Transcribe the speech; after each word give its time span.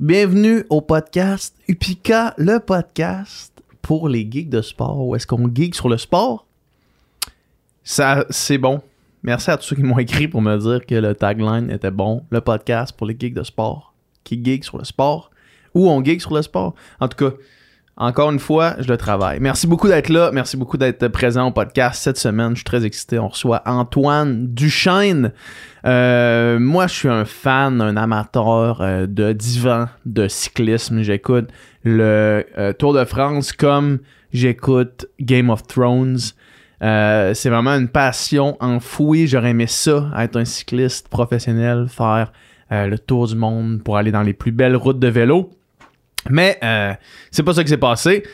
Bienvenue 0.00 0.64
au 0.70 0.80
podcast 0.80 1.56
Upika, 1.66 2.32
le 2.38 2.60
podcast 2.60 3.52
pour 3.82 4.08
les 4.08 4.20
geeks 4.30 4.48
de 4.48 4.62
sport. 4.62 5.04
Où 5.04 5.16
est-ce 5.16 5.26
qu'on 5.26 5.52
geek 5.52 5.74
sur 5.74 5.88
le 5.88 5.98
sport? 5.98 6.46
Ça, 7.82 8.24
c'est 8.30 8.58
bon. 8.58 8.80
Merci 9.24 9.50
à 9.50 9.56
tous 9.56 9.64
ceux 9.64 9.74
qui 9.74 9.82
m'ont 9.82 9.98
écrit 9.98 10.28
pour 10.28 10.40
me 10.40 10.56
dire 10.56 10.86
que 10.86 10.94
le 10.94 11.16
tagline 11.16 11.68
était 11.72 11.90
bon. 11.90 12.22
Le 12.30 12.40
podcast 12.40 12.96
pour 12.96 13.08
les 13.08 13.16
geeks 13.18 13.34
de 13.34 13.42
sport. 13.42 13.92
Qui 14.22 14.40
geek 14.40 14.62
sur 14.62 14.78
le 14.78 14.84
sport. 14.84 15.32
Ou 15.74 15.88
on 15.88 16.04
geek 16.04 16.20
sur 16.20 16.32
le 16.32 16.42
sport. 16.42 16.76
En 17.00 17.08
tout 17.08 17.16
cas, 17.16 17.36
encore 18.00 18.30
une 18.30 18.38
fois, 18.38 18.76
je 18.78 18.86
le 18.86 18.96
travaille. 18.96 19.40
Merci 19.40 19.66
beaucoup 19.66 19.88
d'être 19.88 20.08
là. 20.08 20.30
Merci 20.32 20.56
beaucoup 20.56 20.76
d'être 20.76 21.08
présent 21.08 21.48
au 21.48 21.50
podcast 21.50 22.00
cette 22.00 22.16
semaine. 22.16 22.50
Je 22.50 22.58
suis 22.58 22.64
très 22.64 22.84
excité. 22.84 23.18
On 23.18 23.26
reçoit 23.26 23.60
Antoine 23.66 24.46
Duchesne. 24.54 25.32
Euh, 25.84 26.60
moi, 26.60 26.86
je 26.86 26.94
suis 26.94 27.08
un 27.08 27.24
fan, 27.24 27.80
un 27.80 27.96
amateur 27.96 28.80
euh, 28.82 29.06
de 29.08 29.32
divan, 29.32 29.86
de 30.06 30.28
cyclisme. 30.28 31.02
J'écoute 31.02 31.48
le 31.82 32.46
euh, 32.56 32.72
Tour 32.72 32.94
de 32.94 33.04
France 33.04 33.52
comme 33.52 33.98
j'écoute 34.32 35.06
Game 35.20 35.50
of 35.50 35.66
Thrones. 35.66 36.18
c'est 36.80 37.50
vraiment 37.50 37.74
une 37.74 37.88
passion 37.88 38.56
enfouie. 38.60 39.26
J'aurais 39.26 39.50
aimé 39.50 39.66
ça, 39.66 40.08
être 40.16 40.36
un 40.36 40.44
cycliste 40.44 41.08
professionnel, 41.08 41.86
faire 41.88 42.30
le 42.70 42.96
tour 42.96 43.26
du 43.26 43.34
monde 43.34 43.82
pour 43.82 43.96
aller 43.96 44.12
dans 44.12 44.22
les 44.22 44.34
plus 44.34 44.52
belles 44.52 44.76
routes 44.76 45.00
de 45.00 45.08
vélo. 45.08 45.50
Mais 46.30 46.58
euh, 46.62 46.92
c'est 47.30 47.42
pas 47.42 47.54
ça 47.54 47.62
qui 47.62 47.70
s'est 47.70 47.76
passé. 47.76 48.24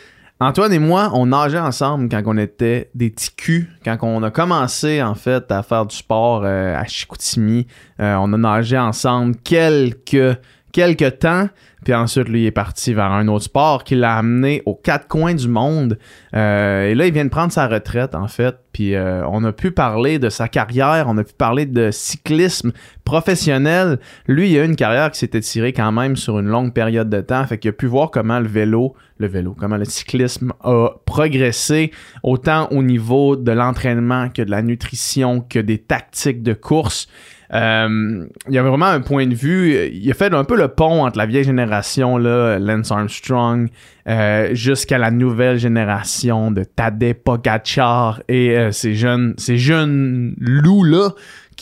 Antoine 0.41 0.73
et 0.73 0.80
moi, 0.80 1.11
on 1.15 1.27
nageait 1.27 1.61
ensemble 1.61 2.09
quand 2.09 2.23
on 2.27 2.37
était 2.37 2.91
des 2.95 3.11
petits 3.11 3.66
quand 3.85 3.97
on 4.02 4.23
a 4.25 4.30
commencé 4.30 5.01
en 5.01 5.15
fait 5.15 5.51
à 5.51 5.62
faire 5.62 5.87
du 5.87 5.95
sport 5.95 6.43
euh, 6.45 6.77
à 6.77 6.85
Chicoutimi. 6.87 7.69
Euh, 8.01 8.16
on 8.16 8.33
a 8.33 8.37
nagé 8.37 8.77
ensemble 8.77 9.37
quelques, 9.37 10.38
quelques 10.74 11.20
temps. 11.20 11.48
Puis 11.84 11.95
ensuite, 11.95 12.28
lui, 12.28 12.42
il 12.42 12.46
est 12.46 12.51
parti 12.51 12.95
vers 12.95 13.12
un 13.12 13.28
autre 13.28 13.45
sport 13.45 13.84
qui 13.84 13.95
l'a 13.95 14.16
amené 14.16 14.62
aux 14.66 14.74
quatre 14.74 15.06
coins 15.06 15.35
du 15.35 15.49
monde. 15.49 15.99
Euh, 16.35 16.88
et 16.88 16.95
là, 16.95 17.07
il 17.07 17.12
vient 17.12 17.24
de 17.24 17.30
prendre 17.30 17.52
sa 17.52 17.68
retraite, 17.68 18.15
en 18.15 18.26
fait. 18.26 18.57
Puis 18.73 18.95
euh, 18.95 19.24
on 19.29 19.45
a 19.45 19.52
pu 19.52 19.71
parler 19.71 20.18
de 20.18 20.30
sa 20.30 20.49
carrière, 20.49 21.07
on 21.09 21.16
a 21.16 21.23
pu 21.23 21.34
parler 21.34 21.65
de 21.66 21.90
cyclisme 21.93 22.73
professionnel. 23.04 24.01
Lui, 24.26 24.51
il 24.51 24.59
a 24.59 24.65
une 24.65 24.76
carrière 24.76 25.10
qui 25.12 25.18
s'est 25.21 25.30
étirée 25.34 25.73
quand 25.73 25.93
même 25.93 26.16
sur 26.16 26.40
une 26.40 26.49
longue 26.49 26.73
période 26.73 27.09
de 27.09 27.21
temps. 27.21 27.46
Fait 27.46 27.59
qu'il 27.59 27.68
a 27.68 27.73
pu 27.73 27.87
voir 27.87 28.10
comment 28.10 28.40
le 28.40 28.49
vélo, 28.49 28.95
le 29.18 29.29
vélo, 29.29 29.54
comment 29.56 29.77
le 29.77 29.84
cyclisme 29.84 30.54
a 30.65 30.88
progressé, 31.04 31.93
autant 32.24 32.66
au 32.73 32.82
niveau 32.82 33.37
de 33.37 33.52
l'entraînement 33.52 34.30
que 34.30 34.43
de 34.43 34.51
la 34.51 34.62
nutrition, 34.62 35.40
que 35.40 35.60
des 35.60 35.79
tactiques 35.79 36.43
de 36.43 36.54
course. 36.54 37.09
Euh, 37.52 38.26
il 38.48 38.54
y 38.54 38.59
avait 38.59 38.68
vraiment 38.68 38.87
un 38.87 39.00
point 39.00 39.26
de 39.26 39.34
vue. 39.34 39.90
Il 39.92 40.10
a 40.10 40.14
fait 40.14 40.32
un 40.32 40.45
peu 40.45 40.56
le 40.56 40.68
pont 40.68 41.04
entre 41.04 41.18
la 41.18 41.26
vieille 41.26 41.45
génération, 41.45 42.16
là, 42.16 42.59
Lance 42.59 42.90
Armstrong, 42.90 43.68
euh, 44.09 44.54
jusqu'à 44.54 44.98
la 44.98 45.10
nouvelle 45.10 45.59
génération 45.59 46.50
de 46.50 46.65
Tadej 46.65 47.15
Pogacar 47.15 48.22
et 48.28 48.56
euh, 48.56 48.70
ces 48.70 48.95
jeunes, 48.95 49.34
ces 49.38 49.59
jeunes 49.59 50.34
loups-là 50.38 51.10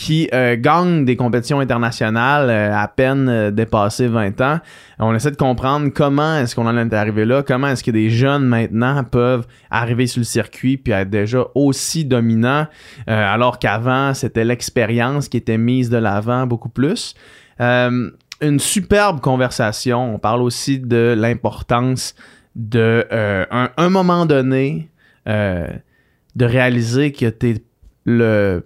qui 0.03 0.29
euh, 0.35 0.57
gagnent 0.59 1.05
des 1.05 1.15
compétitions 1.15 1.61
internationales 1.61 2.51
euh, 2.51 2.75
à 2.77 2.89
peine 2.89 3.29
euh, 3.29 3.51
dépassé 3.53 4.09
20 4.09 4.41
ans. 4.41 4.59
On 4.99 5.15
essaie 5.15 5.31
de 5.31 5.37
comprendre 5.37 5.91
comment 5.95 6.39
est-ce 6.39 6.57
qu'on 6.57 6.67
en 6.67 6.77
est 6.77 6.93
arrivé 6.93 7.25
là, 7.25 7.45
comment 7.45 7.69
est-ce 7.69 7.85
que 7.85 7.93
des 7.93 8.11
jeunes 8.11 8.45
maintenant 8.45 9.05
peuvent 9.05 9.47
arriver 9.71 10.09
sur 10.09 10.19
le 10.19 10.25
circuit 10.25 10.77
puis 10.77 10.93
être 10.93 11.09
déjà 11.09 11.45
aussi 11.55 12.05
dominants, 12.05 12.67
alors 13.07 13.59
qu'avant 13.61 14.13
c'était 14.15 14.45
l'expérience 14.45 15.29
qui 15.29 15.37
était 15.37 15.59
mise 15.59 15.89
de 15.89 15.99
l'avant 15.99 16.47
beaucoup 16.47 16.69
plus. 16.69 17.15
une 17.59 18.59
superbe 18.59 19.21
conversation. 19.21 20.15
On 20.15 20.19
parle 20.19 20.43
aussi 20.43 20.79
de 20.79 21.15
l'importance 21.17 22.15
de 22.55 23.07
un, 23.11 23.89
moment 23.89 24.27
donné 24.27 24.91
de 25.27 26.45
réaliser 26.45 27.13
que 27.13 27.27
tu 27.27 27.51
es 27.51 27.55
le 28.05 28.65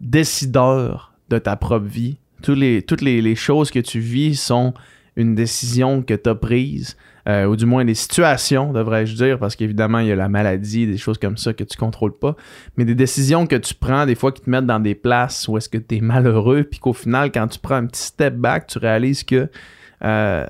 décideur 0.00 1.12
de 1.28 1.38
ta 1.38 1.56
propre 1.56 1.86
vie. 1.86 2.18
toutes 2.42 2.58
les, 3.02 3.34
choses 3.34 3.70
que 3.70 3.78
tu 3.78 4.00
vis 4.00 4.34
sont 4.34 4.74
une 5.16 5.34
décision 5.34 6.02
que 6.02 6.14
tu 6.14 6.30
as 6.30 6.34
prise, 6.34 6.96
euh, 7.28 7.44
ou 7.44 7.56
du 7.56 7.66
moins 7.66 7.84
des 7.84 7.94
situations, 7.94 8.72
devrais-je 8.72 9.14
dire, 9.14 9.38
parce 9.38 9.54
qu'évidemment, 9.54 9.98
il 9.98 10.06
y 10.06 10.12
a 10.12 10.16
la 10.16 10.28
maladie, 10.28 10.86
des 10.86 10.96
choses 10.96 11.18
comme 11.18 11.36
ça 11.36 11.52
que 11.52 11.64
tu 11.64 11.76
contrôles 11.76 12.16
pas, 12.16 12.36
mais 12.76 12.84
des 12.84 12.94
décisions 12.94 13.46
que 13.46 13.56
tu 13.56 13.74
prends, 13.74 14.06
des 14.06 14.14
fois 14.14 14.32
qui 14.32 14.40
te 14.40 14.48
mettent 14.48 14.66
dans 14.66 14.80
des 14.80 14.94
places 14.94 15.46
où 15.46 15.58
est-ce 15.58 15.68
que 15.68 15.78
tu 15.78 15.96
es 15.96 16.00
malheureux, 16.00 16.64
puis 16.64 16.80
qu'au 16.80 16.92
final, 16.92 17.30
quand 17.30 17.48
tu 17.48 17.58
prends 17.58 17.74
un 17.74 17.86
petit 17.86 18.02
step 18.02 18.36
back, 18.36 18.66
tu 18.68 18.78
réalises 18.78 19.24
que 19.24 19.50
euh, 20.02 20.46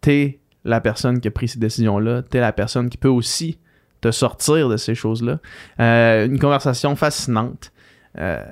tu 0.00 0.10
es 0.10 0.40
la 0.64 0.80
personne 0.80 1.20
qui 1.20 1.28
a 1.28 1.30
pris 1.30 1.48
ces 1.48 1.58
décisions-là, 1.58 2.22
tu 2.22 2.38
es 2.38 2.40
la 2.40 2.52
personne 2.52 2.88
qui 2.88 2.96
peut 2.96 3.08
aussi 3.08 3.58
te 4.00 4.10
sortir 4.10 4.68
de 4.68 4.76
ces 4.76 4.94
choses-là. 4.94 5.40
Euh, 5.80 6.26
une 6.26 6.38
conversation 6.38 6.94
fascinante. 6.96 7.72
Euh, 8.18 8.42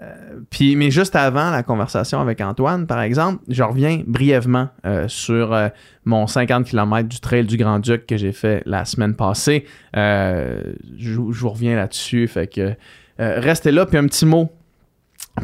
puis, 0.51 0.77
mais 0.77 0.91
juste 0.91 1.17
avant 1.17 1.51
la 1.51 1.63
conversation 1.63 2.21
avec 2.21 2.41
Antoine, 2.41 2.87
par 2.87 3.01
exemple, 3.01 3.43
je 3.49 3.63
reviens 3.63 4.03
brièvement 4.07 4.69
euh, 4.85 5.09
sur 5.09 5.53
euh, 5.53 5.69
mon 6.05 6.27
50 6.27 6.67
km 6.67 7.09
du 7.09 7.21
Trail 7.21 7.45
du 7.45 7.57
Grand-Duc 7.57 8.07
que 8.07 8.17
j'ai 8.17 8.33
fait 8.33 8.63
la 8.67 8.85
semaine 8.85 9.15
passée. 9.15 9.65
je, 9.95 11.15
vous 11.17 11.49
reviens 11.49 11.77
là-dessus. 11.77 12.29
Fait 12.29 12.47
que 12.47 12.75
restez 13.19 13.73
là. 13.73 13.87
Puis 13.87 13.99
un 13.99 14.07
petit 14.07 14.27
mot 14.27 14.51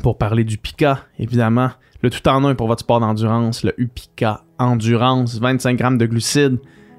pour 0.03 0.19
parler 0.19 0.45
du 0.45 0.59
PICA, 0.59 1.01
évidemment. 1.19 1.71
Le 2.03 2.11
tout 2.11 2.27
en 2.29 2.45
un 2.45 2.55
pour 2.55 2.67
votre 2.67 2.81
sport 2.81 2.99
d'endurance, 2.99 3.63
le 3.63 3.75
UPICA 3.79 4.43
Endurance, 4.59 5.39
25 5.39 5.77
grammes 5.77 5.99
de 5.99 6.07
glucides, 6.07 6.59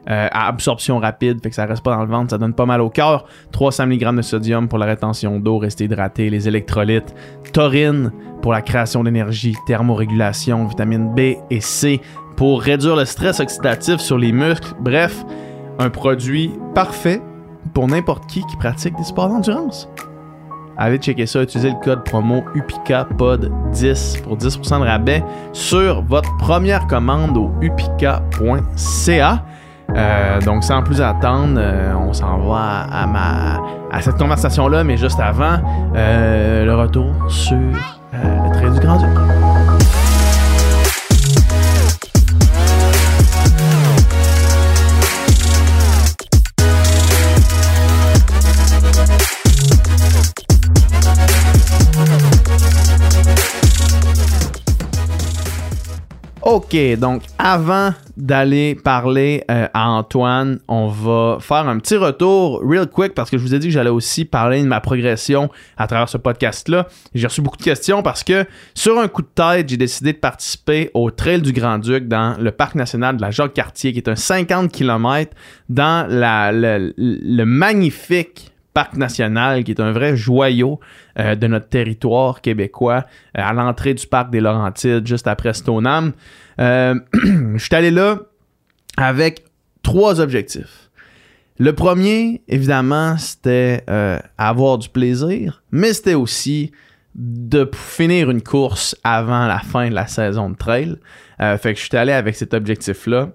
euh, 0.10 0.28
à 0.32 0.48
absorption 0.48 1.00
rapide, 1.00 1.42
fait 1.42 1.50
que 1.50 1.56
ça 1.56 1.66
reste 1.66 1.84
pas 1.84 1.96
dans 1.96 2.04
le 2.04 2.10
ventre, 2.10 2.32
ça 2.32 2.38
donne 2.38 2.54
pas 2.54 2.66
mal 2.66 2.82
au 2.82 2.90
cœur. 2.90 3.26
300 3.52 3.88
mg 3.88 4.16
de 4.18 4.22
sodium 4.22 4.68
pour 4.68 4.78
la 4.78 4.86
rétention 4.86 5.40
d'eau, 5.40 5.58
rester 5.58 5.86
hydraté, 5.86 6.30
les 6.30 6.48
électrolytes. 6.48 7.16
Taurine 7.54 8.12
pour 8.42 8.52
la 8.52 8.62
création 8.62 9.04
d'énergie, 9.04 9.56
thermorégulation, 9.66 10.66
vitamine 10.66 11.14
B 11.16 11.38
et 11.50 11.62
C 11.62 12.02
pour 12.36 12.62
réduire 12.62 12.96
le 12.96 13.06
stress 13.06 13.40
oxydatif 13.40 14.00
sur 14.00 14.18
les 14.18 14.32
muscles. 14.32 14.74
Bref, 14.80 15.24
un 15.80 15.90
produit 15.90 16.52
parfait 16.76 17.22
pour 17.74 17.88
n'importe 17.88 18.28
qui 18.28 18.44
qui 18.46 18.58
pratique 18.58 18.96
des 18.98 19.04
sports 19.04 19.30
d'endurance. 19.30 19.88
Allez 20.76 20.98
checker 20.98 21.28
ça, 21.28 21.44
utilisez 21.44 21.70
le 21.70 21.80
code 21.84 22.04
promo 22.04 22.44
UPICAPOD10 22.56 24.22
pour 24.24 24.38
10% 24.38 24.80
de 24.80 24.86
rabais 24.86 25.24
sur 25.54 26.02
votre 26.02 26.36
première 26.38 26.88
commande 26.88 27.38
au 27.38 27.52
upica.ca. 27.62 29.46
Euh, 29.96 30.42
donc, 30.42 30.64
sans 30.64 30.82
plus 30.82 31.02
attendre, 31.02 31.56
euh, 31.58 31.94
on 31.96 32.14
s'en 32.14 32.40
va 32.40 32.86
à, 32.92 33.06
ma, 33.06 33.62
à 33.92 34.02
cette 34.02 34.18
conversation-là, 34.18 34.84
mais 34.84 34.98
juste 34.98 35.20
avant, 35.20 35.58
euh, 35.96 36.66
le 36.66 36.76
retour 36.76 37.12
sur 37.30 37.58
le 37.58 38.54
trait 38.54 38.70
du 38.70 38.80
Grand-Duc. 38.80 39.43
OK, 56.46 56.76
donc 56.98 57.22
avant 57.40 57.94
d'aller 58.18 58.76
parler 58.76 59.46
euh, 59.50 59.68
à 59.74 59.90
Antoine, 59.90 60.60
on 60.68 60.90
va 60.90 61.38
faire 61.40 61.70
un 61.70 61.80
petit 61.80 61.96
retour 61.96 62.62
real 62.62 62.88
quick 62.88 63.14
parce 63.14 63.30
que 63.30 63.38
je 63.38 63.44
vous 63.44 63.56
ai 63.56 63.60
dit 63.60 63.68
que 63.68 63.74
j'allais 63.74 63.90
aussi 63.90 64.26
parler 64.26 64.62
de 64.62 64.68
ma 64.68 64.82
progression 64.82 65.50
à 65.78 65.88
travers 65.88 66.10
ce 66.10 66.18
podcast-là. 66.18 66.88
J'ai 67.16 67.28
reçu 67.28 67.42
beaucoup 67.42 67.56
de 67.56 67.64
questions 67.64 68.04
parce 68.04 68.26
que 68.26 68.46
sur 68.74 69.00
un 69.00 69.08
coup 69.08 69.22
de 69.22 69.30
tête, 69.34 69.70
j'ai 69.70 69.78
décidé 69.78 70.12
de 70.12 70.18
participer 70.18 70.92
au 70.94 71.12
Trail 71.12 71.42
du 71.42 71.54
Grand-Duc 71.54 72.10
dans 72.10 72.36
le 72.38 72.52
parc 72.52 72.76
national 72.76 73.16
de 73.16 73.22
la 73.22 73.32
Jacques-Cartier 73.32 73.94
qui 73.94 74.00
est 74.00 74.10
un 74.10 74.18
50 74.18 74.70
km 74.70 75.32
dans 75.70 76.06
le 76.10 77.44
magnifique 77.46 78.53
parc 78.74 78.96
national, 78.96 79.64
qui 79.64 79.72
est 79.72 79.80
un 79.80 79.92
vrai 79.92 80.16
joyau 80.16 80.80
euh, 81.20 81.36
de 81.36 81.48
notre 81.48 81.70
territoire 81.70 82.42
québécois, 82.42 83.06
euh, 83.38 83.42
à 83.44 83.54
l'entrée 83.54 83.94
du 83.94 84.08
parc 84.08 84.32
des 84.32 84.42
Laurentides, 84.42 85.06
juste 85.06 85.28
après 85.28 85.54
Stoneham. 85.54 86.14
Euh, 86.60 86.96
je 87.14 87.64
suis 87.64 87.76
allé 87.76 87.92
là 87.92 88.20
avec 88.98 89.46
trois 89.82 90.20
objectifs. 90.20 90.90
Le 91.60 91.74
premier, 91.74 92.42
évidemment, 92.48 93.16
c'était 93.18 93.84
avoir 94.40 94.80
du 94.80 94.90
plaisir, 94.90 95.62
mais 95.72 95.94
c'était 95.94 96.16
aussi 96.16 96.72
de 97.14 97.70
finir 97.74 98.32
une 98.32 98.42
course 98.42 98.96
avant 99.04 99.46
la 99.46 99.60
fin 99.60 99.88
de 99.88 99.94
la 99.94 100.08
saison 100.08 100.50
de 100.50 100.56
trail. 100.56 100.96
fait 101.38 101.74
que 101.74 101.80
je 101.80 101.86
suis 101.86 101.96
allé 101.96 102.12
avec 102.12 102.36
cet 102.36 102.56
objectif-là. 102.56 103.30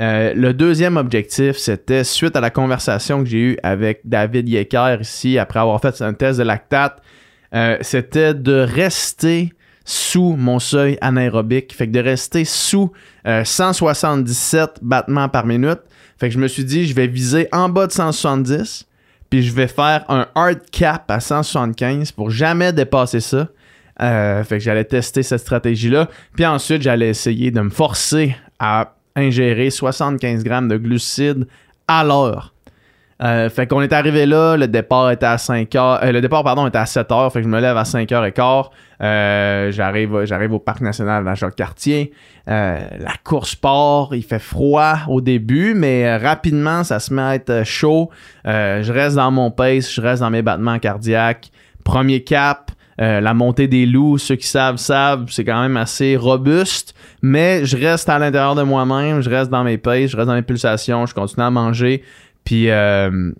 Euh, 0.00 0.32
le 0.34 0.54
deuxième 0.54 0.96
objectif, 0.96 1.56
c'était 1.56 2.04
suite 2.04 2.34
à 2.34 2.40
la 2.40 2.50
conversation 2.50 3.22
que 3.22 3.28
j'ai 3.28 3.38
eue 3.38 3.58
avec 3.62 4.00
David 4.04 4.48
Yecker 4.48 4.98
ici, 5.00 5.38
après 5.38 5.60
avoir 5.60 5.80
fait 5.80 6.00
un 6.00 6.14
test 6.14 6.38
de 6.38 6.44
lactate, 6.44 7.02
euh, 7.54 7.76
c'était 7.82 8.32
de 8.32 8.54
rester 8.54 9.52
sous 9.84 10.34
mon 10.36 10.58
seuil 10.58 10.96
anaérobique. 11.00 11.74
Fait 11.74 11.86
que 11.86 11.92
de 11.92 12.00
rester 12.00 12.44
sous 12.44 12.92
177 13.26 14.78
battements 14.80 15.28
par 15.28 15.44
minute. 15.44 15.80
Fait 16.18 16.28
que 16.28 16.34
je 16.34 16.38
me 16.38 16.46
suis 16.46 16.64
dit, 16.64 16.86
je 16.86 16.94
vais 16.94 17.08
viser 17.08 17.48
en 17.52 17.68
bas 17.68 17.88
de 17.88 17.92
170, 17.92 18.86
puis 19.28 19.42
je 19.42 19.52
vais 19.52 19.66
faire 19.66 20.04
un 20.08 20.28
hard 20.36 20.60
cap 20.70 21.10
à 21.10 21.18
175 21.18 22.12
pour 22.12 22.30
jamais 22.30 22.72
dépasser 22.72 23.20
ça. 23.20 23.48
fait 23.98 24.44
que 24.48 24.60
j'allais 24.60 24.84
tester 24.84 25.24
cette 25.24 25.40
stratégie-là. 25.40 26.08
Puis 26.36 26.46
ensuite, 26.46 26.80
j'allais 26.80 27.08
essayer 27.08 27.50
de 27.50 27.60
me 27.60 27.70
forcer 27.70 28.36
à 28.60 28.94
ingérer 29.16 29.70
75 29.70 30.44
grammes 30.44 30.68
de 30.68 30.76
glucides 30.76 31.46
à 31.88 32.04
l'heure. 32.04 32.52
Euh, 33.22 33.48
fait 33.50 33.68
qu'on 33.68 33.82
est 33.82 33.92
arrivé 33.92 34.26
là, 34.26 34.56
le 34.56 34.66
départ 34.66 35.10
était 35.12 35.26
à 35.26 35.38
5 35.38 35.72
heures, 35.76 36.02
euh, 36.02 36.10
le 36.10 36.20
départ 36.20 36.42
pardon 36.42 36.66
était 36.66 36.78
à 36.78 36.86
7 36.86 37.12
heures, 37.12 37.32
fait 37.32 37.38
que 37.38 37.44
je 37.44 37.48
me 37.48 37.60
lève 37.60 37.76
à 37.76 37.84
5 37.84 38.08
h 38.08 38.32
15 38.32 38.64
euh, 39.00 39.70
j'arrive, 39.70 40.52
au 40.52 40.58
parc 40.58 40.80
national 40.80 41.22
de 41.22 41.28
la 41.28 41.36
Jacques-Cartier. 41.36 42.12
la 42.46 43.14
course 43.22 43.54
part, 43.54 44.08
il 44.12 44.24
fait 44.24 44.40
froid 44.40 44.96
au 45.08 45.20
début, 45.20 45.74
mais 45.74 46.16
rapidement 46.16 46.82
ça 46.82 46.98
se 46.98 47.14
met 47.14 47.22
à 47.22 47.34
être 47.36 47.62
chaud. 47.64 48.10
je 48.44 48.92
reste 48.92 49.16
dans 49.16 49.30
mon 49.30 49.52
pace, 49.52 49.92
je 49.92 50.00
reste 50.00 50.22
dans 50.22 50.30
mes 50.30 50.42
battements 50.42 50.78
cardiaques. 50.80 51.52
Premier 51.84 52.22
cap, 52.24 52.71
la 53.20 53.34
montée 53.34 53.68
des 53.68 53.86
loups, 53.86 54.18
ceux 54.18 54.36
qui 54.36 54.46
savent, 54.46 54.76
savent, 54.76 55.26
c'est 55.28 55.44
quand 55.44 55.60
même 55.60 55.76
assez 55.76 56.16
robuste, 56.16 56.94
mais 57.22 57.64
je 57.64 57.76
reste 57.76 58.08
à 58.08 58.18
l'intérieur 58.18 58.54
de 58.54 58.62
moi-même, 58.62 59.22
je 59.22 59.30
reste 59.30 59.50
dans 59.50 59.64
mes 59.64 59.78
paces, 59.78 60.10
je 60.10 60.16
reste 60.16 60.28
dans 60.28 60.34
mes 60.34 60.42
pulsations, 60.42 61.06
je 61.06 61.14
continue 61.14 61.44
à 61.44 61.50
manger. 61.50 62.02
Puis 62.44 62.70
euh, 62.70 63.32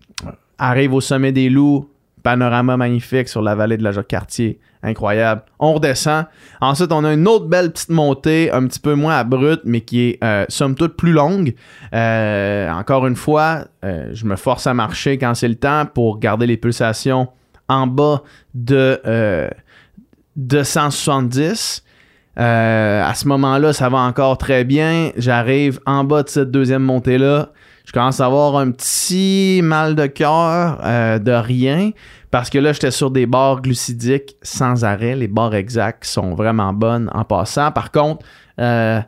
arrive 0.58 0.94
au 0.94 1.00
sommet 1.00 1.32
des 1.32 1.50
loups, 1.50 1.88
panorama 2.22 2.76
magnifique 2.76 3.28
sur 3.28 3.42
la 3.42 3.54
vallée 3.54 3.76
de 3.76 3.82
la 3.82 3.92
Jacques-Cartier. 3.92 4.60
Incroyable. 4.84 5.42
On 5.60 5.74
redescend. 5.74 6.26
Ensuite, 6.60 6.90
on 6.90 7.04
a 7.04 7.12
une 7.12 7.28
autre 7.28 7.46
belle 7.46 7.70
petite 7.70 7.90
montée, 7.90 8.50
un 8.50 8.66
petit 8.66 8.80
peu 8.80 8.94
moins 8.94 9.16
abrupte, 9.16 9.62
mais 9.64 9.80
qui 9.80 10.08
est 10.08 10.24
euh, 10.24 10.44
somme 10.48 10.74
toute 10.74 10.96
plus 10.96 11.12
longue. 11.12 11.54
Euh, 11.94 12.68
encore 12.70 13.06
une 13.06 13.14
fois, 13.14 13.66
je 13.82 14.24
me 14.24 14.34
force 14.34 14.66
à 14.66 14.74
marcher 14.74 15.18
quand 15.18 15.34
c'est 15.34 15.48
le 15.48 15.54
temps 15.54 15.86
pour 15.86 16.18
garder 16.18 16.46
les 16.46 16.56
pulsations 16.56 17.28
en 17.72 17.86
bas 17.86 18.22
de, 18.54 19.00
de 20.36 20.62
170. 20.62 21.82
à 22.36 23.12
ce 23.14 23.28
moment-là, 23.28 23.72
ça 23.72 23.88
va 23.88 23.98
encore 23.98 24.38
très 24.38 24.64
bien. 24.64 25.10
J'arrive 25.16 25.80
en 25.86 26.04
bas 26.04 26.22
de 26.22 26.28
cette 26.28 26.50
deuxième 26.50 26.82
montée-là 26.82 27.50
je 27.84 27.92
commence 27.92 28.20
à 28.20 28.26
avoir 28.26 28.56
un 28.56 28.70
petit 28.70 29.60
mal 29.62 29.94
de 29.94 30.06
cœur 30.06 30.80
euh, 30.84 31.18
de 31.18 31.32
rien 31.32 31.90
parce 32.30 32.48
que 32.48 32.58
là, 32.58 32.72
j'étais 32.72 32.90
sur 32.90 33.10
des 33.10 33.26
barres 33.26 33.60
glucidiques 33.60 34.36
sans 34.42 34.84
arrêt. 34.84 35.16
Les 35.16 35.28
barres 35.28 35.54
exactes 35.54 36.04
sont 36.04 36.34
vraiment 36.34 36.72
bonnes 36.72 37.10
en 37.12 37.24
passant. 37.24 37.70
Par 37.72 37.90
contre, 37.90 38.24
euh, 38.58 39.00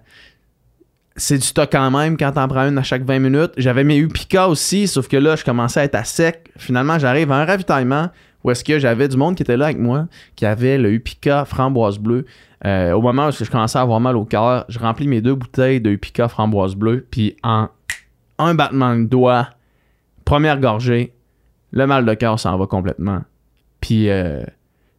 c'est 1.17 1.39
du 1.39 1.47
stock 1.47 1.71
quand 1.71 1.91
même 1.91 2.17
quand 2.19 2.33
t'en 2.33 2.49
prends 2.49 2.69
une 2.69 2.77
à 2.77 2.83
chaque 2.83 3.05
20 3.05 3.21
minutes. 3.21 3.53
J'avais 3.57 3.85
mes 3.85 3.97
Upica 3.97 4.49
aussi, 4.49 4.89
sauf 4.89 5.09
que 5.09 5.17
là, 5.17 5.37
je 5.37 5.45
commençais 5.45 5.81
à 5.81 5.85
être 5.85 5.95
à 5.95 6.05
sec. 6.05 6.51
Finalement, 6.59 6.99
j'arrive 6.99 7.31
à 7.33 7.37
un 7.37 7.45
ravitaillement 7.45 8.11
où 8.45 8.51
est-ce 8.51 8.63
que 8.63 8.79
j'avais 8.79 9.09
du 9.09 9.17
monde 9.17 9.35
qui 9.35 9.43
était 9.43 9.57
là 9.57 9.65
avec 9.67 9.79
moi, 9.79 10.07
qui 10.37 10.45
avait 10.45 10.79
le 10.79 10.93
Upica 10.93 11.47
framboise 11.47 11.99
bleue. 11.99 12.27
Euh, 12.67 12.93
au 12.93 13.01
moment 13.01 13.29
où 13.29 13.33
je 13.33 13.51
commençais 13.51 13.79
à 13.79 13.83
avoir 13.83 14.01
mal 14.01 14.17
au 14.17 14.27
cœur, 14.27 14.67
je 14.69 14.79
remplis 14.79 15.09
mes 15.09 15.23
deux 15.23 15.35
bouteilles 15.35 15.81
de 15.81 15.91
Upica 15.91 16.29
framboise 16.29 16.77
bleue, 16.77 17.07
puis 17.11 17.37
en 17.43 17.69
un 18.39 18.55
battement 18.55 18.95
de 18.97 19.05
doigt, 19.05 19.49
première 20.25 20.59
gorgée, 20.61 21.15
le 21.73 21.87
mal 21.87 22.05
de 22.05 22.15
cœur 22.15 22.39
s'en 22.39 22.59
va 22.59 22.67
complètement. 22.67 23.23
Puis, 23.81 24.11
euh, 24.11 24.45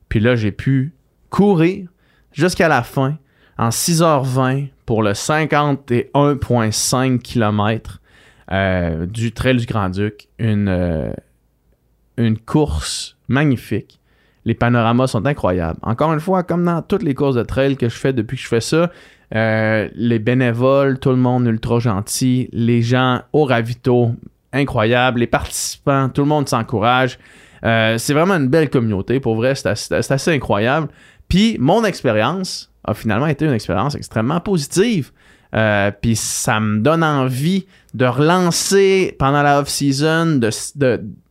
puis 0.10 0.20
là, 0.20 0.36
j'ai 0.36 0.52
pu 0.52 0.96
courir 1.30 1.88
jusqu'à 2.32 2.68
la 2.68 2.82
fin 2.82 3.20
en 3.58 3.70
6h20 3.70 4.70
pour 4.86 5.02
le 5.04 5.12
51,5 5.12 7.20
km 7.20 8.02
euh, 8.52 9.06
du 9.06 9.32
Trail 9.32 9.56
du 9.58 9.66
Grand-Duc. 9.66 10.28
Une, 10.40 11.14
une 12.18 12.38
course 12.38 13.15
magnifique. 13.28 14.00
Les 14.46 14.54
panoramas 14.54 15.08
sont 15.08 15.26
incroyables. 15.26 15.80
Encore 15.82 16.14
une 16.14 16.20
fois, 16.20 16.44
comme 16.44 16.64
dans 16.64 16.82
toutes 16.82 17.04
les 17.04 17.16
courses 17.16 17.36
de 17.36 17.44
trail 17.44 17.78
que 17.78 17.90
je 17.90 17.96
fais 17.96 18.14
depuis 18.14 18.38
que 18.38 18.44
je 18.44 18.48
fais 18.48 18.62
ça, 18.62 18.92
euh, 19.34 19.90
les 19.96 20.20
bénévoles, 20.20 21.00
tout 21.00 21.10
le 21.10 21.16
monde 21.16 21.48
ultra 21.48 21.80
gentil, 21.80 22.50
les 22.54 22.82
gens 22.82 23.22
au 23.34 23.46
ravito, 23.46 24.12
incroyable, 24.54 25.20
les 25.20 25.28
participants, 25.28 26.10
tout 26.10 26.22
le 26.22 26.28
monde 26.28 26.48
s'encourage. 26.48 27.18
Euh, 27.66 27.98
c'est 27.98 28.14
vraiment 28.14 28.36
une 28.36 28.48
belle 28.48 28.70
communauté, 28.70 29.20
pour 29.20 29.36
vrai, 29.36 29.56
c'est 29.56 29.92
assez, 29.92 30.32
incroyable. 30.32 30.88
Puis 31.28 31.58
mon 31.60 31.84
expérience 31.84 32.72
a 32.84 32.94
finalement 32.94 33.28
été 33.28 33.46
une 33.46 33.54
expérience 33.54 33.96
extrêmement 33.96 34.40
positive. 34.40 35.12
Euh, 35.56 35.90
puis 35.90 36.16
ça 36.16 36.60
me 36.60 36.80
donne 36.80 37.04
envie 37.04 37.66
de 37.96 38.06
relancer 38.06 39.16
pendant 39.18 39.42
la 39.42 39.62
off-season, 39.62 40.42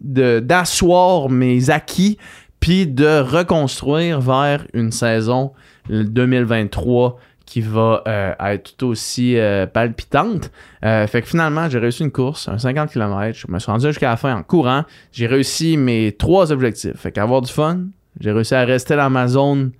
d'asseoir 0.00 1.28
mes 1.28 1.68
acquis, 1.68 2.16
puis 2.58 2.86
de 2.86 3.20
reconstruire 3.20 4.22
vers 4.22 4.66
une 4.72 4.90
saison 4.90 5.52
2023 5.90 7.18
qui 7.44 7.60
va 7.60 8.02
euh, 8.08 8.32
être 8.40 8.78
tout 8.78 8.86
aussi 8.86 9.36
euh, 9.36 9.66
palpitante. 9.66 10.50
Euh, 10.86 11.06
fait 11.06 11.20
que 11.20 11.28
finalement, 11.28 11.68
j'ai 11.68 11.78
réussi 11.78 12.02
une 12.02 12.10
course, 12.10 12.48
un 12.48 12.56
50 12.56 12.90
km. 12.90 13.38
Je 13.38 13.52
me 13.52 13.58
suis 13.58 13.70
rendu 13.70 13.86
jusqu'à 13.86 14.08
la 14.08 14.16
fin 14.16 14.34
en 14.34 14.42
courant. 14.42 14.84
J'ai 15.12 15.26
réussi 15.26 15.76
mes 15.76 16.12
trois 16.12 16.50
objectifs. 16.50 16.96
Fait 16.96 17.12
qu'avoir 17.12 17.42
du 17.42 17.52
fun, 17.52 17.80
j'ai 18.18 18.32
réussi 18.32 18.54
à 18.54 18.64
rester 18.64 18.96
dans 18.96 19.10
ma 19.10 19.28
zone, 19.28 19.72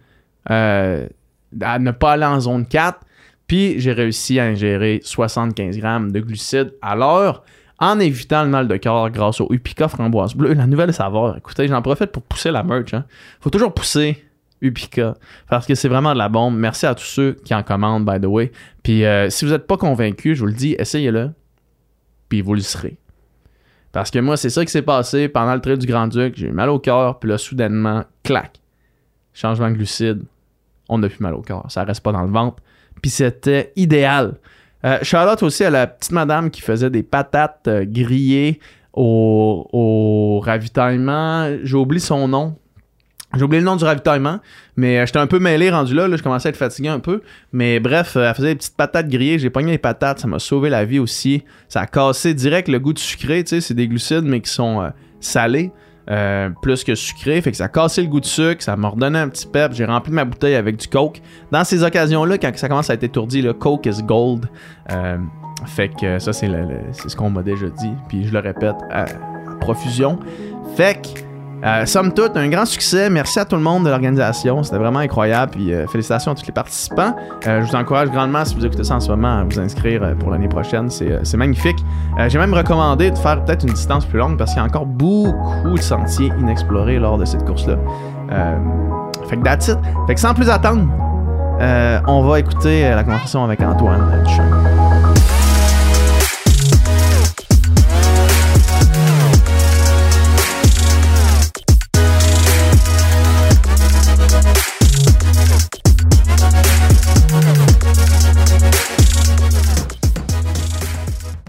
à 0.45 1.09
ne 1.79 1.91
pas 1.93 2.13
aller 2.13 2.27
en 2.27 2.41
zone 2.41 2.67
4. 2.67 3.01
Puis 3.47 3.79
j'ai 3.81 3.93
réussi 3.93 4.39
à 4.39 4.45
ingérer 4.45 5.01
75 5.03 5.79
grammes 5.79 6.13
de 6.13 6.21
glucides 6.21 6.75
à 6.81 6.97
l'heure 6.97 7.45
en 7.79 7.99
évitant 7.99 8.45
le 8.45 8.51
mal 8.51 8.69
de 8.69 8.77
cœur 8.77 9.11
grâce 9.11 9.41
au 9.41 9.49
Upica 9.51 9.89
framboise 9.89 10.35
bleue, 10.35 10.55
la 10.55 10.67
nouvelle 10.67 10.93
saveur. 10.95 11.37
Écoutez, 11.37 11.69
j'en 11.69 11.83
profite 11.83 12.13
pour 12.13 12.23
pousser 12.23 12.51
la 12.51 12.63
merch. 12.63 12.95
Hein. 12.95 13.05
Faut 13.41 13.51
toujours 13.51 13.75
pousser 13.75 14.25
Upica. 14.61 15.15
Parce 15.49 15.67
que 15.67 15.75
c'est 15.75 15.89
vraiment 15.89 16.13
de 16.13 16.19
la 16.19 16.29
bombe. 16.29 16.57
Merci 16.57 16.87
à 16.87 16.95
tous 16.95 17.05
ceux 17.05 17.33
qui 17.45 17.55
en 17.55 17.63
commandent, 17.63 18.07
by 18.07 18.21
the 18.21 18.27
way. 18.27 18.53
Puis 18.83 19.05
euh, 19.05 19.29
si 19.29 19.45
vous 19.45 19.51
n'êtes 19.51 19.67
pas 19.67 19.77
convaincu, 19.77 20.35
je 20.35 20.41
vous 20.41 20.47
le 20.47 20.55
dis, 20.55 20.77
essayez-le. 20.79 21.33
Puis 22.29 22.41
vous 22.41 22.55
le 22.55 22.61
serez. 22.61 22.97
Parce 23.93 24.11
que 24.11 24.19
moi, 24.19 24.37
c'est 24.37 24.51
ça 24.51 24.65
qui 24.65 24.73
s'est 24.73 24.83
passé 24.83 25.29
pendant 25.29 25.55
le 25.55 25.61
trait 25.61 25.77
du 25.77 25.87
Grand-Duc. 25.87 26.35
J'ai 26.37 26.49
eu 26.49 26.53
mal 26.53 26.69
au 26.69 26.79
cœur, 26.79 27.21
puis 27.21 27.31
là, 27.31 27.39
soudainement, 27.39 28.05
clac. 28.25 28.61
Changement 29.33 29.71
de 29.71 29.77
glucide. 29.77 30.23
On 30.89 30.99
n'a 30.99 31.09
plus 31.09 31.21
mal 31.21 31.35
au 31.35 31.43
cœur. 31.43 31.65
Ça 31.69 31.85
reste 31.85 32.03
pas 32.03 32.13
dans 32.13 32.23
le 32.23 32.31
ventre. 32.31 32.63
Puis 33.05 33.11
c'était 33.11 33.71
idéal. 33.77 34.37
Euh, 34.83 34.97
Charlotte 35.03 35.43
aussi 35.43 35.63
à 35.63 35.69
la 35.69 35.87
petite 35.87 36.13
madame 36.13 36.51
qui 36.51 36.63
faisait 36.63 36.89
des 36.89 37.03
patates 37.03 37.69
euh, 37.69 37.85
grillées 37.87 38.61
au, 38.95 39.69
au 39.75 40.41
ravitaillement. 40.41 41.55
J'ai 41.65 41.77
oublié 41.77 42.01
son 42.01 42.27
nom. 42.29 42.57
J'ai 43.37 43.43
oublié 43.43 43.61
le 43.61 43.67
nom 43.67 43.77
du 43.77 43.85
ravitaillement, 43.85 44.41
mais 44.79 45.01
euh, 45.01 45.05
j'étais 45.05 45.19
un 45.19 45.27
peu 45.27 45.39
mêlé 45.39 45.69
rendu 45.69 45.93
là, 45.93 46.09
je 46.17 46.23
commençais 46.23 46.49
à 46.49 46.51
être 46.51 46.57
fatigué 46.57 46.89
un 46.89 46.99
peu. 46.99 47.21
Mais 47.53 47.79
bref, 47.79 48.17
euh, 48.17 48.27
elle 48.27 48.35
faisait 48.35 48.49
des 48.49 48.55
petites 48.55 48.75
patates 48.75 49.11
grillées, 49.11 49.39
j'ai 49.39 49.51
pogné 49.51 49.73
les 49.73 49.77
patates, 49.77 50.21
ça 50.21 50.27
m'a 50.27 50.39
sauvé 50.39 50.71
la 50.71 50.87
vie 50.87 50.99
aussi. 50.99 51.45
Ça 51.69 51.83
a 51.83 51.87
cassé 51.87 52.33
direct 52.33 52.69
le 52.69 52.79
goût 52.79 52.95
de 52.95 52.99
sucré, 52.99 53.45
tu 53.45 53.51
sais, 53.51 53.61
c'est 53.61 53.75
des 53.75 53.87
glucides 53.87 54.25
mais 54.25 54.41
qui 54.41 54.51
sont 54.51 54.81
euh, 54.81 54.89
salés. 55.21 55.73
Plus 56.63 56.85
que 56.85 56.95
sucrés, 56.95 57.41
fait 57.41 57.51
que 57.51 57.57
ça 57.57 57.69
cassé 57.69 58.03
le 58.03 58.09
goût 58.09 58.21
de 58.21 58.27
sucre, 58.27 58.63
ça 58.63 58.77
m'a 58.77 58.89
redonné 58.89 59.19
un 59.19 59.29
petit 59.29 59.47
pep, 59.47 59.73
j'ai 59.73 59.85
rempli 59.85 60.13
ma 60.13 60.25
bouteille 60.25 60.55
avec 60.55 60.77
du 60.77 60.89
coke. 60.89 61.21
Dans 61.51 61.65
ces 61.65 61.83
occasions-là, 61.83 62.39
quand 62.39 62.53
ça 62.57 62.69
commence 62.69 62.91
à 62.91 62.95
être 62.95 63.05
étourdi, 63.05 63.43
le 63.43 63.53
coke 63.53 63.87
is 63.87 64.03
gold. 64.03 64.47
fait 65.67 65.89
que 65.89 66.19
ça, 66.19 66.33
c'est, 66.33 66.49
ce 66.49 67.17
qu'on 67.17 67.31
m'a 67.31 67.43
déjà 67.43 67.69
dit, 67.69 67.93
puis 68.09 68.25
je 68.25 68.33
le 68.33 68.41
répète 68.41 68.77
à 68.91 69.07
profusion. 69.61 70.19
Fait 70.77 71.01
que 71.01 71.34
euh, 71.65 71.87
somme 71.87 72.13
toute, 72.13 72.37
un 72.37 72.49
grand 72.49 72.67
succès. 72.67 73.09
Merci 73.09 73.41
à 73.41 73.45
tout 73.45 73.57
le 73.57 73.63
monde 73.63 73.85
de 73.85 73.91
l'organisation. 73.91 74.63
C'était 74.63 74.77
vraiment 74.77 74.99
incroyable. 74.99 75.53
Puis 75.53 75.73
euh, 75.73 75.87
félicitations 75.87 76.33
à 76.33 76.35
tous 76.35 76.47
les 76.47 76.53
participants. 76.53 77.17
Euh, 77.47 77.63
je 77.63 77.71
vous 77.71 77.77
encourage 77.77 78.11
grandement, 78.11 78.45
si 78.45 78.55
vous 78.55 78.67
écoutez 78.67 78.85
ça 78.85 78.97
en 78.97 79.01
ce 79.01 79.09
moment, 79.09 79.39
à 79.39 79.45
vous 79.45 79.59
inscrire 79.59 80.15
pour 80.19 80.31
l'année 80.31 80.49
prochaine. 80.49 80.91
C'est 80.91 81.37
magnifique. 81.37 81.79
J'ai 82.29 82.39
même 82.39 82.55
recommandé 82.55 83.11
de 83.11 83.19
faire 83.19 83.43
peut-être 83.45 83.65
une 83.65 83.73
distance 83.73 84.05
plus 84.05 84.19
longue 84.19 84.37
parce 84.37 84.53
qu'il 84.53 84.61
y 84.61 84.63
a 84.63 84.67
encore 84.67 84.87
beaucoup 84.87 85.75
de 85.75 85.83
sentiers 85.83 86.31
inexplorés 86.39 86.99
lors 86.99 87.19
de 87.19 87.25
cette 87.25 87.45
course-là. 87.45 87.77
fait 89.29 89.37
que 89.37 89.43
that's 89.43 89.69
it. 89.69 89.79
Fait 90.07 90.15
que 90.15 90.21
sans 90.21 90.35
plus 90.35 90.51
attendre, 90.51 90.87
on 92.07 92.23
va 92.23 92.41
écouter 92.41 92.91
la 92.91 93.03
conversation 93.03 93.45
avec 93.45 93.61
Antoine 93.61 94.23
Duchamp. 94.25 94.64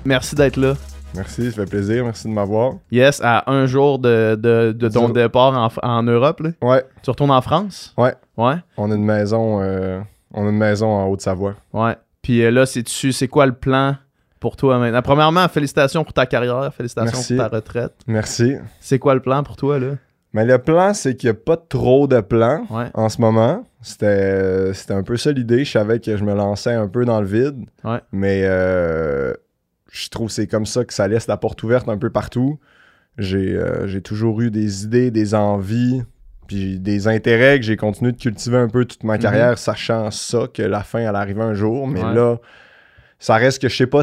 Merci 0.05 0.35
d'être 0.35 0.57
là. 0.57 0.74
Merci, 1.15 1.50
ça 1.51 1.63
fait 1.63 1.69
plaisir. 1.69 2.03
Merci 2.03 2.27
de 2.27 2.33
m'avoir. 2.33 2.74
Yes, 2.91 3.21
à 3.24 3.50
un 3.51 3.65
jour 3.65 4.00
de, 4.00 4.35
de, 4.35 4.74
de 4.77 4.88
ton 4.89 5.09
départ 5.09 5.53
en, 5.83 5.88
en 5.89 6.03
Europe, 6.03 6.41
là. 6.41 6.50
Ouais, 6.62 6.83
Tu 7.01 7.09
retournes 7.09 7.31
en 7.31 7.41
France? 7.41 7.93
Ouais. 7.97 8.13
Ouais? 8.38 8.55
on 8.77 8.91
a 8.91 8.95
une 8.95 9.05
maison, 9.05 9.62
euh, 9.62 10.01
on 10.33 10.45
a 10.45 10.50
une 10.50 10.57
maison 10.57 10.88
en 10.88 11.07
Haute-Savoie. 11.07 11.55
Ouais. 11.74 11.95
Puis 12.21 12.43
euh, 12.43 12.51
là, 12.51 12.65
c'est 12.65 13.27
quoi 13.27 13.45
le 13.45 13.53
plan 13.53 13.95
pour 14.41 14.57
toi 14.57 14.77
maintenant? 14.77 15.01
Premièrement, 15.01 15.47
félicitations 15.47 16.03
pour 16.03 16.13
ta 16.13 16.25
carrière, 16.25 16.71
félicitations 16.74 17.17
Merci. 17.17 17.35
pour 17.35 17.50
ta 17.50 17.55
retraite. 17.55 17.93
Merci. 18.07 18.55
C'est 18.81 19.00
quoi 19.00 19.13
le 19.15 19.21
plan 19.21 19.41
pour 19.41 19.55
toi, 19.55 19.79
là? 19.79 19.91
Mais 20.33 20.43
le 20.43 20.57
plan, 20.57 20.93
c'est 20.93 21.15
qu'il 21.15 21.29
n'y 21.29 21.38
a 21.38 21.39
pas 21.39 21.55
trop 21.55 22.07
de 22.07 22.19
plans 22.19 22.65
Ouais. 22.69 22.88
en 22.93 23.07
ce 23.07 23.21
moment. 23.21 23.63
C'était 23.81 24.74
c'était 24.74 24.93
un 24.93 25.03
peu 25.03 25.15
ça 25.15 25.31
l'idée. 25.31 25.63
Je 25.63 25.71
savais 25.71 26.00
que 26.01 26.17
je 26.17 26.24
me 26.25 26.33
lançais 26.33 26.74
un 26.74 26.89
peu 26.89 27.05
dans 27.05 27.21
le 27.21 27.25
vide. 27.27 27.63
Ouais. 27.85 28.01
Mais 28.12 28.41
euh, 28.43 29.33
je 29.92 30.10
trouve 30.10 30.27
que 30.27 30.34
c'est 30.34 30.48
comme 30.48 30.65
ça 30.65 30.84
que 30.86 30.94
ça 30.94 31.08
laisse 31.08 31.27
la 31.27 31.38
porte 31.38 31.62
ouverte 31.63 31.88
un 31.89 31.98
peu 31.98 32.10
partout. 32.10 32.60
J'ai 33.18 33.56
euh, 33.56 33.88
j'ai 33.88 34.01
toujours 34.01 34.42
eu 34.42 34.51
des 34.51 34.84
idées, 34.84 35.10
des 35.12 35.36
envies, 35.36 36.04
puis 36.48 36.80
des 36.80 37.08
intérêts 37.08 37.60
que 37.60 37.65
j'ai 37.65 37.77
continué 37.77 38.12
de 38.12 38.18
cultiver 38.18 38.58
un 38.58 38.68
peu 38.68 38.86
toute 38.86 39.04
ma 39.04 39.15
Mhm. 39.15 39.22
carrière, 39.22 39.58
sachant 39.58 40.12
ça, 40.12 40.48
que 40.54 40.62
la 40.62 40.84
fin 40.84 41.00
allait 41.06 41.18
arriver 41.18 41.42
un 41.42 41.54
jour. 41.54 41.88
Mais 41.88 42.04
Ouais. 42.04 42.13
là, 42.13 42.38
ça 43.20 43.36
reste 43.36 43.62
que 43.62 43.70
je 43.70 43.75
sais 43.75 43.88
pas 43.88 44.01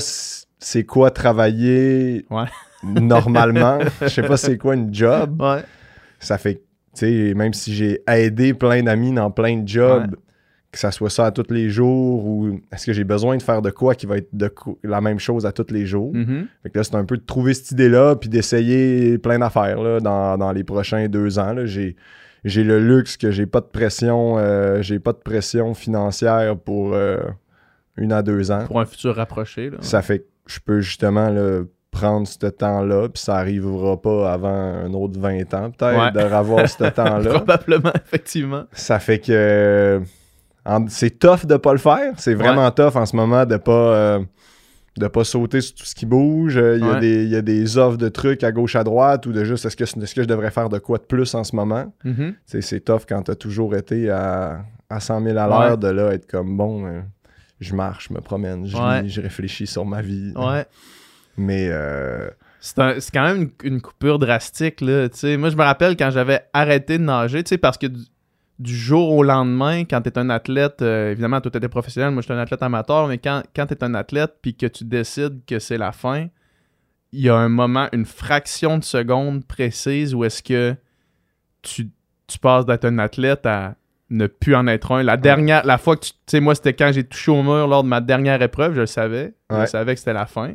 c'est 0.59 0.85
quoi 0.85 1.11
travailler 1.11 2.25
Ouais. 2.31 2.47
normalement. 2.85 3.79
Je 4.01 4.09
sais 4.09 4.23
pas 4.23 4.37
c'est 4.37 4.57
quoi 4.59 4.75
une 4.75 4.93
job 4.95 5.41
Ouais. 5.43 5.62
ça 6.19 6.39
fait, 6.39 6.55
tu 6.95 7.07
sais, 7.29 7.35
même 7.35 7.53
si 7.53 7.75
j'ai 7.75 8.03
aidé 8.09 8.55
plein 8.55 8.83
d'amis 8.83 9.12
dans 9.12 9.31
plein 9.31 9.59
de 9.59 9.69
jobs. 9.69 10.17
Que 10.73 10.79
ça 10.79 10.91
soit 10.91 11.11
ça 11.11 11.26
à 11.26 11.31
tous 11.31 11.50
les 11.52 11.69
jours 11.69 12.25
ou 12.26 12.59
est-ce 12.73 12.87
que 12.87 12.93
j'ai 12.95 13.05
besoin 13.05 13.37
de 13.37 13.43
faire 13.43 13.61
de 13.62 13.71
quoi 13.71 13.95
qui 13.95 14.07
va 14.07 14.17
être 14.17 14.31
de 14.33 14.50
la 14.83 15.00
même 15.02 15.19
chose 15.19 15.45
à 15.47 15.52
tous 15.52 15.67
les 15.71 15.85
jours? 15.87 16.12
Mhm. 16.14 16.47
Fait 16.62 16.71
que 16.71 16.79
là, 16.79 16.85
c'est 16.85 16.95
un 16.95 17.05
peu 17.05 17.17
de 17.19 17.23
trouver 17.23 17.52
cette 17.55 17.73
idée-là 17.73 18.17
puis 18.17 18.29
d'essayer 18.31 19.19
plein 19.19 19.38
d'affaires 19.38 20.00
dans, 20.00 20.38
dans 20.38 20.52
les 20.52 20.64
prochains 20.64 21.09
deux 21.09 21.38
ans. 21.38 21.55
J'ai, 21.64 21.95
j'ai 22.45 22.64
le 22.64 22.81
luxe 22.81 23.17
que 23.19 23.31
j'ai 23.31 23.45
pas 23.47 23.61
de 23.61 23.67
pression, 23.67 24.38
euh, 24.38 24.81
j'ai 24.83 24.99
pas 24.99 25.12
de 25.12 25.19
pression 25.19 25.75
financière 25.75 26.57
pour 26.57 26.95
euh, 26.95 27.19
une 27.99 28.12
à 28.12 28.23
deux 28.23 28.50
ans. 28.50 28.64
Pour 28.67 28.81
un 28.81 28.87
futur 28.87 29.14
rapproché, 29.17 29.69
là. 29.71 29.76
Ça 29.83 30.00
fait 30.00 30.21
que 30.21 30.25
je 30.47 30.59
peux 30.59 30.81
justement 30.81 31.31
prendre 31.91 32.26
ce 32.26 32.47
temps-là, 32.47 33.11
puis 33.11 33.23
ça 33.23 33.37
arrivera 33.37 34.00
pas 34.00 34.33
avant 34.33 34.49
un 34.49 34.93
autre 34.95 35.21
20 35.21 35.52
ans, 35.52 35.71
peut-être, 35.71 35.99
Ouais. 35.99 36.11
de 36.11 36.35
revoir 36.35 36.67
ce 36.67 36.85
temps-là. 36.91 37.31
Probablement, 37.35 37.93
effectivement. 37.95 38.64
Ça 38.73 38.99
fait 38.99 39.19
que 39.19 40.00
c'est 40.88 41.19
tough 41.19 41.47
de 41.47 41.57
pas 41.57 41.73
le 41.73 41.78
faire. 41.78 42.12
C'est 42.19 42.35
vraiment 42.35 42.71
tough 42.71 42.97
en 42.97 43.07
ce 43.07 43.16
moment 43.16 43.45
de 43.47 43.57
pas 43.57 43.73
euh, 43.73 44.21
de 44.99 45.07
pas 45.09 45.25
sauter 45.25 45.61
sur 45.62 45.75
tout 45.75 45.85
ce 45.85 45.95
qui 45.95 46.04
bouge. 46.07 46.57
Euh, 46.59 46.76
Il 46.78 46.85
y, 46.85 46.88
a 46.88 46.92
Ouais. 46.95 47.00
des- 47.00 47.25
il 47.25 47.31
y 47.31 47.37
a 47.37 47.40
des 47.42 47.78
offres 47.78 47.97
de 47.97 48.09
trucs 48.09 48.45
à 48.45 48.52
gauche 48.52 48.76
à 48.76 48.85
droite 48.85 49.25
ou 49.26 49.33
de 49.33 49.42
juste 49.45 49.64
est-ce 49.64 49.76
que, 49.76 49.85
est-ce 49.85 50.14
que 50.14 50.23
je 50.23 50.28
devrais 50.28 50.50
faire 50.50 50.69
de 50.69 50.78
quoi 50.78 50.99
de 50.99 51.04
plus 51.04 51.35
en 51.35 51.45
ce 51.45 51.57
moment? 51.57 51.92
Mhm. 52.04 52.35
C'est, 52.47 52.61
c'est 52.61 52.81
tough 52.81 53.02
quand 53.09 53.23
t'as 53.23 53.35
toujours 53.35 53.75
été 53.75 54.11
à, 54.11 54.64
à 54.90 55.00
100 55.00 55.23
000 55.25 55.38
à 55.38 55.47
l'heure 55.47 55.71
Ouais. 55.73 55.76
de 55.78 55.88
là 55.88 56.12
être 56.12 56.26
comme 56.31 56.57
bon, 56.59 56.87
euh, 56.87 57.00
je 57.61 57.75
marche, 57.75 58.09
je 58.11 58.14
me 58.14 58.21
promène, 58.21 58.66
je 58.66 58.76
lis, 59.02 59.09
je 59.11 59.21
réfléchis 59.23 59.66
sur 59.66 59.87
ma 59.87 60.02
vie. 60.02 60.33
Ouais. 60.37 60.66
Mais 61.38 61.69
euh, 61.71 62.28
C'est, 62.61 63.11
quand 63.14 63.23
même 63.25 63.50
une, 63.64 63.73
une 63.73 63.81
coupure 63.81 64.19
drastique, 64.19 64.83
là. 64.83 65.09
tu. 65.09 65.38
Moi, 65.38 65.49
je 65.49 65.57
me 65.57 65.62
rappelle 65.62 65.97
quand 65.97 66.11
j'avais 66.11 66.42
arrêté 66.52 66.99
de 66.99 67.02
nager, 67.04 67.42
tu 67.42 67.49
sais, 67.49 67.59
parce 67.59 67.78
que 67.78 67.87
du, 68.59 68.76
jour 68.76 69.11
au 69.12 69.23
lendemain, 69.23 69.80
quand 69.85 70.00
t'es 70.02 70.18
un 70.18 70.30
athlète, 70.30 70.82
euh, 70.82 71.11
évidemment, 71.11 71.40
toi, 71.40 71.50
t'étais 71.50 71.68
professionnel, 71.68 72.11
moi, 72.11 72.23
j'étais 72.23 72.35
un 72.35 72.38
athlète 72.38 72.62
amateur, 72.62 73.09
mais 73.09 73.18
quand, 73.18 73.42
quand 73.54 73.66
t'es 73.66 73.82
un 73.82 73.94
athlète 73.94 74.35
puis 74.42 74.54
que 74.54 74.66
tu 74.66 74.85
décides 74.85 75.40
que 75.47 75.59
c'est 75.59 75.78
la 75.78 75.92
fin, 75.92 76.28
il 77.12 77.21
y 77.21 77.28
a 77.28 77.37
un 77.37 77.49
moment, 77.49 77.88
une 77.92 78.06
fraction 78.06 78.78
de 78.78 78.85
seconde 78.85 79.44
précise 79.44 80.14
où 80.14 80.25
est-ce 80.25 80.42
que 80.42 80.75
tu, 81.62 81.90
tu 82.26 82.38
passes 82.38 82.66
d'être 82.66 82.85
un 82.85 82.99
athlète 82.99 83.47
à 83.47 83.75
ne 84.11 84.26
plus 84.26 84.54
en 84.54 84.66
être 84.66 84.92
un. 84.92 85.02
La 85.02 85.16
dernière, 85.16 85.64
la 85.64 85.78
fois 85.78 85.97
que 85.97 86.06
tu, 86.06 86.12
tu 86.12 86.18
sais, 86.26 86.40
moi, 86.40 86.54
c'était 86.54 86.75
quand 86.75 86.90
j'ai 86.92 87.04
touché 87.04 87.30
au 87.30 87.42
mur 87.42 87.66
lors 87.66 87.82
de 87.82 87.88
ma 87.88 88.00
dernière 88.00 88.40
épreuve, 88.42 88.75
je 88.75 88.80
le 88.80 88.87
savais. 88.87 89.35
Je 89.50 89.66
savais 89.66 89.94
que 89.94 89.99
c'était 89.99 90.12
la 90.12 90.26
fin. 90.26 90.52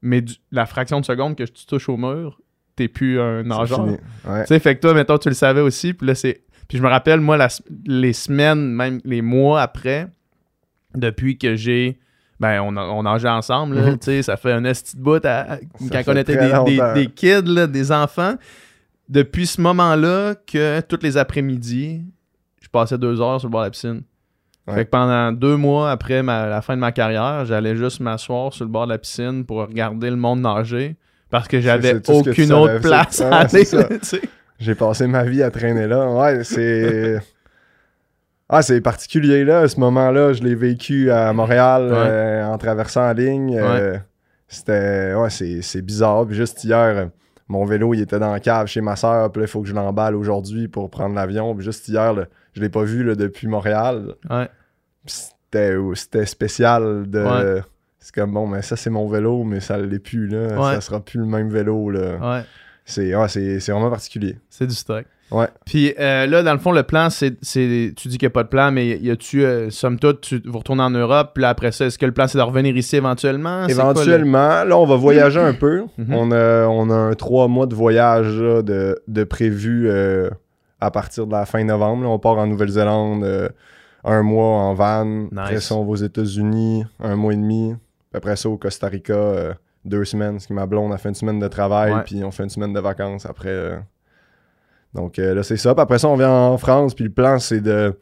Mais 0.00 0.20
du- 0.20 0.36
la 0.52 0.64
fraction 0.64 1.00
de 1.00 1.04
seconde 1.04 1.34
que 1.36 1.42
tu 1.42 1.66
touches 1.66 1.88
au 1.88 1.96
mur, 1.96 2.40
t'es 2.76 2.86
plus 2.86 3.20
un 3.20 3.42
nageur. 3.42 3.80
Ouais. 3.84 4.42
Tu 4.42 4.46
sais, 4.46 4.58
fait 4.60 4.76
que 4.76 4.80
toi, 4.80 4.94
mettons, 4.94 5.18
tu 5.18 5.28
le 5.28 5.34
savais 5.34 5.60
aussi. 5.60 5.92
Puis 5.92 6.06
là, 6.06 6.14
c'est. 6.14 6.42
Puis 6.68 6.78
je 6.78 6.82
me 6.82 6.88
rappelle, 6.88 7.20
moi, 7.20 7.36
la 7.36 7.48
les 7.86 8.12
semaines, 8.12 8.70
même 8.72 9.00
les 9.04 9.22
mois 9.22 9.62
après, 9.62 10.08
depuis 10.94 11.38
que 11.38 11.56
j'ai. 11.56 11.98
Ben, 12.40 12.60
on, 12.60 12.76
on 12.76 13.02
nageait 13.02 13.28
ensemble, 13.28 13.74
là, 13.76 13.92
tu 13.92 13.98
sais, 14.02 14.22
ça 14.22 14.36
fait 14.36 14.52
un 14.52 14.64
esti 14.64 14.96
de 14.96 15.02
bout 15.02 15.24
à- 15.24 15.54
à- 15.54 15.58
quand 15.90 16.02
on 16.06 16.16
était 16.16 16.36
des, 16.36 16.46
des- 16.46 16.76
longtemps. 16.76 16.94
des 16.94 17.06
kids, 17.08 17.42
là, 17.46 17.66
des 17.66 17.90
enfants. 17.90 18.34
Depuis 19.08 19.46
ce 19.46 19.60
moment-là, 19.62 20.34
que 20.46 20.80
tous 20.82 21.00
les 21.02 21.16
après-midi, 21.16 22.02
je 22.62 22.68
passais 22.68 22.96
deux 22.98 23.20
heures 23.20 23.40
sur 23.40 23.48
le 23.48 23.52
bord 23.52 23.62
de 23.62 23.66
la 23.66 23.70
piscine. 23.70 24.02
Ouais. 24.68 24.74
Fait 24.74 24.84
que 24.84 24.90
pendant 24.90 25.32
deux 25.32 25.56
mois 25.56 25.90
après 25.90 26.22
ma- 26.22 26.46
la 26.46 26.60
fin 26.62 26.76
de 26.76 26.80
ma 26.80 26.92
carrière, 26.92 27.44
j'allais 27.46 27.74
juste 27.74 27.98
m'asseoir 28.00 28.52
sur 28.52 28.64
le 28.66 28.70
bord 28.70 28.86
de 28.86 28.92
la 28.92 28.98
piscine 28.98 29.44
pour 29.44 29.62
regarder 29.66 30.10
le 30.10 30.16
monde 30.16 30.40
nager 30.42 30.94
parce 31.30 31.48
que 31.48 31.58
j'avais 31.60 31.94
aucune 32.30 32.52
autre 32.52 32.80
place 32.82 33.20
à 33.20 33.38
aller. 33.38 33.64
J'ai 34.58 34.74
passé 34.74 35.06
ma 35.06 35.24
vie 35.24 35.42
à 35.42 35.50
traîner 35.50 35.86
là. 35.86 36.10
Ouais, 36.10 36.44
c'est. 36.44 37.20
Ah, 38.50 38.62
c'est 38.62 38.80
particulier 38.80 39.44
là, 39.44 39.68
ce 39.68 39.78
moment-là. 39.78 40.32
Je 40.32 40.42
l'ai 40.42 40.54
vécu 40.54 41.10
à 41.10 41.30
Montréal 41.34 41.88
Ouais. 41.92 41.96
euh, 41.98 42.46
en 42.46 42.56
traversant 42.56 43.02
la 43.02 43.12
ligne. 43.12 43.58
euh, 43.58 43.98
C'était. 44.46 45.12
Ouais, 45.14 45.28
c'est 45.28 45.60
c'est 45.60 45.82
bizarre. 45.82 46.26
Puis 46.26 46.34
juste 46.34 46.64
hier, 46.64 47.10
mon 47.46 47.66
vélo, 47.66 47.92
il 47.92 48.00
était 48.00 48.18
dans 48.18 48.32
la 48.32 48.40
cave 48.40 48.66
chez 48.66 48.80
ma 48.80 48.96
soeur. 48.96 49.30
Puis 49.30 49.40
là, 49.42 49.46
il 49.46 49.50
faut 49.50 49.60
que 49.60 49.68
je 49.68 49.74
l'emballe 49.74 50.14
aujourd'hui 50.16 50.66
pour 50.66 50.88
prendre 50.88 51.14
l'avion. 51.14 51.54
Puis 51.54 51.62
juste 51.66 51.86
hier, 51.88 52.14
là, 52.14 52.24
je 52.54 52.62
l'ai 52.62 52.70
pas 52.70 52.84
vu 52.84 53.04
là, 53.04 53.14
depuis 53.14 53.48
Montréal. 53.48 54.14
Ouais. 54.30 54.48
Puis 55.04 55.14
C'était 55.50 55.76
c'était 55.94 56.24
spécial 56.24 57.04
de. 57.10 57.20
Ouais. 57.56 57.62
C'est 57.98 58.14
comme 58.14 58.32
bon, 58.32 58.46
mais 58.46 58.62
ça, 58.62 58.76
c'est 58.76 58.88
mon 58.88 59.06
vélo, 59.08 59.44
mais 59.44 59.60
ça 59.60 59.76
l'est 59.76 59.98
plus 59.98 60.26
là. 60.26 60.58
Ouais. 60.58 60.74
Ça 60.76 60.80
sera 60.80 61.00
plus 61.04 61.18
le 61.20 61.26
même 61.26 61.50
vélo 61.50 61.90
là. 61.90 62.16
Ouais, 62.38 62.44
C'est 62.88 63.14
ouais, 63.14 63.58
vraiment 63.68 63.90
particulier. 63.90 64.36
c'est 64.48 64.66
du 64.66 64.74
stock. 64.74 65.04
Ouais. 65.30 65.46
Puis 65.66 65.92
euh, 66.00 66.24
là, 66.26 66.42
dans 66.42 66.54
le 66.54 66.58
fond, 66.58 66.72
le 66.72 66.82
plan, 66.84 67.10
c'est. 67.10 67.36
Tu 67.42 67.92
dis 68.08 68.16
qu'il 68.16 68.22
n'y 68.22 68.26
a 68.28 68.30
pas 68.30 68.44
de 68.44 68.48
plan, 68.48 68.72
mais 68.72 68.96
y 68.98 69.10
a-tu, 69.10 69.44
euh, 69.44 69.68
somme 69.68 69.98
toute, 69.98 70.22
tu, 70.22 70.42
vous 70.46 70.56
retournez 70.58 70.82
en 70.82 70.88
Europe, 70.90 71.32
puis 71.34 71.42
là, 71.42 71.50
après 71.50 71.70
ça, 71.70 71.84
est-ce 71.84 71.98
que 71.98 72.06
le 72.06 72.12
plan, 72.12 72.26
c'est 72.26 72.38
de 72.38 72.42
revenir 72.42 72.74
ici 72.74 72.96
éventuellement? 72.96 73.66
C'est 73.68 73.74
quoi 73.74 73.84
le- 73.84 73.90
Éventuellement, 73.90 74.64
là, 74.64 74.78
on 74.78 74.86
va 74.86 74.96
voyager 74.96 75.38
un 75.40 75.52
peu. 75.52 75.82
Mhm. 75.98 76.14
on, 76.14 76.32
a, 76.32 76.66
on 76.66 76.88
a 76.88 76.94
un 76.94 77.12
trois 77.14 77.46
mois 77.46 77.66
de 77.66 77.74
voyage 77.74 78.40
là, 78.40 78.62
de, 78.62 78.98
de 79.06 79.24
prévu 79.24 79.90
euh, 79.90 80.30
à 80.80 80.90
partir 80.90 81.26
de 81.26 81.32
la 81.32 81.44
fin 81.44 81.62
novembre. 81.62 82.04
là. 82.04 82.08
on 82.08 82.18
part 82.18 82.38
en 82.38 82.46
Nouvelle-Zélande 82.46 83.52
un 84.04 84.22
mois 84.22 84.46
en 84.46 84.72
van. 84.72 85.26
Après 85.36 85.60
ça, 85.60 85.74
on 85.74 85.84
va 85.84 85.90
aux 85.90 85.96
États-Unis 85.96 86.84
un 87.00 87.16
mois 87.16 87.34
et 87.34 87.36
demi. 87.36 87.74
Après 88.14 88.36
ça, 88.36 88.48
au 88.48 88.56
Costa 88.56 88.86
Rica 88.88 89.14
deux 89.84 90.04
semaines. 90.04 90.32
Parce 90.32 90.46
que 90.46 90.54
ma 90.54 90.66
blonde 90.66 90.92
a 90.92 90.98
fait 90.98 91.08
une 91.08 91.14
semaine 91.14 91.38
de 91.38 91.48
travail, 91.48 91.92
puis 92.04 92.22
on 92.24 92.30
fait 92.30 92.44
une 92.44 92.50
semaine 92.50 92.72
de 92.72 92.80
vacances 92.80 93.26
après. 93.26 93.48
euh. 93.48 93.76
Donc 94.94 95.18
euh, 95.18 95.34
là, 95.34 95.42
c'est 95.42 95.56
ça. 95.56 95.74
Puis 95.74 95.82
après 95.82 95.98
ça, 95.98 96.08
on 96.08 96.16
vient 96.16 96.30
en 96.32 96.58
France. 96.58 96.94
Puis 96.94 97.04
le 97.04 97.10
plan, 97.10 97.38
c'est 97.38 97.60
de. 97.60 97.98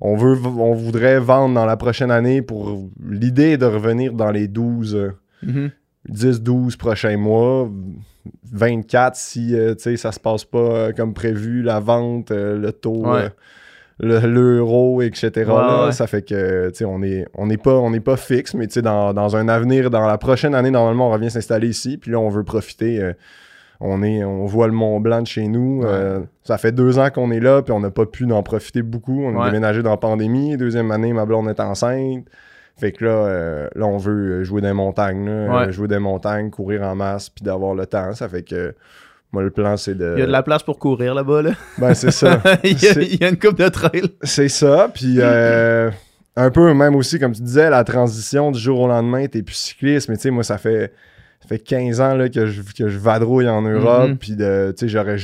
On, 0.00 0.16
veut, 0.16 0.36
on 0.44 0.74
voudrait 0.74 1.18
vendre 1.20 1.54
dans 1.54 1.64
la 1.66 1.76
prochaine 1.76 2.10
année 2.10 2.42
pour. 2.42 2.88
L'idée 3.08 3.56
de 3.56 3.66
revenir 3.66 4.12
dans 4.12 4.30
les 4.30 4.48
12. 4.48 4.94
euh, 4.94 5.12
Mhm. 5.42 5.70
10-12 6.08 6.76
prochains 6.78 7.16
mois, 7.16 7.68
24 8.52 9.16
si 9.16 9.54
euh, 9.54 9.74
tu 9.74 9.82
sais, 9.82 9.96
ça 9.96 10.12
se 10.12 10.20
passe 10.20 10.44
pas 10.44 10.58
euh, 10.58 10.92
comme 10.92 11.12
prévu, 11.14 11.62
la 11.62 11.80
vente, 11.80 12.30
le 12.30 12.70
taux, 12.72 13.06
Ouais. 13.12 13.28
Euh, 14.02 14.20
le- 14.20 14.26
l'euro, 14.56 15.02
etc. 15.02 15.30
Ouais, 15.36 15.44
là, 15.46 15.86
ouais. 15.86 15.92
Ça 15.92 16.06
fait 16.06 16.22
que 16.22 16.68
tu 16.70 16.74
sais, 16.76 16.84
on 16.84 17.02
est 17.02 17.26
on 17.34 17.46
n'est 17.46 17.56
pas 17.56 17.74
on 17.74 17.90
n'est 17.90 18.00
pas 18.00 18.16
fixe, 18.16 18.54
mais 18.54 18.66
tu 18.66 18.74
sais, 18.74 18.82
dans, 18.82 19.12
dans 19.14 19.36
un 19.36 19.48
avenir, 19.48 19.90
dans 19.90 20.06
la 20.06 20.18
prochaine 20.18 20.54
année, 20.54 20.70
normalement, 20.70 21.08
on 21.08 21.12
revient 21.12 21.30
s'installer 21.30 21.68
ici, 21.68 21.96
puis 21.98 22.10
là, 22.10 22.18
on 22.20 22.28
veut 22.28 22.44
profiter. 22.44 23.00
euh, 23.00 23.12
on, 23.80 24.02
est, 24.02 24.24
on 24.24 24.46
voit 24.46 24.68
le 24.68 24.72
Mont 24.72 25.00
Blanc 25.00 25.20
de 25.20 25.26
chez 25.26 25.48
nous. 25.48 25.80
Ouais. 25.82 25.88
euh, 25.90 26.20
ça 26.44 26.56
fait 26.56 26.72
deux 26.72 26.98
ans 26.98 27.10
qu'on 27.10 27.30
est 27.30 27.40
là, 27.40 27.60
puis 27.60 27.72
on 27.72 27.80
n'a 27.80 27.90
pas 27.90 28.06
pu 28.06 28.24
en 28.32 28.42
profiter 28.42 28.80
beaucoup. 28.80 29.22
On 29.22 29.38
a 29.38 29.44
déménagé 29.50 29.82
dans 29.82 29.90
la 29.90 29.96
pandémie. 29.98 30.56
Deuxième 30.56 30.90
année, 30.92 31.12
ma 31.12 31.26
blonde 31.26 31.48
est 31.50 31.60
enceinte. 31.60 32.24
Fait 32.78 32.92
que 32.92 33.04
là, 33.04 33.10
euh, 33.10 33.68
là 33.74 33.84
on 33.86 33.96
veut 33.98 34.44
jouer 34.44 34.60
dans 34.62 34.68
les 34.68 34.74
montagnes. 34.74 35.26
là, 35.26 35.32
euh, 35.68 35.72
jouer 35.72 35.88
les 35.88 35.98
montagnes, 35.98 36.48
courir 36.50 36.82
en 36.84 36.94
masse, 36.94 37.28
puis 37.28 37.44
d'avoir 37.44 37.74
le 37.74 37.84
temps. 37.86 38.12
Ça 38.14 38.28
fait 38.30 38.42
que 38.42 38.74
moi, 39.32 39.42
le 39.42 39.50
plan, 39.50 39.76
c'est 39.76 39.94
de. 39.94 40.14
Il 40.16 40.20
y 40.20 40.22
a 40.22 40.26
de 40.26 40.32
la 40.32 40.42
place 40.42 40.62
pour 40.62 40.78
courir 40.78 41.14
là-bas, 41.14 41.42
là. 41.42 41.50
Ben, 41.78 41.94
c'est 41.94 42.10
ça. 42.10 42.40
il, 42.64 42.72
y 42.82 42.88
a, 42.88 42.94
C'est- 42.94 43.04
il 43.06 43.20
y 43.20 43.24
a 43.24 43.28
une 43.28 43.38
coupe 43.38 43.58
de 43.58 43.68
trail. 43.68 44.02
C'est 44.22 44.48
ça. 44.48 44.88
Puis 44.94 45.16
euh, 45.18 45.90
un 46.36 46.50
peu 46.50 46.72
même 46.74 46.94
aussi, 46.94 47.18
comme 47.18 47.32
tu 47.32 47.42
disais, 47.42 47.68
la 47.70 47.84
transition 47.84 48.50
du 48.50 48.58
jour 48.58 48.80
au 48.80 48.88
lendemain, 48.88 49.26
t'es 49.26 49.42
plus 49.42 49.54
cycliste. 49.56 50.08
Mais 50.08 50.16
tu 50.16 50.22
sais, 50.22 50.30
moi, 50.30 50.42
ça 50.44 50.58
fait, 50.58 50.92
ça 51.40 51.48
fait 51.48 51.58
15 51.58 52.00
ans 52.00 52.14
là, 52.14 52.28
que, 52.28 52.46
je, 52.46 52.62
que 52.62 52.88
je 52.88 52.98
vadrouille 52.98 53.48
en 53.48 53.62
Europe. 53.62 54.10
Mhm. 54.10 54.16
Puis 54.18 54.36
de, 54.36 54.72
tu 54.76 54.86
sais, 54.86 54.88
j'aurais. 54.88 55.16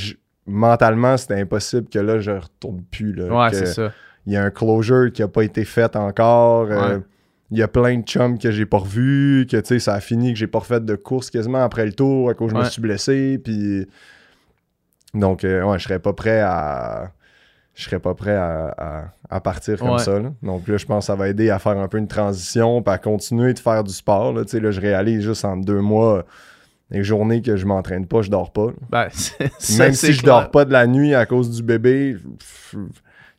Mentalement, 0.45 1.15
c'était 1.15 1.39
impossible 1.39 1.87
que 1.89 1.99
là, 1.99 2.19
je 2.19 2.31
retourne 2.31 2.83
plus. 2.91 3.13
Là, 3.13 3.25
Ouais, 3.45 3.53
c'est 3.53 3.65
ça. 3.65 3.91
Il 4.25 4.33
y 4.33 4.37
a 4.37 4.43
un 4.43 4.49
closure 4.51 5.11
qui 5.11 5.23
a 5.23 5.27
pas 5.27 5.43
été 5.43 5.63
fait 5.65 5.95
encore. 5.95 6.67
euh, 6.69 6.97
Ouais. 6.97 7.03
Il 7.53 7.59
y 7.59 7.61
a 7.61 7.67
plein 7.67 7.99
de 7.99 8.03
chums 8.03 8.39
que 8.39 8.49
j'ai 8.49 8.65
pas 8.65 8.79
revus, 8.79 9.45
que 9.49 9.57
tu 9.57 9.67
sais, 9.67 9.79
ça 9.79 9.93
a 9.93 9.99
fini 9.99 10.33
que 10.33 10.39
j'ai 10.39 10.47
pas 10.47 10.57
refait 10.57 10.79
de 10.79 10.95
course 10.95 11.29
quasiment 11.29 11.63
après 11.63 11.85
le 11.85 11.93
tour 11.93 12.29
à 12.31 12.33
cause 12.33 12.51
que 12.51 12.57
je 12.57 12.63
me 12.63 12.69
suis 12.69 12.81
blessé. 12.81 13.39
Puis. 13.43 13.87
Donc, 15.13 15.43
euh, 15.43 15.63
ouais, 15.63 15.77
je 15.77 15.83
serais 15.83 15.99
pas 15.99 16.13
prêt 16.13 16.41
à. 16.41 17.11
Je 17.75 17.83
serais 17.83 17.99
pas 17.99 18.15
prêt 18.15 18.35
à, 18.35 19.39
partir 19.43 19.77
comme 19.77 19.99
ça. 19.99 20.19
Donc 20.41 20.67
là, 20.67 20.77
je 20.77 20.85
pense 20.85 21.03
que 21.03 21.07
ça 21.07 21.15
va 21.15 21.29
aider 21.29 21.51
à 21.51 21.59
faire 21.59 21.77
un 21.77 21.87
peu 21.87 21.99
une 21.99 22.07
transition, 22.07 22.81
puis 22.81 22.93
à 22.93 22.97
continuer 22.97 23.53
de 23.53 23.59
faire 23.59 23.83
du 23.83 23.93
sport. 23.93 24.33
Là, 24.33 24.41
là 24.51 24.71
je 24.71 24.81
réalise 24.81 25.21
juste 25.21 25.45
en 25.45 25.57
deux 25.57 25.81
mois 25.81 26.25
les 26.89 27.03
journées 27.03 27.41
que 27.41 27.55
je 27.55 27.65
m'entraîne 27.65 28.05
pas, 28.05 28.21
je 28.21 28.29
dors 28.29 28.51
pas. 28.51 28.67
Ben, 28.89 29.07
Même 29.77 29.93
si 29.93 30.13
je 30.13 30.23
dors 30.23 30.51
pas 30.51 30.65
de 30.65 30.71
la 30.71 30.85
nuit 30.85 31.15
à 31.15 31.25
cause 31.25 31.49
du 31.49 31.63
bébé, 31.63 32.17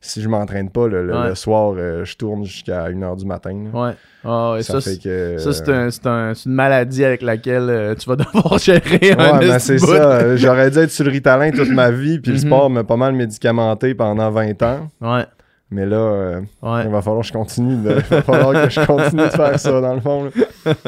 si 0.05 0.21
je 0.21 0.29
m'entraîne 0.29 0.69
pas 0.69 0.87
le, 0.87 1.35
soir, 1.35 1.73
euh, 1.75 2.05
je 2.05 2.15
tourne 2.15 2.45
jusqu'à 2.45 2.89
1h 2.89 3.17
du 3.17 3.25
matin. 3.25 3.65
Ouais. 3.73 3.93
Ah, 4.23 4.57
ça, 4.61 4.81
fait 4.81 4.97
que, 4.97 5.37
ça 5.37 5.53
c'est 5.53 6.45
une 6.45 6.53
maladie 6.53 7.03
avec 7.03 7.21
laquelle 7.21 7.69
euh, 7.69 7.95
tu 7.95 8.09
vas 8.09 8.15
devoir 8.15 8.57
gérer 8.57 9.11
un 9.11 9.39
ouais, 9.39 9.59
c'est 9.59 9.77
ça. 9.77 10.35
J'aurais 10.35 10.71
dû 10.71 10.79
être 10.79 10.91
sur 10.91 11.05
le 11.05 11.11
Ritalin 11.11 11.51
toute 11.51 11.69
ma 11.69 11.91
vie, 11.91 12.19
puis 12.19 12.31
le 12.31 12.37
mhm. 12.37 12.45
sport 12.45 12.69
m'a 12.69 12.83
pas 12.83 12.97
mal 12.97 13.13
médicamenté 13.13 13.93
pendant 13.93 14.31
20 14.31 14.63
ans. 14.63 14.89
Ouais. 15.01 15.25
Mais 15.71 15.85
là, 15.85 15.97
euh, 15.97 16.41
il 16.61 16.89
va 16.89 17.01
falloir 17.01 17.21
que 17.21 17.27
je 17.27 17.33
continue. 17.33 17.81
De, 17.83 17.91
il 17.97 18.15
va 18.15 18.21
falloir 18.21 18.53
que 18.63 18.69
je 18.69 18.85
continue 18.85 19.23
de 19.23 19.29
faire 19.29 19.59
ça, 19.59 19.81
dans 19.81 19.93
le 19.93 20.01
fond. 20.01 20.29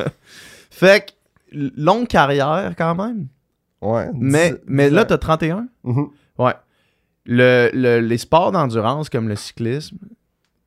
fait 0.69 1.13
que, 1.51 1.57
longue 1.77 2.07
carrière 2.07 2.73
quand 2.77 2.95
même. 2.95 3.27
Ouais. 3.81 4.09
Mais, 4.13 4.53
mais 4.67 4.89
là, 4.89 5.05
t'as 5.05 5.17
31? 5.17 5.67
Mm-hmm. 5.85 6.07
Ouais 6.39 6.53
le, 7.27 7.99
les 7.99 8.17
sports 8.17 8.51
d'endurance 8.51 9.09
comme 9.09 9.27
le 9.27 9.35
cyclisme, 9.35 9.97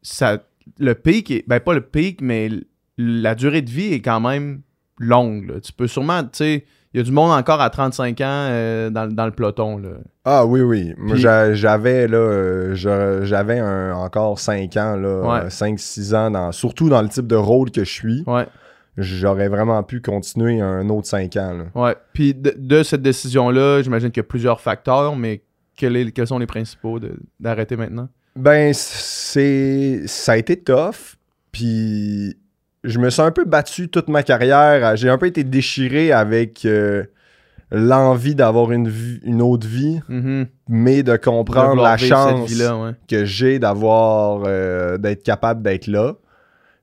ça, 0.02 0.42
le 0.78 0.94
pic, 0.94 1.30
est, 1.30 1.44
ben 1.46 1.60
pas 1.60 1.74
le 1.74 1.80
pic, 1.80 2.20
mais 2.20 2.50
la 2.98 3.34
durée 3.34 3.62
de 3.62 3.70
vie 3.70 3.94
est 3.94 4.00
quand 4.00 4.20
même 4.20 4.60
longue. 4.98 5.60
Tu 5.62 5.72
peux 5.72 5.86
sûrement, 5.86 6.22
tu 6.22 6.28
sais, 6.32 6.64
il 6.92 6.98
y 6.98 7.00
a 7.00 7.04
du 7.04 7.12
monde 7.12 7.30
encore 7.30 7.60
à 7.60 7.70
35 7.70 8.20
ans 8.20 8.24
euh, 8.26 8.90
dans, 8.90 9.24
le 9.24 9.30
peloton. 9.30 9.78
Là. 9.78 9.90
Ah 10.24 10.44
oui, 10.44 10.60
oui. 10.60 10.92
j'avais 11.14 12.08
là, 12.08 12.18
euh, 12.18 12.74
j'avais 13.24 13.60
encore 13.62 14.38
5 14.38 14.76
ans, 14.76 14.96
là, 14.96 15.46
5-6 15.48 16.14
ans, 16.14 16.30
dans, 16.30 16.52
surtout 16.52 16.88
dans 16.88 17.00
le 17.00 17.08
type 17.08 17.26
de 17.26 17.36
rôle 17.36 17.70
que 17.70 17.84
je 17.84 17.92
suis. 17.92 18.24
Ouais. 18.26 18.46
J'aurais 18.96 19.48
vraiment 19.48 19.82
pu 19.84 20.02
continuer 20.02 20.60
un 20.60 20.88
autre 20.90 21.06
5 21.06 21.36
ans. 21.36 21.54
Là. 21.54 21.80
Ouais. 21.80 21.96
Puis 22.12 22.34
de, 22.34 22.52
de 22.56 22.82
cette 22.82 23.02
décision-là, 23.02 23.82
j'imagine 23.82 24.10
qu'il 24.10 24.20
y 24.20 24.26
a 24.26 24.28
plusieurs 24.28 24.60
facteurs, 24.60 25.16
mais 25.16 25.42
quels 25.80 26.26
sont 26.26 26.38
les 26.38 26.46
principaux 26.46 26.98
d'arrêter 27.38 27.76
maintenant? 27.76 28.08
Ben, 28.36 28.72
c'est 28.74 30.02
ça 30.06 30.32
a 30.32 30.36
été 30.36 30.56
tough. 30.56 31.16
Puis 31.52 32.36
je 32.84 32.98
me 32.98 33.10
suis 33.10 33.22
un 33.22 33.32
peu 33.32 33.44
battu 33.44 33.88
toute 33.88 34.08
ma 34.08 34.22
carrière. 34.22 34.96
J'ai 34.96 35.08
un 35.08 35.18
peu 35.18 35.26
été 35.26 35.44
déchiré 35.44 36.12
avec 36.12 36.64
euh, 36.64 37.04
l'envie 37.70 38.34
d'avoir 38.34 38.72
une, 38.72 38.92
une 39.22 39.42
autre 39.42 39.66
vie, 39.66 40.00
mm-hmm. 40.08 40.46
mais 40.68 41.02
de 41.02 41.16
comprendre 41.16 41.82
la 41.82 41.96
chance 41.96 42.52
que 43.08 43.24
j'ai 43.24 43.58
d'avoir 43.58 44.42
euh, 44.46 44.98
d'être 44.98 45.22
capable 45.22 45.62
d'être 45.62 45.86
là. 45.86 46.14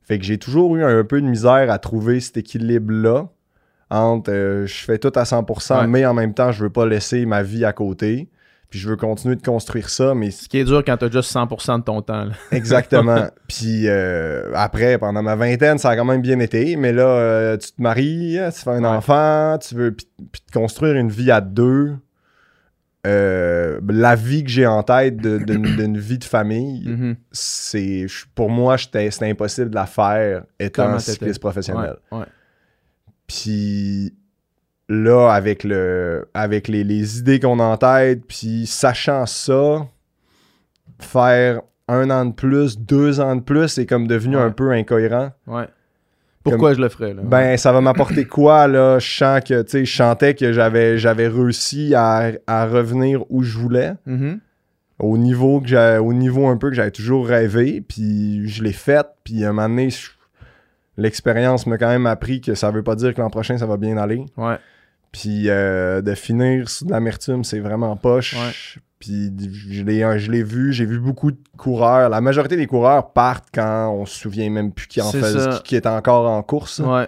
Fait 0.03 0.19
que 0.19 0.25
j'ai 0.25 0.37
toujours 0.37 0.75
eu 0.77 0.83
un 0.83 1.03
peu 1.03 1.21
de 1.21 1.27
misère 1.27 1.69
à 1.69 1.79
trouver 1.79 2.19
cet 2.19 2.37
équilibre-là 2.37 3.27
entre 3.89 4.31
euh, 4.31 4.65
je 4.65 4.83
fais 4.83 4.97
tout 4.97 5.11
à 5.15 5.23
100%, 5.23 5.87
mais 5.87 6.05
en 6.05 6.13
même 6.13 6.33
temps, 6.33 6.51
je 6.51 6.63
veux 6.63 6.69
pas 6.69 6.85
laisser 6.85 7.25
ma 7.25 7.43
vie 7.43 7.65
à 7.65 7.73
côté. 7.73 8.29
Puis 8.69 8.79
je 8.79 8.89
veux 8.89 8.97
continuer 8.97 9.35
de 9.35 9.41
construire 9.41 9.89
ça, 9.89 10.13
mais... 10.13 10.29
Ce 10.29 10.49
qui 10.49 10.57
est 10.57 10.65
dur 10.65 10.83
quand 10.85 10.97
t'as 10.97 11.09
juste 11.09 11.33
100% 11.33 11.79
de 11.79 11.83
ton 11.83 12.01
temps. 12.01 12.27
Exactement. 12.51 13.27
puis 13.47 13.87
euh, 13.87 14.51
après, 14.55 14.97
pendant 14.97 15.23
ma 15.23 15.35
vingtaine, 15.35 15.77
ça 15.77 15.91
a 15.91 15.95
quand 15.95 16.05
même 16.05 16.21
bien 16.21 16.39
été. 16.39 16.75
Mais 16.75 16.91
là, 16.91 17.07
euh, 17.07 17.57
tu 17.57 17.71
te 17.71 17.81
maries, 17.81 18.37
tu 18.53 18.61
fais 18.61 18.71
un 18.71 18.83
enfant, 18.83 19.57
tu 19.57 19.75
veux... 19.75 19.91
Puis, 19.93 20.07
te 20.41 20.51
construire 20.51 20.95
une 20.95 21.09
vie 21.09 21.31
à 21.31 21.39
deux. 21.39 21.95
Euh, 23.05 23.79
la 23.87 24.15
vie 24.15 24.43
que 24.43 24.49
j'ai 24.49 24.67
en 24.67 24.83
tête 24.83 25.15
d'une 25.15 25.97
vie 25.97 26.17
de 26.17 26.25
famille, 26.25 26.89
mm-hmm. 26.89 27.15
c'est... 27.31 28.05
Pour 28.35 28.49
moi, 28.49 28.77
c'était 28.77 29.09
impossible 29.21 29.69
de 29.69 29.75
la 29.75 29.85
faire 29.85 30.43
étant 30.59 30.99
cycliste 30.99 31.39
professionnel. 31.39 31.95
Puis 33.27 34.13
là, 34.89 35.29
avec, 35.29 35.63
le, 35.63 36.27
avec 36.33 36.67
les, 36.67 37.19
idées 37.19 37.39
qu'on 37.39 37.59
a 37.59 37.63
en 37.63 37.77
tête, 37.77 38.25
puis 38.27 38.65
sachant 38.65 39.25
ça, 39.25 39.85
faire 40.99 41.61
un 41.87 42.09
an 42.09 42.25
de 42.25 42.33
plus, 42.33 42.79
deux 42.79 43.19
ans 43.19 43.35
de 43.35 43.41
plus, 43.41 43.67
c'est 43.67 43.85
comme 43.85 44.07
devenu 44.07 44.37
un 44.37 44.51
peu 44.51 44.71
incohérent. 44.71 45.31
Ouais. 45.45 45.67
Pourquoi 46.43 46.73
je 46.73 46.79
le 46.79 46.89
ferais, 46.89 47.13
là? 47.13 47.21
Ben, 47.25 47.57
ça 47.57 47.71
va 47.73 47.81
m'apporter 47.81 48.25
quoi, 48.25 48.67
là? 48.67 48.99
Je 48.99 49.17
sens 49.17 49.41
que, 49.41 49.61
tu 49.63 49.69
sais, 49.69 49.85
je 49.85 49.91
chantais 49.91 50.33
que 50.33 50.53
j'avais, 50.53 50.97
j'avais 50.97 51.27
réussi 51.27 51.93
à, 51.95 52.31
revenir 52.47 53.23
où 53.29 53.43
je 53.43 53.57
voulais. 53.57 53.93
Mm-hmm. 54.07 54.39
Au 54.99 55.17
niveau 55.17 55.61
que 55.61 55.67
j'ai, 55.67 55.99
au 56.01 56.13
niveau 56.13 56.47
un 56.47 56.57
peu 56.57 56.69
que 56.69 56.75
j'avais 56.75 56.91
toujours 56.91 57.27
rêvé, 57.27 57.81
puis 57.81 58.47
je 58.47 58.63
l'ai 58.63 58.71
fait, 58.71 59.05
puis 59.23 59.43
à 59.43 59.49
un 59.49 59.53
moment 59.53 59.69
donné, 59.69 59.89
l'expérience 60.97 61.67
m'a 61.67 61.77
quand 61.77 61.89
même 61.89 62.07
appris 62.07 62.41
que 62.41 62.55
ça 62.55 62.71
veut 62.71 62.83
pas 62.83 62.95
dire 62.95 63.13
que 63.13 63.21
l'an 63.21 63.29
prochain, 63.29 63.57
ça 63.57 63.67
va 63.67 63.77
bien 63.77 63.97
aller. 63.97 64.25
Ouais. 64.37 64.57
Puis 65.11 65.49
euh, 65.49 66.01
de 66.01 66.13
finir 66.15 66.69
sur 66.69 66.85
de 66.85 66.91
l'amertume, 66.91 67.43
c'est 67.43 67.59
vraiment 67.59 67.95
poche. 67.95 68.35
Puis 68.99 69.31
je 69.71 69.83
l'ai 69.83 70.43
vu, 70.43 70.73
j'ai 70.73 70.85
vu 70.85 70.99
beaucoup 70.99 71.31
de 71.31 71.37
coureurs. 71.57 72.09
La 72.09 72.19
majorité 72.21 72.57
des 72.57 72.67
coureurs 72.67 73.11
partent 73.11 73.47
quand 73.53 73.91
on 73.91 74.05
se 74.05 74.17
souvient 74.17 74.49
même 74.49 74.71
plus 74.71 74.87
qui 74.87 75.01
en 75.01 75.11
fait, 75.11 75.49
qui, 75.57 75.63
qui, 75.63 75.75
est 75.75 75.85
encore 75.85 76.29
en 76.29 76.41
course. 76.41 76.79
Ouais. 76.79 77.07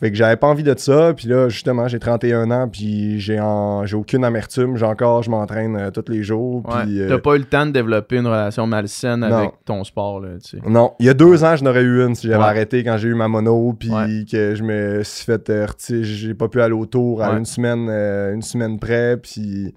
Fait 0.00 0.10
que 0.10 0.16
j'avais 0.16 0.36
pas 0.36 0.48
envie 0.48 0.64
de 0.64 0.74
ça. 0.76 1.14
Puis 1.14 1.28
là, 1.28 1.48
justement, 1.48 1.86
j'ai 1.86 2.00
31 2.00 2.50
ans, 2.50 2.68
puis 2.68 3.20
j'ai 3.20 3.40
j'ai 3.84 3.96
aucune 3.96 4.24
amertume. 4.24 4.76
J'ai 4.76 4.86
encore, 4.86 5.22
je 5.22 5.30
m'entraîne 5.30 5.76
euh, 5.76 5.90
tous 5.90 6.10
les 6.10 6.24
jours. 6.24 6.64
Puis, 6.64 7.00
euh, 7.00 7.08
T'as 7.08 7.18
pas 7.18 7.36
eu 7.36 7.38
le 7.38 7.44
temps 7.44 7.64
de 7.64 7.70
développer 7.70 8.16
une 8.16 8.26
relation 8.26 8.66
malsaine 8.66 9.22
avec 9.22 9.52
ton 9.64 9.84
sport, 9.84 10.20
là, 10.20 10.30
tu 10.42 10.58
sais. 10.58 10.68
Non. 10.68 10.94
Il 10.98 11.06
y 11.06 11.08
a 11.08 11.14
deux 11.14 11.44
ans, 11.44 11.54
je 11.54 11.62
n'aurais 11.62 11.82
eu 11.82 12.04
une 12.04 12.14
si 12.14 12.26
j'avais 12.26 12.42
arrêté 12.42 12.82
quand 12.82 12.96
j'ai 12.96 13.08
eu 13.08 13.14
ma 13.14 13.28
mono, 13.28 13.72
puis 13.72 13.90
que 14.30 14.54
je 14.54 14.62
me 14.62 15.02
suis 15.04 15.24
fait... 15.24 15.48
Euh, 15.50 15.66
j'ai 15.78 16.34
pas 16.34 16.48
pu 16.48 16.60
aller 16.60 16.74
au 16.74 16.86
tour 16.86 17.22
à 17.22 17.36
une 17.36 17.44
semaine, 17.44 17.88
une 17.88 18.42
semaine 18.42 18.78
près, 18.78 19.16
puis... 19.16 19.74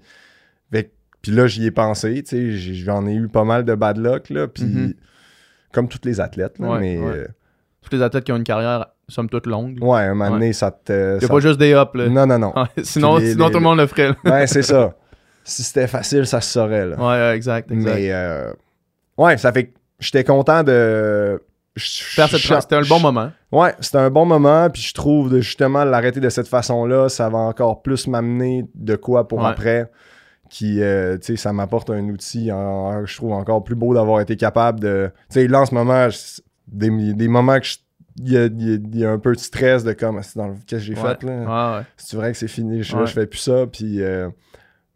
Puis 1.20 1.32
là, 1.32 1.48
j'y 1.48 1.66
ai 1.66 1.72
pensé, 1.72 2.22
tu 2.22 2.56
sais. 2.56 2.74
J'en 2.74 3.04
ai 3.04 3.12
eu 3.12 3.26
pas 3.26 3.42
mal 3.42 3.64
de 3.64 3.74
bad 3.74 3.98
luck, 3.98 4.30
là, 4.30 4.46
puis... 4.46 4.64
Mm-hmm. 4.64 4.94
Comme 5.72 5.88
tous 5.88 5.98
les 6.04 6.20
athlètes, 6.20 6.58
là, 6.58 6.78
mais... 6.80 6.98
Tous 7.82 7.96
les 7.96 8.02
athlètes 8.02 8.24
qui 8.24 8.32
ont 8.32 8.36
une 8.36 8.44
carrière 8.44 8.86
somme 9.08 9.28
toute 9.28 9.46
longue. 9.46 9.78
Ouais, 9.80 10.02
un 10.02 10.14
moment 10.14 10.30
donné, 10.30 10.52
ça 10.52 10.70
te. 10.70 11.16
Il 11.16 11.18
n'y 11.18 11.24
a 11.24 11.28
pas 11.28 11.40
juste 11.40 11.58
des 11.58 11.74
hops, 11.74 11.94
là. 11.94 12.08
Non, 12.08 12.26
non, 12.26 12.38
non. 12.38 12.54
sinon, 12.82 13.18
sinon 13.18 13.48
tout 13.48 13.58
le 13.58 13.64
monde 13.64 13.78
le 13.78 13.86
ferait. 13.86 14.14
ouais, 14.24 14.46
c'est 14.46 14.62
ça. 14.62 14.94
Si 15.44 15.62
c'était 15.62 15.86
facile, 15.86 16.26
ça 16.26 16.42
se 16.42 16.52
saurait, 16.52 16.84
là. 16.84 16.96
Ouais, 16.98 17.34
exact, 17.34 17.72
exact. 17.72 17.94
Mais, 17.94 18.12
euh... 18.12 18.52
ouais, 19.16 19.38
ça 19.38 19.50
fait 19.50 19.68
que 19.68 19.78
j'étais 19.98 20.22
content 20.22 20.62
de. 20.62 21.42
C'était 21.74 22.74
un 22.74 22.82
bon 22.82 23.00
moment. 23.00 23.30
Ouais, 23.50 23.74
c'était 23.80 23.96
un 23.96 24.10
bon 24.10 24.26
moment, 24.26 24.68
puis 24.68 24.82
je 24.82 24.92
trouve 24.92 25.30
de 25.30 25.40
justement 25.40 25.84
l'arrêter 25.84 26.20
de 26.20 26.28
cette 26.28 26.48
façon-là, 26.48 27.08
ça 27.08 27.30
va 27.30 27.38
encore 27.38 27.80
plus 27.80 28.08
m'amener 28.08 28.66
de 28.74 28.94
quoi 28.96 29.26
pour 29.26 29.46
après. 29.46 29.90
Qui, 30.50 30.82
euh, 30.82 31.16
tu 31.16 31.28
sais, 31.28 31.36
ça 31.36 31.54
m'apporte 31.54 31.88
un 31.88 32.04
outil, 32.10 32.48
je 32.48 33.16
trouve 33.16 33.32
encore 33.32 33.64
plus 33.64 33.74
beau 33.74 33.94
d'avoir 33.94 34.20
été 34.20 34.36
capable 34.36 34.80
de. 34.80 35.10
Tu 35.30 35.40
sais, 35.40 35.48
là 35.48 35.62
en 35.62 35.66
ce 35.66 35.74
moment, 35.74 36.08
des, 36.66 37.14
des 37.14 37.28
moments 37.28 37.58
que 37.58 37.66
je 37.66 37.76
il 38.18 38.96
y, 38.96 39.04
a, 39.04 39.10
un 39.10 39.18
peu 39.18 39.34
de 39.34 39.38
stress 39.38 39.84
de 39.84 39.92
comme, 39.92 40.20
c'est 40.22 40.36
dans 40.36 40.48
le 40.48 40.54
qu'est-ce 40.66 40.88
que 40.88 40.94
j'ai 40.94 40.94
fait 40.94 41.22
là? 41.22 41.84
C'est 41.96 42.16
vrai 42.16 42.32
que 42.32 42.38
c'est 42.38 42.48
fini, 42.48 42.82
je, 42.82 42.96
je, 42.96 43.12
fais 43.12 43.26
plus 43.26 43.38
ça, 43.38 43.66
puis. 43.66 44.02
Euh, 44.02 44.28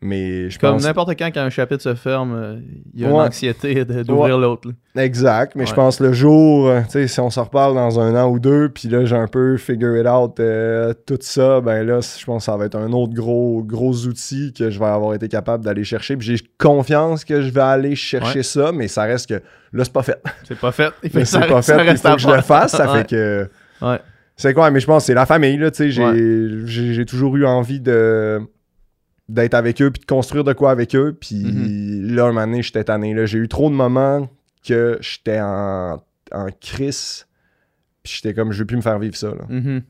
mais 0.02 0.50
je 0.50 0.58
Comme 0.58 0.78
n'importe 0.78 1.10
quand, 1.16 1.30
quand 1.32 1.40
un 1.40 1.50
chapitre 1.50 1.82
se 1.82 1.94
ferme, 1.94 2.34
euh, 2.34 2.56
il 2.92 3.00
y 3.00 3.04
a 3.04 3.08
une 3.08 3.14
anxiété 3.14 3.84
d'ouvrir 3.84 4.36
l'autre. 4.36 4.68
Exact, 4.96 5.54
mais 5.54 5.64
je 5.64 5.72
pense 5.72 6.00
le 6.00 6.12
jour, 6.12 6.66
euh, 6.66 6.80
tu 6.82 6.90
sais, 6.90 7.06
si 7.06 7.20
on 7.20 7.30
se 7.30 7.38
reparle 7.38 7.74
dans 7.74 8.00
un 8.00 8.20
an 8.20 8.28
ou 8.28 8.40
deux, 8.40 8.68
puis 8.68 8.88
là, 8.88 9.04
j'ai 9.04 9.16
un 9.16 9.28
peu 9.28 9.56
figure 9.56 9.96
it 9.96 10.06
out 10.06 10.40
tout 11.06 11.18
ça, 11.20 11.60
ben 11.60 11.86
là, 11.86 12.00
je 12.00 12.24
pense 12.24 12.42
que 12.42 12.44
ça 12.46 12.56
va 12.56 12.66
être 12.66 12.74
un 12.74 12.92
autre 12.92 13.14
gros, 13.14 13.62
gros 13.62 13.94
outil 14.06 14.52
que 14.52 14.70
je 14.70 14.78
vais 14.78 14.86
avoir 14.86 15.14
été 15.14 15.28
capable 15.28 15.64
d'aller 15.64 15.84
chercher. 15.84 16.16
Puis 16.16 16.26
j'ai 16.26 16.44
confiance 16.58 17.24
que 17.24 17.40
je 17.40 17.50
vais 17.50 17.60
aller 17.60 17.94
chercher 17.94 18.42
ça, 18.42 18.72
mais 18.72 18.88
ça 18.88 19.04
reste 19.04 19.28
que 19.28 19.40
là, 19.72 19.84
c'est 19.84 19.92
pas 19.92 20.02
fait. 20.02 20.20
C'est 20.48 20.58
pas 20.58 20.72
fait. 20.72 20.92
Il 21.04 21.10
c'est 21.26 21.46
pas 21.46 21.62
fait, 21.62 21.92
il 21.92 21.96
faut 21.96 22.14
que 22.14 22.18
je 22.18 22.28
le 22.28 22.42
fasse. 22.42 22.72
Ça 22.72 22.88
fait 22.88 23.08
que. 23.08 23.48
Ouais. 23.80 24.00
C'est 24.34 24.54
quoi, 24.54 24.70
mais 24.70 24.80
je 24.80 24.86
pense 24.86 25.02
que 25.02 25.06
c'est 25.06 25.14
la 25.14 25.26
famille, 25.26 25.56
là, 25.58 25.70
tu 25.70 25.92
sais. 25.92 26.66
J'ai 26.66 27.04
toujours 27.04 27.36
eu 27.36 27.46
envie 27.46 27.80
de 27.80 28.40
d'être 29.32 29.54
avec 29.54 29.80
eux 29.80 29.90
puis 29.90 30.00
de 30.00 30.06
construire 30.06 30.44
de 30.44 30.52
quoi 30.52 30.70
avec 30.70 30.94
eux. 30.94 31.16
Puis 31.18 31.36
mm-hmm. 31.36 32.14
là, 32.14 32.24
un 32.24 32.32
moment 32.32 32.46
donné, 32.46 32.62
j'étais 32.62 32.84
tanné. 32.84 33.26
J'ai 33.26 33.38
eu 33.38 33.48
trop 33.48 33.70
de 33.70 33.74
moments 33.74 34.28
que 34.66 34.98
j'étais 35.00 35.40
en, 35.40 36.02
en 36.32 36.46
crise. 36.60 37.26
Puis 38.02 38.14
j'étais 38.16 38.34
comme, 38.34 38.52
je 38.52 38.58
veux 38.58 38.66
plus 38.66 38.76
me 38.76 38.82
faire 38.82 38.98
vivre 38.98 39.16
ça. 39.16 39.30
Mm-hmm. 39.48 39.82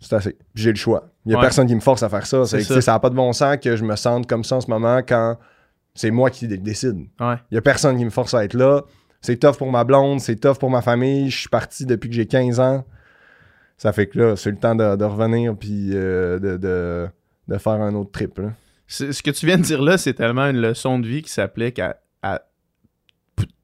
C'est 0.00 0.12
assez. 0.14 0.36
J'ai 0.54 0.70
le 0.70 0.76
choix. 0.76 1.10
Il 1.24 1.30
n'y 1.30 1.34
a 1.34 1.40
personne 1.40 1.66
qui 1.66 1.74
me 1.74 1.80
force 1.80 2.02
à 2.02 2.08
faire 2.08 2.26
ça. 2.26 2.44
Ça 2.44 2.92
n'a 2.92 2.98
pas 2.98 3.10
de 3.10 3.14
bon 3.14 3.32
sens 3.32 3.56
que 3.56 3.76
je 3.76 3.84
me 3.84 3.96
sente 3.96 4.26
comme 4.26 4.44
ça 4.44 4.56
en 4.56 4.60
ce 4.60 4.70
moment 4.70 4.98
quand 4.98 5.38
c'est 5.94 6.10
moi 6.10 6.30
qui 6.30 6.46
décide. 6.46 7.06
Il 7.20 7.38
n'y 7.52 7.58
a 7.58 7.62
personne 7.62 7.96
qui 7.96 8.04
me 8.04 8.10
force 8.10 8.34
à 8.34 8.44
être 8.44 8.54
là. 8.54 8.82
C'est 9.20 9.38
tough 9.38 9.56
pour 9.56 9.70
ma 9.70 9.84
blonde, 9.84 10.20
c'est 10.20 10.36
tough 10.36 10.58
pour 10.58 10.68
ma 10.68 10.82
famille. 10.82 11.30
Je 11.30 11.38
suis 11.40 11.48
parti 11.48 11.86
depuis 11.86 12.10
que 12.10 12.14
j'ai 12.14 12.26
15 12.26 12.60
ans. 12.60 12.84
Ça 13.78 13.92
fait 13.92 14.06
que 14.06 14.18
là, 14.18 14.36
c'est 14.36 14.50
le 14.50 14.58
temps 14.58 14.74
de, 14.74 15.04
revenir 15.04 15.56
puis 15.56 15.90
euh, 15.94 16.38
de, 16.38 17.08
faire 17.58 17.72
un 17.74 17.94
autre 17.94 18.10
trip. 18.10 18.40
Ce 18.86 19.22
que 19.22 19.30
tu 19.30 19.46
viens 19.46 19.58
de 19.58 19.62
dire 19.62 19.82
là, 19.82 19.98
c'est 19.98 20.14
tellement 20.14 20.46
une 20.46 20.60
leçon 20.60 20.98
de 20.98 21.06
vie 21.06 21.22
qui 21.22 21.30
s'applique 21.30 21.78
à, 21.78 21.96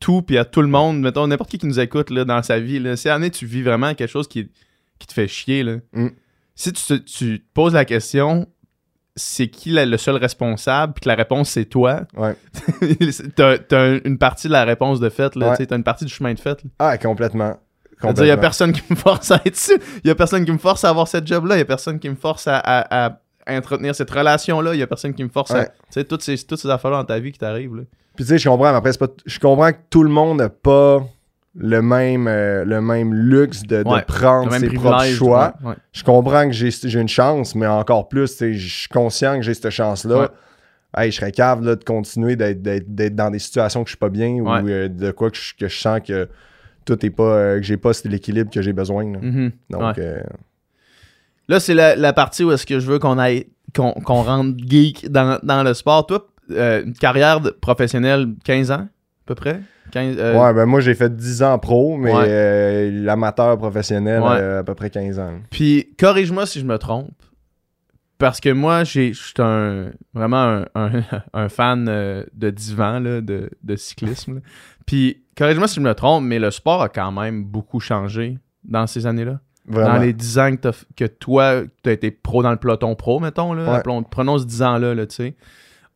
tout 0.01 0.23
puis 0.23 0.39
à 0.39 0.45
tout 0.45 0.63
le 0.63 0.69
monde. 0.69 1.01
Mettons, 1.01 1.27
n'importe 1.27 1.51
qui 1.51 1.59
qui 1.59 1.67
nous 1.67 1.79
écoute 1.79 2.11
là, 2.11 2.25
dans 2.25 2.43
sa 2.43 2.59
vie. 2.59 2.79
Là. 2.79 2.97
Si 2.97 3.09
année 3.09 3.31
tu 3.31 3.47
vis 3.47 3.63
vraiment 3.63 3.95
quelque 3.95 4.11
chose 4.11 4.27
qui, 4.27 4.51
qui 4.99 5.07
te 5.07 5.13
fait 5.13 5.29
chier, 5.29 5.63
là. 5.63 5.77
Mm. 5.93 6.09
si 6.55 6.73
tu, 6.73 7.05
tu 7.05 7.41
te 7.41 7.45
poses 7.55 7.75
la 7.75 7.85
question, 7.85 8.49
c'est 9.17 9.49
qui 9.49 9.71
le 9.71 9.97
seul 9.97 10.17
responsable, 10.17 10.95
puis 10.95 11.03
que 11.03 11.09
la 11.09 11.15
réponse 11.15 11.51
c'est 11.51 11.67
toi. 11.67 12.07
Ouais. 12.17 12.35
t'as, 13.37 14.01
une 14.05 14.19
partie 14.19 14.49
de 14.49 14.53
la 14.53 14.65
réponse 14.65 15.01
de 15.01 15.09
fait, 15.09 15.37
là. 15.37 15.57
T'as 15.57 15.77
une 15.77 15.85
partie 15.85 16.05
du 16.05 16.13
chemin 16.13 16.35
de 16.35 16.41
fait. 16.41 16.63
Ah, 16.79 16.97
complètement. 16.99 17.57
Il 18.03 18.27
y 18.27 18.31
a 18.31 18.37
personne 18.37 18.73
qui 18.73 18.83
me 18.89 18.97
force 18.97 19.31
à 19.31 19.43
être. 19.45 19.59
Il 20.05 20.09
y 20.09 20.11
a 20.11 20.15
personne 20.15 20.45
qui 20.45 20.53
me 20.53 20.59
force 20.59 20.85
à 20.85 20.89
avoir 20.89 21.07
cette 21.07 21.27
job-là. 21.27 21.57
Il 21.57 21.59
y 21.59 21.63
a 21.63 21.67
personne 21.67 21.99
qui 21.99 22.09
me 22.09 22.15
force 22.15 22.47
à, 22.47 23.21
entretenir 23.49 23.95
cette 23.95 24.11
relation-là. 24.11 24.75
Il 24.75 24.79
y 24.79 24.83
a 24.83 24.87
personne 24.87 25.15
qui 25.15 25.25
me 25.25 25.29
force 25.29 25.51
à. 25.53 25.67
Tu 25.67 25.73
sais, 25.91 26.05
toutes 26.05 26.23
ces, 26.23 26.37
toutes 26.39 26.59
ces 26.59 26.71
affaires-là 26.71 26.99
dans 26.99 27.05
ta 27.05 27.19
vie 27.19 27.33
qui 27.33 27.39
t'arrivent. 27.39 27.85
Puis 28.17 28.25
tu 28.25 28.31
sais, 28.31 28.39
je 28.39 28.49
comprends, 28.49 28.71
mais 28.71 28.79
après, 28.79 28.93
pas 28.93 29.07
je 29.25 29.39
comprends 29.39 29.73
que 29.73 29.79
tout 29.89 30.03
le 30.03 30.11
monde 30.11 30.39
n'a 30.39 30.49
pas 30.49 31.05
le 31.55 31.83
même, 31.83 32.29
euh, 32.29 32.65
le 32.65 32.81
même 32.81 33.13
luxe 33.13 33.63
de, 33.63 33.83
prendre 34.07 34.53
ses 34.53 34.69
propres 34.69 35.05
choix. 35.07 35.55
Je 35.93 36.05
comprends 36.05 36.47
que 36.47 36.53
j'ai 36.53 37.01
une 37.01 37.09
chance, 37.09 37.55
mais 37.55 37.67
encore 37.67 38.09
plus, 38.09 38.39
je 38.39 38.57
suis 38.57 38.89
conscient 38.89 39.37
que 39.37 39.43
j'ai 39.43 39.55
cette 39.55 39.71
chance-là. 39.71 40.31
Hey, 40.97 41.13
je 41.13 41.17
serais 41.17 41.31
cave 41.31 41.63
de 41.63 41.75
continuer 41.77 42.35
d'être 42.35 43.15
dans 43.15 43.31
des 43.31 43.39
situations 43.39 43.85
que 43.85 43.89
je 43.89 43.93
suis 43.93 43.99
pas 43.99 44.09
bien 44.09 44.31
ou 44.31 44.49
euh, 44.49 44.89
de 44.89 45.13
quoi 45.13 45.31
que 45.31 45.37
je, 45.37 45.69
sens 45.69 46.01
que 46.05 46.29
tout 46.85 47.07
est 47.07 47.11
pas. 47.11 47.23
Euh, 47.23 47.57
que 47.59 47.63
j'ai 47.63 47.77
pas 47.77 47.93
l'équilibre 48.05 48.51
que 48.51 48.61
j'ai 48.61 48.73
besoin. 48.73 49.05
Mm-hmm. 49.05 49.53
Donc. 49.71 50.01
Là, 51.51 51.59
c'est 51.61 51.75
la, 51.75 52.13
partie 52.13 52.45
où 52.45 52.53
est-ce 52.53 52.65
que 52.65 52.79
je 52.79 52.87
veux 52.87 52.99
qu'on 53.01 53.19
aille 53.19 53.47
qu'on 53.75 53.93
rentre 54.23 54.57
geek 54.57 55.11
dans, 55.11 55.39
dans, 55.43 55.63
le 55.63 55.75
sport. 55.75 56.07
Toi, 56.07 56.27
une 56.49 56.95
carrière 56.95 57.41
professionnelle 57.61 58.29
15 58.45 58.71
ans, 58.71 58.87
à 58.87 59.27
peu 59.27 59.35
près? 59.35 59.61
Euh, 59.97 60.39
ouais, 60.39 60.55
ben 60.55 60.67
moi 60.67 60.81
j'ai 60.81 60.95
fait 60.95 61.15
10 61.15 61.43
ans 61.43 61.59
pro, 61.59 61.97
mais 61.97 62.13
euh, 62.15 62.91
l'amateur 63.03 63.59
professionnel, 63.59 64.23
euh, 64.25 64.61
à 64.61 64.63
peu 64.63 64.77
près 64.77 64.91
15 64.91 65.19
ans. 65.19 65.41
Puis 65.51 65.89
corrige-moi 65.99 66.47
si 66.47 66.61
je 66.61 66.65
me 66.65 66.79
trompe. 66.79 67.11
Parce 68.19 68.39
que 68.39 68.51
moi, 68.51 68.85
je 68.85 69.13
suis 69.13 69.35
un, 69.39 69.93
vraiment 70.15 70.63
un, 70.77 71.49
fan 71.49 71.87
de 71.87 72.51
divan, 72.51 73.01
de, 73.01 73.77
cyclisme. 73.77 74.41
Puis 74.87 75.25
corrige-moi 75.37 75.67
si 75.67 75.77
je 75.77 75.81
me 75.81 75.95
trompe, 75.95 76.23
mais 76.25 76.39
le 76.39 76.53
sport 76.53 76.83
a 76.83 76.89
quand 76.89 77.11
même 77.11 77.43
beaucoup 77.43 77.81
changé 77.81 78.39
dans 78.63 78.87
ces 78.87 79.07
années-là. 79.07 79.41
Dans 79.67 79.99
les 79.99 80.13
10 80.13 80.39
ans 80.39 80.51
que, 80.97 81.07
toi, 81.07 81.63
tu 81.83 81.91
as 81.91 81.93
été 81.93 82.11
pro 82.11 82.43
dans 82.43 82.51
le 82.51 82.57
peloton 82.57 82.95
pro, 82.95 83.21
mettons, 83.21 83.53
là, 83.53 83.83
prenons 84.11 84.39
ce 84.39 84.45
10 84.45 84.63
ans-là, 84.63 84.95
là, 84.95 85.07
tu 85.07 85.17
sais. 85.17 85.35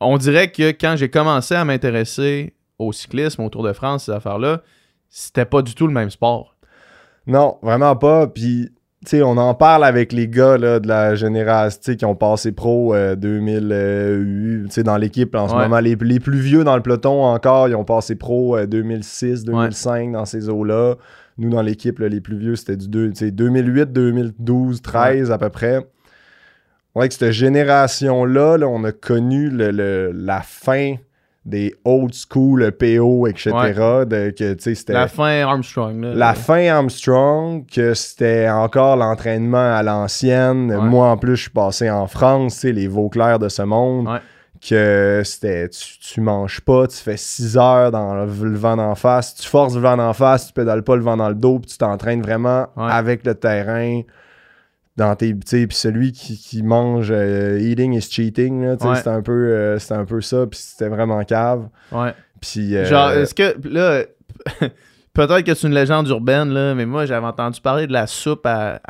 On 0.01 0.19
dirait 0.19 0.51
que 0.51 0.71
quand 0.71 0.95
j'ai 0.97 1.09
commencé 1.09 1.55
à 1.55 1.65
m'intéresser 1.65 2.55
au 2.79 2.93
cyclisme, 2.93 3.43
au 3.43 3.49
Tour 3.49 3.63
de 3.63 3.73
France, 3.73 4.05
ces 4.05 4.13
affaires-là, 4.13 4.63
c'était 5.09 5.45
pas 5.45 5.63
du 5.63 5.75
tout 5.75 5.87
le 5.87 5.93
même 5.93 6.11
sport. 6.11 6.57
Non, 7.27 7.59
vraiment 7.63 7.97
pas. 7.97 8.27
Puis, 8.27 8.71
tu 9.05 9.11
sais, 9.11 9.23
on 9.23 9.37
en 9.37 9.55
parle 9.55 9.85
avec 9.85 10.13
les 10.13 10.29
gars 10.29 10.59
là, 10.59 10.81
de 10.81 10.89
la 10.89 11.15
génération 11.15 11.95
qui 11.95 12.05
ont 12.05 12.15
passé 12.15 12.53
pro 12.53 12.95
2008, 12.95 13.73
euh, 13.73 14.65
tu 14.65 14.71
sais, 14.71 14.83
dans 14.83 14.97
l'équipe 14.97 15.35
en 15.35 15.49
ce 15.49 15.55
moment. 15.55 15.79
Les, 15.79 15.97
plus 15.97 16.41
vieux 16.41 16.65
dans 16.65 16.77
le 16.77 16.83
peloton 16.83 17.23
encore, 17.25 17.69
ils 17.69 17.77
ont 17.77 17.85
passé 17.85 18.17
pro 18.17 18.59
2006, 18.67 19.43
euh, 19.43 19.53
2005 19.53 20.13
dans 20.13 20.25
ces 20.25 20.49
eaux-là. 20.49 20.97
Nous, 21.39 21.51
dans 21.51 21.63
l'équipe, 21.63 21.99
les 21.99 22.21
plus 22.21 22.39
vieux, 22.39 22.57
c'était 22.57 22.77
du 22.77 22.89
2008, 22.89 23.93
2012, 23.93 24.83
13 24.83 25.31
à 25.31 25.39
peu 25.39 25.49
près. 25.49 25.87
Ouais, 26.95 27.09
que 27.09 27.15
cette 27.15 27.33
génération-là, 27.33 28.57
là, 28.57 28.69
on 28.69 28.85
a 28.85 28.93
connu 28.93 29.51
le, 29.51 30.13
la 30.13 30.43
fin 30.43 30.95
des 31.45 31.75
old 31.85 32.15
school 32.15 32.71
PO, 32.73 33.27
etc. 33.27 33.51
De, 34.07 34.31
que, 34.31 34.93
la 34.93 35.09
fin 35.09 35.43
Armstrong. 35.43 36.01
la 36.01 36.35
fin 36.35 36.69
Armstrong, 36.69 37.67
que 37.67 37.93
c'était 37.95 38.49
encore 38.49 38.97
l'entraînement 38.97 39.75
à 39.75 39.83
l'ancienne. 39.83 40.75
Moi, 40.77 41.09
en 41.09 41.17
plus, 41.17 41.37
je 41.37 41.43
suis 41.43 41.51
passé 41.51 41.91
en 41.91 42.07
France, 42.07 42.63
les 42.65 42.87
Vauclairs 42.87 43.39
de 43.39 43.49
ce 43.49 43.63
monde. 43.63 44.09
Que 44.67 45.21
c'était, 45.25 45.69
tu, 45.69 46.23
manges 46.23 46.63
pas, 46.63 46.87
tu 46.87 46.97
fais 46.97 47.19
6 47.19 47.59
heures 47.59 47.91
dans 47.91 48.15
le, 48.15 48.25
vent 48.25 48.77
d'en 48.77 48.95
face, 48.95 49.35
tu 49.35 49.47
forces 49.47 49.75
le 49.75 49.81
vent 49.83 49.99
d'en 49.99 50.15
face, 50.15 50.47
tu 50.47 50.53
pédales 50.55 50.83
pas 50.83 50.97
le 50.97 51.03
vent 51.03 51.19
dans 51.19 51.29
le 51.29 51.35
dos, 51.35 51.59
puis 51.59 51.71
tu 51.73 51.77
t'entraînes 51.77 52.23
vraiment 52.23 52.69
avec 52.77 53.27
le 53.27 53.35
terrain 53.35 54.01
dans 54.97 55.17
tes 55.17 55.35
puis 55.35 55.67
celui 55.71 56.13
qui, 56.13 56.63
mange 56.63 57.09
euh, 57.11 57.59
eating 57.61 57.95
is 57.95 58.03
cheating 58.03 58.77
c'est 58.79 59.09
un 59.09 59.23
peu 59.23 59.49
euh, 59.51 59.79
un 59.91 60.05
peu 60.05 60.21
ça 60.21 60.47
puis 60.47 60.59
c'était 60.59 60.89
vraiment 60.89 61.23
cave. 61.25 61.69
Ouais. 61.91 62.15
Puis 62.41 62.77
euh, 62.77 62.85
genre 62.85 63.11
est-ce 63.11 63.35
que 63.35 63.57
là 63.69 64.05
peut-être 65.13 65.43
que 65.43 65.55
c'est 65.55 65.67
une 65.67 65.75
légende 65.75 66.09
urbaine 66.09 66.51
là 66.51 66.75
mais 66.75 66.87
moi 66.87 67.07
j'avais 67.07 67.27
entendu 67.27 67.61
parler 67.61 67.87
de 67.87 67.93
la 67.93 68.07
soupe 68.07 68.47
à, 68.47 68.81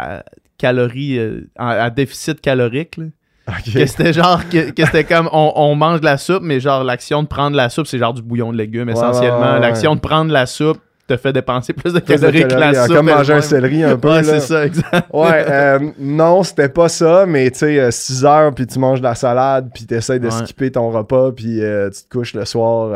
calories 0.58 1.18
à, 1.56 1.88
déficit 1.90 2.40
calorique 2.40 2.98
là. 2.98 3.06
Que 3.46 3.86
c'était 3.86 4.12
genre, 4.12 4.40
que, 4.48 4.72
c'était 4.76 5.04
comme 5.04 5.28
on, 5.32 5.74
mange 5.74 6.00
de 6.00 6.06
la 6.06 6.16
soupe, 6.16 6.42
mais 6.42 6.60
genre 6.60 6.82
l'action 6.82 7.22
de 7.22 7.28
prendre 7.28 7.56
la 7.56 7.68
soupe, 7.68 7.86
c'est 7.86 7.98
genre 7.98 8.14
du 8.14 8.22
bouillon 8.22 8.52
de 8.52 8.56
légumes 8.56 8.88
essentiellement. 8.88 9.58
l'action 9.58 9.94
de 9.94 10.00
prendre 10.00 10.32
la 10.32 10.46
soupe, 10.46 10.78
te 11.06 11.16
fait 11.16 11.32
dépenser 11.32 11.72
plus 11.74 11.92
de 11.92 11.98
calories, 11.98 12.48
que 12.48 12.54
la 12.54 12.86
soupe. 12.86 12.96
Comme 12.96 13.06
manger 13.06 13.34
un 13.34 13.40
céleri 13.42 13.82
un 13.82 13.96
peu. 13.96 14.08
Ouais, 14.08 14.24
c'est 14.24 14.40
ça, 14.40 14.64
exact. 14.64 15.08
Ouais, 15.12 15.44
euh, 15.48 15.78
non, 15.98 16.42
c'était 16.42 16.68
pas 16.68 16.88
ça, 16.88 17.26
mais 17.26 17.50
tu 17.50 17.58
sais, 17.58 17.90
6 17.90 18.24
euh, 18.24 18.28
heures, 18.28 18.54
puis 18.54 18.66
tu 18.66 18.78
manges 18.78 19.00
de 19.00 19.04
la 19.04 19.14
salade, 19.14 19.68
puis 19.74 19.86
tu 19.86 19.94
essaies 19.94 20.18
de 20.18 20.30
skipper 20.30 20.70
ton 20.70 20.90
repas, 20.90 21.32
puis 21.32 21.62
euh, 21.62 21.90
tu 21.90 22.04
te 22.04 22.08
couches 22.08 22.34
le 22.34 22.44
soir. 22.44 22.92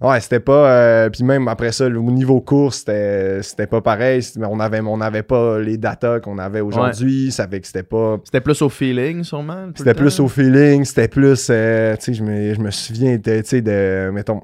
Ouais, 0.00 0.20
c'était 0.20 0.40
pas. 0.40 1.08
puis 1.10 1.24
même 1.24 1.48
après 1.48 1.72
ça, 1.72 1.86
au 1.86 2.10
niveau 2.10 2.40
course, 2.40 2.78
c'était 2.78 3.66
pas 3.66 3.80
pareil. 3.80 4.22
Mais 4.36 4.46
on 4.50 4.60
avait, 4.60 4.80
on 4.80 5.00
avait 5.00 5.22
pas 5.22 5.58
les 5.58 5.78
datas 5.78 6.20
qu'on 6.20 6.38
avait 6.38 6.60
aujourd'hui. 6.60 7.30
Ça 7.30 7.46
fait 7.48 7.60
que 7.60 7.66
c'était 7.66 7.82
pas. 7.82 8.18
C'était 8.24 8.40
plus 8.40 8.60
au 8.62 8.68
feeling, 8.68 9.22
sûrement. 9.24 9.70
C'était 9.74 9.94
plus 9.94 10.18
au 10.20 10.28
feeling. 10.28 10.84
C'était 10.84 11.08
plus. 11.08 11.38
tu 11.38 11.46
sais, 11.46 11.98
je 12.00 12.22
me, 12.22 12.54
je 12.54 12.60
me 12.60 12.70
souviens, 12.70 13.18
tu 13.18 13.30
sais, 13.44 13.62
de. 13.62 14.10
Mettons. 14.12 14.42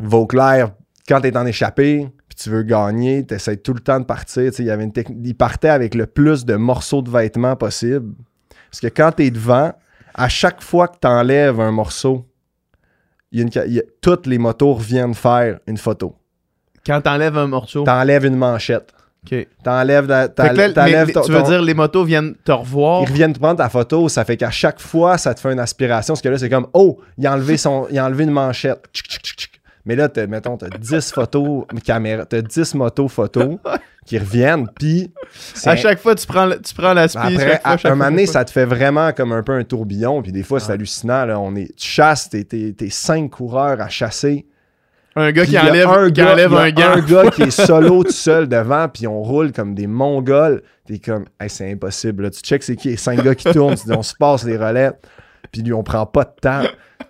Vauclair, 0.00 0.72
quand 1.08 1.20
tu 1.20 1.28
es 1.28 1.36
en 1.36 1.46
échappé, 1.46 2.08
puis 2.28 2.36
tu 2.36 2.50
veux 2.50 2.62
gagner, 2.62 3.24
tu 3.24 3.34
essaies 3.34 3.56
tout 3.56 3.74
le 3.74 3.80
temps 3.80 4.00
de 4.00 4.04
partir. 4.04 4.50
Il, 4.58 4.64
y 4.64 4.70
avait 4.70 4.84
une 4.84 4.92
il 5.22 5.34
partait 5.36 5.68
avec 5.68 5.94
le 5.94 6.06
plus 6.06 6.44
de 6.44 6.56
morceaux 6.56 7.02
de 7.02 7.10
vêtements 7.10 7.56
possible. 7.56 8.12
Parce 8.70 8.80
que 8.80 8.88
quand 8.88 9.12
tu 9.12 9.24
es 9.24 9.30
devant, 9.30 9.72
à 10.14 10.28
chaque 10.28 10.62
fois 10.62 10.88
que 10.88 10.96
tu 11.00 11.06
enlèves 11.06 11.60
un 11.60 11.70
morceau, 11.70 12.26
toutes 14.00 14.26
les 14.26 14.38
motos 14.38 14.74
reviennent 14.74 15.14
faire 15.14 15.58
une 15.66 15.76
photo. 15.76 16.14
Quand 16.86 17.00
tu 17.00 17.08
enlèves 17.08 17.38
un 17.38 17.46
morceau? 17.46 17.84
Tu 17.84 17.90
enlèves 17.90 18.26
une 18.26 18.36
manchette. 18.36 18.92
OK. 19.24 19.46
T'enlèves, 19.62 20.06
Tu 21.24 21.32
veux 21.32 21.42
dire, 21.42 21.62
les 21.62 21.74
motos 21.74 22.04
viennent 22.04 22.34
te 22.44 22.52
revoir? 22.52 23.02
Ils 23.02 23.08
reviennent 23.08 23.32
te 23.32 23.38
prendre 23.38 23.56
ta 23.56 23.68
photo. 23.68 24.08
Ça 24.08 24.24
fait 24.24 24.36
qu'à 24.36 24.50
chaque 24.50 24.80
fois, 24.80 25.16
ça 25.16 25.34
te 25.34 25.40
fait 25.40 25.52
une 25.52 25.60
aspiration. 25.60 26.12
Parce 26.12 26.20
que 26.22 26.28
là, 26.28 26.38
c'est 26.38 26.50
comme, 26.50 26.66
oh, 26.74 27.00
il 27.16 27.26
a 27.26 27.32
enlevé, 27.32 27.56
son, 27.56 27.86
il 27.90 27.98
a 27.98 28.04
enlevé 28.04 28.24
une 28.24 28.30
manchette. 28.30 28.86
Mais 29.86 29.96
là, 29.96 30.08
mettons, 30.28 30.56
tu 30.56 30.64
as 30.66 30.70
10 30.70 31.12
photos, 31.12 31.64
caméra, 31.84 32.24
tu 32.26 32.42
10 32.42 32.74
motos 32.74 33.08
photos 33.08 33.56
qui 34.04 34.18
reviennent, 34.18 34.68
puis... 34.68 35.10
À 35.64 35.76
chaque 35.76 35.98
fois, 35.98 36.14
tu 36.14 36.26
prends, 36.26 36.50
tu 36.50 36.74
prends 36.74 36.92
la 36.92 37.04
Après, 37.04 37.60
à, 37.64 37.76
un 37.84 37.90
moment 37.90 38.10
donné, 38.10 38.26
ça 38.26 38.44
te 38.44 38.50
fait 38.50 38.64
vraiment 38.64 39.12
comme 39.12 39.32
un 39.32 39.42
peu 39.42 39.52
un 39.52 39.64
tourbillon, 39.64 40.22
puis 40.22 40.32
des 40.32 40.42
fois, 40.42 40.60
c'est 40.60 40.72
hallucinant. 40.72 41.24
Là, 41.24 41.40
on 41.40 41.54
est, 41.56 41.74
tu 41.76 41.88
chasses, 41.88 42.28
t'es, 42.28 42.44
t'es, 42.44 42.90
cinq 42.90 43.30
coureurs 43.30 43.80
à 43.80 43.88
chasser. 43.88 44.46
Un 45.16 45.30
gars 45.30 45.46
qui 45.46 45.58
enlève, 45.58 45.88
un, 45.88 46.06
qui 46.06 46.12
gars, 46.14 46.32
enlève 46.32 46.54
un 46.54 46.70
gars. 46.70 46.92
Un 46.94 47.00
gars 47.00 47.30
qui 47.30 47.42
est 47.42 47.50
solo 47.66 48.02
tout 48.02 48.10
seul 48.10 48.48
devant, 48.48 48.88
puis 48.88 49.06
on 49.06 49.22
roule 49.22 49.52
comme 49.52 49.74
des 49.74 49.86
mongols. 49.86 50.62
T'es 50.86 50.98
comme, 50.98 51.24
hey, 51.40 51.48
c'est 51.48 51.70
impossible. 51.70 52.24
Là. 52.24 52.30
Tu 52.30 52.40
check 52.40 52.62
c'est 52.62 52.76
qui 52.76 52.88
les 52.88 52.96
cinq 52.96 53.22
gars 53.22 53.34
qui 53.34 53.50
tournent, 53.52 53.76
tu 53.76 53.86
dis, 53.86 53.92
on 53.92 54.02
se 54.02 54.14
passe 54.14 54.44
les 54.44 54.56
relais, 54.56 54.90
puis 55.52 55.62
lui, 55.62 55.72
on 55.72 55.82
prend 55.82 56.04
pas 56.04 56.24
de 56.24 56.40
temps 56.40 56.62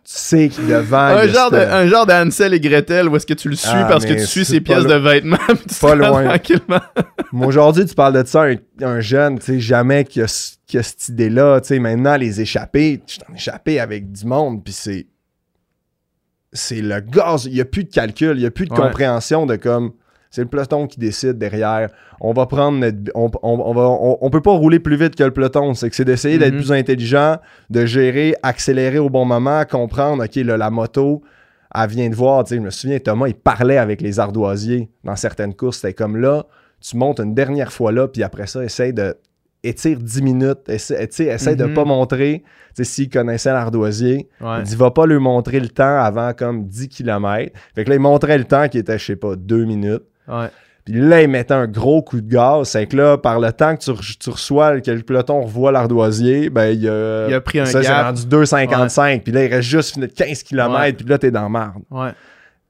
sais 0.05 0.49
qu'il 0.49 0.67
devant. 0.67 0.99
Un, 0.99 1.27
genre 1.27 1.51
de, 1.51 1.57
un 1.57 1.87
genre 1.87 2.07
d'Ansel 2.07 2.55
et 2.55 2.61
Gretel 2.61 3.09
où 3.09 3.17
est-ce 3.17 3.27
que 3.27 3.35
tu 3.35 3.49
le 3.49 3.57
suis 3.57 3.69
ah, 3.71 3.87
parce 3.89 4.05
que 4.05 4.13
tu 4.13 4.27
suis 4.27 4.45
ses 4.45 4.61
pièces 4.61 4.85
de 4.85 4.95
vêtements. 4.95 5.37
pas 5.81 5.95
loin. 5.95 6.25
Tranquillement. 6.25 6.81
Mais 7.33 7.47
aujourd'hui, 7.47 7.87
tu 7.87 7.95
parles 7.95 8.23
de 8.23 8.27
ça, 8.27 8.47
un, 8.83 9.01
jeune, 9.01 9.39
tu 9.39 9.47
sais, 9.47 9.61
jamais 9.61 10.05
qui 10.05 10.21
a, 10.21 10.29
cette 10.29 11.09
idée-là. 11.09 11.61
Tu 11.61 11.69
sais, 11.69 11.79
maintenant, 11.79 12.17
les 12.17 12.41
échappés, 12.41 13.03
je 13.07 13.19
t'en 13.19 13.35
échappé 13.35 13.81
avec 13.81 14.13
du 14.13 14.27
monde, 14.27 14.63
puis 14.63 14.73
c'est. 14.73 15.07
C'est 16.57 16.83
le 16.83 17.01
gaz. 17.01 17.47
Il 17.47 17.55
n'y 17.55 17.61
a 17.61 17.65
plus 17.65 17.83
de 17.83 17.91
calcul, 17.91 18.37
il 18.37 18.41
n'y 18.41 18.47
a 18.47 18.51
plus 18.53 18.67
de 18.67 18.73
compréhension 18.73 19.45
de 19.45 19.57
comme 19.57 19.93
c'est 20.35 20.43
le 20.43 20.49
peloton 20.49 20.89
qui 20.89 20.99
décide 20.99 21.39
derrière. 21.39 21.91
On 22.21 22.33
va 22.33 22.47
prendre 22.47 22.79
notre. 22.79 22.97
On, 23.15 23.31
on, 23.45 24.31
peut 24.31 24.41
pas 24.41 24.51
rouler 24.51 24.81
plus 24.81 24.97
vite 24.97 25.15
que 25.15 25.23
le 25.23 25.31
peloton. 25.31 25.75
C'est 25.75 25.89
que 25.89 25.95
c'est 25.95 26.05
d'essayer 26.05 26.39
d'être 26.39 26.55
mhm. 26.55 26.61
plus 26.61 26.73
intelligent, 26.73 27.37
de 27.71 27.87
gérer, 27.87 28.35
accélérer 28.43 28.99
au 28.99 29.09
bon 29.09 29.25
moment, 29.25 29.65
comprendre, 29.65 30.25
OK, 30.25 30.35
la 30.35 30.71
moto, 30.71 31.23
elle 31.73 31.89
vient 31.89 32.09
de 32.09 32.17
voir, 32.17 32.45
je 32.45 32.57
me 32.57 32.71
souviens, 32.71 32.99
Thomas, 32.99 33.29
il 33.29 33.35
parlait 33.35 33.79
avec 33.79 34.01
les 34.01 34.19
ardoisiers 34.19 34.91
dans 35.05 35.15
certaines 35.15 35.55
courses. 35.55 35.77
C'était 35.77 35.95
comme 35.95 36.17
là, 36.17 36.47
tu 36.81 36.97
montes 36.97 37.21
une 37.21 37.35
dernière 37.35 37.73
fois 37.73 37.93
là, 37.93 38.09
puis 38.09 38.25
après 38.25 38.49
ça, 38.49 38.65
essaye 38.65 38.93
de 38.93 39.17
étire 39.63 40.01
10 40.01 40.23
minutes, 40.23 40.69
essaie, 40.69 41.09
essaie 41.27 41.55
de 41.55 41.65
mhm. 41.65 41.75
pas 41.75 41.85
montrer, 41.85 42.43
s'il 42.83 43.09
connaissait 43.09 43.53
l'ardoisier, 43.53 44.29
il 44.41 44.63
dit 44.65 44.75
va 44.75 44.91
pas 44.91 45.07
lui 45.07 45.21
montrer 45.21 45.61
le 45.61 45.69
temps 45.69 46.03
avant 46.03 46.33
comme 46.33 46.67
10 46.67 46.89
km. 46.89 47.53
Fait 47.77 47.85
que 47.85 47.91
là, 47.91 47.95
il 47.95 48.03
montrait 48.03 48.37
le 48.37 48.45
temps 48.45 48.69
qui 48.69 48.79
était, 48.79 48.99
je 48.99 49.05
sais 49.05 49.17
pas, 49.17 49.37
2 49.37 49.65
minutes. 49.65 50.03
Puis 50.85 50.95
là, 50.95 51.23
il 51.23 51.29
mettait 51.29 51.55
un 51.55 51.67
gros 51.67 52.03
coup 52.03 52.21
de 52.21 52.31
gaz. 52.31 52.69
C'est 52.69 52.87
que 52.87 52.97
là, 52.97 53.17
par 53.17 53.41
le 53.41 53.53
temps 53.53 53.75
que 53.75 53.83
tu, 53.83 54.31
reçois, 54.31 54.81
que 54.81 54.91
le 54.91 55.03
peloton 55.03 55.43
revoit 55.43 55.73
l'ardoisier, 55.73 56.51
ben, 56.51 56.67
il 56.67 56.87
a, 56.89 57.27
il 57.29 57.35
a 57.35 57.41
pris 57.41 57.61
un 57.61 57.65
ça, 57.65 57.83
c'est 57.83 57.93
rendu 57.93 58.23
2,55. 58.23 59.23
Puis 59.23 59.33
là, 59.33 59.45
il 59.45 59.55
reste 59.55 59.69
juste 59.69 60.15
15 60.15 60.43
km, 60.43 60.97
puis 60.99 61.07
là, 61.07 61.19
t'es 61.19 61.31
dans 61.31 61.49
marde. 61.49 61.83
Ouais. 61.91 62.11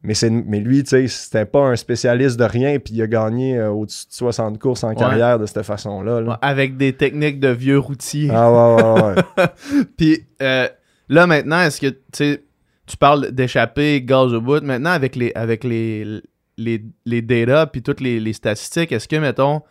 Mais, 0.05 0.15
mais 0.31 0.61
lui, 0.61 0.85
tu 0.85 0.91
sais, 0.91 1.09
c'était 1.09 1.47
pas 1.47 1.63
un 1.63 1.77
spécialiste 1.77 2.39
de 2.39 2.45
rien, 2.45 2.79
puis 2.79 2.95
il 2.95 3.03
a 3.03 3.07
gagné 3.07 3.59
euh, 3.59 3.71
au-dessus 3.71 4.07
de 4.07 4.13
60 4.13 4.59
courses 4.59 4.85
en 4.85 4.95
carrière 4.95 5.39
de 5.39 5.47
cette 5.47 5.63
façon-là. 5.63 6.39
avec 6.43 6.77
des 6.77 6.93
techniques 6.93 7.41
de 7.41 7.49
vieux 7.49 7.79
routiers. 7.79 8.31
Ah 8.31 8.53
ouais, 8.53 8.83
ouais, 8.83 9.03
ouais. 9.03 9.47
puis 9.97 10.27
euh, 10.43 10.69
là, 11.09 11.27
maintenant, 11.27 11.63
est-ce 11.63 11.81
que, 11.81 11.87
tu 11.87 11.97
sais, 12.13 12.45
tu 12.87 12.99
parles 12.99 13.31
d'échapper 13.33 14.03
gaz 14.03 14.35
au 14.35 14.43
bout. 14.43 14.63
Maintenant, 14.63 14.91
avec 14.91 15.17
les, 15.17 15.33
avec 15.35 15.65
les, 15.65 16.21
les, 16.57 16.85
les 17.05 17.23
data 17.23 17.67
puis 17.67 17.83
toutes 17.83 18.01
les, 18.01 18.33
statistiques, 18.33 18.93
est-ce 18.93 19.09
que, 19.09 19.17
mettons, 19.17 19.63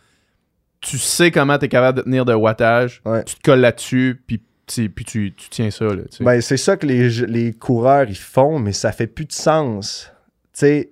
tu 0.81 0.97
sais 0.97 1.31
comment 1.31 1.57
tu 1.57 1.65
es 1.65 1.69
capable 1.69 1.99
de 1.99 2.03
tenir 2.03 2.25
de 2.25 2.33
wattage, 2.33 3.01
tu 3.25 3.35
te 3.35 3.41
colles 3.41 3.61
là-dessus, 3.61 4.21
puis 4.25 4.41
puis 4.65 5.03
tu, 5.03 5.33
tiens 5.49 5.69
ça. 5.69 5.85
Là, 5.85 6.03
ben, 6.21 6.39
c'est 6.39 6.55
ça 6.55 6.77
que 6.77 6.87
les, 6.87 7.09
les 7.27 7.51
coureurs 7.51 8.07
ils 8.07 8.15
font, 8.15 8.59
mais 8.59 8.71
ça 8.71 8.93
fait 8.93 9.07
plus 9.07 9.25
de 9.25 9.33
sens 9.33 10.13
sais, 10.53 10.91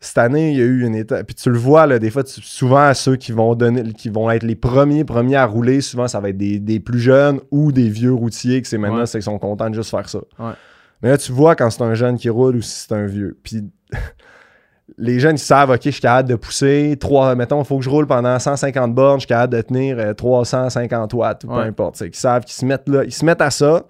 cette 0.00 0.18
année, 0.18 0.50
il 0.50 0.58
y 0.58 0.60
a 0.60 0.64
eu 0.64 0.84
une 0.84 0.96
étape. 0.96 1.26
Puis 1.26 1.36
tu 1.36 1.48
le 1.50 1.58
vois, 1.58 1.86
là, 1.86 1.98
des 1.98 2.10
fois, 2.10 2.24
souvent, 2.26 2.92
ceux 2.92 3.16
qui 3.16 3.32
vont 3.32 3.54
donner, 3.54 3.92
qui 3.92 4.08
vont 4.08 4.30
être 4.30 4.42
les 4.42 4.56
premiers, 4.56 5.04
premiers 5.04 5.36
à 5.36 5.46
rouler, 5.46 5.80
souvent, 5.80 6.08
ça 6.08 6.20
va 6.20 6.30
être 6.30 6.36
des, 6.36 6.80
plus 6.80 6.98
jeunes 6.98 7.40
ou 7.50 7.72
des 7.72 7.88
vieux 7.88 8.12
routiers 8.12 8.60
que 8.60 8.68
c'est 8.68 8.78
maintenant, 8.78 9.06
c'est 9.06 9.18
qu'ils 9.18 9.24
sont 9.24 9.38
contents 9.38 9.70
de 9.70 9.74
juste 9.74 9.90
faire 9.90 10.08
ça. 10.08 10.20
Mais 11.02 11.10
là, 11.10 11.18
tu 11.18 11.32
vois 11.32 11.56
quand 11.56 11.70
c'est 11.70 11.82
un 11.82 11.94
jeune 11.94 12.16
qui 12.16 12.28
roule 12.28 12.56
ou 12.56 12.62
si 12.62 12.86
c'est 12.86 12.92
un 12.92 13.06
vieux. 13.06 13.36
Puis 13.42 13.64
les 14.98 15.20
jeunes, 15.20 15.36
ils 15.36 15.38
savent, 15.38 15.70
OK, 15.70 15.80
je 15.84 15.90
suis 15.90 16.00
capable 16.00 16.28
de 16.28 16.34
pousser. 16.34 16.96
3, 16.98 17.34
mettons, 17.34 17.62
il 17.62 17.64
faut 17.64 17.78
que 17.78 17.84
je 17.84 17.90
roule 17.90 18.06
pendant 18.06 18.38
150 18.38 18.94
bornes, 18.94 19.18
je 19.20 19.26
suis 19.26 19.28
capable 19.28 19.54
de 19.54 19.62
tenir 19.62 20.14
350 20.16 21.14
euh, 21.14 21.16
watts, 21.16 21.44
ou 21.44 21.48
peu 21.48 21.60
importe. 21.60 22.00
Ils 22.00 22.14
savent 22.14 22.44
qu'ils 22.44 22.54
se 22.54 22.64
mettent 22.64 22.88
là, 22.88 23.04
ils 23.04 23.12
se 23.12 23.24
mettent 23.24 23.42
à 23.42 23.50
ça, 23.50 23.84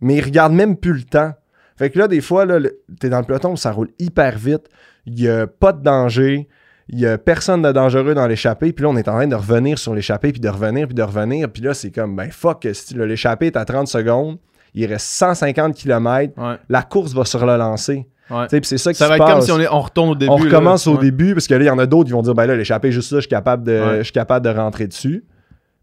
mais 0.00 0.16
ils 0.16 0.24
regardent 0.24 0.54
même 0.54 0.76
plus 0.76 0.94
le 0.94 1.02
temps. 1.02 1.32
Fait 1.76 1.90
que 1.90 1.98
là, 1.98 2.08
des 2.08 2.20
fois, 2.20 2.46
tu 2.46 3.06
es 3.06 3.10
dans 3.10 3.18
le 3.18 3.24
peloton, 3.24 3.56
ça 3.56 3.72
roule 3.72 3.88
hyper 3.98 4.36
vite. 4.38 4.68
Il 5.06 5.14
n'y 5.14 5.28
a 5.28 5.46
pas 5.46 5.72
de 5.72 5.82
danger. 5.82 6.48
Il 6.88 6.98
n'y 6.98 7.06
a 7.06 7.16
personne 7.16 7.62
de 7.62 7.72
dangereux 7.72 8.14
dans 8.14 8.26
l'échappée. 8.26 8.72
Puis 8.72 8.84
là, 8.84 8.90
on 8.90 8.96
est 8.96 9.08
en 9.08 9.14
train 9.14 9.26
de 9.26 9.34
revenir 9.34 9.78
sur 9.78 9.94
l'échappée, 9.94 10.32
puis 10.32 10.40
de 10.40 10.48
revenir, 10.48 10.86
puis 10.86 10.94
de 10.94 11.02
revenir. 11.02 11.48
Puis 11.50 11.62
là, 11.62 11.74
c'est 11.74 11.90
comme, 11.90 12.14
ben 12.14 12.30
fuck, 12.30 12.66
si 12.72 12.94
l'échappée 12.94 13.46
est 13.46 13.56
à 13.56 13.64
30 13.64 13.88
secondes, 13.88 14.38
il 14.74 14.86
reste 14.86 15.06
150 15.06 15.74
km, 15.74 16.34
la 16.68 16.82
course 16.82 17.14
va 17.14 17.24
se 17.24 17.36
relancer. 17.36 18.06
C'est 18.48 18.78
ça 18.78 18.92
qui 18.92 18.98
ça 18.98 19.08
va 19.08 19.16
être 19.16 19.26
comme 19.26 19.40
si 19.40 19.50
on, 19.50 19.80
retourne 19.80 20.10
au 20.10 20.14
début. 20.14 20.32
On 20.32 20.36
recommence 20.36 20.86
au 20.86 20.96
début, 20.96 21.34
parce 21.34 21.46
que 21.46 21.54
là, 21.54 21.60
il 21.60 21.66
y 21.66 21.70
en 21.70 21.78
a 21.78 21.86
d'autres 21.86 22.06
qui 22.06 22.12
vont 22.12 22.22
dire, 22.22 22.34
ben 22.34 22.46
là, 22.46 22.56
l'échappée 22.56 22.92
juste 22.92 23.12
là, 23.12 23.18
je 23.18 23.22
suis 23.22 23.28
capable 23.28 23.64
de, 23.64 23.98
je 23.98 24.02
suis 24.04 24.12
capable 24.12 24.44
de 24.46 24.50
rentrer 24.54 24.86
dessus. 24.86 25.24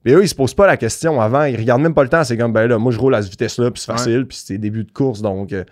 Mais 0.05 0.13
eux, 0.13 0.23
ils 0.23 0.29
se 0.29 0.35
posent 0.35 0.53
pas 0.53 0.65
la 0.65 0.77
question 0.77 1.19
avant. 1.19 1.43
Ils 1.43 1.57
regardent 1.57 1.81
même 1.81 1.93
pas 1.93 2.03
le 2.03 2.09
temps. 2.09 2.23
C'est 2.23 2.37
comme, 2.37 2.53
ben 2.53 2.67
là, 2.67 2.77
moi, 2.77 2.91
je 2.91 2.99
roule 2.99 3.13
à 3.15 3.21
cette 3.21 3.31
vitesse-là, 3.31 3.69
puis 3.71 3.81
c'est 3.81 3.91
facile, 3.91 4.25
puis 4.25 4.37
c'est 4.41 4.57
début 4.57 4.85
de 4.85 4.91
course. 4.91 5.21
Donc, 5.21 5.51
euh, 5.51 5.63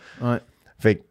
fait 0.80 1.04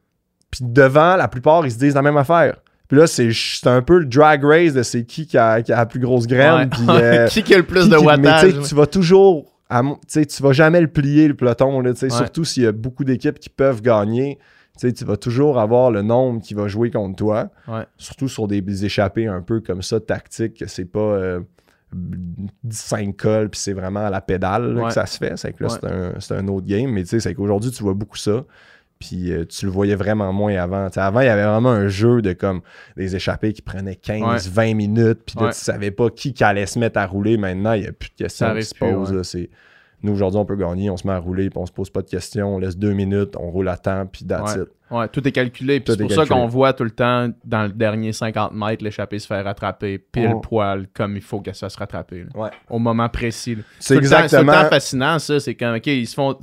puis 0.51 0.61
devant, 0.65 1.17
la 1.17 1.29
plupart, 1.29 1.67
ils 1.67 1.73
se 1.73 1.79
disent 1.79 1.95
la 1.95 2.03
même 2.03 2.17
affaire. 2.17 2.57
Puis 2.89 2.99
là, 2.99 3.07
c'est 3.07 3.31
un 3.67 3.83
peu 3.83 3.99
le 3.99 4.05
drag 4.05 4.45
race 4.45 4.73
de 4.73 4.83
c'est 4.83 5.05
qui 5.05 5.27
qui 5.27 5.37
a, 5.37 5.61
la 5.67 5.87
plus 5.87 5.99
grosse 5.99 6.27
graine. 6.27 6.69
Puis, 6.71 6.83
euh, 6.89 7.27
qui, 7.27 7.43
qui 7.43 7.55
a 7.55 7.59
le 7.59 7.65
plus 7.65 7.89
de 7.89 7.97
wattage. 7.97 8.55
Mais 8.55 8.63
tu 8.63 8.75
vas 8.75 8.87
toujours. 8.87 9.53
tu 10.09 10.43
vas 10.43 10.53
jamais 10.53 10.81
le 10.81 10.87
plier, 10.87 11.27
le 11.27 11.35
peloton. 11.35 11.81
Là, 11.81 11.93
Surtout 11.95 12.45
s'il 12.45 12.63
y 12.63 12.67
a 12.67 12.73
beaucoup 12.73 13.05
d'équipes 13.05 13.39
qui 13.39 13.49
peuvent 13.49 13.83
gagner. 13.83 14.39
Tu 14.77 15.05
vas 15.05 15.17
toujours 15.17 15.59
avoir 15.59 15.91
le 15.91 16.03
nombre 16.03 16.41
qui 16.41 16.55
va 16.55 16.69
jouer 16.69 16.91
contre 16.91 17.17
toi. 17.17 17.51
Surtout 17.97 18.29
sur 18.29 18.49
des, 18.49 18.85
échappées 18.85 19.27
un 19.27 19.43
peu 19.43 19.61
comme 19.61 19.83
ça, 19.83 20.01
tactiques, 20.01 20.65
c'est 20.67 20.91
pas. 20.91 21.01
Euh, 21.01 21.41
5 22.69 23.17
cols, 23.17 23.49
puis 23.49 23.61
c'est 23.61 23.73
vraiment 23.73 24.07
à 24.07 24.11
la 24.11 24.21
pédale 24.21 24.83
que 24.87 24.93
ça 24.93 25.07
se 25.07 25.19
fait. 25.19 25.37
C'est 25.37 25.53
que 25.53 25.65
là, 25.65 26.15
c'est 26.19 26.35
un, 26.35 26.49
autre 26.49 26.67
game. 26.67 26.91
Mais 26.91 27.05
tu 27.05 27.11
sais, 27.11 27.21
c'est 27.21 27.35
qu'aujourd'hui, 27.35 27.71
tu 27.71 27.83
vois 27.83 27.95
beaucoup 27.95 28.17
ça. 28.17 28.45
Puis 28.99 29.31
euh, 29.31 29.45
tu 29.45 29.67
le 29.67 29.73
voyais 29.73 29.95
vraiment 29.95 30.33
moins 30.33 30.57
avant. 30.57 30.89
avant, 30.95 31.21
il 31.21 31.27
y 31.27 31.29
avait 31.29 31.45
vraiment 31.45 31.71
un 31.71 31.89
jeu 31.89 32.23
de 32.23 32.33
comme 32.33 32.63
des 32.97 33.15
échappées 33.15 33.53
qui 33.53 33.63
prenaient 33.63 33.99
15-20 34.03 34.75
minutes. 34.75 35.21
Puis 35.27 35.37
là, 35.39 35.53
tu 35.53 35.61
savais 35.61 35.91
pas 35.91 36.11
qui, 36.11 36.35
allait 36.43 36.67
se 36.67 36.79
mettre 36.79 36.99
à 36.99 37.07
rouler. 37.07 37.37
Maintenant, 37.37 37.75
il 37.75 37.83
n'y 37.83 37.89
a 37.89 37.93
plus 37.93 38.11
de 38.11 38.15
questions 38.15 38.55
qui 38.55 38.65
se 38.65 38.75
posent. 38.75 39.39
Nous, 40.07 40.13
aujourd'hui, 40.13 40.39
on 40.39 40.45
peut 40.45 40.57
gagner, 40.57 40.89
on 40.89 40.97
se 40.97 41.07
met 41.07 41.13
à 41.13 41.19
rouler, 41.19 41.51
puis 41.51 41.59
on 41.59 41.67
se 41.67 41.73
pose 41.73 41.91
pas 41.91 42.01
de 42.01 42.09
questions, 42.09 42.55
on 42.55 42.59
laisse 42.59 42.77
deux 42.77 42.93
minutes, 42.93 43.35
on 43.37 43.51
roule 43.51 43.69
à 43.69 43.77
temps, 43.77 44.07
puis 44.07 44.25
that's 44.25 44.57
ouais. 44.91 45.09
tout 45.09 45.27
est 45.27 45.33
calculé. 45.33 45.83
c'est 45.85 45.99
pour 45.99 46.13
ça 46.13 46.27
qu'on 46.27 46.47
voit 46.47 46.73
tout 46.73 46.85
le 46.85 46.93
temps, 46.93 47.29
dans 47.45 47.65
le 47.65 47.71
dernier 47.71 48.13
50 48.13 48.53
mètres, 48.55 48.85
l'échappée 48.85 49.19
se 49.19 49.27
faire 49.27 49.45
rattraper 49.45 49.99
pile 49.99 50.37
poil 50.43 50.87
comme 50.95 51.17
il 51.17 51.23
faut 51.23 51.41
que 51.41 51.53
ça 51.53 51.69
se 51.69 51.77
rattrape. 51.77 52.15
Au 52.71 52.79
moment 52.79 53.09
précis. 53.09 53.59
C'est 53.81 53.97
exactement. 53.97 54.53
C'est 54.53 54.69
fascinant, 54.69 55.19
ça. 55.19 55.41
C'est 55.41 55.55
quand, 55.55 55.75
OK, 55.75 55.87
ils 55.89 56.07
se 56.07 56.15
font. 56.15 56.39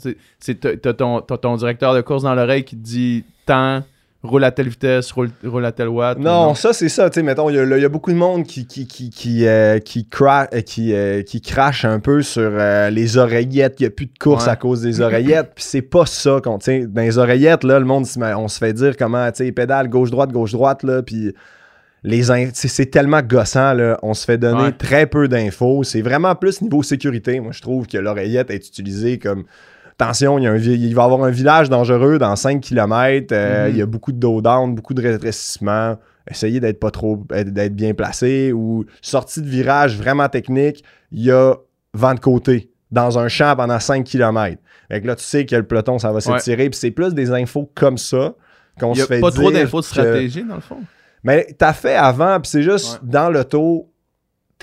T'as 0.60 0.94
ton, 0.94 1.22
ton 1.22 1.56
directeur 1.56 1.96
de 1.96 2.02
course 2.02 2.24
dans 2.24 2.36
l'oreille 2.36 2.66
qui 2.66 2.76
te 2.76 2.84
dit 2.84 3.24
tant 3.46 3.82
roule 4.24 4.44
à 4.46 4.52
telle 4.52 4.70
vitesse, 4.70 5.12
roule, 5.12 5.30
roule 5.44 5.66
à 5.66 5.72
telle 5.72 5.90
watt. 5.90 6.18
Non, 6.18 6.56
ça, 6.56 6.72
c'est 6.74 6.90
ça. 6.90 7.10
Tu 7.10 7.16
sais, 7.16 7.24
mettons, 7.24 7.50
il 7.50 7.56
y, 7.56 7.86
a 7.86 7.90
beaucoup 7.90 8.12
de 8.12 8.18
monde 8.18 8.46
qui, 8.46 8.66
qui, 8.66 8.88
qui, 8.88 9.10
qui, 9.10 9.46
euh, 9.46 9.80
qui, 9.80 10.08
euh, 10.20 10.62
qui, 10.62 10.94
euh, 10.94 11.22
qui, 11.24 11.42
crache 11.42 11.84
un 11.84 12.00
peu 12.00 12.22
sur 12.22 12.52
les 12.90 13.18
oreillettes. 13.18 13.80
Il 13.80 13.84
n'y 13.84 13.88
a 13.88 13.92
plus 13.92 14.06
de 14.06 14.18
course 14.18 14.48
à 14.48 14.56
cause 14.56 14.82
des 14.82 15.02
oreillettes. 15.02 15.52
Puis 15.56 15.66
c'est 15.68 15.82
pas 15.82 16.06
ça 16.06 16.40
qu'on, 16.42 16.58
dans 16.58 17.02
les 17.02 17.18
oreillettes, 17.18 17.64
là, 17.64 17.80
le 17.80 17.86
monde, 17.86 18.06
on 18.38 18.48
se 18.48 18.58
fait 18.58 18.74
dire 18.74 18.96
comment, 18.98 19.30
tu 19.32 19.46
sais, 19.46 19.52
pédale 19.52 19.90
gauche-droite, 19.90 20.32
gauche-droite, 20.32 20.84
là, 20.84 21.04
puis 21.04 21.34
les 22.06 22.24
c'est 22.54 22.88
tellement 22.88 23.22
gossant 23.22 23.74
là. 23.74 23.98
on 24.04 24.14
se 24.14 24.26
fait 24.26 24.38
donner 24.38 24.74
très 24.74 25.08
peu 25.08 25.30
d'infos 25.30 25.84
c'est 25.84 26.02
vraiment 26.02 26.36
plus 26.36 26.62
niveau 26.62 26.84
sécurité 26.84 27.40
moi 27.40 27.54
je 27.54 27.62
trouve 27.62 27.88
que 27.88 27.98
l'oreillette 27.98 28.52
est 28.52 28.68
utilisée 28.68 29.20
comme 29.20 29.46
attention, 30.00 30.38
il, 30.38 30.44
y 30.44 30.48
a 30.48 30.52
un, 30.52 30.58
il 30.58 30.96
va 30.96 31.02
y 31.02 31.06
avoir 31.06 31.24
un 31.24 31.32
village 31.32 31.70
dangereux 31.70 32.18
dans 32.18 32.36
5 32.36 32.62
km, 32.62 33.28
euh, 33.32 33.66
mhm. 33.66 33.72
il 33.72 33.78
y 33.78 33.82
a 33.82 33.86
beaucoup 33.86 34.12
de 34.12 34.18
dos 34.18 34.42
down, 34.42 34.76
beaucoup 34.76 34.94
de 34.94 35.02
rétrécissement. 35.02 35.98
Essayez 36.30 36.60
d'être 36.60 36.80
pas 36.80 36.92
trop 36.92 37.26
d'être 37.30 37.76
bien 37.76 37.94
placé 37.94 38.54
ou 38.54 38.86
sortie 39.02 39.42
de 39.42 39.50
virage 39.50 39.98
vraiment 39.98 40.30
technique, 40.30 40.84
il 41.12 41.24
y 41.24 41.32
a 41.32 41.56
vent 41.94 42.14
de 42.14 42.20
côté 42.20 42.70
dans 42.92 43.20
un 43.20 43.28
champ 43.28 43.56
pendant 43.56 43.80
5 43.80 44.06
km. 44.06 44.58
Fait 44.90 45.00
là, 45.02 45.16
tu 45.16 45.24
sais 45.24 45.46
que 45.46 45.56
le 45.56 45.64
peloton, 45.64 45.98
ça 45.98 46.12
va 46.12 46.22
s'étirer. 46.22 46.70
Puis 46.70 46.80
c'est 46.80 46.92
plus 46.92 47.14
des 47.14 47.32
infos 47.32 47.70
comme 47.74 47.98
ça 47.98 48.36
qu'on 48.80 48.94
se 48.94 49.06
fait 49.06 49.20
pas 49.20 49.32
dire. 49.32 49.40
pas 49.40 49.42
trop 49.42 49.52
d'infos 49.52 49.80
de 49.82 49.86
stratégie, 49.86 50.44
dans 50.44 50.56
le 50.56 50.62
fond? 50.62 50.82
Mais 51.24 51.48
t'as 51.58 51.74
fait 51.74 51.96
avant, 51.96 52.40
puis 52.40 52.50
c'est 52.50 52.64
juste 52.64 53.00
dans 53.04 53.30
l'auto, 53.30 53.90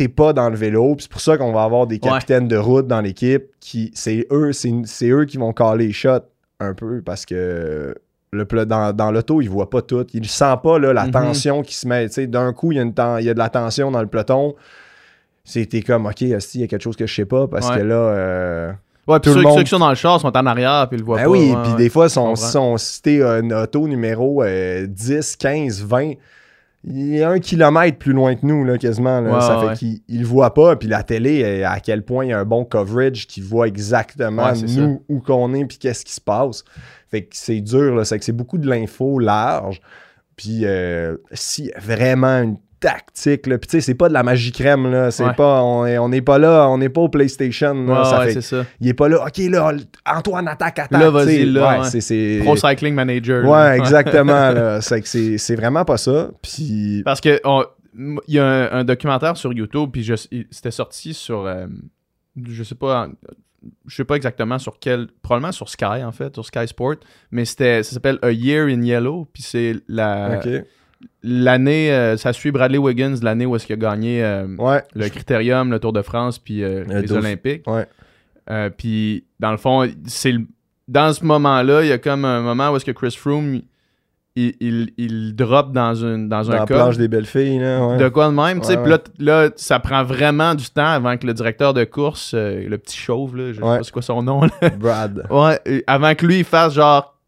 t'es 0.00 0.08
pas 0.08 0.32
dans 0.32 0.48
le 0.48 0.56
vélo. 0.56 0.96
C'est 0.98 1.10
pour 1.10 1.20
ça 1.20 1.36
qu'on 1.36 1.52
va 1.52 1.62
avoir 1.62 1.86
des 1.86 1.98
capitaines 1.98 2.48
de 2.48 2.56
route 2.56 2.86
dans 2.86 3.02
l'équipe 3.02 3.44
qui 3.60 3.90
c'est 3.94 4.26
eux, 4.32 4.52
c'est 4.52 5.10
eux 5.10 5.26
qui 5.26 5.36
vont 5.36 5.52
caler 5.52 5.88
les 5.88 5.92
shots 5.92 6.24
un 6.58 6.72
peu 6.72 7.02
parce 7.02 7.26
que 7.26 7.94
le 8.32 8.44
dans, 8.64 8.96
dans 8.96 9.10
l'auto, 9.10 9.42
il 9.42 9.50
voit 9.50 9.68
pas 9.68 9.82
tout. 9.82 10.06
Il 10.14 10.26
sent 10.26 10.54
pas 10.62 10.78
là, 10.78 10.94
la 10.94 11.04
mhm. 11.04 11.10
tension 11.10 11.62
qui 11.62 11.74
se 11.74 11.86
met. 11.86 12.08
D'un 12.28 12.54
coup, 12.54 12.72
il 12.72 12.76
y, 12.76 12.78
a 12.78 12.82
une 12.82 12.94
il 13.18 13.26
y 13.26 13.28
a 13.28 13.34
de 13.34 13.38
la 13.38 13.50
tension 13.50 13.90
dans 13.90 14.00
le 14.00 14.06
peloton. 14.06 14.54
C'était 15.44 15.82
comme 15.82 16.06
OK, 16.06 16.22
il 16.22 16.28
y 16.28 16.34
a 16.34 16.66
quelque 16.66 16.80
chose 16.80 16.96
que 16.96 17.06
je 17.06 17.14
sais 17.14 17.26
pas? 17.26 17.46
Parce 17.46 17.70
que 17.70 17.80
là. 17.80 17.94
Euh, 17.94 18.72
ouais, 19.06 19.20
puis 19.20 19.32
ceux, 19.32 19.42
ceux, 19.42 19.62
qui 19.64 19.68
sont 19.68 19.80
dans 19.80 19.90
le 19.90 19.96
char 19.96 20.18
sont 20.18 20.34
en 20.34 20.46
arrière 20.46 20.88
puis 20.88 20.96
ils 20.96 21.00
le 21.00 21.04
voient 21.04 21.18
ben 21.18 21.24
pas. 21.24 21.30
oui, 21.30 21.54
puis 21.64 21.74
des 21.74 21.90
fois, 21.90 22.08
sont, 22.08 22.36
sont 22.36 22.78
cités 22.78 23.22
un 23.22 23.50
auto 23.50 23.86
numéro 23.86 24.42
10, 24.46 25.36
15, 25.36 25.84
20 25.84 26.12
il 26.84 27.16
est 27.16 27.24
un 27.24 27.38
kilomètre 27.38 27.98
plus 27.98 28.12
loin 28.12 28.34
que 28.34 28.46
nous, 28.46 28.64
là, 28.64 28.78
quasiment. 28.78 29.40
ça 29.40 29.74
fait 29.74 29.78
qu'il 29.78 30.20
ne 30.20 30.24
voit 30.24 30.54
pas. 30.54 30.76
Puis 30.76 30.88
la 30.88 31.02
télé, 31.02 31.62
à 31.64 31.78
quel 31.80 32.04
point 32.04 32.24
il 32.24 32.28
y 32.30 32.32
a 32.32 32.38
un 32.38 32.44
bon 32.44 32.64
coverage 32.64 33.26
qui 33.26 33.40
voit 33.40 33.68
exactement 33.68 34.52
nous, 34.54 35.02
où 35.08 35.20
qu'on 35.20 35.52
est, 35.54 35.64
puis 35.66 35.78
qu'est-ce 35.78 36.04
qui 36.04 36.12
se 36.12 36.20
passe. 36.20 36.64
Fait 37.10 37.22
que 37.22 37.30
c'est 37.32 37.60
dur, 37.60 38.06
c'est 38.06 38.18
que 38.18 38.24
c'est 38.24 38.32
beaucoup 38.32 38.58
de 38.58 38.68
l'info 38.68 39.18
large. 39.18 39.80
Puis 40.36 40.64
euh, 40.64 41.16
si 41.32 41.70
vraiment 41.78 42.38
une 42.42 42.56
tactique. 42.80 43.46
Là. 43.46 43.58
Puis 43.58 43.68
tu 43.68 43.72
sais, 43.72 43.80
c'est 43.80 43.94
pas 43.94 44.08
de 44.08 44.14
la 44.14 44.22
magie 44.22 44.52
crème. 44.52 44.90
Là. 44.90 45.10
C'est 45.10 45.32
pas, 45.34 45.62
on 45.62 46.08
n'est 46.08 46.22
pas 46.22 46.38
là, 46.38 46.68
on 46.68 46.78
n'est 46.78 46.88
pas 46.88 47.02
au 47.02 47.08
PlayStation. 47.08 48.04
ça 48.04 48.22
fait, 48.22 48.40
ça. 48.40 48.64
Il 48.80 48.88
est 48.88 48.94
pas 48.94 49.08
là, 49.08 49.24
OK, 49.26 49.38
là, 49.38 49.72
Antoine 50.06 50.48
attaque, 50.48 50.78
attaque. 50.78 51.00
Là, 51.00 51.10
vas-y, 51.10 51.44
là. 51.44 51.84
c'est, 51.84 52.40
Pro 52.42 52.56
Cycling 52.56 52.94
Manager. 52.94 53.44
Ouais, 53.44 53.78
exactement. 53.78 54.80
c'est, 54.80 55.06
c'est, 55.06 55.38
c'est 55.38 55.56
vraiment 55.56 55.84
pas 55.84 55.96
ça. 55.96 56.30
Puis... 56.42 57.02
Parce 57.04 57.20
que 57.20 57.40
il 57.94 58.34
y 58.34 58.38
a 58.38 58.74
un, 58.74 58.84
documentaire 58.84 59.36
sur 59.36 59.52
YouTube, 59.52 59.90
puis 59.92 60.08
c'était 60.50 60.70
sorti 60.70 61.14
sur 61.14 61.46
euh, 61.46 61.66
je 62.48 62.62
sais 62.62 62.74
pas, 62.74 63.08
je 63.86 63.96
sais 63.96 64.04
pas 64.04 64.16
exactement 64.16 64.58
sur 64.58 64.78
quel, 64.78 65.08
probablement 65.22 65.52
sur 65.52 65.68
Sky 65.68 65.84
en 65.84 66.12
fait, 66.12 66.34
sur 66.34 66.44
Sky 66.44 66.66
Sport, 66.66 66.96
mais 67.30 67.44
c'était, 67.44 67.82
ça 67.82 67.92
s'appelle 67.92 68.18
A 68.22 68.30
Year 68.30 68.66
in 68.66 68.82
Yellow, 68.82 69.26
puis 69.32 69.42
c'est 69.42 69.76
la, 69.88 70.40
l'année, 71.22 71.92
euh, 71.92 72.16
ça 72.16 72.32
suit 72.32 72.50
Bradley 72.50 72.78
Wiggins, 72.78 73.16
l'année 73.22 73.46
où 73.46 73.56
est-ce 73.56 73.66
qu'il 73.66 73.74
a 73.74 73.76
gagné 73.76 74.22
euh, 74.22 74.46
le 74.94 75.08
Critérium, 75.08 75.70
le 75.70 75.78
Tour 75.78 75.92
de 75.92 76.02
France, 76.02 76.38
puis 76.38 76.62
euh, 76.62 76.84
les 76.88 77.12
Olympiques. 77.12 77.64
puis 78.76 79.24
dans 79.38 79.50
le 79.50 79.56
fond, 79.56 79.88
c'est 80.06 80.34
dans 80.88 81.12
ce 81.12 81.24
moment-là, 81.24 81.82
il 81.82 81.88
y 81.88 81.92
a 81.92 81.98
comme 81.98 82.24
un 82.24 82.40
moment 82.40 82.70
où 82.70 82.76
est-ce 82.76 82.84
que 82.84 82.90
Chris 82.90 83.14
Froome 83.16 83.60
il, 84.36 84.92
il, 84.96 85.34
drop 85.34 85.72
dans, 85.72 85.94
une, 85.94 86.28
dans, 86.28 86.42
dans 86.42 86.52
un 86.52 86.54
la 86.54 86.64
plage 86.64 86.96
des 86.96 87.08
belles 87.08 87.26
filles. 87.26 87.58
Là, 87.58 87.96
De 87.96 88.08
quoi 88.08 88.28
de 88.28 88.32
même. 88.32 88.60
Ouais, 88.60 88.88
là, 88.88 88.98
là, 89.18 89.50
ça 89.56 89.80
prend 89.80 90.02
vraiment 90.02 90.54
du 90.54 90.70
temps 90.70 90.86
avant 90.86 91.18
que 91.18 91.26
le 91.26 91.34
directeur 91.34 91.74
de 91.74 91.84
course, 91.84 92.32
le 92.34 92.76
petit 92.76 92.96
chauve, 92.96 93.36
là, 93.36 93.52
je 93.52 93.56
sais 93.56 93.60
pas 93.60 93.82
c'est 93.82 93.92
quoi 93.92 94.02
son 94.02 94.22
nom. 94.22 94.40
Brad. 94.78 95.26
Ouais, 95.30 95.84
avant 95.86 96.14
que 96.14 96.24
lui 96.24 96.38
il 96.38 96.44
fasse 96.44 96.74
genre. 96.74 97.18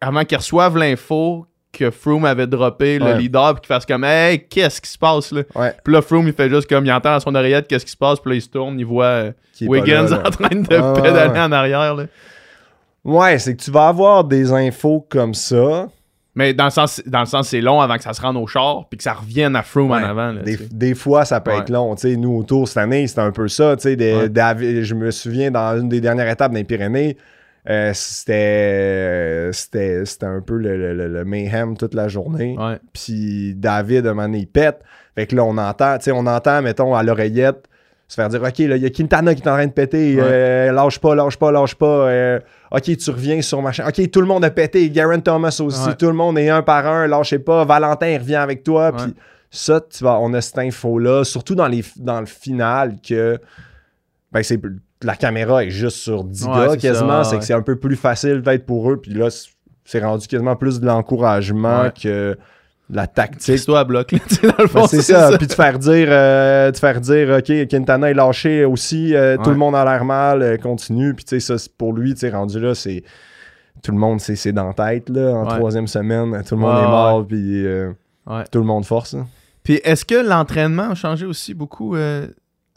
avant 0.00 0.24
qu'il 0.24 0.36
reçoive 0.36 0.76
l'info 0.76 1.46
que 1.72 1.90
Froome 1.90 2.24
avait 2.24 2.46
droppé 2.46 2.98
le 2.98 3.14
leader 3.14 3.54
puis 3.54 3.62
qu'il 3.62 3.68
fasse 3.68 3.86
comme 3.86 4.04
Hey, 4.04 4.46
qu'est-ce 4.48 4.80
qui 4.80 4.90
se 4.90 4.98
passe 4.98 5.32
là? 5.32 5.42
Puis 5.84 5.92
là, 5.92 6.02
Froome 6.02 6.26
il 6.26 6.32
fait 6.32 6.48
juste 6.48 6.68
comme 6.68 6.84
il 6.84 6.92
entend 6.92 7.14
à 7.14 7.20
son 7.20 7.34
oreillette 7.34 7.68
qu'est-ce 7.68 7.84
qui 7.84 7.92
se 7.92 7.96
passe, 7.96 8.20
puis 8.20 8.30
là 8.30 8.36
il 8.36 8.42
se 8.42 8.48
tourne, 8.48 8.78
il 8.78 8.86
voit 8.86 9.04
euh, 9.04 9.32
Wiggins 9.62 10.12
en 10.12 10.30
train 10.30 10.56
de 10.56 11.00
pédaler 11.00 11.40
en 11.40 11.52
arrière. 11.52 11.94
Là. 11.94 12.04
Ouais, 13.04 13.38
c'est 13.38 13.56
que 13.56 13.62
tu 13.62 13.70
vas 13.70 13.88
avoir 13.88 14.24
des 14.24 14.52
infos 14.52 15.06
comme 15.08 15.34
ça. 15.34 15.88
Mais 16.34 16.54
dans 16.54 16.66
le 16.66 16.70
sens, 16.70 17.02
dans 17.04 17.20
le 17.20 17.26
sens 17.26 17.48
c'est 17.48 17.60
long 17.60 17.80
avant 17.80 17.96
que 17.96 18.02
ça 18.02 18.12
se 18.12 18.20
rende 18.20 18.36
au 18.36 18.46
char 18.46 18.86
puis 18.88 18.96
que 18.96 19.02
ça 19.02 19.14
revienne 19.14 19.56
à 19.56 19.62
Froome 19.62 19.90
en 19.90 19.96
avant. 19.96 20.32
des, 20.34 20.56
des, 20.70 20.94
fois, 20.94 21.24
ça 21.24 21.40
peut 21.40 21.50
être 21.50 21.68
long. 21.68 21.96
sais 21.96 22.16
nous, 22.16 22.38
autour 22.38 22.68
cette 22.68 22.76
année, 22.76 23.06
c'était 23.08 23.22
un 23.22 23.32
peu 23.32 23.48
ça. 23.48 23.74
Des, 23.76 24.28
je 24.30 24.94
me 24.94 25.10
souviens 25.10 25.50
dans 25.50 25.80
une 25.80 25.88
des 25.88 26.00
dernières 26.00 26.28
étapes 26.28 26.52
des 26.52 26.64
Pyrénées, 26.64 27.16
euh, 27.68 27.90
c'était, 27.94 29.50
c'était, 29.52 30.26
un 30.26 30.40
peu 30.40 30.56
le, 30.56 30.94
le, 30.94 31.24
mayhem 31.24 31.76
toute 31.76 31.94
la 31.94 32.08
journée. 32.08 32.56
Puis 32.92 33.54
David, 33.54 34.06
à 34.06 34.10
un 34.10 34.14
moment 34.14 34.34
il 34.34 34.46
pète. 34.46 34.80
Fait 35.14 35.26
que 35.26 35.36
là, 35.36 35.44
on 35.44 35.58
entend, 35.58 35.98
on 36.12 36.26
entend, 36.26 36.62
mettons, 36.62 36.94
à 36.94 37.02
l'oreillette, 37.02 37.68
se 38.06 38.14
faire 38.14 38.28
dire 38.28 38.42
OK, 38.42 38.58
là, 38.58 38.76
il 38.76 38.82
y 38.82 38.86
a 38.86 38.90
Quintana 38.90 39.34
qui 39.34 39.42
est 39.42 39.48
en 39.48 39.54
train 39.54 39.66
de 39.66 39.72
péter, 39.72 40.16
euh, 40.18 40.72
lâche 40.72 40.98
pas, 40.98 41.14
lâche 41.14 41.36
pas, 41.36 41.52
lâche 41.52 41.74
pas. 41.74 42.08
Euh, 42.08 42.40
OK, 42.70 42.96
tu 42.96 43.10
reviens 43.10 43.42
sur 43.42 43.60
machin. 43.60 43.86
OK, 43.86 44.10
tout 44.10 44.20
le 44.20 44.26
monde 44.26 44.44
a 44.44 44.50
pété, 44.50 44.88
Garen 44.90 45.22
Thomas 45.22 45.60
aussi, 45.60 45.94
tout 45.98 46.06
le 46.06 46.14
monde 46.14 46.38
est 46.38 46.48
un 46.48 46.62
par 46.62 46.86
un, 46.86 47.06
lâchez 47.06 47.38
pas. 47.38 47.64
Valentin 47.64 48.18
revient 48.18 48.36
avec 48.36 48.62
toi. 48.62 48.92
Puis 48.92 49.14
ça, 49.50 49.80
tu 49.80 50.04
vas, 50.04 50.18
on 50.20 50.32
a 50.32 50.40
cette 50.40 50.58
info-là, 50.58 51.24
surtout 51.24 51.54
dans, 51.54 51.68
les, 51.68 51.84
dans 51.96 52.20
le 52.20 52.26
final, 52.26 52.96
que 53.06 53.38
ben, 54.32 54.42
c'est 54.42 54.60
la 55.02 55.16
caméra 55.16 55.64
est 55.64 55.70
juste 55.70 55.98
sur 55.98 56.24
10 56.24 56.46
gars 56.46 56.76
quasiment. 56.76 57.24
c'est 57.24 57.38
que 57.38 57.44
c'est 57.44 57.54
un 57.54 57.62
peu 57.62 57.76
plus 57.76 57.96
facile 57.96 58.42
peut-être 58.42 58.66
pour 58.66 58.90
eux. 58.90 59.00
Puis 59.00 59.14
là, 59.14 59.28
c'est 59.84 60.04
rendu 60.04 60.26
quasiment 60.26 60.56
plus 60.56 60.80
de 60.80 60.86
l'encouragement 60.86 61.90
que 61.90 62.36
de 62.90 62.96
la 62.96 63.06
tactique. 63.06 63.64
toi 63.66 63.80
à 63.80 63.84
bloc, 63.84 64.14
dans 64.42 64.62
le 64.62 64.66
fond. 64.66 64.86
c'est 64.86 65.02
ça. 65.02 65.36
Puis 65.36 65.46
de 65.46 65.52
faire 65.52 65.78
dire, 65.78 66.08
euh, 66.10 66.72
faire 66.72 67.00
dire, 67.00 67.38
OK, 67.38 67.68
Quintana 67.68 68.10
est 68.10 68.14
lâché 68.14 68.64
aussi, 68.64 69.14
euh, 69.14 69.36
tout 69.36 69.50
le 69.50 69.56
monde 69.56 69.74
a 69.74 69.84
l'air 69.84 70.04
mal, 70.04 70.42
euh, 70.42 70.56
continue. 70.56 71.14
Puis 71.14 71.24
tu 71.24 71.40
sais, 71.40 71.58
ça, 71.58 71.68
pour 71.76 71.92
lui, 71.92 72.14
tu 72.14 72.20
sais, 72.20 72.30
rendu 72.30 72.58
là, 72.60 72.74
c'est. 72.74 73.02
Tout 73.80 73.92
le 73.92 73.98
monde, 73.98 74.18
c'est 74.18 74.52
dans 74.52 74.66
la 74.66 74.72
tête, 74.74 75.08
là, 75.08 75.30
en 75.34 75.46
troisième 75.46 75.86
semaine. 75.86 76.42
Tout 76.42 76.56
le 76.56 76.60
monde 76.60 76.78
est 76.78 76.88
mort, 76.88 77.24
puis 77.24 77.64
tout 78.50 78.58
le 78.58 78.64
monde 78.64 78.84
force. 78.84 79.14
Puis 79.62 79.74
est-ce 79.84 80.04
que 80.04 80.16
l'entraînement 80.16 80.90
a 80.90 80.94
changé 80.96 81.26
aussi 81.26 81.54
beaucoup 81.54 81.94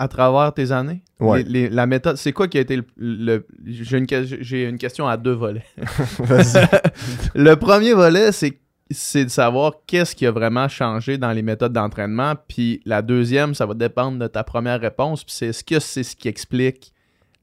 à 0.02 0.08
travers 0.08 0.52
tes 0.52 0.72
années? 0.72 1.04
la 1.20 1.86
méthode, 1.86 2.18
c'est 2.18 2.34
quoi 2.34 2.48
qui 2.48 2.58
a 2.58 2.62
été 2.62 2.82
le. 2.98 3.46
j'ai, 3.64 3.98
une, 3.98 4.78
question 4.80 5.08
à 5.08 5.16
deux 5.16 5.34
volets. 5.34 5.66
le 7.36 7.54
premier 7.54 7.94
volet, 7.94 8.32
c'est, 8.32 8.60
c'est 8.90 9.26
de 9.26 9.30
savoir 9.30 9.74
qu'est-ce 9.86 10.16
qui 10.16 10.26
a 10.26 10.32
vraiment 10.32 10.68
changé 10.68 11.20
dans 11.20 11.32
les 11.32 11.44
méthodes 11.44 11.74
d'entraînement. 11.74 12.34
Puis 12.48 12.82
la 12.84 13.04
deuxième, 13.04 13.54
ça 13.54 13.68
va 13.68 13.76
dépendre 13.76 14.18
de 14.18 14.26
ta 14.26 14.44
première 14.44 14.82
réponse. 14.82 15.24
Puis 15.24 15.36
c'est 15.38 15.48
est-ce 15.48 15.64
que 15.64 15.80
c'est 15.80 16.04
ce 16.04 16.16
qui 16.16 16.28
explique 16.28 16.94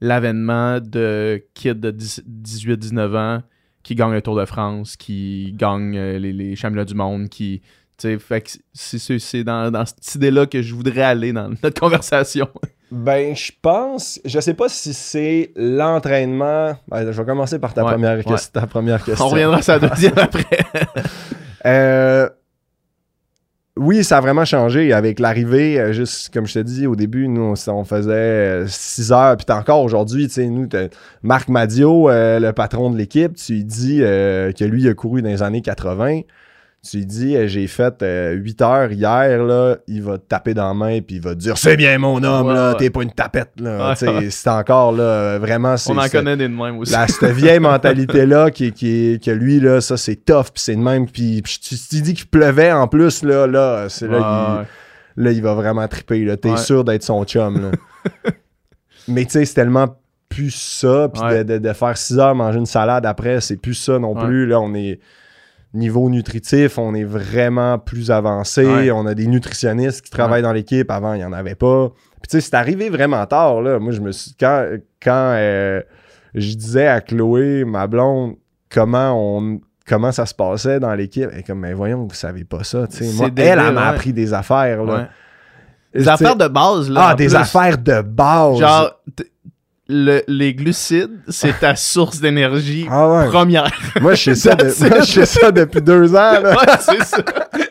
l'avènement 0.01 0.81
de 0.81 1.41
kids 1.53 1.75
de 1.75 1.91
18-19 1.91 3.17
ans 3.17 3.43
qui 3.83 3.95
gagnent 3.95 4.11
le 4.11 4.21
Tour 4.21 4.35
de 4.35 4.43
France, 4.43 4.97
qui 4.97 5.53
gagnent 5.55 5.97
euh, 5.97 6.19
les, 6.19 6.33
les 6.33 6.57
championnats 6.57 6.83
du 6.83 6.95
monde, 6.95 7.29
qui 7.29 7.61
c'est 8.73 9.43
dans, 9.43 9.71
dans 9.71 9.85
cette 9.85 10.15
idée-là 10.15 10.45
que 10.45 10.61
je 10.61 10.73
voudrais 10.73 11.01
aller 11.01 11.33
dans 11.33 11.49
notre 11.49 11.79
conversation. 11.79 12.47
Ben, 12.91 13.35
je 13.35 13.51
pense, 13.61 14.19
je 14.25 14.39
sais 14.39 14.55
pas 14.55 14.67
si 14.67 14.93
c'est 14.93 15.51
l'entraînement. 15.55 16.75
Ben, 16.87 17.11
je 17.11 17.21
vais 17.21 17.25
commencer 17.25 17.59
par 17.59 17.73
ta, 17.73 17.83
première, 17.83 18.23
ta 18.51 18.67
première 18.67 19.03
question. 19.03 19.25
On 19.25 19.29
reviendra 19.29 19.59
à 19.59 19.77
la 19.77 19.89
deuxième 19.89 20.17
après. 20.17 20.59
euh, 21.65 22.29
oui, 23.79 24.03
ça 24.03 24.17
a 24.17 24.21
vraiment 24.21 24.43
changé 24.43 24.91
avec 24.91 25.19
l'arrivée, 25.19 25.79
euh, 25.79 25.93
juste 25.93 26.33
comme 26.33 26.45
je 26.45 26.55
te 26.55 26.59
dis 26.59 26.85
au 26.85 26.97
début, 26.97 27.29
nous 27.29 27.55
on, 27.67 27.83
faisait 27.85 28.65
6 28.67 29.11
euh, 29.11 29.15
heures, 29.15 29.37
puis 29.37 29.45
encore 29.55 29.81
aujourd'hui, 29.83 30.27
tu 30.27 30.33
sais, 30.33 30.47
nous, 30.47 30.67
Marc 31.23 31.47
Madio, 31.47 32.09
euh, 32.09 32.39
le 32.39 32.51
patron 32.51 32.89
de 32.89 32.97
l'équipe, 32.97 33.35
tu 33.35 33.53
lui 33.53 33.63
dis 33.63 33.99
que 33.99 34.63
lui 34.65 34.89
a 34.89 34.93
couru 34.93 35.21
dans 35.21 35.29
les 35.29 35.43
années 35.43 35.61
80 35.61 36.21
tu 36.81 36.97
lui 36.97 37.05
dis 37.05 37.35
euh, 37.35 37.47
j'ai 37.47 37.67
fait 37.67 37.93
8 38.01 38.03
euh, 38.03 38.65
heures 38.65 38.91
hier 38.91 39.43
là, 39.43 39.75
il 39.87 40.01
va 40.01 40.17
te 40.17 40.23
taper 40.27 40.53
dans 40.53 40.67
la 40.69 40.73
main 40.73 41.01
puis 41.01 41.17
il 41.17 41.21
va 41.21 41.31
te 41.35 41.39
dire 41.39 41.57
c'est 41.57 41.75
bien 41.75 41.97
mon 41.97 42.23
homme 42.23 42.53
là, 42.53 42.73
t'es 42.75 42.89
pas 42.89 43.03
une 43.03 43.11
tapette 43.11 43.51
là, 43.59 43.95
c'est 43.95 44.49
encore 44.49 44.93
là 44.93 45.37
vraiment 45.39 45.75
On 45.87 45.97
en 45.97 46.07
connaît 46.07 46.37
des 46.37 46.47
de 46.47 46.53
même 46.53 46.77
aussi. 46.77 46.93
cette 46.93 47.31
vieille 47.31 47.59
mentalité 47.59 48.25
là 48.25 48.49
qui 48.49 48.71
qui 48.71 49.19
que 49.23 49.31
lui 49.31 49.59
là 49.59 49.81
ça 49.81 49.97
c'est 49.97 50.15
tough 50.15 50.51
puis 50.53 50.63
c'est 50.63 50.75
de 50.75 50.81
même 50.81 51.05
puis 51.09 51.41
tu 51.43 51.75
te 51.75 51.95
dis 51.97 52.13
qu'il 52.13 52.27
pleuvait 52.27 52.71
en 52.71 52.87
plus 52.87 53.23
là 53.23 53.45
là 53.45 53.87
c'est 53.89 54.07
là 54.07 54.65
il, 55.17 55.23
là 55.23 55.31
il 55.31 55.41
va 55.41 55.55
vraiment 55.55 55.87
triper 55.87 56.23
là, 56.23 56.37
t'es 56.37 56.55
sûr 56.55 56.85
d'être 56.85 57.03
son 57.03 57.25
chum 57.25 57.61
là. 57.61 57.71
Mais 59.09 59.25
tu 59.25 59.31
sais 59.31 59.45
c'est 59.45 59.55
tellement 59.55 59.97
plus 60.29 60.51
ça 60.51 61.09
puis 61.11 61.21
de, 61.43 61.57
de, 61.57 61.73
faire 61.73 61.97
6 61.97 62.19
heures 62.19 62.35
manger 62.35 62.59
une 62.59 62.67
salade 62.67 63.05
après, 63.05 63.41
c'est 63.41 63.57
plus 63.57 63.73
ça 63.73 63.99
non 63.99 64.15
plus 64.15 64.45
là 64.45 64.61
on 64.61 64.73
est 64.75 64.99
niveau 65.73 66.09
nutritif, 66.09 66.77
on 66.77 66.93
est 66.95 67.03
vraiment 67.03 67.77
plus 67.77 68.11
avancé. 68.11 68.91
On 68.91 69.05
a 69.05 69.13
des 69.13 69.27
nutritionnistes 69.27 70.01
qui 70.01 70.11
travaillent 70.11 70.41
dans 70.41 70.53
l'équipe. 70.53 70.89
Avant, 70.89 71.13
il 71.13 71.19
n'y 71.19 71.25
en 71.25 71.33
avait 71.33 71.55
pas. 71.55 71.89
Puis 72.21 72.29
tu 72.29 72.37
sais, 72.37 72.41
c'est 72.41 72.55
arrivé 72.55 72.89
vraiment 72.89 73.25
tard. 73.25 73.61
Là. 73.61 73.79
Moi, 73.79 73.91
je 73.91 74.01
me 74.01 74.11
suis. 74.11 74.33
Quand, 74.39 74.65
quand 75.01 75.33
euh, 75.35 75.81
je 76.33 76.53
disais 76.55 76.87
à 76.87 77.01
Chloé, 77.01 77.65
ma 77.65 77.87
blonde, 77.87 78.35
comment 78.69 79.13
on 79.15 79.61
comment 79.87 80.11
ça 80.11 80.27
se 80.27 80.35
passait 80.35 80.79
dans 80.79 80.93
l'équipe, 80.93 81.27
elle 81.31 81.39
est 81.39 81.43
comme, 81.43 81.61
mais 81.61 81.73
voyons, 81.73 82.05
vous 82.05 82.13
savez 82.13 82.43
pas 82.43 82.63
ça. 82.63 82.85
Moi, 83.15 83.29
elle, 83.35 83.59
elle 83.59 83.73
m'a 83.73 83.87
appris 83.87 84.13
des 84.13 84.33
affaires. 84.33 84.83
Là. 84.83 85.09
Des 85.93 86.07
affaires 86.07 86.35
de 86.35 86.47
base. 86.47 86.89
Là, 86.89 87.07
ah, 87.09 87.15
des 87.15 87.35
affaires 87.35 87.77
de 87.77 88.01
base. 88.01 88.59
Genre, 88.59 88.91
les 89.89 90.53
glucides, 90.53 91.19
c'est 91.29 91.59
ta 91.59 91.75
source 91.75 92.21
d'énergie 92.21 92.85
ah 92.89 93.25
première. 93.27 93.71
Moi, 93.99 94.13
je 94.13 94.33
sais 94.33 94.55
ça, 94.55 95.25
ça 95.25 95.51
depuis 95.51 95.81
deux 95.81 96.15
ans. 96.15 96.33
c'est 96.79 97.03
ça. 97.03 97.23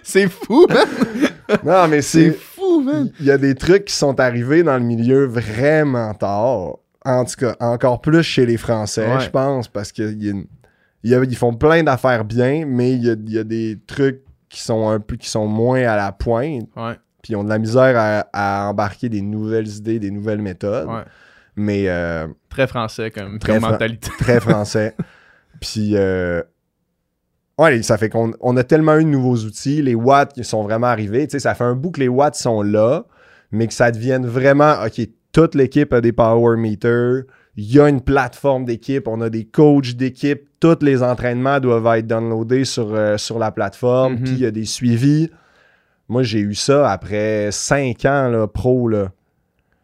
C'est 0.03 0.29
fou, 0.29 0.67
man. 0.69 0.87
Non, 1.65 1.87
mais 1.89 2.03
c'est 2.03 2.33
fou, 2.33 2.81
man. 2.81 3.11
Il 3.21 3.27
y 3.27 3.31
a 3.31 3.39
des 3.39 3.55
trucs 3.55 3.85
qui 3.85 3.95
sont 3.95 4.19
arrivés 4.19 4.63
dans 4.63 4.77
le 4.77 4.83
milieu 4.83 5.27
vraiment 5.27 6.13
tard. 6.15 6.79
En 7.05 7.25
tout 7.25 7.37
cas, 7.39 7.55
encore 7.61 8.01
plus 8.01 8.23
chez 8.23 8.45
les 8.45 8.57
Français, 8.57 9.07
je 9.21 9.31
pense, 9.31 9.69
parce 9.69 9.93
qu'ils 9.93 10.47
font 11.37 11.55
plein 11.55 11.85
d'affaires 11.85 12.25
bien, 12.25 12.65
mais 12.67 12.95
il 12.95 13.05
y 13.29 13.39
a, 13.39 13.45
des 13.45 13.79
trucs 13.87 14.23
qui 14.49 14.61
sont 14.61 14.89
un 14.89 14.99
peu 14.99 15.17
qui 15.17 15.29
sont 15.29 15.47
moins 15.47 15.83
à 15.85 15.97
la 15.97 16.11
pointe. 16.11 16.69
Puis 17.23 17.33
ils 17.33 17.37
ont 17.37 17.45
de 17.45 17.49
la 17.49 17.59
misère 17.59 17.95
à, 17.97 18.27
à 18.33 18.69
embarquer 18.71 19.09
des 19.09 19.23
nouvelles 19.23 19.69
idées, 19.69 20.01
des 20.01 20.11
nouvelles 20.11 20.43
méthodes. 20.43 20.89
Mais. 21.59 21.89
Euh, 21.89 22.27
très 22.49 22.67
français 22.67 23.11
comme, 23.11 23.39
très 23.39 23.61
mentalité. 23.61 24.11
très 24.19 24.41
français. 24.41 24.95
Puis. 25.61 25.93
Euh, 25.95 26.43
ouais, 27.59 27.83
ça 27.83 27.99
fait 27.99 28.09
qu'on 28.09 28.57
a 28.57 28.65
tellement 28.65 28.97
eu 28.97 29.05
de 29.05 29.11
nouveaux 29.11 29.37
outils. 29.37 29.83
Les 29.83 29.95
watts 29.95 30.33
qui 30.33 30.45
sont 30.45 30.63
vraiment 30.63 30.87
arrivés. 30.87 31.27
Tu 31.27 31.33
sais, 31.33 31.39
ça 31.41 31.55
fait 31.55 31.65
un 31.65 31.75
bout 31.75 31.91
que 31.91 32.01
les 32.01 32.09
watts 32.09 32.37
sont 32.37 32.63
là, 32.63 33.05
mais 33.51 33.67
que 33.67 33.75
ça 33.75 33.91
devienne 33.91 34.27
vraiment. 34.27 34.75
OK, 34.85 35.01
toute 35.33 35.55
l'équipe 35.55 35.93
a 35.93 36.01
des 36.01 36.13
power 36.13 36.57
meters. 36.57 37.25
Il 37.57 37.73
y 37.73 37.81
a 37.81 37.89
une 37.89 38.01
plateforme 38.01 38.65
d'équipe, 38.65 39.09
on 39.09 39.21
a 39.21 39.31
des 39.31 39.45
coachs 39.45 39.95
d'équipe, 39.95 40.49
tous 40.61 40.79
les 40.81 41.03
entraînements 41.03 41.59
doivent 41.59 41.99
être 41.99 42.07
downloadés 42.07 42.65
sur, 42.65 42.95
euh, 42.95 43.17
sur 43.17 43.41
la 43.41 43.51
plateforme, 43.51 44.15
mm-hmm. 44.15 44.23
puis 44.23 44.33
il 44.33 44.39
y 44.39 44.47
a 44.47 44.53
des 44.53 44.65
suivis. 44.65 45.29
Moi, 46.09 46.23
j'ai 46.23 46.39
eu 46.39 46.55
ça 46.55 46.91
après 46.91 47.51
cinq 47.51 48.05
ans 48.05 48.29
là, 48.29 48.47
pro. 48.47 48.89
Là. 48.89 49.11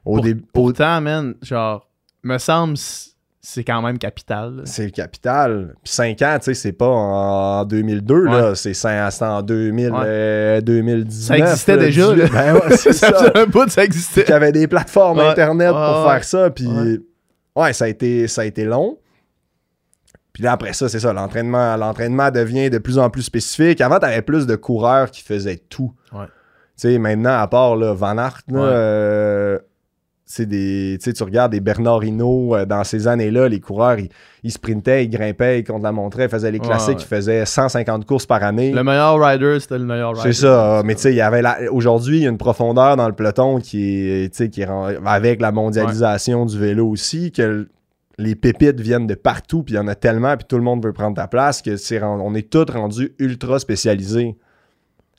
Au 0.05 0.21
début. 0.21 0.45
Pourtant, 0.53 1.01
man, 1.01 1.35
genre, 1.43 1.89
me 2.23 2.39
semble, 2.39 2.77
c'est 3.41 3.65
quand 3.65 3.83
même 3.83 3.99
capital. 3.99 4.63
C'est 4.65 4.87
le 4.87 4.91
capital. 4.91 5.75
Puis 5.83 5.93
5 5.93 6.23
ans, 6.23 6.37
tu 6.39 6.45
sais, 6.47 6.55
c'est 6.55 6.73
pas 6.73 6.89
en 6.89 7.65
2002, 7.65 8.25
là. 8.25 8.55
C'est 8.55 8.75
en 9.23 9.43
2000, 9.43 10.63
2019. 10.63 11.13
Ça 11.13 11.39
existait 11.39 11.77
déjà, 11.77 12.15
là. 12.15 12.27
Ben 12.33 12.55
ouais, 12.55 12.77
c'est 12.77 12.93
ça. 12.95 13.13
ça. 13.13 13.33
un 13.35 13.47
bout, 13.47 13.69
ça 13.69 13.85
existait. 13.85 14.25
Il 14.27 14.31
y 14.31 14.35
avait 14.35 14.53
des 14.53 14.67
plateformes 14.67 15.21
Internet 15.21 15.71
pour 15.71 16.11
faire 16.11 16.25
ça. 16.25 16.51
Puis, 16.51 16.67
ouais, 17.57 17.73
ça, 17.73 17.85
a 17.85 17.89
été, 17.89 18.29
ça 18.29 18.43
a 18.43 18.45
été 18.45 18.65
long. 18.65 18.99
Puis 20.33 20.43
là, 20.43 20.53
après 20.53 20.73
ça, 20.73 20.89
c'est 20.89 20.99
ça. 20.99 21.13
L'entraînement, 21.13 21.77
l'entraînement 21.77 22.31
devient 22.31 22.69
de 22.69 22.79
plus 22.79 22.99
en 22.99 23.09
plus 23.09 23.23
spécifique. 23.23 23.81
Avant, 23.81 24.01
tu 24.01 24.07
avais 24.07 24.23
plus 24.23 24.47
de 24.47 24.57
coureurs 24.57 25.11
qui 25.11 25.23
faisaient 25.23 25.63
tout. 25.69 25.95
Ouais. 26.13 26.27
Tu 26.77 26.89
sais, 26.89 26.99
maintenant, 26.99 27.39
à 27.39 27.47
part 27.47 27.77
là, 27.77 27.93
Van 27.93 28.19
Aert, 28.19 28.41
là, 28.49 28.59
euh, 28.59 29.59
des, 30.43 30.99
tu 31.01 31.23
regardes 31.23 31.53
des 31.53 31.61
Bernard 31.61 32.05
Hinault 32.05 32.55
euh, 32.55 32.67
dans 32.67 32.85
ces 32.85 33.07
années-là, 33.07 33.49
les 33.49 33.61
coureurs, 33.61 33.97
ils, 34.43 34.51
sprintaient, 34.51 35.05
ils 35.05 35.09
grimpaient, 35.09 35.61
ils 35.61 35.65
contre 35.65 35.85
la 35.85 35.93
montraient, 35.93 36.25
ils 36.25 36.31
faisaient 36.31 36.51
les 36.51 36.59
classiques, 36.59 37.03
ils 37.03 37.07
faisaient 37.07 37.47
150 37.47 38.05
courses 38.05 38.27
par 38.27 38.43
année. 38.43 38.73
Le 38.73 38.85
meilleur 38.85 39.21
rider, 39.21 39.59
c'était 39.61 39.79
le 39.79 39.85
meilleur 39.85 40.17
rider. 40.17 40.33
C'est 40.33 40.41
ça, 40.41 40.83
mais 40.85 40.95
tu 40.95 41.03
sais, 41.03 41.13
il 41.13 41.17
y 41.17 41.21
avait 41.21 41.43
aujourd'hui, 41.69 42.19
il 42.19 42.23
y 42.25 42.27
a 42.27 42.31
une 42.31 42.39
profondeur 42.39 42.97
dans 42.97 43.07
le 43.07 43.15
peloton 43.15 43.59
qui 43.59 44.09
est, 44.09 44.51
qui 44.51 44.63
est 44.63 44.69
avec 45.05 45.41
la 45.41 45.53
mondialisation 45.53 46.47
du 46.47 46.59
vélo 46.59 46.89
aussi, 46.89 47.33
que 47.33 47.69
les 48.19 48.35
pépites 48.35 48.81
viennent 48.81 49.07
de 49.07 49.15
partout, 49.15 49.63
puis 49.63 49.75
il 49.75 49.77
y 49.77 49.81
en 49.81 49.89
a 49.89 49.95
tellement, 49.95 50.37
puis 50.37 50.47
tout 50.49 50.57
le 50.57 50.63
monde 50.63 50.85
veut 50.85 50.93
prendre 50.93 51.17
ta 51.17 51.27
place, 51.27 51.63
que 51.63 52.05
on 52.05 52.35
est 52.35 52.51
tous 52.51 52.71
rendus 52.73 53.15
ultra 53.19 53.59
spécialisés. 53.59 54.37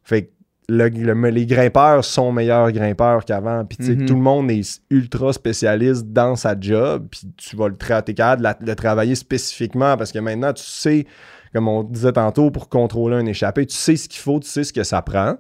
Fait 0.04 0.24
que 0.24 0.32
les 0.70 1.46
grimpeurs 1.46 2.04
sont 2.04 2.32
meilleurs 2.32 2.72
grimpeurs 2.72 3.26
qu'avant. 3.26 3.66
Puis 3.66 3.78
mm-hmm. 3.80 4.06
tout 4.06 4.16
le 4.16 4.22
monde 4.22 4.52
est 4.52 4.82
ultra 4.90 5.34
spécialiste 5.34 6.08
dans 6.08 6.36
sa 6.36 6.60
job. 6.60 7.08
Puis 7.12 7.22
tu 7.38 7.56
vas 7.56 7.68
le 7.68 7.78
traiter 7.78 8.14
capable 8.14 8.66
de, 8.66 8.74
travailler 8.74 9.16
spécifiquement 9.16 9.98
parce 9.98 10.12
que 10.12 10.20
maintenant, 10.20 10.54
tu 10.54 10.64
sais, 10.64 11.06
comme 11.54 11.68
on 11.68 11.84
disait 11.84 12.14
tantôt, 12.14 12.52
pour 12.52 12.70
contrôler 12.70 13.16
un 13.16 13.26
échappé, 13.26 13.66
tu 13.66 13.76
sais 13.76 13.96
ce 13.96 14.10
qu'il 14.10 14.22
faut, 14.22 14.40
tu 14.40 14.48
sais 14.48 14.64
ce 14.64 14.74
que 14.74 14.84
ça 14.84 15.02
prend. 15.02 15.36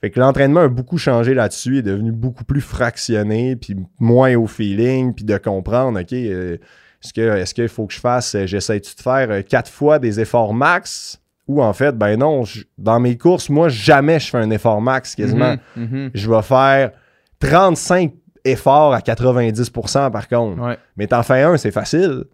Fait 0.00 0.10
que 0.10 0.20
l'entraînement 0.20 0.60
a 0.60 0.68
beaucoup 0.68 0.98
changé 0.98 1.32
là-dessus, 1.32 1.78
est 1.78 1.82
devenu 1.82 2.12
beaucoup 2.12 2.44
plus 2.44 2.60
fractionné, 2.60 3.56
puis 3.56 3.74
moins 3.98 4.34
au 4.34 4.46
feeling, 4.46 5.14
puis 5.14 5.24
de 5.24 5.38
comprendre, 5.38 5.98
OK, 5.98 6.12
euh, 6.12 6.58
est-ce 7.02 7.54
qu'il 7.54 7.68
faut 7.68 7.86
que 7.86 7.94
je 7.94 8.00
fasse, 8.00 8.34
euh, 8.34 8.46
j'essaie-tu 8.46 8.96
de 8.96 9.00
faire 9.00 9.30
euh, 9.30 9.42
quatre 9.42 9.70
fois 9.70 9.98
des 9.98 10.20
efforts 10.20 10.52
max? 10.52 11.22
Ou 11.46 11.62
en 11.62 11.72
fait, 11.72 11.96
ben 11.96 12.16
non, 12.16 12.44
dans 12.78 13.00
mes 13.00 13.18
courses, 13.18 13.50
moi, 13.50 13.68
jamais 13.68 14.18
je 14.18 14.30
fais 14.30 14.38
un 14.38 14.50
effort 14.50 14.80
max 14.80 15.14
quasiment. 15.14 15.56
Mhm, 15.76 15.84
mhm. 15.90 16.10
Je 16.14 16.30
vais 16.30 16.42
faire 16.42 16.92
35 17.40 18.12
efforts 18.44 18.94
à 18.94 19.00
90% 19.00 20.10
par 20.10 20.28
contre. 20.28 20.78
Mais 20.96 21.06
t'en 21.06 21.22
fais 21.22 21.42
un, 21.42 21.56
c'est 21.56 21.70
facile. 21.70 22.24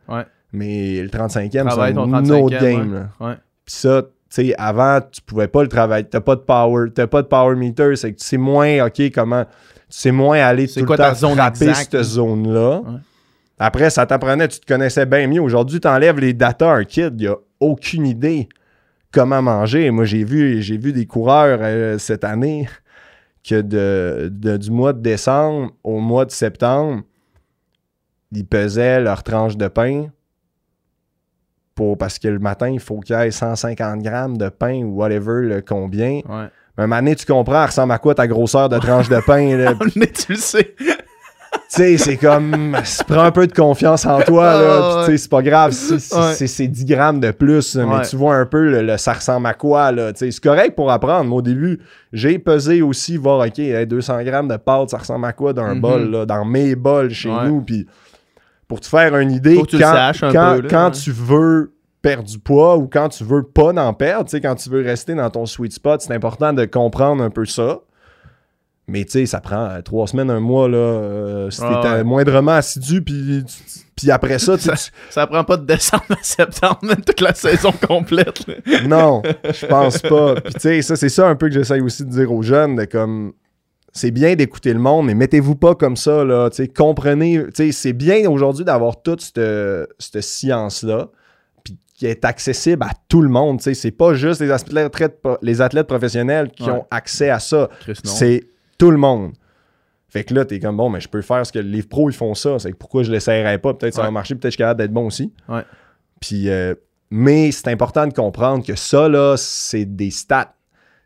Mais 0.53 1.01
le 1.01 1.09
35e, 1.09 1.51
c'est 1.51 1.99
un 1.99 2.31
autre 2.31 2.59
game. 2.59 3.09
Puis 3.65 3.75
ça, 3.75 4.03
tu 4.03 4.09
sais, 4.29 4.55
avant, 4.59 5.01
tu 5.01 5.21
pouvais 5.23 5.49
pas 5.49 5.63
le 5.63 5.69
travailler. 5.69 6.05
T'as 6.05 6.21
pas 6.21 6.37
de 6.37 6.41
power, 6.41 6.91
t'as 6.95 7.07
pas 7.07 7.23
de 7.23 7.27
power 7.27 7.57
meter. 7.57 7.97
C'est 7.97 8.13
que 8.13 8.19
tu 8.19 8.27
sais 8.27 8.37
moins, 8.37 8.87
OK, 8.87 9.03
comment. 9.13 9.45
Tu 9.45 9.99
sais 9.99 10.13
moins 10.13 10.39
aller 10.39 10.69
tout 10.69 10.85
quoi 10.85 10.97
le 10.97 11.03
temps 11.03 11.15
zone 11.15 11.39
cette 11.55 12.01
zone-là. 12.01 12.81
Après, 13.59 13.91
ça 13.91 14.07
t'apprenait, 14.07 14.49
tu 14.49 14.61
te 14.61 14.67
connaissais 14.67 15.05
bien 15.05 15.27
mieux. 15.27 15.41
Aujourd'hui, 15.41 15.81
tu 15.81 15.89
enlèves 15.89 16.19
les 16.19 16.33
data 16.33 16.71
à 16.71 16.77
un 16.77 16.85
kid, 16.85 17.21
il 17.21 17.29
a 17.29 17.35
aucune 17.59 18.07
idée 18.07 18.49
comment 19.13 19.43
manger. 19.43 19.91
Moi, 19.91 20.05
j'ai 20.05 20.25
vu, 20.25 20.63
j'ai 20.63 20.79
vu 20.79 20.93
des 20.93 21.07
coureurs 21.07 21.59
euh, 21.63 21.99
cette 21.99 22.25
année 22.25 22.69
que 23.43 23.61
de, 23.61 24.57
du 24.57 24.71
mois 24.71 24.93
de 24.93 25.01
décembre 25.01 25.73
au 25.83 25.99
mois 25.99 26.25
de 26.25 26.31
septembre, 26.31 27.03
ils 28.33 28.47
pesaient 28.47 29.01
leur 29.01 29.23
tranche 29.23 29.57
de 29.57 29.69
pain 29.69 30.09
pour, 31.75 31.97
parce 31.97 32.19
que 32.19 32.29
le 32.29 32.39
matin, 32.39 32.69
il 32.69 32.81
faut 32.81 33.01
qu'il 33.01 33.17
y 33.17 33.19
ait 33.19 33.31
150 33.31 34.03
grammes 34.03 34.37
de 34.37 34.49
pain 34.51 34.83
ou 34.83 34.97
whatever, 34.97 35.47
le 35.47 35.63
combien. 35.63 36.21
Ouais. 36.29 36.49
Mais 36.77 36.85
un 36.85 36.87
moment 36.87 37.15
tu 37.15 37.27
comprends, 37.27 37.61
elle 37.63 37.67
ressemble 37.67 37.93
à 37.93 37.99
quoi 37.99 38.15
ta 38.15 38.27
grosseur 38.27 38.69
de 38.69 38.79
tranche 38.79 39.09
de 39.09 39.21
pain? 39.27 39.57
Là? 39.57 39.75
tu 39.95 40.33
le 40.33 40.39
sais 40.39 40.75
sais, 41.77 41.99
c'est 41.99 42.17
comme, 42.17 42.77
prends 43.07 43.23
un 43.23 43.31
peu 43.31 43.47
de 43.47 43.53
confiance 43.53 44.05
en 44.05 44.21
toi, 44.21 44.61
là. 44.61 45.05
tu 45.05 45.13
sais, 45.13 45.19
c'est 45.19 45.31
pas 45.31 45.43
grave, 45.43 45.73
c'est 45.73 46.67
10 46.67 46.85
grammes 46.85 47.21
de 47.21 47.31
plus, 47.31 47.77
mais 47.77 48.03
tu 48.03 48.17
vois 48.17 48.35
un 48.37 48.47
peu, 48.47 48.83
le, 48.83 48.97
ça 48.97 49.13
ressemble 49.13 49.47
à 49.47 49.55
quoi, 49.55 49.93
là. 49.93 50.13
Tu 50.13 50.19
sais, 50.19 50.31
c'est 50.31 50.43
correct 50.43 50.75
pour 50.75 50.91
apprendre. 50.91 51.29
Moi, 51.29 51.39
au 51.39 51.43
début, 51.43 51.81
j'ai 52.13 52.39
pesé 52.39 52.83
aussi, 52.83 53.17
voir, 53.17 53.47
OK, 53.47 53.61
200 53.61 54.23
grammes 54.25 54.49
de 54.49 54.57
pâte, 54.57 54.91
ça 54.91 54.99
ressemble 54.99 55.27
à 55.27 55.33
quoi 55.33 55.53
d'un 55.53 55.75
mm-hmm. 55.75 55.81
bol, 55.81 56.11
là, 56.11 56.27
dans 56.27 56.45
mes 56.45 56.75
bols 56.75 57.11
chez 57.11 57.31
nous. 57.45 57.63
Puis, 57.63 57.87
pour 58.67 58.81
te 58.81 58.87
faire 58.87 59.17
une 59.17 59.33
idée, 59.33 59.61
quand, 59.71 60.13
quand, 60.21 60.61
quand 60.69 60.91
tu 60.91 61.13
veux 61.13 61.73
perdre 62.03 62.25
du 62.25 62.39
poids 62.39 62.77
ou 62.77 62.89
quand 62.89 63.09
tu 63.09 63.25
veux 63.25 63.43
pas 63.43 63.73
en 63.73 63.95
perdre, 63.95 64.25
tu 64.25 64.31
sais, 64.33 64.41
quand 64.41 64.55
tu 64.55 64.71
veux 64.71 64.83
rester 64.83 65.15
dans 65.15 65.31
ton 65.31 65.47
sweet 65.47 65.73
spot, 65.73 66.01
c'est 66.01 66.15
important 66.15 66.53
de 66.53 66.65
comprendre 66.65 67.23
un 67.23 67.31
peu 67.31 67.45
ça. 67.45 67.81
Mais 68.91 69.05
tu 69.05 69.13
sais, 69.13 69.27
ça 69.27 69.41
prend 69.41 69.67
euh, 69.67 69.83
trois 69.83 70.09
semaines, 70.09 70.31
un 70.31 70.41
mois, 70.41 70.69
là. 70.69 70.77
Euh, 70.79 71.51
si 71.51 71.61
t'es 71.61 72.03
moindrement 72.03 72.53
assidu, 72.53 73.03
puis, 73.03 73.45
puis 73.95 74.11
après 74.11 74.41
ça, 74.41 74.59
ça, 74.59 74.75
ça 75.11 75.27
prend 75.29 75.45
pas 75.45 75.57
de 75.57 75.65
décembre 75.65 76.05
à 76.11 76.17
septembre, 76.23 76.79
même 76.83 77.01
toute 77.07 77.21
la 77.21 77.33
saison 77.33 77.73
complète. 77.87 78.45
non, 78.89 79.23
je 79.45 79.67
pense 79.67 79.99
pas. 79.99 80.35
Puis 80.41 80.55
tu 80.55 80.61
sais, 80.61 80.83
ça, 80.83 80.97
c'est 80.97 81.09
ça 81.09 81.29
un 81.29 81.37
peu 81.37 81.47
que 81.47 81.55
j'essaye 81.55 81.81
aussi 81.81 82.05
de 82.05 82.11
dire 82.11 82.33
aux 82.33 82.43
jeunes, 82.43 82.77
de 82.77 82.85
comme. 82.85 83.33
C'est 83.93 84.13
bien 84.13 84.37
d'écouter 84.37 84.73
le 84.73 84.79
monde, 84.79 85.07
mais 85.07 85.15
mettez-vous 85.15 85.57
pas 85.57 85.75
comme 85.75 85.97
ça, 85.97 86.25
là. 86.25 86.51
Tu 86.51 86.57
sais, 86.57 86.69
comprenez. 86.69 87.45
Tu 87.47 87.51
sais, 87.55 87.73
c'est 87.73 87.93
bien 87.93 88.29
aujourd'hui 88.29 88.65
d'avoir 88.65 89.03
toute 89.03 89.21
cette, 89.21 89.41
cette 89.99 90.23
science-là 90.23 91.09
puis 91.65 91.77
qui 91.95 92.07
est 92.07 92.25
accessible 92.25 92.85
à 92.85 92.91
tout 93.09 93.21
le 93.21 93.29
monde. 93.29 93.59
Tu 93.59 93.65
sais, 93.65 93.75
c'est 93.75 93.91
pas 93.91 94.15
juste 94.15 94.41
les 94.41 94.51
athlètes, 94.51 94.93
les 95.43 95.61
athlètes 95.61 95.87
professionnels 95.89 96.51
qui 96.51 96.71
ont 96.71 96.87
accès 96.91 97.31
à 97.31 97.41
ça. 97.41 97.69
C'est 98.05 98.51
tout 98.81 98.91
le 98.91 98.97
monde. 98.97 99.33
Fait 100.09 100.25
que 100.25 100.35
là, 100.35 100.45
t'es 100.45 100.59
comme 100.59 100.77
bon, 100.77 100.91
mais 100.91 101.01
je 101.01 101.09
peux 101.09 101.23
faire 101.23 101.47
ce 101.47 101.53
que 101.53 101.61
les 101.61 101.83
pros 101.85 102.11
ils 102.11 102.17
font 102.17 102.35
ça. 102.35 102.59
C'est 102.59 102.73
pourquoi 102.73 103.05
je 103.05 103.13
l'essayerais 103.13 103.59
pas? 103.59 103.75
Peut-être 103.75 103.95
ça 103.95 104.03
va 104.03 104.11
marcher, 104.11 104.35
peut-être 104.35 104.43
que 104.43 104.49
je 104.49 104.55
suis 104.55 104.59
capable 104.59 104.81
d'être 104.81 104.93
bon 104.93 105.07
aussi. 105.07 105.33
Ouais. 105.49 105.63
Puis, 106.21 106.49
euh, 106.49 106.75
mais 107.11 107.53
c'est 107.53 107.69
important 107.69 108.07
de 108.07 108.13
comprendre 108.13 108.65
que 108.67 108.75
ça, 108.75 109.09
là, 109.09 109.37
c'est 109.37 109.85
des 109.85 110.11
stats. 110.11 110.55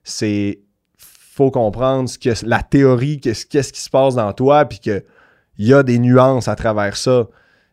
C'est. 0.02 0.60
Faut 0.96 1.50
comprendre 1.50 2.08
ce 2.08 2.16
que 2.16 2.30
la 2.46 2.62
théorie, 2.62 3.18
qu'est-ce, 3.18 3.44
qu'est-ce 3.44 3.72
qui 3.72 3.80
se 3.80 3.90
passe 3.90 4.14
dans 4.14 4.32
toi, 4.32 4.64
puis 4.64 4.78
qu'il 4.78 5.02
y 5.58 5.74
a 5.74 5.82
des 5.82 5.98
nuances 5.98 6.46
à 6.46 6.54
travers 6.54 6.96
ça. 6.96 7.26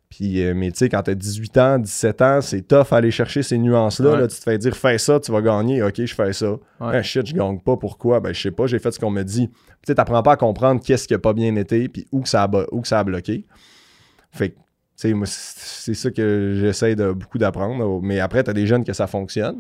Puis, 0.10 0.44
euh, 0.44 0.54
mais 0.54 0.72
tu 0.72 0.80
sais, 0.80 0.90
quand 0.90 1.04
t'as 1.04 1.14
18 1.14 1.58
ans, 1.58 1.80
17 1.80 2.22
ans, 2.22 2.42
c'est 2.42 2.68
tough 2.68 2.92
aller 2.92 3.12
chercher 3.12 3.44
ces 3.44 3.58
nuances-là. 3.58 4.18
Là, 4.18 4.28
tu 4.28 4.36
te 4.36 4.44
fais 4.44 4.58
dire, 4.58 4.76
fais 4.76 4.98
ça, 4.98 5.20
tu 5.20 5.32
vas 5.32 5.42
gagner. 5.42 5.82
Ok, 5.84 6.04
je 6.04 6.14
fais 6.14 6.34
ça. 6.34 6.58
Ah, 6.82 7.02
shit, 7.02 7.26
je 7.28 7.34
gagne 7.34 7.60
pas. 7.60 7.78
Pourquoi? 7.78 8.20
Ben, 8.20 8.34
je 8.34 8.42
sais 8.42 8.52
pas, 8.52 8.68
j'ai 8.68 8.80
fait 8.80 8.92
ce 8.92 9.00
qu'on 9.00 9.10
me 9.10 9.24
dit. 9.24 9.50
Tu 9.84 9.88
sais, 9.88 9.96
t'apprends 9.96 10.22
pas 10.24 10.34
à 10.34 10.38
comprendre 10.38 10.82
qu'est-ce 10.84 11.08
qui 11.08 11.14
a 11.14 11.20
pas 11.20 11.34
bien 11.34 11.56
été, 11.56 11.90
puis 11.90 12.08
où 12.12 12.22
que 12.22 12.30
ça 12.30 12.44
a, 12.44 12.66
où 12.72 12.82
que 12.82 12.88
ça 12.88 13.00
a 13.00 13.04
bloqué. 13.04 13.46
Fait 14.32 14.50
que, 14.50 14.56
tu 14.98 15.16
c'est 15.26 15.94
ça 15.96 16.12
que 16.12 16.58
j'essaie 16.60 16.96
de 16.96 17.12
beaucoup 17.12 17.40
d'apprendre. 17.40 18.00
Mais 18.02 18.20
après, 18.20 18.44
t'as 18.44 18.54
des 18.54 18.68
jeunes 18.68 18.84
que 18.84 18.94
ça 18.94 19.08
fonctionne. 19.08 19.58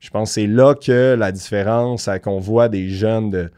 Je 0.00 0.10
pense 0.10 0.30
que 0.30 0.34
c'est 0.34 0.46
là 0.46 0.74
que 0.74 1.14
la 1.18 1.32
différence, 1.32 2.10
qu'on 2.22 2.38
voit 2.38 2.68
des 2.68 2.90
jeunes 2.90 3.30
de, 3.30 3.50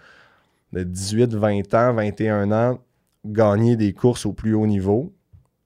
de 0.73 0.85
18, 0.85 1.35
20 1.35 1.75
ans, 1.75 1.95
21 1.95 2.53
ans 2.53 2.79
gagner 3.25 3.77
des 3.77 3.93
courses 3.93 4.25
au 4.25 4.33
plus 4.33 4.55
haut 4.55 4.67
niveau 4.67 5.13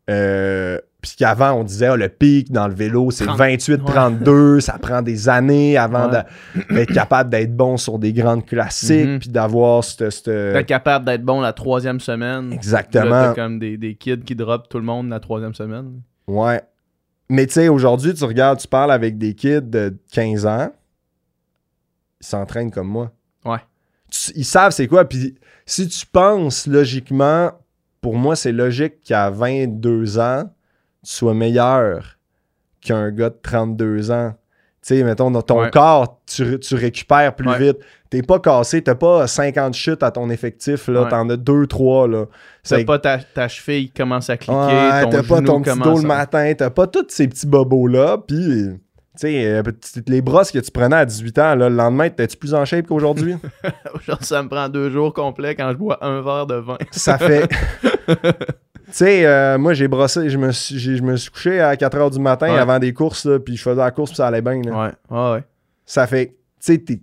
euh, 0.08 0.78
puis 1.00 1.12
qu'avant, 1.16 1.52
on 1.52 1.64
disait, 1.64 1.88
oh, 1.90 1.96
le 1.96 2.08
pic 2.08 2.52
dans 2.52 2.68
le 2.68 2.74
vélo, 2.74 3.10
c'est 3.10 3.24
28-32, 3.24 4.60
ça 4.60 4.78
prend 4.78 5.02
des 5.02 5.28
années 5.28 5.76
avant 5.76 6.08
d'être 6.08 6.92
capable 6.92 7.30
d'être 7.30 7.56
bon 7.56 7.76
sur 7.76 7.98
des 7.98 8.12
grandes 8.12 8.44
classiques, 8.44 9.06
mm-hmm. 9.06 9.18
puis 9.18 9.28
d'avoir 9.30 9.82
cette... 9.82 10.28
D'être 10.28 10.66
capable 10.66 11.04
d'être 11.06 11.22
bon 11.22 11.40
la 11.40 11.52
troisième 11.52 12.00
semaine. 12.00 12.52
Exactement. 12.52 13.34
comme 13.34 13.58
des, 13.58 13.76
des, 13.76 13.94
kids 13.94 14.20
qui 14.20 14.34
drop 14.34 14.68
tout 14.68 14.78
le 14.78 14.84
monde 14.84 15.08
la 15.08 15.20
troisième 15.20 15.54
semaine. 15.54 16.02
Ouais. 16.26 16.60
Mais 17.28 17.46
tu 17.46 17.54
sais, 17.54 17.68
aujourd'hui, 17.68 18.12
tu 18.12 18.24
regardes, 18.24 18.58
tu 18.58 18.68
parles 18.68 18.92
avec 18.92 19.16
des 19.16 19.34
kids 19.34 19.62
de 19.62 19.96
15 20.12 20.46
ans, 20.46 20.72
ils 22.20 22.26
s'entraînent 22.26 22.70
comme 22.70 22.88
moi. 22.88 23.12
Ouais. 23.44 23.60
ils 24.34 24.44
savent 24.44 24.72
c'est 24.72 24.86
quoi, 24.86 25.08
puis 25.08 25.36
si 25.64 25.88
tu 25.88 26.04
penses 26.04 26.66
logiquement 26.66 27.52
pour 28.00 28.16
moi, 28.16 28.36
c'est 28.36 28.52
logique 28.52 29.02
qu'à 29.04 29.30
22 29.30 30.18
ans, 30.18 30.50
sois 31.02 31.34
meilleur 31.34 32.18
qu'un 32.80 33.10
gars 33.10 33.30
de 33.30 33.38
32 33.42 34.10
ans. 34.10 34.34
Tu 34.82 34.96
sais, 34.96 35.04
mettons, 35.04 35.30
dans 35.30 35.42
ton 35.42 35.68
corps, 35.68 36.22
tu, 36.26 36.74
récupères 36.74 37.34
plus 37.36 37.54
vite. 37.58 37.76
T'es 38.08 38.22
pas 38.22 38.38
cassé, 38.38 38.82
t'as 38.82 38.94
pas 38.94 39.26
50 39.26 39.74
chutes 39.74 40.02
à 40.02 40.10
ton 40.10 40.30
effectif, 40.30 40.88
là. 40.88 41.04
T'en 41.04 41.28
as 41.28 41.36
2, 41.36 41.66
3, 41.66 42.08
là. 42.08 42.24
T'as 42.66 42.84
pas 42.84 42.98
ta, 42.98 43.18
ta, 43.18 43.46
cheville 43.46 43.88
qui 43.88 43.92
commence 43.92 44.30
à 44.30 44.38
cliquer, 44.38 45.06
t'as 45.10 45.22
pas 45.22 45.42
ton 45.42 45.60
petit 45.60 45.78
dos 45.78 45.98
le 45.98 46.06
matin, 46.06 46.52
t'as 46.56 46.70
pas 46.70 46.86
tous 46.86 47.06
ces 47.08 47.28
petits 47.28 47.46
bobos-là, 47.46 48.18
puis 48.26 48.70
tu 49.20 49.26
sais, 49.26 49.44
euh, 49.44 49.62
les 50.06 50.22
brosses 50.22 50.50
que 50.50 50.60
tu 50.60 50.70
prenais 50.70 50.96
à 50.96 51.04
18 51.04 51.38
ans, 51.40 51.54
là, 51.54 51.68
le 51.68 51.74
lendemain, 51.74 52.08
t'es-tu 52.08 52.36
plus 52.36 52.54
en 52.54 52.64
shape 52.64 52.86
qu'aujourd'hui? 52.86 53.34
Aujourd'hui, 53.94 54.26
ça 54.26 54.42
me 54.42 54.48
prend 54.48 54.68
deux 54.68 54.88
jours 54.88 55.12
complets 55.12 55.54
quand 55.54 55.70
je 55.72 55.76
bois 55.76 55.98
un 56.00 56.22
verre 56.22 56.46
de 56.46 56.54
vin. 56.54 56.78
ça 56.90 57.18
fait. 57.18 57.48
sais, 58.92 59.26
euh, 59.26 59.58
moi, 59.58 59.74
j'ai 59.74 59.88
brossé, 59.88 60.28
je 60.30 60.38
me, 60.38 60.52
suis, 60.52 60.78
je 60.78 61.02
me 61.02 61.16
suis 61.16 61.30
couché 61.30 61.60
à 61.60 61.76
4 61.76 61.98
h 61.98 62.10
du 62.12 62.20
matin 62.20 62.54
avant 62.54 62.78
des 62.78 62.92
courses, 62.92 63.28
puis 63.44 63.56
je 63.56 63.62
faisais 63.62 63.80
la 63.80 63.90
course, 63.90 64.10
puis 64.10 64.16
ça 64.16 64.28
allait 64.28 64.42
bien. 64.42 64.60
Ouais, 64.62 64.92
ouais, 65.10 65.32
ouais. 65.32 65.44
Ça 65.86 66.06
fait, 66.06 66.26
tu 66.26 66.34
sais, 66.60 66.78
t'es, 66.78 67.00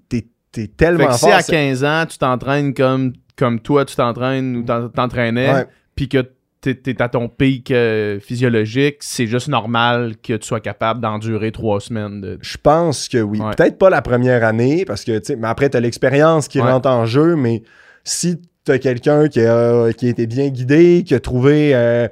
t'es, 0.52 0.68
tellement 0.68 1.12
fait 1.12 1.12
que 1.12 1.18
Si 1.18 1.32
à 1.32 1.44
15 1.44 1.84
ans, 1.84 2.06
tu 2.08 2.18
t'entraînes 2.18 2.74
comme, 2.74 3.14
comme 3.36 3.60
toi, 3.60 3.86
tu 3.86 3.96
t'entraînes 3.96 4.58
ou 4.58 4.64
t'entraînais, 4.64 5.68
puis 5.96 6.10
que 6.10 6.24
t'es 6.62 7.02
à 7.02 7.10
ton 7.10 7.30
pic 7.30 7.72
euh, 7.72 8.20
physiologique, 8.20 8.98
c'est 9.02 9.28
juste 9.28 9.48
normal 9.48 10.16
que 10.22 10.34
tu 10.34 10.48
sois 10.48 10.60
capable 10.60 11.02
d'endurer 11.02 11.52
trois 11.52 11.80
semaines. 11.80 12.22
De... 12.22 12.38
Je 12.42 12.58
pense 12.58 13.08
que 13.08 13.20
oui. 13.20 13.40
Peut-être 13.56 13.78
pas 13.78 13.90
la 13.90 14.02
première 14.02 14.44
année, 14.44 14.84
parce 14.86 15.04
que, 15.04 15.18
tu 15.20 15.26
sais, 15.26 15.36
mais 15.36 15.48
après, 15.48 15.70
t'as 15.70 15.80
l'expérience 15.80 16.48
qui 16.48 16.60
rentre 16.60 16.90
en 16.90 17.06
jeu, 17.06 17.36
mais 17.36 17.64
si 18.04 18.42
t'as 18.68 18.80
quelqu'un 18.80 19.30
qui 19.30 19.40
a, 19.40 19.94
qui 19.94 20.08
a 20.08 20.10
été 20.10 20.28
bien 20.28 20.50
guidé, 20.50 21.04
qui 21.06 21.16
a 21.16 21.20
trouvé 21.20 21.74
euh, 21.74 22.08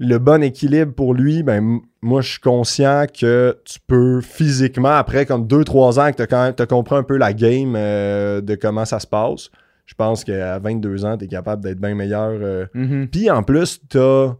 le 0.00 0.18
bon 0.18 0.42
équilibre 0.42 0.92
pour 0.92 1.14
lui, 1.14 1.42
ben 1.42 1.80
moi, 2.02 2.20
je 2.20 2.30
suis 2.30 2.40
conscient 2.40 3.06
que 3.06 3.56
tu 3.64 3.78
peux 3.86 4.20
physiquement, 4.20 4.90
après 4.90 5.24
comme 5.24 5.46
2-3 5.46 6.00
ans 6.00 6.12
que 6.12 6.24
tu 6.24 6.62
as, 6.62 6.66
compris 6.66 6.96
un 6.96 7.04
peu 7.04 7.16
la 7.16 7.32
game 7.32 7.74
euh, 7.76 8.40
de 8.40 8.56
comment 8.56 8.84
ça 8.84 8.98
se 8.98 9.06
passe, 9.06 9.50
je 9.86 9.94
pense 9.94 10.24
qu'à 10.24 10.58
22 10.58 11.04
ans, 11.04 11.16
tu 11.16 11.26
es 11.26 11.28
capable 11.28 11.62
d'être 11.62 11.80
bien 11.80 11.94
meilleur. 11.94 12.30
Euh. 12.32 12.66
Mm-hmm. 12.74 13.06
Puis 13.08 13.30
en 13.30 13.42
plus, 13.42 13.80
tu 13.88 13.98
as. 13.98 14.36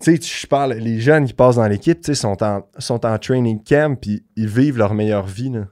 Tu 0.00 0.16
sais, 0.16 0.40
je 0.40 0.46
parle, 0.46 0.72
les 0.72 0.98
jeunes 0.98 1.26
qui 1.26 1.34
passent 1.34 1.56
dans 1.56 1.68
l'équipe, 1.68 2.00
tu 2.00 2.06
sais, 2.06 2.14
sont 2.14 2.42
en, 2.42 2.66
sont 2.78 3.04
en 3.04 3.18
training 3.18 3.62
camp, 3.62 4.00
puis 4.00 4.24
ils 4.34 4.48
vivent 4.48 4.78
leur 4.78 4.94
meilleure 4.94 5.26
vie. 5.26 5.50
Là. 5.50 5.66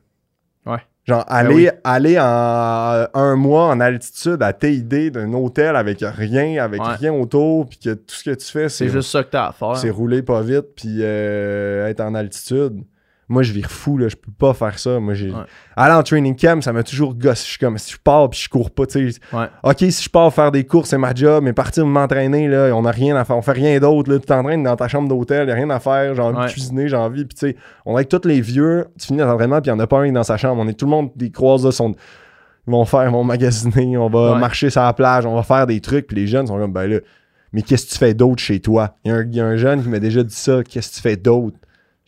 Genre, 1.08 1.24
ben 1.26 1.34
aller, 1.34 1.70
aller 1.84 2.18
en 2.20 3.06
un 3.14 3.34
mois 3.34 3.64
en 3.68 3.80
altitude 3.80 4.42
à 4.42 4.52
TID 4.52 5.10
d'un 5.10 5.32
hôtel 5.32 5.74
avec 5.74 6.00
rien, 6.02 6.62
avec 6.62 6.82
rien 6.82 7.14
autour, 7.14 7.66
puis 7.66 7.78
que 7.78 7.94
tout 7.94 8.14
ce 8.14 8.24
que 8.24 8.34
tu 8.34 8.46
fais, 8.46 8.68
c'est. 8.68 8.88
juste 8.88 9.10
ça 9.10 9.24
que 9.24 9.30
t'as 9.30 9.46
à 9.46 9.52
faire. 9.52 9.76
C'est 9.78 9.88
rouler 9.88 10.22
pas 10.22 10.42
vite, 10.42 10.66
puis 10.76 10.98
euh, 11.00 11.88
être 11.88 12.00
en 12.00 12.14
altitude. 12.14 12.82
Moi, 13.30 13.42
je 13.42 13.52
vire 13.52 13.70
fou, 13.70 13.98
là. 13.98 14.08
Je 14.08 14.16
peux 14.16 14.32
pas 14.32 14.54
faire 14.54 14.78
ça. 14.78 14.98
Moi, 14.98 15.12
j'ai. 15.12 15.32
Aller 15.76 15.94
en 15.94 16.02
training 16.02 16.34
camp, 16.34 16.62
ça 16.62 16.72
m'a 16.72 16.82
toujours 16.82 17.14
gosse. 17.14 17.44
Je 17.44 17.50
suis 17.50 17.58
comme, 17.58 17.76
si 17.76 17.92
je 17.92 17.98
pars 17.98 18.30
puis 18.30 18.40
je 18.40 18.48
cours 18.48 18.70
pas, 18.70 18.86
tu 18.86 19.12
sais. 19.12 19.20
Ok, 19.62 19.78
si 19.78 20.02
je 20.02 20.08
pars 20.08 20.32
faire 20.32 20.50
des 20.50 20.64
courses, 20.64 20.90
c'est 20.90 20.98
ma 20.98 21.14
job, 21.14 21.44
mais 21.44 21.52
partir 21.52 21.84
m'entraîner, 21.86 22.48
là, 22.48 22.70
on 22.74 22.84
a 22.86 22.90
rien 22.90 23.16
à 23.16 23.24
faire. 23.24 23.36
On 23.36 23.42
fait 23.42 23.52
rien 23.52 23.78
d'autre, 23.78 24.10
là. 24.10 24.18
Tu 24.18 24.26
t'entraînes 24.26 24.62
dans 24.62 24.76
ta 24.76 24.88
chambre 24.88 25.08
d'hôtel, 25.08 25.48
y 25.48 25.52
a 25.52 25.54
rien 25.54 25.68
à 25.68 25.78
faire. 25.78 26.14
J'ai 26.14 26.22
envie 26.22 26.46
de 26.46 26.50
cuisiner, 26.50 26.88
j'ai 26.88 26.96
envie. 26.96 27.24
Puis, 27.26 27.34
tu 27.34 27.48
sais, 27.48 27.56
on 27.84 27.92
est 27.92 27.96
avec 27.96 28.08
tous 28.08 28.26
les 28.26 28.40
vieux. 28.40 28.86
Tu 28.98 29.08
finis 29.08 29.18
l'entraînement, 29.18 29.60
puis 29.60 29.70
il 29.70 29.74
y 29.74 29.76
en 29.76 29.80
a 29.80 29.86
pas 29.86 30.00
un 30.00 30.12
dans 30.12 30.22
sa 30.22 30.38
chambre. 30.38 30.62
On 30.62 30.68
est 30.68 30.74
tout 30.74 30.86
le 30.86 30.90
monde, 30.90 31.10
des 31.14 31.30
croises, 31.30 31.68
sont. 31.70 31.94
Ils 32.66 32.70
vont 32.70 32.84
faire, 32.84 33.04
ils 33.04 33.12
vont 33.12 33.24
magasiner, 33.24 33.96
on 33.98 34.08
va 34.08 34.36
marcher 34.36 34.68
sur 34.68 34.82
la 34.82 34.92
plage, 34.92 35.24
on 35.24 35.34
va 35.34 35.42
faire 35.42 35.66
des 35.66 35.80
trucs. 35.80 36.06
Puis 36.06 36.16
les 36.16 36.26
jeunes 36.26 36.46
sont 36.46 36.58
comme, 36.58 36.72
ben 36.72 36.86
là, 36.86 36.98
mais 37.52 37.62
qu'est-ce 37.62 37.86
que 37.86 37.92
tu 37.92 37.98
fais 37.98 38.14
d'autre 38.14 38.42
chez 38.42 38.60
toi? 38.60 38.96
Il 39.04 39.12
y, 39.12 39.36
y, 39.36 39.40
a 39.40 39.46
un 39.46 39.56
jeune 39.56 39.82
qui 39.82 39.88
m'a 39.88 39.98
déjà 39.98 40.22
dit 40.22 40.34
ça. 40.34 40.62
Qu'est-ce 40.62 40.90
que 40.90 40.94
tu 40.96 41.00
fais 41.00 41.16
d'autre? 41.16 41.56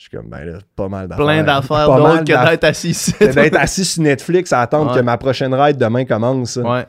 Je 0.01 0.05
suis 0.07 0.17
comme, 0.17 0.31
ben 0.31 0.43
là, 0.47 0.59
pas 0.77 0.89
mal 0.89 1.09
d'affaires. 1.09 1.27
Plein 1.27 1.43
d'affaires 1.43 1.95
d'autres 1.95 2.21
que 2.21 2.51
d'être 2.51 2.65
assis 2.65 2.89
ici. 2.89 3.15
d'être 3.21 3.57
assis 3.57 3.85
sur 3.85 4.03
Netflix 4.03 4.51
à 4.51 4.63
attendre 4.63 4.95
que 4.95 5.01
ma 5.01 5.19
prochaine 5.19 5.53
ride 5.53 5.77
demain 5.77 6.07
commence. 6.07 6.57
Ouais. 6.57 6.87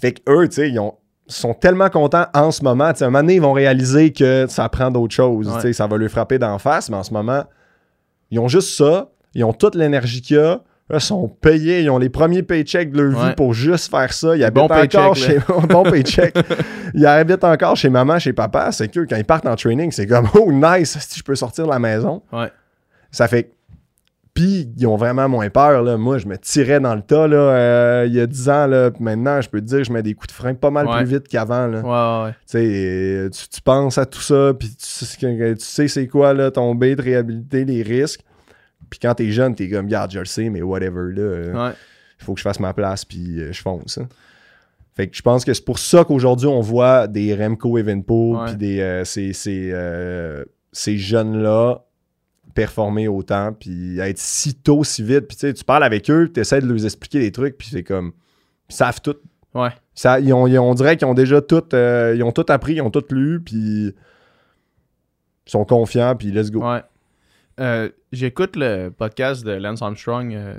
Fait 0.00 0.12
que 0.14 0.22
eux, 0.26 0.48
tu 0.48 0.54
sais, 0.54 0.70
ils 0.70 0.80
sont 1.26 1.52
tellement 1.52 1.90
contents 1.90 2.24
en 2.32 2.50
ce 2.50 2.64
moment. 2.64 2.94
T'sais, 2.94 3.04
un 3.04 3.08
moment 3.10 3.20
donné, 3.20 3.34
ils 3.34 3.42
vont 3.42 3.52
réaliser 3.52 4.10
que 4.10 4.46
ça 4.48 4.70
prend 4.70 4.90
d'autres 4.90 5.14
choses. 5.14 5.54
sais, 5.60 5.74
Ça 5.74 5.86
va 5.86 5.98
leur 5.98 6.08
frapper 6.08 6.38
d'en 6.38 6.58
face, 6.58 6.88
mais 6.88 6.96
en 6.96 7.02
ce 7.02 7.12
moment, 7.12 7.44
ils 8.30 8.38
ont 8.38 8.48
juste 8.48 8.74
ça. 8.74 9.10
Ils 9.34 9.44
ont 9.44 9.52
toute 9.52 9.74
l'énergie 9.74 10.22
qu'il 10.22 10.36
y 10.36 10.40
a. 10.40 10.62
Ils 10.92 11.00
sont 11.00 11.28
payés, 11.28 11.82
ils 11.82 11.90
ont 11.90 11.98
les 11.98 12.10
premiers 12.10 12.42
paychecks 12.42 12.92
de 12.92 13.00
leur 13.00 13.26
vie 13.28 13.34
pour 13.34 13.54
juste 13.54 13.90
faire 13.90 14.12
ça. 14.12 14.36
Ils 14.36 14.44
habitent 14.44 14.70
encore 14.70 15.16
chez 15.16 15.38
bon 15.68 15.82
paycheck. 15.90 16.36
ils 16.94 17.06
habitent 17.06 17.44
encore 17.44 17.76
chez 17.76 17.88
maman, 17.88 18.18
chez 18.18 18.32
papa. 18.32 18.72
C'est 18.72 18.88
que 18.88 19.00
quand 19.00 19.16
ils 19.16 19.24
partent 19.24 19.46
en 19.46 19.56
training, 19.56 19.90
c'est 19.90 20.06
comme 20.06 20.28
oh 20.34 20.52
nice, 20.52 20.98
si 20.98 21.18
je 21.18 21.24
peux 21.24 21.34
sortir 21.34 21.66
de 21.66 21.70
la 21.70 21.78
maison. 21.78 22.22
Ouais. 22.32 22.50
Ça 23.10 23.28
fait 23.28 23.52
puis 24.34 24.72
ils 24.78 24.86
ont 24.86 24.96
vraiment 24.96 25.28
moins 25.28 25.50
peur. 25.50 25.82
Là. 25.82 25.96
Moi, 25.98 26.18
je 26.18 26.26
me 26.26 26.38
tirais 26.38 26.80
dans 26.80 26.94
le 26.94 27.02
tas 27.02 27.28
là, 27.28 27.36
euh, 27.36 28.04
il 28.06 28.14
y 28.14 28.20
a 28.20 28.26
10 28.26 28.48
ans. 28.48 28.66
Là, 28.66 28.90
maintenant, 28.98 29.40
je 29.40 29.48
peux 29.50 29.60
te 29.60 29.66
dire 29.66 29.84
je 29.84 29.92
mets 29.92 30.02
des 30.02 30.14
coups 30.14 30.28
de 30.28 30.32
frein 30.32 30.54
pas 30.54 30.70
mal 30.70 30.88
plus 30.88 31.04
vite 31.04 31.28
qu'avant. 31.28 31.68
Ouais, 31.68 32.32
ouais. 32.54 33.30
Tu, 33.30 33.48
tu 33.50 33.60
penses 33.60 33.98
à 33.98 34.06
tout 34.06 34.20
ça, 34.20 34.52
puis 34.58 34.68
tu, 34.68 34.76
tu 34.76 35.56
sais 35.58 35.88
c'est 35.88 36.06
quoi 36.06 36.32
là, 36.32 36.50
tomber, 36.50 36.96
de 36.96 37.02
réhabiliter, 37.02 37.64
les 37.64 37.82
risques. 37.82 38.22
Puis 38.92 38.98
quand 38.98 39.14
t'es 39.14 39.30
jeune, 39.30 39.54
t'es 39.54 39.70
comme, 39.70 39.86
garde, 39.86 40.10
je 40.10 40.18
le 40.18 40.26
sais, 40.26 40.50
mais 40.50 40.60
whatever, 40.60 41.14
là. 41.14 41.22
Euh, 41.22 41.72
il 42.20 42.24
faut 42.24 42.34
que 42.34 42.40
je 42.40 42.42
fasse 42.42 42.60
ma 42.60 42.74
place, 42.74 43.06
puis 43.06 43.40
euh, 43.40 43.50
je 43.50 43.62
fonce. 43.62 43.96
Hein. 43.96 44.06
Fait 44.94 45.08
que 45.08 45.16
je 45.16 45.22
pense 45.22 45.46
que 45.46 45.54
c'est 45.54 45.64
pour 45.64 45.78
ça 45.78 46.04
qu'aujourd'hui, 46.04 46.46
on 46.46 46.60
voit 46.60 47.06
des 47.06 47.34
Remco 47.34 47.78
Evenpool, 47.78 48.44
puis 48.48 48.56
des, 48.56 48.80
euh, 48.80 49.04
ces, 49.06 49.32
ces, 49.32 50.98
jeunes-là 50.98 51.86
performer 52.54 53.08
autant, 53.08 53.54
puis 53.58 53.98
être 53.98 54.18
si 54.18 54.54
tôt, 54.56 54.84
si 54.84 55.02
vite. 55.02 55.26
Puis 55.26 55.54
tu 55.54 55.64
parles 55.64 55.84
avec 55.84 56.10
eux, 56.10 56.30
tu 56.30 56.40
essaies 56.40 56.60
de 56.60 56.66
leur 56.66 56.84
expliquer 56.84 57.20
des 57.20 57.32
trucs, 57.32 57.56
puis 57.56 57.68
c'est 57.72 57.82
comme, 57.82 58.12
ils 58.68 58.74
savent 58.74 59.00
tout. 59.00 59.16
Ouais. 59.54 59.70
Ça, 59.94 60.20
ils 60.20 60.34
ont, 60.34 60.44
on 60.44 60.74
dirait 60.74 60.98
qu'ils 60.98 61.08
ont 61.08 61.14
déjà 61.14 61.40
tout, 61.40 61.64
ils 61.72 62.22
ont 62.22 62.32
tout 62.32 62.44
appris, 62.50 62.74
ils 62.74 62.82
ont 62.82 62.90
tout 62.90 63.04
lu, 63.08 63.40
puis 63.40 63.56
ils 63.56 63.94
sont 65.46 65.64
confiants, 65.64 66.14
puis 66.14 66.30
let's 66.30 66.50
go. 66.50 66.60
Ouais. 66.60 66.82
Euh, 67.60 67.88
j'écoute 68.12 68.56
le 68.56 68.90
podcast 68.90 69.44
de 69.44 69.52
Lance 69.52 69.82
Armstrong 69.82 70.34
euh, 70.34 70.58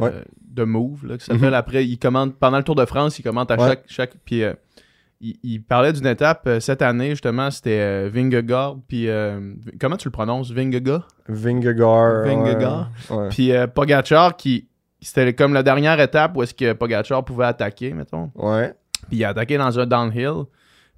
euh, 0.00 0.22
de 0.40 0.64
Move, 0.64 1.06
là, 1.06 1.18
qui 1.18 1.24
s'appelle 1.24 1.48
mhm. 1.48 1.54
après. 1.54 1.86
Il 1.86 1.98
commente 1.98 2.36
pendant 2.36 2.58
le 2.58 2.64
Tour 2.64 2.74
de 2.74 2.84
France, 2.84 3.18
il 3.18 3.22
commente 3.22 3.50
à 3.50 3.58
chaque. 3.58 3.84
chaque 3.86 4.12
puis 4.24 4.42
il, 5.20 5.62
parlait 5.62 5.92
d'une 5.92 6.06
étape 6.06 6.48
cette 6.60 6.82
année, 6.82 7.10
justement, 7.10 7.50
c'était 7.50 8.08
Vingegaard. 8.08 8.76
Puis 8.86 9.08
comment 9.80 9.96
tu 9.96 10.08
le 10.08 10.12
prononces? 10.12 10.52
Vingegaard? 10.52 11.08
Vingegaard. 11.28 12.24
Vingegaard. 12.24 12.90
Puis 13.30 13.52
Pogachar, 13.74 14.36
qui 14.36 14.68
c'était 15.00 15.32
comme 15.32 15.54
la 15.54 15.62
dernière 15.62 16.00
étape 16.00 16.36
où 16.36 16.42
est-ce 16.42 16.54
que 16.54 16.72
Pogachar 16.72 17.24
pouvait 17.24 17.46
attaquer, 17.46 17.92
mettons. 17.92 18.30
Ouais. 18.34 18.74
Puis 19.08 19.18
il 19.18 19.24
a 19.24 19.30
attaqué 19.30 19.56
dans 19.56 19.78
un 19.78 19.86
downhill. 19.86 20.44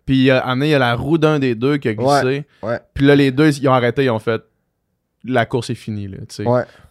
Puis 0.07 0.24
il 0.24 0.30
a 0.30 0.55
il 0.55 0.66
y 0.66 0.74
a 0.74 0.78
la 0.78 0.95
roue 0.95 1.18
d'un 1.18 1.38
des 1.38 1.55
deux 1.55 1.76
qui 1.76 1.88
a 1.88 1.95
glissé. 1.95 2.45
Puis 2.95 3.07
là, 3.07 3.14
les 3.14 3.30
deux, 3.30 3.57
ils 3.59 3.68
ont 3.68 3.72
arrêté, 3.72 4.05
ils 4.05 4.11
ont 4.11 4.18
fait 4.18 4.43
la 5.25 5.47
course 5.47 5.71
est 5.71 5.75
finie, 5.75 6.09
là. 6.09 6.18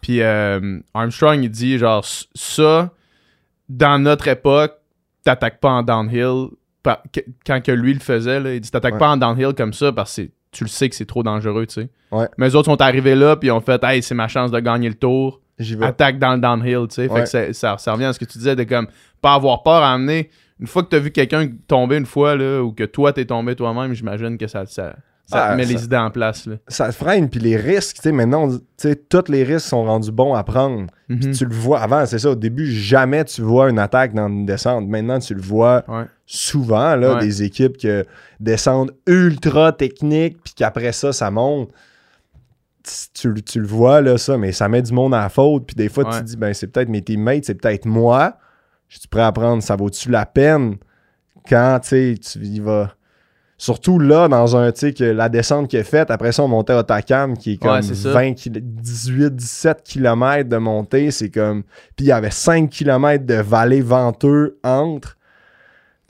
Puis 0.01 0.21
euh, 0.21 0.79
Armstrong, 0.93 1.43
il 1.43 1.49
dit, 1.49 1.77
genre, 1.77 2.05
ça, 2.35 2.91
dans 3.67 3.99
notre 3.99 4.27
époque, 4.27 4.73
t'attaques 5.23 5.59
pas 5.59 5.69
en 5.69 5.83
downhill. 5.83 6.49
quand 7.45 7.61
que 7.61 7.71
lui 7.71 7.93
le 7.93 7.99
faisait, 7.99 8.39
là, 8.39 8.53
il 8.53 8.61
dit, 8.61 8.71
t'attaques 8.71 8.97
pas 8.97 9.09
en 9.09 9.17
downhill 9.17 9.53
comme 9.53 9.73
ça 9.73 9.91
parce 9.91 10.15
que 10.15 10.29
tu 10.51 10.63
le 10.63 10.69
sais 10.69 10.89
que 10.89 10.95
c'est 10.95 11.05
trop 11.05 11.23
dangereux, 11.23 11.65
tu 11.67 11.81
sais. 11.81 11.89
Mais 12.37 12.47
les 12.47 12.55
autres 12.55 12.65
sont 12.65 12.81
arrivés 12.81 13.15
là, 13.15 13.35
puis 13.35 13.49
ils 13.49 13.51
ont 13.51 13.61
fait, 13.61 13.83
hey, 13.83 14.01
c'est 14.01 14.15
ma 14.15 14.27
chance 14.27 14.51
de 14.51 14.59
gagner 14.59 14.89
le 14.89 14.95
tour. 14.95 15.41
Attaque 15.81 16.19
dans 16.19 16.33
le 16.35 16.39
downhill, 16.39 16.87
tu 16.87 16.95
sais. 16.95 17.09
Fait 17.09 17.21
que 17.21 17.53
ça, 17.53 17.77
ça, 17.77 17.93
revient 17.93 18.05
à 18.05 18.13
ce 18.13 18.19
que 18.19 18.25
tu 18.25 18.37
disais 18.37 18.55
de 18.55 18.63
comme, 18.63 18.87
pas 19.21 19.33
avoir 19.33 19.63
peur 19.63 19.83
à 19.83 19.93
amener. 19.93 20.29
Une 20.59 20.67
fois 20.67 20.83
que 20.83 20.89
t'as 20.89 20.99
vu 20.99 21.11
quelqu'un 21.11 21.49
tomber 21.67 21.97
une 21.97 22.05
fois, 22.05 22.35
là, 22.35 22.61
ou 22.61 22.73
que 22.73 22.83
toi 22.83 23.13
t'es 23.13 23.25
tombé 23.25 23.55
toi-même, 23.55 23.93
j'imagine 23.93 24.37
que 24.37 24.47
ça, 24.47 24.65
ça, 24.65 24.95
ça 25.29 25.55
met 25.55 25.65
les 25.65 25.83
idées 25.83 25.97
en 25.97 26.09
place. 26.09 26.45
Là. 26.45 26.55
Ça 26.67 26.91
freine, 26.91 27.29
puis 27.29 27.39
les 27.39 27.55
risques, 27.55 27.97
tu 27.97 28.01
sais, 28.03 28.11
maintenant, 28.11 28.49
tu 28.49 28.59
sais, 28.77 28.95
tous 28.95 29.29
les 29.29 29.43
risques 29.43 29.67
sont 29.67 29.83
rendus 29.83 30.11
bons 30.11 30.33
à 30.33 30.43
prendre. 30.43 30.87
Mhm. 31.07 31.31
tu 31.31 31.45
le 31.45 31.53
vois, 31.53 31.81
avant, 31.81 32.05
c'est 32.05 32.19
ça, 32.19 32.31
au 32.31 32.35
début, 32.35 32.71
jamais 32.71 33.23
tu 33.25 33.41
vois 33.41 33.69
une 33.69 33.79
attaque 33.79 34.13
dans 34.13 34.27
une 34.27 34.45
descente. 34.45 34.87
Maintenant, 34.87 35.19
tu 35.19 35.33
le 35.33 35.41
vois 35.41 35.83
souvent, 36.25 36.95
là, 36.95 37.19
des 37.19 37.43
équipes 37.43 37.77
qui 37.77 37.89
descendent 38.39 38.91
ultra 39.07 39.71
techniques, 39.71 40.37
puis 40.43 40.53
qu'après 40.55 40.91
ça, 40.91 41.13
ça 41.13 41.29
monte. 41.31 41.69
Tu, 43.13 43.31
le 43.59 43.67
vois, 43.67 44.01
là, 44.01 44.17
ça, 44.17 44.37
mais 44.37 44.51
ça 44.51 44.67
met 44.67 44.81
du 44.81 44.93
monde 44.93 45.13
à 45.13 45.21
la 45.21 45.29
faute, 45.29 45.67
puis 45.67 45.75
des 45.75 45.89
fois, 45.89 46.05
tu 46.05 46.19
te 46.19 46.23
dis, 46.23 46.37
ben, 46.37 46.53
c'est 46.53 46.67
peut-être 46.67 46.89
mes 46.89 47.03
teammates, 47.03 47.45
c'est 47.45 47.55
peut-être 47.55 47.85
moi. 47.85 48.37
Je 48.87 48.97
suis 48.97 49.07
prêt 49.07 49.21
à 49.21 49.31
prendre, 49.31 49.61
ça 49.61 49.75
vaut-tu 49.75 50.09
la 50.09 50.25
peine? 50.25 50.77
Quand, 51.47 51.79
tu 51.83 51.89
sais, 51.89 52.15
tu 52.19 52.39
y 52.39 52.59
vas 52.59 52.95
Surtout 53.59 53.99
là, 53.99 54.29
dans 54.29 54.55
un, 54.55 54.71
tu 54.71 54.79
sais, 54.79 54.93
que 54.93 55.03
la 55.03 55.27
descente 55.27 55.67
qui 55.67 55.75
est 55.75 55.83
faite, 55.83 56.11
après 56.11 56.31
ça, 56.31 56.43
on 56.43 56.47
montait 56.47 56.71
à 56.71 56.79
Otakam, 56.79 57.37
qui 57.37 57.53
est 57.53 57.57
comme 57.57 57.81
20 57.81 58.47
18, 58.57 59.35
17 59.35 59.83
km 59.83 60.47
de 60.47 60.55
montée. 60.55 61.11
C'est 61.11 61.29
comme. 61.29 61.63
Puis 61.97 62.05
il 62.05 62.07
y 62.07 62.11
avait 62.13 62.31
5 62.31 62.69
km 62.69 63.25
de 63.25 63.33
vallée 63.33 63.81
venteux 63.81 64.57
entre. 64.63 65.17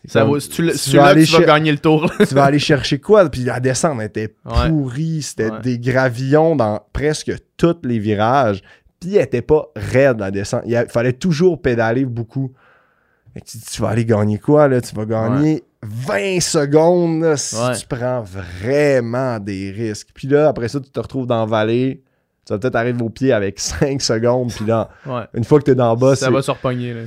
Ça 0.05 0.27
si 0.39 0.49
tu, 0.49 0.63
vas, 0.97 1.15
tu 1.15 1.25
vas 1.25 1.43
gagner 1.43 1.71
le 1.71 1.79
tour. 1.79 2.11
tu 2.19 2.35
vas 2.35 2.45
aller 2.45 2.59
chercher 2.59 2.99
quoi? 2.99 3.27
Puis 3.27 3.41
la 3.41 3.59
descente 3.59 3.99
était 4.03 4.35
pourrie. 4.67 5.23
C'était 5.23 5.49
des 5.63 5.79
gravillons 5.79 6.55
dans 6.55 6.79
presque 6.93 7.33
tous 7.57 7.77
les 7.83 7.97
virages. 7.97 8.61
Puis 8.99 9.15
elle 9.15 9.23
était 9.23 9.41
pas 9.41 9.69
raide, 9.75 10.19
la 10.19 10.29
descente. 10.29 10.61
Il 10.67 10.85
fallait 10.87 11.13
toujours 11.13 11.59
pédaler 11.59 12.05
beaucoup. 12.05 12.53
Tu, 13.45 13.59
tu 13.59 13.81
vas 13.81 13.89
aller 13.89 14.05
gagner 14.05 14.39
quoi, 14.39 14.67
là? 14.67 14.81
Tu 14.81 14.95
vas 14.95 15.05
gagner 15.05 15.63
20 15.83 16.39
secondes 16.41 17.35
si 17.35 17.55
tu 17.79 17.87
prends 17.87 18.21
vraiment 18.21 19.39
des 19.39 19.71
risques. 19.71 20.09
Puis 20.13 20.27
là, 20.27 20.49
après 20.49 20.67
ça, 20.67 20.79
tu 20.79 20.89
te 20.89 20.99
retrouves 20.99 21.27
dans 21.27 21.39
la 21.39 21.45
vallée. 21.45 22.03
Tu 22.45 22.53
vas 22.53 22.59
peut-être 22.59 22.75
arriver 22.75 23.01
au 23.03 23.09
pied 23.09 23.31
avec 23.31 23.59
5 23.59 24.01
secondes. 24.01 24.51
Puis 24.51 24.65
là, 24.65 24.89
une 25.33 25.43
fois 25.43 25.59
que 25.59 25.65
tu 25.65 25.71
es 25.71 25.75
dans 25.75 25.91
le 25.93 25.99
bas, 25.99 26.15
ça 26.15 26.29
va 26.29 26.41
se 26.41 26.51
repogner. 26.51 26.93
Là. 26.93 27.01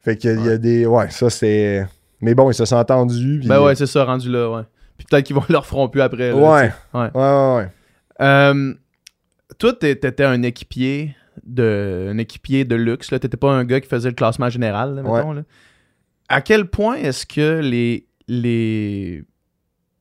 Fait 0.00 0.16
qu'il 0.16 0.44
y 0.44 0.48
a 0.48 0.58
des. 0.58 0.86
Ouais, 0.86 1.10
ça 1.10 1.30
c'est. 1.30 1.86
Mais 2.20 2.34
bon, 2.34 2.50
ils 2.50 2.54
se 2.54 2.64
sont 2.64 2.76
entendus. 2.76 3.42
Ben 3.44 3.60
ouais, 3.60 3.74
c'est 3.74 3.86
ça, 3.86 4.04
rendu 4.04 4.30
là, 4.30 4.50
ouais. 4.50 4.62
Puis 4.96 5.06
peut-être 5.10 5.24
qu'ils 5.26 5.36
vont 5.36 5.44
leur 5.48 5.66
feront 5.66 5.88
plus 5.88 6.00
après. 6.00 6.32
ouais. 6.32 6.40
ouais. 6.42 6.72
Ouais, 6.94 7.10
ouais, 7.14 7.68
euh, 8.20 8.74
toi, 9.58 9.72
t'étais 9.74 10.24
un 10.24 10.42
équipier 10.42 11.14
de 11.44 12.08
un 12.10 12.18
équipier 12.18 12.64
de 12.64 12.74
luxe. 12.74 13.10
Là. 13.10 13.18
T'étais 13.18 13.36
pas 13.36 13.52
un 13.52 13.64
gars 13.64 13.80
qui 13.80 13.88
faisait 13.88 14.08
le 14.08 14.14
classement 14.14 14.50
général, 14.50 14.94
mettons, 14.94 15.32
là. 15.32 15.42
À 16.28 16.40
quel 16.40 16.66
point 16.66 16.96
est-ce 16.96 17.24
que 17.24 17.60
les, 17.60 18.08
les, 18.26 19.22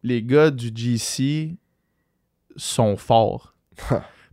les 0.02 0.24
gars 0.24 0.50
du 0.50 0.72
GC 0.74 1.56
sont 2.56 2.98
forts? 2.98 3.54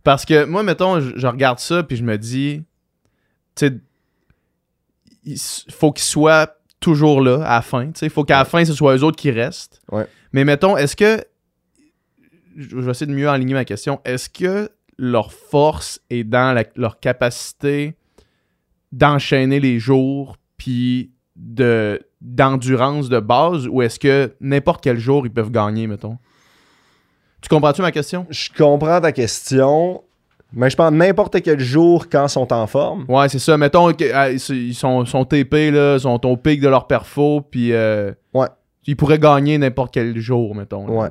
Parce 0.03 0.25
que 0.25 0.45
moi, 0.45 0.63
mettons, 0.63 0.99
je, 0.99 1.27
regarde 1.27 1.59
ça 1.59 1.83
puis 1.83 1.95
je 1.95 2.03
me 2.03 2.17
dis, 2.17 2.63
tu 3.55 3.67
sais, 3.67 3.77
il 5.23 5.39
faut 5.71 5.91
qu'ils 5.91 6.03
soient 6.03 6.57
toujours 6.79 7.21
là 7.21 7.43
à 7.45 7.55
la 7.55 7.61
fin. 7.61 7.91
Il 8.01 8.09
faut 8.09 8.23
qu'à 8.23 8.39
la 8.39 8.45
fin, 8.45 8.65
ce 8.65 8.73
soit 8.73 8.97
eux 8.97 9.03
autres 9.03 9.17
qui 9.17 9.31
restent. 9.31 9.81
Mais 10.33 10.43
mettons, 10.43 10.75
est-ce 10.77 10.95
que. 10.95 11.23
Je 12.55 12.77
vais 12.77 12.91
essayer 12.91 13.07
de 13.07 13.15
mieux 13.15 13.29
aligner 13.29 13.53
ma 13.53 13.65
question. 13.65 13.99
Est-ce 14.05 14.29
que 14.29 14.69
leur 14.97 15.31
force 15.31 15.99
est 16.09 16.23
dans 16.23 16.61
leur 16.75 16.99
capacité 16.99 17.95
d'enchaîner 18.91 19.59
les 19.59 19.79
jours 19.79 20.37
puis 20.57 21.11
de 21.35 22.01
d'endurance 22.21 23.09
de 23.09 23.19
base 23.19 23.67
ou 23.67 23.81
est-ce 23.81 23.99
que 23.99 24.33
n'importe 24.39 24.81
quel 24.81 24.97
jour 24.97 25.25
ils 25.25 25.33
peuvent 25.33 25.51
gagner, 25.51 25.87
mettons? 25.87 26.17
Tu 27.41 27.49
comprends-tu 27.49 27.81
ma 27.81 27.91
question? 27.91 28.25
Je 28.29 28.49
comprends 28.57 29.01
ta 29.01 29.11
question. 29.11 30.01
Mais 30.53 30.69
je 30.69 30.75
pense 30.77 30.91
n'importe 30.91 31.41
quel 31.41 31.59
jour 31.59 32.07
quand 32.09 32.27
ils 32.27 32.29
sont 32.29 32.53
en 32.53 32.67
forme. 32.67 33.05
Ouais, 33.09 33.27
c'est 33.27 33.39
ça. 33.39 33.57
Mettons 33.57 33.91
qu'ils 33.91 34.11
ah, 34.13 34.29
sont, 34.37 35.03
sont 35.05 35.25
TP, 35.25 35.71
là, 35.71 35.99
sont 35.99 36.25
au 36.25 36.37
pic 36.37 36.61
de 36.61 36.69
leur 36.69 36.87
perfo, 36.87 37.41
puis 37.41 37.73
euh, 37.73 38.11
ouais. 38.33 38.47
ils 38.85 38.95
pourraient 38.95 39.19
gagner 39.19 39.57
n'importe 39.57 39.93
quel 39.93 40.17
jour, 40.19 40.55
mettons. 40.55 40.87
ouais. 40.87 41.09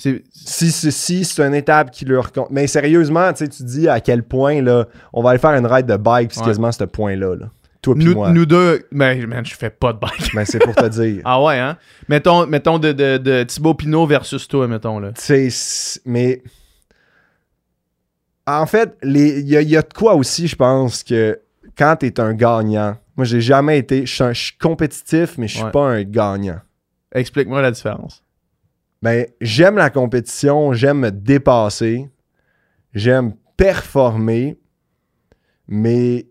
Si, 0.00 0.72
si, 0.72 1.24
c'est 1.24 1.42
une 1.42 1.54
étape 1.54 1.90
qui 1.90 2.06
leur 2.06 2.32
compte. 2.32 2.48
Mais 2.50 2.66
sérieusement, 2.66 3.32
tu 3.34 3.46
dis 3.64 3.86
à 3.86 4.00
quel 4.00 4.22
point 4.22 4.62
là, 4.62 4.86
on 5.12 5.22
va 5.22 5.30
aller 5.30 5.38
faire 5.38 5.54
une 5.54 5.66
ride 5.66 5.84
de 5.86 5.96
bike, 5.96 6.30
puis 6.30 6.40
quasiment 6.40 6.72
ce 6.72 6.84
point-là. 6.84 7.36
Là. 7.36 7.50
Toi 7.82 7.94
nous, 7.96 8.14
moi. 8.14 8.30
Nous 8.30 8.46
deux, 8.46 8.86
mais 8.90 9.26
man, 9.26 9.44
je 9.44 9.54
fais 9.54 9.70
pas 9.70 9.92
de 9.92 9.98
bike. 9.98 10.34
mais 10.34 10.44
c'est 10.46 10.58
pour 10.58 10.74
te 10.74 10.86
dire. 11.00 11.20
ah 11.24 11.42
ouais, 11.42 11.58
hein? 11.58 11.76
Mettons, 12.08 12.46
mettons 12.46 12.78
de, 12.78 12.92
de, 12.92 13.18
de 13.18 13.42
Thibaut 13.42 13.74
Pinot 13.74 14.06
versus 14.06 14.48
toi, 14.48 14.66
mettons. 14.68 14.98
là. 15.00 15.12
Tu 15.12 15.50
sais, 15.50 16.00
mais. 16.06 16.42
En 18.46 18.66
fait, 18.66 18.96
il 19.02 19.16
y, 19.16 19.52
y, 19.52 19.76
a 19.76 19.82
de 19.82 19.92
quoi 19.94 20.14
aussi, 20.14 20.48
je 20.48 20.56
pense, 20.56 21.04
que 21.04 21.38
quand 21.76 21.96
tu 22.00 22.06
es 22.06 22.20
un 22.20 22.32
gagnant, 22.32 22.96
moi 23.16 23.24
j'ai 23.24 23.40
jamais 23.40 23.78
été. 23.78 24.06
Je 24.06 24.32
suis 24.32 24.56
compétitif, 24.58 25.36
mais 25.38 25.46
je 25.46 25.58
suis 25.58 25.70
pas 25.70 25.86
un 25.88 26.02
gagnant. 26.02 26.60
Explique-moi 27.12 27.60
la 27.62 27.70
différence. 27.70 28.22
Ben, 29.02 29.26
j'aime 29.40 29.76
la 29.76 29.90
compétition, 29.90 30.72
j'aime 30.72 30.98
me 30.98 31.10
dépasser, 31.10 32.10
j'aime 32.92 33.34
performer, 33.56 34.58
mais 35.66 36.30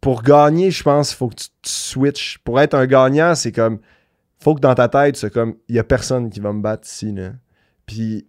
pour 0.00 0.22
gagner, 0.22 0.70
je 0.70 0.84
pense 0.84 1.08
qu'il 1.08 1.16
faut 1.16 1.28
que 1.28 1.34
tu, 1.34 1.48
switches. 1.64 2.38
Pour 2.44 2.60
être 2.60 2.74
un 2.74 2.86
gagnant, 2.86 3.34
c'est 3.34 3.50
comme. 3.50 3.80
faut 4.38 4.54
que 4.54 4.60
dans 4.60 4.74
ta 4.74 4.88
tête, 4.88 5.16
c'est 5.16 5.32
comme. 5.32 5.56
Il 5.68 5.72
n'y 5.72 5.78
a 5.80 5.84
personne 5.84 6.30
qui 6.30 6.38
va 6.38 6.52
me 6.52 6.62
battre 6.62 6.86
ici. 6.86 7.10
Là. 7.10 7.32
Puis 7.86 8.28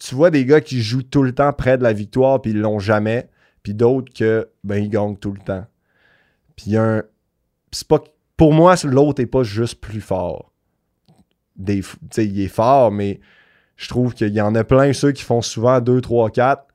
tu 0.00 0.16
vois 0.16 0.30
des 0.30 0.44
gars 0.44 0.60
qui 0.60 0.82
jouent 0.82 1.04
tout 1.04 1.22
le 1.22 1.32
temps 1.32 1.52
près 1.52 1.78
de 1.78 1.84
la 1.84 1.92
victoire, 1.92 2.42
puis 2.42 2.50
ils 2.50 2.60
l'ont 2.60 2.80
jamais. 2.80 3.28
Puis 3.62 3.74
d'autres 3.74 4.12
que, 4.12 4.48
ben, 4.64 4.82
ils 4.82 4.88
gagnent 4.88 5.16
tout 5.16 5.32
le 5.32 5.40
temps. 5.40 5.64
Puis 6.56 6.72
il 6.72 6.76
un. 6.76 7.04
C'est 7.70 7.86
pas. 7.86 8.02
Pour 8.36 8.52
moi, 8.52 8.74
l'autre 8.82 9.20
n'est 9.20 9.26
pas 9.26 9.44
juste 9.44 9.80
plus 9.80 10.00
fort. 10.00 10.49
Des, 11.60 11.82
il 12.18 12.40
est 12.40 12.48
fort, 12.48 12.90
mais 12.90 13.20
je 13.76 13.88
trouve 13.88 14.14
qu'il 14.14 14.32
y 14.32 14.40
en 14.40 14.54
a 14.54 14.64
plein, 14.64 14.92
ceux 14.92 15.12
qui 15.12 15.22
font 15.22 15.42
souvent 15.42 15.80
2, 15.80 16.00
3, 16.00 16.30
4 16.30 16.66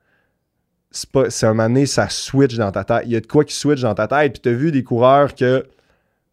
c'est 0.96 1.10
pas 1.10 1.24
un 1.42 1.48
moment 1.48 1.68
donné, 1.68 1.86
ça 1.86 2.08
switch 2.08 2.56
dans 2.56 2.72
ta 2.72 2.84
tête. 2.84 3.02
Il 3.04 3.12
y 3.12 3.16
a 3.16 3.20
de 3.20 3.26
quoi 3.26 3.44
qui 3.44 3.54
switch 3.54 3.82
dans 3.82 3.94
ta 3.94 4.08
tête. 4.08 4.32
Puis 4.32 4.42
tu 4.42 4.48
as 4.48 4.52
vu 4.52 4.72
des 4.72 4.82
coureurs 4.82 5.34
que 5.34 5.66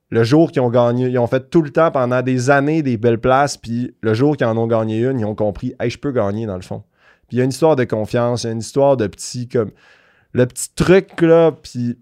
le 0.10 0.24
jour 0.24 0.52
qu'ils 0.52 0.62
ont 0.62 0.70
gagné, 0.70 1.08
ils 1.08 1.20
ont 1.20 1.28
fait 1.28 1.50
tout 1.50 1.62
le 1.62 1.70
temps 1.70 1.92
pendant 1.92 2.22
des 2.22 2.50
années 2.50 2.82
des 2.82 2.98
belles 2.98 3.20
places. 3.20 3.58
Puis 3.58 3.96
le 4.02 4.14
jour 4.14 4.38
qu'ils 4.38 4.48
en 4.48 4.58
ont 4.58 4.68
gagné 4.68 5.02
une, 5.02 5.20
ils 5.20 5.26
ont 5.26 5.36
compris, 5.36 5.76
hey, 5.80 5.90
je 5.90 5.98
peux 5.98 6.12
gagner 6.12 6.46
dans 6.46 6.56
le 6.56 6.62
fond. 6.62 6.84
Puis 7.28 7.38
il 7.38 7.40
y 7.40 7.42
a 7.42 7.44
une 7.44 7.50
histoire 7.50 7.76
de 7.76 7.84
confiance, 7.84 8.44
il 8.44 8.48
y 8.48 8.50
a 8.50 8.54
une 8.54 8.60
histoire 8.60 8.96
de 8.96 9.08
petit, 9.08 9.48
comme 9.48 9.72
le 10.32 10.46
petit 10.46 10.70
truc 10.74 11.22
là. 11.22 11.52
Puis 11.52 12.00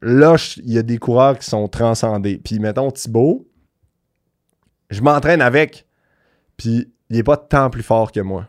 là, 0.00 0.36
il 0.58 0.72
y 0.72 0.78
a 0.78 0.82
des 0.82 0.98
coureurs 0.98 1.38
qui 1.38 1.48
sont 1.48 1.68
transcendés. 1.68 2.38
Puis 2.38 2.58
mettons 2.58 2.90
Thibaut, 2.90 3.46
je 4.90 5.02
m'entraîne 5.02 5.42
avec. 5.42 5.86
Puis 6.58 6.92
il 7.08 7.16
n'est 7.16 7.22
pas 7.22 7.38
tant 7.38 7.70
plus 7.70 7.82
fort 7.82 8.12
que 8.12 8.20
moi. 8.20 8.46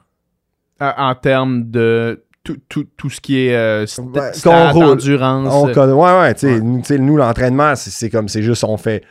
En 0.82 1.16
termes 1.16 1.70
de 1.70 2.24
tout, 2.44 2.86
tout, 2.98 3.10
ce 3.10 3.22
qui 3.22 3.38
est 3.38 3.56
euh, 3.56 3.86
endurance. 4.82 5.68
ouais, 5.76 6.20
ouais, 6.20 6.34
tu 6.34 6.62
sais, 6.84 6.98
nous, 6.98 7.18
l'entraînement, 7.18 7.76
c'est 7.76 8.10
comme, 8.10 8.28
c'est 8.28 8.42
juste, 8.42 8.64
on 8.64 8.78
fait, 8.78 9.04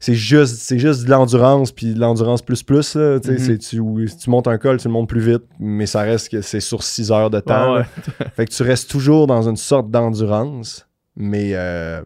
c'est 0.00 0.14
juste, 0.14 0.56
c'est 0.56 0.78
juste 0.78 1.04
de 1.04 1.10
l'endurance, 1.10 1.70
puis 1.70 1.94
de 1.94 2.00
l'endurance 2.00 2.42
plus 2.42 2.62
plus, 2.62 2.96
là, 2.96 3.18
mm-hmm. 3.18 3.58
tu, 3.58 4.16
tu 4.16 4.30
montes 4.30 4.48
un 4.48 4.58
col, 4.58 4.78
tu 4.78 4.88
le 4.88 4.92
montes 4.92 5.08
plus 5.08 5.20
vite, 5.20 5.44
mais 5.60 5.86
ça 5.86 6.00
reste 6.00 6.30
que 6.30 6.40
c'est 6.40 6.60
sur 6.60 6.82
6 6.82 7.12
heures 7.12 7.30
de 7.30 7.40
temps. 7.40 7.82
fait 8.34 8.46
que 8.46 8.50
tu 8.50 8.62
restes 8.62 8.90
toujours 8.90 9.26
dans 9.26 9.48
une 9.48 9.56
sorte 9.56 9.90
d'endurance, 9.90 10.88
mais, 11.14 11.50
euh, 11.52 12.00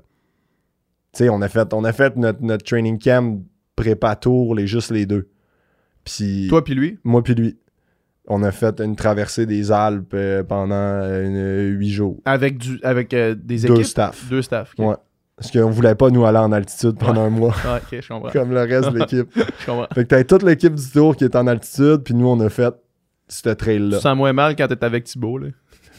tu 1.14 1.24
sais, 1.24 1.28
on 1.30 1.41
a 1.41 1.49
fait, 1.49 1.72
on 1.72 1.84
a 1.84 1.93
fait 1.93 2.16
notre, 2.16 2.43
notre 2.43 2.64
training 2.64 2.99
camp 2.99 3.41
prépa 3.76 4.16
tour, 4.16 4.55
les, 4.55 4.66
juste 4.66 4.91
les 4.91 5.07
deux. 5.07 5.28
Puis... 6.07 6.46
Toi 6.48 6.64
puis 6.64 6.74
lui? 6.74 6.98
Moi 7.04 7.22
puis 7.22 7.34
lui 7.34 7.59
on 8.28 8.42
a 8.42 8.52
fait 8.52 8.80
une 8.80 8.96
traversée 8.96 9.46
des 9.46 9.70
Alpes 9.70 10.12
euh, 10.14 10.42
pendant 10.42 10.74
euh, 10.74 11.68
huit 11.68 11.90
jours. 11.90 12.16
Avec, 12.24 12.59
du, 12.59 12.80
avec 12.82 13.14
euh, 13.14 13.34
des 13.36 13.64
équipes? 13.64 13.76
Deux 13.76 13.84
staffs. 13.84 14.28
Deux 14.28 14.42
staffs. 14.42 14.72
Ouais. 14.78 14.94
Parce 15.36 15.50
qu'on 15.50 15.70
voulait 15.70 15.94
pas 15.94 16.11
nous 16.11 16.24
aller 16.24 16.38
en 16.38 16.50
altitude 16.50 16.98
pendant 16.98 17.22
un 17.22 17.30
mois. 17.30 17.54
Ok, 17.76 18.00
je 18.00 18.09
comprends. 18.09 18.30
Comme 18.30 18.52
le 18.52 18.62
reste 18.62 18.90
de 18.90 18.98
l'équipe. 18.98 19.28
je 19.34 19.66
comprends. 19.66 19.86
Fait 19.94 20.04
que 20.04 20.09
t'avais 20.09 20.24
toute 20.24 20.42
l'équipe 20.42 20.74
du 20.74 20.90
tour 20.90 21.14
qui 21.14 21.24
est 21.24 21.36
en 21.36 21.46
altitude, 21.46 21.98
puis 21.98 22.14
nous, 22.14 22.26
on 22.26 22.40
a 22.40 22.48
fait 22.48 22.74
ce 23.28 23.50
trail-là. 23.50 23.98
Tu 23.98 24.02
sens 24.02 24.16
moins 24.16 24.32
mal 24.32 24.57
quand 24.57 24.66
t'es 24.66 24.82
avec 24.84 25.04
Thibaut, 25.04 25.38
là. 25.38 25.48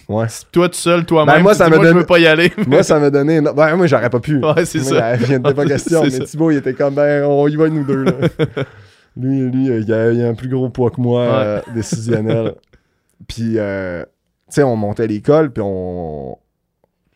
Ouais. 0.09 0.25
Toi 0.53 0.69
tout 0.69 0.75
seul, 0.75 1.05
toi-même, 1.05 1.35
ben 1.35 1.43
moi, 1.43 1.53
ça 1.53 1.67
moi, 1.67 1.85
je 1.85 1.93
veux 1.93 2.05
pas 2.05 2.17
y 2.17 2.27
aller. 2.27 2.53
moi, 2.67 2.81
ça 2.81 2.97
m'a 2.97 3.09
donné. 3.09 3.41
Ben, 3.41 3.75
moi, 3.75 3.87
j'aurais 3.87 4.09
pas 4.09 4.21
pu. 4.21 4.37
Ouais, 4.37 4.63
c'est 4.63 4.79
ça. 4.79 5.17
Il 5.17 5.29
n'y 5.29 5.39
pas 5.39 5.65
question. 5.65 6.01
mais 6.01 6.09
Thibaut, 6.11 6.49
il 6.49 6.57
était 6.57 6.73
comme, 6.73 6.95
ben, 6.95 7.25
on 7.25 7.45
y 7.47 7.55
va, 7.57 7.67
nous 7.67 7.83
deux, 7.83 8.03
là. 8.03 8.13
Lui, 9.20 9.49
lui, 9.49 9.65
il 9.68 9.93
a, 9.93 10.03
a, 10.03 10.30
un 10.30 10.36
plus 10.36 10.49
gros 10.49 10.70
poids 10.70 10.91
que 10.91 11.01
moi, 11.01 11.24
euh, 11.24 11.61
décisionnel. 11.74 12.55
Puis, 13.28 13.57
euh, 13.57 14.03
tu 14.03 14.55
sais, 14.55 14.63
on 14.63 14.76
montait 14.76 15.07
l'école, 15.07 15.51
puis 15.51 15.63
on. 15.65 16.38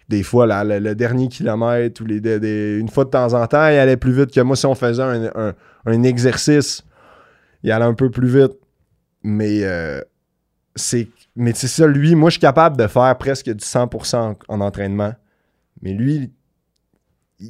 Des 0.10 0.24
fois, 0.24 0.46
là, 0.46 0.66
le, 0.66 0.94
dernier 0.94 1.30
kilomètre, 1.30 2.02
ou 2.02 2.06
les, 2.06 2.20
une 2.78 2.90
fois 2.90 3.06
de 3.06 3.12
temps 3.12 3.34
en 3.34 3.48
temps, 3.48 3.70
il 3.70 3.78
allait 3.78 3.96
plus 3.96 4.12
vite 4.12 4.34
que 4.34 4.42
moi. 4.42 4.58
Si 4.58 4.66
on 4.66 4.76
faisait 4.76 5.02
un, 5.04 6.04
exercice, 6.04 6.84
il 7.64 7.72
allait 7.72 7.86
un 7.86 7.94
peu 7.94 8.10
plus 8.10 8.28
vite. 8.28 8.52
Mais 9.24 9.64
euh, 9.64 10.02
c'est. 10.76 11.08
Mais 11.38 11.54
c'est 11.54 11.70
ça, 11.70 11.88
lui, 11.88 12.14
moi, 12.16 12.30
je 12.30 12.34
suis 12.34 12.42
capable 12.42 12.76
de 12.76 12.88
faire 12.88 13.18
presque 13.18 13.46
du 13.46 13.64
100% 13.64 14.36
en, 14.50 14.60
entraînement. 14.60 15.14
Mais 15.82 15.94
lui, 15.94 16.34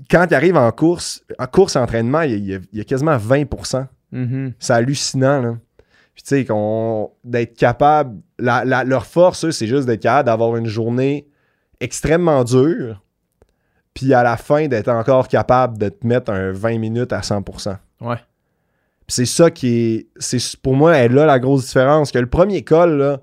quand 0.10 0.28
il 0.30 0.36
arrive 0.36 0.56
en 0.56 0.72
course, 0.72 1.24
en 1.39 1.47
course 1.47 1.76
entraînement, 1.76 2.22
il 2.22 2.62
y 2.72 2.80
a, 2.80 2.84
quasiment 2.84 3.18
20%. 3.18 3.88
Mm-hmm. 4.14 4.53
C'est 4.59 4.74
hallucinant, 4.74 5.41
là. 5.41 5.57
Puis, 6.14 6.24
tu 6.24 6.45
sais, 6.45 6.47
d'être 7.24 7.55
capable. 7.55 8.20
leur 8.38 9.05
force, 9.05 9.49
c'est 9.51 9.68
juste 9.68 9.88
d'être 9.88 10.01
capable 10.01 10.28
d'avoir 10.28 10.57
une 10.57 10.68
journée 10.68 11.28
extrêmement 11.80 12.43
dure, 12.43 13.01
puis 13.93 14.14
à 14.14 14.24
la 14.24 14.38
fin, 14.38 14.68
d'être 14.68 14.89
encore 14.89 15.28
capable 15.28 15.78
de 15.78 15.89
te 15.89 16.05
mettre 16.05 16.32
un 16.32 16.51
20 16.51 16.78
minutes 16.78 17.12
à 17.14 17.20
100%. 17.20 17.78
Ouais. 18.01 18.16
c'est 19.07 19.26
ça 19.26 19.51
qui 19.51 20.07
est. 20.18 20.57
Pour 20.62 20.76
moi, 20.76 20.95
elle 20.95 21.14
là 21.14 21.26
la 21.26 21.39
grosse 21.39 21.66
différence. 21.66 22.12
Que 22.12 22.20
le 22.20 22.30
premier 22.30 22.64
col, 22.64 22.97
là, 22.97 23.20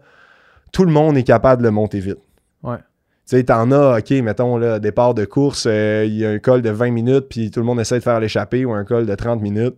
tout 0.72 0.84
le 0.84 0.92
monde 0.92 1.16
est 1.16 1.24
capable 1.24 1.62
de 1.62 1.68
le 1.68 1.72
monter 1.72 2.00
vite. 2.00 2.18
Ouais. 2.62 2.76
Tu 2.76 3.36
sais, 3.36 3.44
t'en 3.44 3.70
as, 3.72 3.98
OK, 3.98 4.10
mettons, 4.22 4.56
là, 4.56 4.78
départ 4.78 5.14
de 5.14 5.24
course, 5.24 5.66
euh, 5.66 6.04
il 6.06 6.14
y 6.14 6.26
a 6.26 6.30
un 6.30 6.38
col 6.38 6.62
de 6.62 6.70
20 6.70 6.90
minutes, 6.90 7.26
puis 7.28 7.50
tout 7.50 7.60
le 7.60 7.66
monde 7.66 7.80
essaie 7.80 7.98
de 7.98 8.04
faire 8.04 8.20
l'échappée, 8.20 8.64
ou 8.64 8.72
un 8.72 8.84
col 8.84 9.06
de 9.06 9.14
30 9.14 9.40
minutes. 9.40 9.76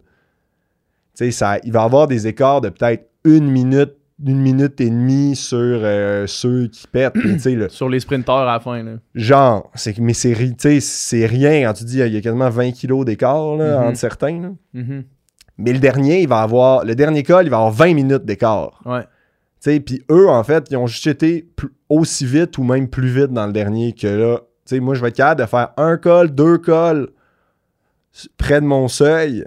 Tu 1.16 1.24
sais, 1.24 1.30
ça, 1.30 1.58
il 1.64 1.72
va 1.72 1.82
y 1.82 1.84
avoir 1.84 2.06
des 2.06 2.26
écarts 2.26 2.60
de 2.60 2.68
peut-être 2.68 3.08
une 3.24 3.50
minute, 3.50 3.94
une 4.24 4.40
minute 4.40 4.80
et 4.80 4.90
demie 4.90 5.34
sur 5.36 5.58
euh, 5.58 6.26
ceux 6.26 6.68
qui 6.68 6.86
pètent. 6.86 7.14
sur 7.68 7.88
les 7.88 8.00
sprinteurs 8.00 8.36
à 8.36 8.52
la 8.52 8.60
fin. 8.60 8.82
Là. 8.82 8.92
Genre, 9.14 9.70
mais 9.98 10.14
c'est, 10.14 10.32
rien 10.32 11.66
quand 11.66 11.72
tu 11.74 11.84
dis 11.84 11.98
il 11.98 12.12
y 12.12 12.16
a 12.16 12.20
quasiment 12.20 12.50
20 12.50 12.72
kilos 12.72 13.04
d'écart 13.04 13.56
mm-hmm. 13.56 13.88
entre 13.88 13.98
certains. 13.98 14.54
Mm-hmm. 14.74 15.04
Mais 15.58 15.72
le 15.72 15.78
dernier, 15.78 16.22
il 16.22 16.28
va 16.28 16.40
avoir. 16.40 16.84
Le 16.84 16.94
dernier 16.94 17.22
col, 17.22 17.44
il 17.44 17.50
va 17.50 17.58
avoir 17.58 17.72
20 17.72 17.94
minutes 17.94 18.24
d'écart. 18.24 18.80
Ouais. 18.86 19.06
Puis 19.80 20.02
eux, 20.10 20.28
en 20.28 20.42
fait, 20.42 20.68
ils 20.70 20.76
ont 20.76 20.86
juste 20.86 21.06
été 21.06 21.50
aussi 21.88 22.24
vite 22.24 22.56
ou 22.56 22.64
même 22.64 22.88
plus 22.88 23.08
vite 23.08 23.32
dans 23.32 23.46
le 23.46 23.52
dernier 23.52 23.92
que 23.92 24.06
là. 24.06 24.40
moi, 24.80 24.94
je 24.94 25.02
vais 25.02 25.08
être 25.08 25.16
capable 25.16 25.42
de 25.42 25.46
faire 25.46 25.72
un 25.76 25.98
col, 25.98 26.30
deux 26.30 26.56
cols 26.56 27.10
près 28.38 28.60
de 28.60 28.66
mon 28.66 28.88
seuil 28.88 29.44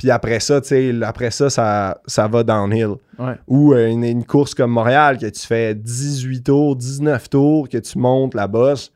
Puis 0.00 0.10
après 0.10 0.40
ça, 0.40 0.62
tu 0.62 0.68
sais, 0.68 1.02
après 1.02 1.30
ça, 1.30 1.50
ça, 1.50 2.00
ça 2.06 2.26
va 2.26 2.42
downhill. 2.42 2.94
Ouais. 3.18 3.34
Ou 3.46 3.74
euh, 3.74 3.86
une, 3.86 4.02
une 4.02 4.24
course 4.24 4.54
comme 4.54 4.70
Montréal, 4.70 5.18
que 5.18 5.26
tu 5.26 5.46
fais 5.46 5.74
18 5.74 6.42
tours, 6.44 6.74
19 6.74 7.28
tours, 7.28 7.68
que 7.68 7.76
tu 7.76 7.98
montes 7.98 8.32
la 8.32 8.46
bosse. 8.48 8.92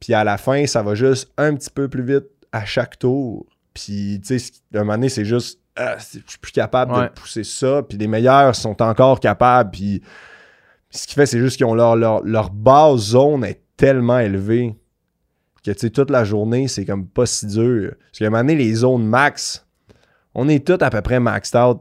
Puis 0.00 0.12
à 0.12 0.22
la 0.22 0.36
fin, 0.36 0.66
ça 0.66 0.82
va 0.82 0.94
juste 0.94 1.32
un 1.38 1.54
petit 1.54 1.70
peu 1.70 1.88
plus 1.88 2.02
vite 2.04 2.26
à 2.52 2.66
chaque 2.66 2.98
tour. 2.98 3.46
Puis, 3.72 4.20
tu 4.22 4.38
sais, 4.38 4.52
un 4.74 4.80
moment 4.80 4.92
donné, 4.92 5.08
c'est 5.08 5.24
juste, 5.24 5.58
ah, 5.74 5.96
je 5.98 6.18
suis 6.26 6.38
plus 6.38 6.52
capable 6.52 6.92
Ouais. 6.92 7.04
de 7.04 7.12
pousser 7.12 7.42
ça. 7.42 7.82
Puis 7.82 7.96
les 7.96 8.06
meilleurs 8.06 8.54
sont 8.54 8.82
encore 8.82 9.20
capables. 9.20 9.70
Puis 9.70 10.02
ce 10.90 11.06
qui 11.06 11.14
fait, 11.14 11.24
c'est 11.24 11.38
juste 11.40 11.56
qu'ils 11.56 11.64
ont 11.64 11.74
leur, 11.74 11.96
leur, 11.96 12.22
leur 12.24 12.50
base 12.50 13.00
zone 13.00 13.42
est 13.42 13.62
tellement 13.78 14.18
élevée 14.18 14.76
que, 15.64 15.70
tu 15.70 15.78
sais, 15.78 15.88
toute 15.88 16.10
la 16.10 16.24
journée, 16.24 16.68
c'est 16.68 16.84
comme 16.84 17.06
pas 17.06 17.24
si 17.24 17.46
dur. 17.46 17.94
Parce 17.98 18.18
qu'à 18.18 18.26
un 18.26 18.30
moment 18.30 18.42
donné, 18.42 18.54
les 18.56 18.74
zones 18.74 19.06
max, 19.06 19.63
on 20.34 20.48
est 20.48 20.66
tous 20.66 20.82
à 20.84 20.90
peu 20.90 21.00
près 21.00 21.20
maxed 21.20 21.56
out 21.60 21.80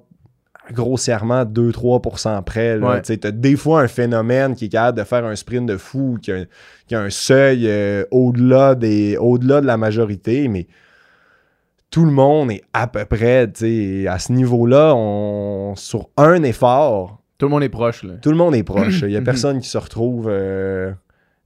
grossièrement 0.72 1.44
2-3% 1.44 2.42
près. 2.44 2.78
Là. 2.78 2.88
Ouais. 2.96 3.02
T'as 3.02 3.32
des 3.32 3.56
fois 3.58 3.82
un 3.82 3.88
phénomène 3.88 4.56
qui 4.56 4.66
est 4.66 4.70
capable 4.70 4.98
de 5.00 5.04
faire 5.04 5.26
un 5.26 5.36
sprint 5.36 5.68
de 5.68 5.76
fou, 5.78 6.18
qui 6.22 6.32
a, 6.32 6.36
un- 6.36 6.46
qui 6.88 6.96
a 6.96 7.02
un 7.02 7.10
seuil 7.10 7.66
euh, 7.68 8.06
au-delà 8.12 8.76
des 8.76 9.18
au-delà 9.18 9.60
de 9.60 9.66
la 9.66 9.76
majorité, 9.78 10.48
mais 10.48 10.68
tout 11.90 12.06
le 12.06 12.12
monde 12.12 12.52
est 12.52 12.64
à 12.74 12.88
peu 12.88 13.04
près 13.06 13.48
tu 13.52 14.04
sais, 14.04 14.08
à 14.08 14.20
ce 14.20 14.32
niveau-là. 14.32 14.94
On, 14.96 15.74
sur 15.76 16.10
un 16.18 16.42
effort, 16.44 17.22
Tout 17.38 17.48
le 17.48 17.52
monde 17.52 17.64
est 17.64 17.70
proche, 17.70 18.04
là. 18.04 18.14
tout 18.22 18.32
le 18.32 18.38
monde 18.38 18.56
est 18.56 18.64
proche. 18.64 19.02
Il 19.02 19.10
n'y 19.10 19.18
a 19.18 19.22
personne 19.22 19.60
qui 19.60 19.68
se 19.68 19.78
retrouve 19.78 20.28
euh, 20.30 20.92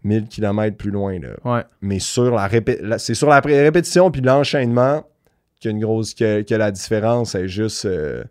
1000 0.03 0.27
km 0.27 0.77
plus 0.77 0.91
loin. 0.91 1.17
Là. 1.19 1.29
Ouais. 1.43 1.63
Mais 1.81 1.97
sur 1.99 2.35
la, 2.35 2.47
répé- 2.47 2.79
la- 2.81 2.99
c'est 2.99 3.15
sur 3.15 3.29
la 3.29 3.39
répétition 3.39 4.11
puis 4.11 4.21
l'enchaînement 4.21 5.03
qu'il 5.59 5.71
y 5.71 5.73
a 5.73 5.77
une 5.77 5.83
grosse 5.83 6.13
que, 6.13 6.41
que 6.41 6.55
la 6.55 6.71
différence 6.71 7.35
est 7.35 7.47
juste 7.47 7.85
euh, 7.85 8.23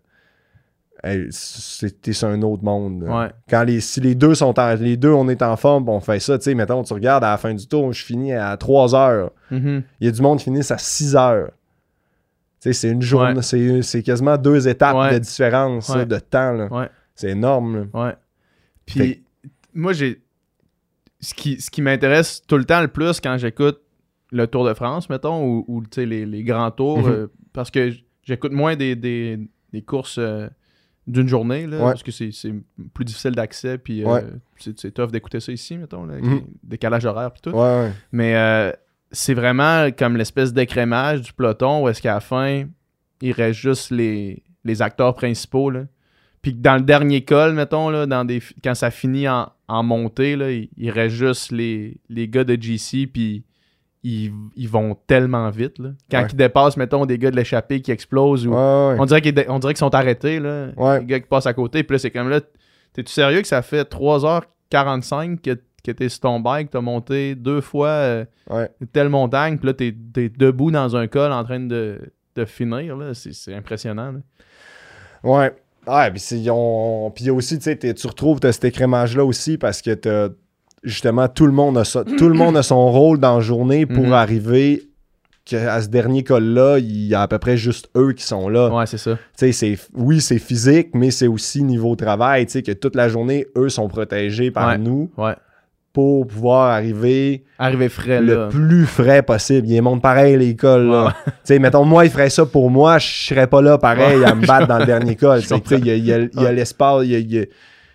sur 1.31 2.27
un 2.27 2.41
autre 2.41 2.63
monde. 2.63 3.03
Ouais. 3.03 3.29
Quand 3.49 3.63
les 3.63 3.79
si 3.81 4.01
les 4.01 4.15
deux 4.15 4.35
sont 4.35 4.57
en, 4.59 4.73
les 4.75 4.97
deux 4.97 5.11
on 5.11 5.29
est 5.29 5.41
en 5.41 5.55
forme, 5.55 5.87
on 5.89 5.99
fait 5.99 6.19
ça, 6.19 6.37
tu 6.37 6.45
sais, 6.45 6.55
mettons 6.55 6.83
tu 6.83 6.93
regardes 6.93 7.23
à 7.23 7.31
la 7.31 7.37
fin 7.37 7.53
du 7.53 7.67
tour, 7.67 7.93
je 7.93 8.03
finis 8.03 8.33
à 8.33 8.55
3 8.57 8.95
heures. 8.95 9.31
Mhm. 9.51 9.83
Il 9.99 10.05
y 10.05 10.09
a 10.09 10.11
du 10.11 10.21
monde 10.21 10.39
qui 10.39 10.45
finissent 10.45 10.71
à 10.71 10.77
6 10.77 11.15
heures. 11.15 11.51
Tu 12.59 12.69
sais, 12.69 12.73
c'est 12.73 12.89
une 12.89 13.01
journée, 13.03 13.35
Ouais. 13.39 13.81
c'est, 13.83 14.01
quasiment 14.01 14.37
deux 14.37 14.67
étapes 14.67 14.95
Ouais. 14.95 15.13
de 15.13 15.19
différence 15.19 15.95
là, 15.95 16.05
de 16.05 16.17
temps. 16.19 16.67
C'est 17.13 17.29
énorme. 17.29 17.87
là. 17.93 18.17
Puis, 18.85 19.23
moi, 19.73 19.93
j'ai. 19.93 20.21
Ce 21.19 21.33
qui, 21.33 21.59
ce 21.59 21.71
qui 21.71 21.81
m'intéresse 21.81 22.43
tout 22.47 22.57
le 22.57 22.63
temps 22.65 22.79
le 22.81 22.87
plus 22.87 23.19
quand 23.19 23.37
j'écoute 23.37 23.81
le 24.31 24.47
Tour 24.47 24.65
de 24.65 24.73
France, 24.73 25.09
mettons, 25.09 25.63
ou, 25.67 25.83
les, 25.97 26.25
les 26.25 26.43
grands 26.43 26.71
tours, 26.71 26.99
Mhm. 26.99 27.11
euh, 27.11 27.27
parce 27.53 27.71
que 27.71 27.91
j'écoute 28.23 28.51
moins 28.51 28.75
des, 28.75 28.95
des, 28.95 29.39
des 29.71 29.81
courses 29.81 30.17
euh, 30.19 30.47
d'une 31.07 31.27
journée, 31.27 31.65
là, 31.67 31.77
Ouais. 31.77 31.83
parce 31.91 32.03
que 32.03 32.11
c'est 32.11 32.31
plus 32.93 33.05
difficile 33.05 33.31
d'accès, 33.31 33.77
puis 33.77 34.03
euh, 34.03 34.07
Ouais. 34.07 34.23
c'est 34.57 34.91
tough 34.93 35.11
d'écouter 35.11 35.39
ça 35.39 35.51
ici, 35.51 35.77
mettons, 35.77 36.05
là, 36.05 36.13
avec 36.13 36.25
Mhm. 36.25 36.33
les 36.35 36.43
décalage 36.63 37.05
horaire, 37.05 37.31
puis 37.31 37.41
tout. 37.41 37.51
Ouais. 37.57 37.91
Mais 38.11 38.73
c'est 39.11 39.33
vraiment 39.33 39.89
comme 39.97 40.17
l'espèce 40.17 40.51
d'écrémage 40.53 41.21
du 41.21 41.31
peloton 41.33 41.83
où 41.83 41.87
est-ce 41.89 42.01
qu'à 42.01 42.15
la 42.15 42.19
fin, 42.19 42.65
il 43.21 43.31
reste 43.31 43.59
juste 43.59 43.89
les, 43.91 44.43
les 44.65 44.81
acteurs 44.81 45.15
principaux. 45.15 45.69
Là. 45.69 45.85
Puis 46.41 46.53
dans 46.53 46.75
le 46.75 46.81
dernier 46.81 47.23
col, 47.23 47.53
mettons, 47.53 47.89
là, 47.89 48.05
dans 48.05 48.25
des, 48.25 48.41
quand 48.61 48.75
ça 48.75 48.91
finit 48.91 49.29
en, 49.29 49.49
en 49.69 49.83
montée, 49.83 50.35
là, 50.35 50.51
il, 50.51 50.69
il 50.75 50.91
reste 50.91 51.15
juste 51.15 51.51
les, 51.53 52.01
les 52.09 52.27
gars 52.27 52.43
de 52.43 52.61
GC, 52.61 53.07
puis 53.07 53.45
ils, 54.07 54.31
ils 54.55 54.69
vont 54.69 54.95
tellement 55.07 55.49
vite. 55.49 55.79
Là. 55.79 55.89
Quand 56.09 56.21
Ouais. 56.21 56.27
ils 56.31 56.35
dépassent, 56.35 56.77
mettons, 56.77 57.05
des 57.05 57.17
gars 57.17 57.31
de 57.31 57.35
l'échappée 57.35 57.81
qui 57.81 57.91
explosent, 57.91 58.45
ou, 58.47 58.51
Ouais, 58.51 58.55
ouais. 58.55 58.95
on 58.99 59.05
dirait 59.05 59.21
qu'ils 59.21 59.45
on 59.49 59.59
sont 59.75 59.93
arrêtés, 59.95 60.39
là. 60.39 60.67
Les 60.99 61.05
gars 61.05 61.19
qui 61.19 61.27
passent 61.27 61.47
à 61.47 61.53
côté. 61.53 61.83
Puis 61.83 61.95
là, 61.95 61.99
c'est 61.99 62.11
comme 62.11 62.29
là, 62.29 62.39
t'es-tu 62.93 63.11
sérieux 63.11 63.41
que 63.41 63.47
ça 63.47 63.61
fait 63.61 63.83
3h45 64.71 65.41
que, 65.41 65.57
que 65.83 65.91
t'es 65.91 66.09
sur 66.09 66.21
ton 66.21 66.39
bike, 66.39 66.69
t'as 66.71 66.81
monté 66.81 67.35
deux 67.35 67.61
fois 67.61 67.87
euh, 67.89 68.25
telle 68.93 69.09
montagne, 69.09 69.57
puis 69.57 69.67
là, 69.67 69.73
t'es, 69.73 69.91
debout 70.29 70.71
dans 70.71 70.95
un 70.95 71.07
col 71.07 71.31
en 71.31 71.43
train 71.43 71.59
de, 71.59 71.99
de 72.35 72.45
finir. 72.45 72.97
C'est, 73.13 73.53
impressionnant, 73.53 74.11
là. 74.13 74.19
Ouais. 75.23 75.51
Ouais, 75.87 76.11
puis 76.11 76.19
c'est- 76.19 76.37
ils 76.39 76.51
ont- 76.51 77.11
puis 77.11 77.29
aussi, 77.29 77.57
tu 77.59 77.63
sais, 77.63 77.77
tu 77.93 78.07
retrouves 78.07 78.39
t'as 78.41 78.51
cet 78.51 78.65
écrémage-là 78.65 79.23
aussi 79.23 79.57
parce 79.57 79.81
que 79.81 79.91
t'as 79.93 80.29
justement 80.83 81.27
tout 81.27 81.45
le 81.45 81.51
monde 81.51 81.77
a 81.77 81.83
ça, 81.83 82.03
tout 82.03 82.29
le 82.29 82.35
monde 82.35 82.55
a 82.57 82.63
son 82.63 82.91
rôle 82.91 83.19
dans 83.19 83.35
la 83.35 83.41
journée 83.41 83.85
pour 83.85 84.05
Mhm. 84.05 84.13
arriver 84.13 84.83
que 85.49 85.55
à 85.55 85.81
ce 85.81 85.87
dernier 85.87 86.23
col-là, 86.25 86.77
il 86.79 87.07
y 87.07 87.15
a 87.15 87.21
à 87.21 87.27
peu 87.29 87.39
près 87.39 87.55
juste 87.55 87.89
eux 87.95 88.11
qui 88.11 88.23
sont 88.25 88.49
là. 88.49 88.69
Ouais, 88.69 88.85
c'est 88.85 88.97
ça. 88.97 89.17
C'est 89.33 89.77
oui, 89.93 90.19
c'est 90.19 90.39
physique, 90.39 90.89
mais 90.93 91.09
c'est 91.09 91.27
aussi 91.27 91.63
niveau 91.63 91.95
travail, 91.95 92.45
que 92.47 92.71
toute 92.73 92.95
la 92.95 93.07
journée, 93.07 93.47
eux 93.55 93.69
sont 93.69 93.87
protégés 93.87 94.51
par 94.51 94.67
Ouais. 94.69 94.77
nous 94.77 95.09
Ouais. 95.17 95.35
pour 95.93 96.27
pouvoir 96.27 96.71
arriver 96.71 97.45
Arriver 97.59 97.87
frais, 97.87 98.19
le 98.21 98.35
là. 98.35 98.47
plus 98.49 98.85
frais 98.85 99.23
possible. 99.23 99.67
Ils 99.69 99.81
montent 99.81 100.01
pareil 100.01 100.35
les 100.37 100.53
cols. 100.55 100.87
là. 100.91 101.05
Ouais. 101.05 101.11
Tu 101.25 101.31
sais, 101.45 101.59
mettons, 101.59 101.85
moi, 101.85 102.03
il 102.05 102.11
ferait 102.11 102.29
ça 102.29 102.45
pour 102.45 102.69
moi, 102.69 102.97
je 102.99 103.07
serais 103.07 103.47
pas 103.47 103.61
là 103.61 103.77
pareil 103.77 104.23
à 104.25 104.35
me 104.35 104.45
battre 104.45 104.67
dans 104.67 104.79
le 104.79 104.85
dernier 104.85 105.15
col. 105.15 105.39
Il 105.71 105.87
y 105.87 106.11
a, 106.11 106.19
y 106.19 106.45
a 106.45 106.51
l'espace, 106.51 107.03
il 107.05 107.33
y 107.33 107.39
a, 107.39 107.45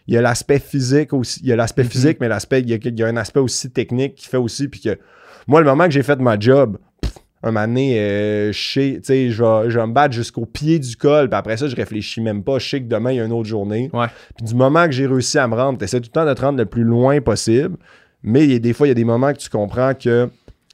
il 0.07 0.15
y 0.15 0.17
a- 0.17 0.23
l'aspect 0.23 0.59
physique 0.59 1.13
aussi. 1.13 1.41
Il 1.43 1.49
y 1.49 1.53
a 1.53 1.57
l'aspect 1.57 1.85
Mhm. 1.85 1.89
physique, 1.91 2.19
mais 2.21 2.29
l'aspect, 2.29 2.61
il 2.61 2.71
y, 2.71 2.75
a, 2.75 2.79
il 2.83 2.99
y 2.99 3.03
a 3.03 3.07
un 3.07 3.17
aspect 3.17 3.41
aussi 3.41 3.71
technique 3.71 4.15
qui 4.17 4.29
fait 4.29 4.37
aussi. 4.37 4.69
Puis 4.69 4.81
que 4.81 4.99
moi, 5.47 5.61
le 5.61 5.67
moment 5.67 5.85
que 5.85 5.91
j'ai 5.93 6.03
fait 6.03 6.19
ma 6.21 6.39
job, 6.39 6.79
pff, 7.01 7.13
un 7.43 7.51
moment 7.53 7.67
donné, 7.67 7.99
euh, 7.99 8.53
je 8.53 8.73
sais, 8.73 8.93
tu 8.97 9.01
sais, 9.05 9.31
je 9.31 9.43
vais, 9.43 9.71
je 9.71 9.79
vais 9.79 9.87
me 9.87 9.93
battre 9.93 10.15
jusqu'au 10.15 10.47
pied 10.47 10.79
du 10.79 10.97
col. 10.97 11.29
Puis 11.29 11.37
après 11.39 11.57
ça, 11.57 11.67
je 11.69 11.75
réfléchis 11.77 12.21
même 12.21 12.43
pas. 12.45 12.59
Je 12.59 12.69
sais 12.69 12.81
que 12.81 12.87
demain, 12.89 13.13
il 13.13 13.17
y 13.17 13.21
a 13.21 13.25
une 13.25 13.33
autre 13.33 13.49
journée. 13.49 13.91
Ouais. 13.93 14.07
Puis 14.37 14.45
du 14.47 14.55
moment 14.55 14.87
que 14.87 14.93
j'ai 14.93 15.07
réussi 15.07 15.39
à 15.39 15.47
me 15.49 15.55
rendre, 15.55 15.79
tu 15.79 15.85
essaies 15.85 16.01
tout 16.01 16.09
le 16.09 16.13
temps 16.13 16.27
de 16.27 16.35
te 16.35 16.41
rendre 16.41 16.59
le 16.59 16.67
plus 16.67 16.85
loin 16.85 17.21
possible. 17.21 17.77
Mais 18.23 18.45
il 18.45 18.53
y 18.53 18.57
a 18.57 18.59
des 18.61 18.73
fois, 18.73 18.87
il 18.87 18.91
y 18.91 18.93
a 18.93 18.95
des 18.95 19.05
moments 19.05 19.33
que 19.33 19.39
tu 19.39 19.51
comprends 19.51 19.95
que 19.95 20.29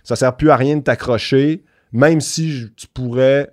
ça 0.05 0.17
sert 0.17 0.37
plus 0.37 0.51
à 0.51 0.57
rien 0.57 0.77
de 0.77 0.83
t'accrocher, 0.83 1.63
même 1.93 2.21
si 2.21 2.51
je- 2.51 2.67
tu 2.69 2.87
pourrais, 2.87 3.49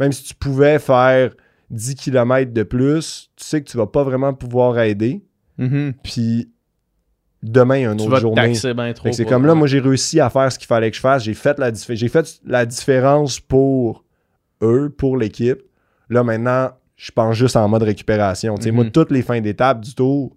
même 0.00 0.10
si 0.12 0.24
tu 0.24 0.34
pouvais 0.34 0.78
faire 0.80 1.30
10 1.70 1.94
km 1.96 2.52
de 2.52 2.62
plus, 2.62 3.30
tu 3.36 3.44
sais 3.44 3.62
que 3.62 3.68
tu 3.70 3.76
vas 3.76 3.86
pas 3.86 4.02
vraiment 4.02 4.32
pouvoir 4.34 4.78
aider. 4.78 5.22
Mhm. 5.58 5.94
Puis 6.02 6.50
demain, 7.42 7.76
il 7.76 7.82
y 7.82 7.86
a 7.86 7.90
une 7.92 7.96
Tu 7.98 8.02
autre 8.04 8.12
vas 8.12 8.20
journée. 8.20 8.52
trop. 8.94 9.12
C'est 9.12 9.24
comme 9.24 9.44
là, 9.46 9.54
moi, 9.54 9.66
j'ai 9.66 9.80
réussi 9.80 10.20
à 10.20 10.30
faire 10.30 10.50
ce 10.50 10.58
qu'il 10.58 10.66
fallait 10.66 10.90
que 10.90 10.96
je 10.96 11.00
fasse. 11.00 11.22
J'ai 11.24 11.34
fait 11.34 11.58
la, 11.58 11.70
j'ai 11.72 12.08
fait 12.08 12.40
la 12.44 12.64
différence 12.66 13.38
pour 13.40 14.04
eux, 14.62 14.88
pour 14.96 15.16
l'équipe. 15.16 15.60
Là, 16.10 16.22
maintenant, 16.24 16.70
je 16.96 17.10
pense 17.12 17.36
juste 17.36 17.56
en 17.56 17.68
mode 17.68 17.82
récupération. 17.82 18.54
Moi, 18.72 18.84
Mhm. 18.84 18.90
toutes 18.90 19.10
les 19.10 19.22
fins 19.22 19.40
d'étape 19.40 19.80
du 19.82 19.94
tour, 19.94 20.36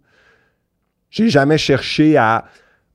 j'ai 1.09 1.29
jamais 1.29 1.57
cherché 1.57 2.17
à 2.17 2.45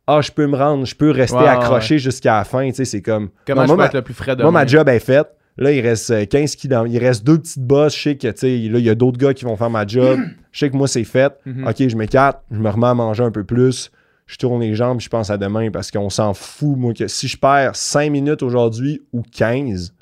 Ah, 0.09 0.21
je 0.21 0.31
peux 0.31 0.47
me 0.47 0.57
rendre, 0.57 0.85
je 0.87 0.95
peux 0.95 1.11
rester 1.11 1.37
ouais, 1.37 1.49
accroché 1.49 1.99
jusqu'à 1.99 2.37
la 2.39 2.45
fin. 2.45 2.71
C'est 2.73 3.03
comme. 3.03 3.31
Comment 3.45 3.63
Non, 3.63 3.67
je 3.67 3.67
moi, 3.67 3.77
peux 3.77 3.83
ma- 3.83 3.87
être 3.87 3.95
le 3.95 4.03
plus 4.03 4.15
frais 4.15 4.37
de 4.37 4.43
moi, 4.43 4.53
ma 4.53 4.65
job 4.65 4.89
est 4.89 5.01
faite. 5.01 5.27
Là, 5.59 5.73
il 5.73 5.81
reste 5.81 6.11
euh, 6.11 6.27
15 6.27 6.57
km. 6.57 6.87
Il 6.87 6.99
reste 6.99 7.25
deux 7.25 7.39
petites 7.39 7.63
bosses. 7.63 7.97
Je 7.97 8.03
sais 8.03 8.17
que, 8.17 8.29
tu 8.29 8.39
sais, 8.39 8.59
là, 8.69 8.79
il 8.79 8.85
y 8.85 8.91
a 8.91 8.95
d'autres 8.95 9.19
gars 9.19 9.33
qui 9.33 9.45
vont 9.45 9.57
faire 9.57 9.71
ma 9.71 9.87
job. 9.87 10.21
Je 10.53 10.61
sais 10.61 10.71
que 10.71 10.77
moi, 10.77 10.89
c'est 10.89 11.05
fait. 11.05 11.35
Mhm. 11.45 11.67
OK, 11.67 11.87
je 11.87 11.97
m'écarte. 11.97 12.43
Je 12.51 12.59
me 12.59 12.71
remets 12.71 12.87
à 12.87 12.95
manger 12.95 13.23
un 13.23 13.31
peu 13.31 13.45
plus. 13.45 13.91
Je 14.25 14.39
tourne 14.39 14.63
les 14.63 14.75
jambes. 14.75 15.01
Je 15.01 15.09
pense 15.11 15.29
à 15.29 15.37
demain 15.37 15.71
parce 15.71 15.91
qu'on 15.91 16.09
s'en 16.09 16.33
fout, 16.33 16.79
moi, 16.79 16.95
que 16.95 17.09
si 17.09 17.29
je 17.29 17.37
perds 17.37 17.77
5 17.77 18.11
minutes 18.11 18.43
aujourd'hui 18.43 19.03
ou 19.13 19.21
15, 19.21 19.95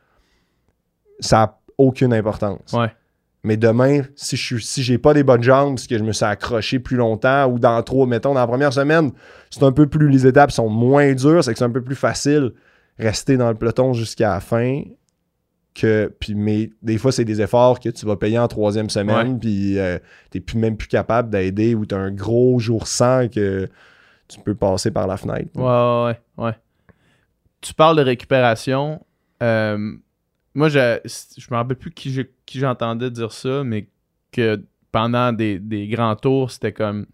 ça 1.19 1.37
n'a 1.39 1.59
aucune 1.77 2.13
importance. 2.13 2.73
Ouais. 2.73 2.93
Mais 3.43 3.57
demain, 3.57 4.03
si 4.15 4.37
je 4.37 4.59
si 4.59 4.85
j'ai 4.85 4.97
pas 4.97 5.13
des 5.13 5.25
bonnes 5.25 5.43
jambes, 5.43 5.75
parce 5.75 5.89
que 5.89 5.99
je 5.99 6.05
me 6.05 6.13
suis 6.13 6.25
accroché 6.25 6.79
plus 6.79 6.97
longtemps, 6.97 7.47
ou 7.47 7.59
dans 7.59 7.83
trop, 7.83 8.07
mettons, 8.07 8.33
dans 8.33 8.41
la 8.41 8.47
première 8.47 8.73
semaine, 8.73 9.11
c'est 9.51 9.65
un 9.65 9.73
peu 9.73 9.89
plus, 9.89 10.09
les 10.09 10.25
étapes 10.25 10.53
sont 10.53 10.69
moins 10.69 11.13
dures, 11.15 11.43
c'est 11.43 11.53
que 11.53 11.59
c'est 11.59 11.65
un 11.65 11.71
peu 11.71 11.83
plus 11.83 11.97
facile 11.97 12.53
rester 12.99 13.37
dans 13.37 13.49
le 13.49 13.55
peloton 13.55 13.93
jusqu'à 13.93 14.31
la 14.31 14.41
fin. 14.41 14.83
Que, 15.75 16.15
puis, 16.21 16.37
mais 16.37 16.71
des 16.83 16.99
fois, 16.99 17.11
c'est 17.11 17.25
des 17.25 17.41
efforts 17.43 17.81
que 17.81 17.89
tu 17.89 18.07
vas 18.07 18.15
payer 18.17 18.39
en 18.39 18.47
troisième 18.47 18.89
semaine, 18.91 19.41
puis 19.41 19.77
euh, 19.79 19.99
t'es 20.31 20.39
plus, 20.39 20.57
même 20.57 20.77
plus 20.77 20.87
capable 20.87 21.31
d'aider, 21.31 21.75
ou 21.75 21.85
t'as 21.85 21.99
un 21.99 22.13
gros 22.13 22.61
jour 22.61 22.87
sans 22.87 23.29
que 23.29 23.69
tu 24.29 24.39
peux 24.41 24.55
passer 24.55 24.93
par 24.93 25.09
la 25.09 25.17
fenêtre. 25.17 25.51
Ouais, 25.57 25.63
ouais, 25.65 26.19
ouais, 26.39 26.47
ouais. 26.47 26.57
Tu 27.61 27.75
parles 27.75 27.97
de 27.97 28.03
récupération. 28.03 29.05
euh, 29.43 29.93
moi, 30.55 30.69
je, 30.69 30.99
je 31.05 31.47
me 31.51 31.57
rappelle 31.57 31.77
plus 31.77 31.91
qui 31.91 32.25
qui 32.47 32.59
j'entendais 32.61 33.11
dire 33.11 33.33
ça, 33.33 33.65
mais 33.65 33.89
que 34.31 34.63
pendant 34.93 35.33
des, 35.33 35.59
des 35.59 35.89
grands 35.89 36.15
tours, 36.15 36.53
c'était 36.53 36.73
comme 36.73 37.07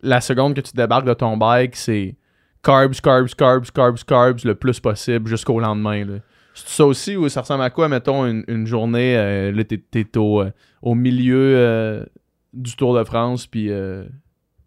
la 0.00 0.22
seconde 0.22 0.54
que 0.54 0.62
tu 0.62 0.72
débarques 0.74 1.04
de 1.06 1.12
ton 1.12 1.36
bike, 1.36 1.76
c'est 1.76 2.16
carbs, 2.62 2.94
carbs, 3.02 3.34
carbs, 3.34 3.70
carbs, 3.70 4.02
carbs 4.06 4.44
le 4.44 4.54
plus 4.54 4.80
possible 4.80 5.28
jusqu'au 5.28 5.60
lendemain. 5.60 6.06
là. 6.06 6.14
C'est 6.66 6.76
ça 6.76 6.86
aussi 6.86 7.16
ou 7.16 7.28
ça 7.28 7.42
ressemble 7.42 7.62
à 7.62 7.70
quoi, 7.70 7.88
mettons, 7.88 8.26
une, 8.26 8.44
une 8.48 8.66
journée, 8.66 9.16
euh, 9.16 9.52
là, 9.52 9.64
t'es, 9.64 9.78
t'es 9.78 10.16
au, 10.16 10.42
euh, 10.42 10.50
au 10.82 10.94
milieu 10.94 11.54
euh, 11.56 12.04
du 12.52 12.76
Tour 12.76 12.96
de 12.96 13.04
France, 13.04 13.46
puis 13.46 13.70
euh, 13.70 14.04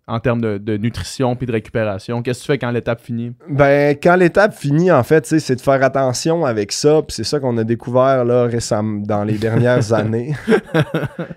en 0.07 0.19
termes 0.19 0.41
de, 0.41 0.77
nutrition 0.77 1.35
puis 1.35 1.47
de 1.47 1.51
récupération? 1.51 2.21
Qu'est-ce 2.21 2.39
que 2.39 2.45
tu 2.45 2.51
fais 2.51 2.57
quand 2.57 2.71
l'étape 2.71 3.01
finit? 3.01 3.33
Ben, 3.49 3.95
quand 4.01 4.15
l'étape 4.15 4.53
finit, 4.53 4.91
en 4.91 5.03
fait, 5.03 5.25
c'est 5.25 5.55
de 5.55 5.61
faire 5.61 5.81
attention 5.83 6.45
avec 6.45 6.71
ça. 6.71 7.01
Puis 7.01 7.15
c'est 7.15 7.23
ça 7.23 7.39
qu'on 7.39 7.57
a 7.57 7.63
découvert 7.63 8.25
là, 8.25 8.45
récemment, 8.45 9.01
dans 9.05 9.23
les 9.23 9.37
dernières 9.37 9.93
années. 9.93 10.33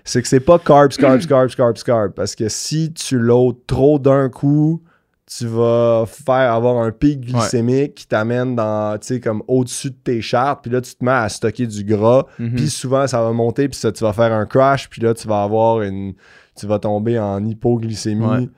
c'est 0.03 0.21
que 0.21 0.27
c'est 0.27 0.39
pas 0.41 0.59
carbs, 0.59 0.91
carbs, 0.97 1.25
carbs, 1.25 1.55
carbs, 1.55 1.83
carbs. 1.83 2.11
Parce 2.13 2.35
que 2.35 2.49
si 2.49 2.91
tu 2.91 3.17
loads 3.17 3.61
trop 3.65 3.97
d'un 3.97 4.29
coup, 4.29 4.81
tu 5.25 5.47
vas 5.47 6.05
faire 6.07 6.53
avoir 6.53 6.77
un 6.77 6.91
pic 6.91 7.21
glycémique 7.21 7.95
qui 7.95 8.07
t'amène 8.07 8.55
dans, 8.55 8.97
tu 8.99 9.07
sais, 9.07 9.19
comme 9.19 9.41
au-dessus 9.47 9.89
de 9.89 9.95
tes 9.95 10.21
chartes, 10.21 10.61
puis 10.61 10.71
là, 10.71 10.81
tu 10.81 10.93
te 10.93 11.03
mets 11.03 11.11
à 11.11 11.29
stocker 11.29 11.65
du 11.65 11.83
gras, 11.83 12.25
mhm. 12.37 12.55
puis 12.55 12.69
souvent, 12.69 13.07
ça 13.07 13.21
va 13.21 13.31
monter, 13.31 13.67
puis 13.67 13.79
ça, 13.79 13.91
tu 13.91 14.03
vas 14.03 14.13
faire 14.13 14.31
un 14.31 14.45
crash, 14.45 14.89
puis 14.89 15.01
là, 15.01 15.13
tu 15.13 15.27
vas 15.27 15.41
avoir 15.41 15.81
une... 15.81 16.13
tu 16.55 16.67
vas 16.67 16.79
tomber 16.79 17.17
en 17.19 17.43
hypoglycémie. 17.43 18.49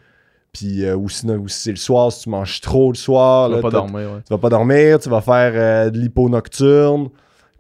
Puis 0.54 0.86
euh, 0.86 0.96
ou 0.96 1.08
sinon, 1.08 1.48
si 1.48 1.62
c'est 1.62 1.72
le 1.72 1.78
soir, 1.78 2.12
si 2.12 2.24
tu 2.24 2.30
manges 2.30 2.62
trop 2.62 2.92
le 2.92 2.98
soir, 2.98 3.50
tu 3.50 3.56
vas 3.56 3.62
pas 3.62 3.70
dormir. 3.70 4.22
Tu 4.26 4.34
vas 4.34 4.38
pas 4.40 4.50
dormir, 4.50 5.00
tu 5.00 5.10
vas 5.10 5.22
faire 5.22 5.52
euh, 5.56 5.90
de 5.90 6.00
l'hypo 6.00 6.30
nocturne. 6.30 7.10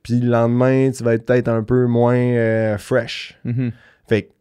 Puis 0.01 0.19
le 0.19 0.29
lendemain, 0.29 0.89
tu 0.89 1.03
vas 1.03 1.13
être 1.13 1.25
peut-être 1.25 1.47
un 1.47 1.63
peu 1.63 1.85
moins 1.85 2.15
euh, 2.15 2.77
fresh. 2.77 3.37
Mhm. 3.43 3.71
Fait 4.07 4.23
que, 4.23 4.31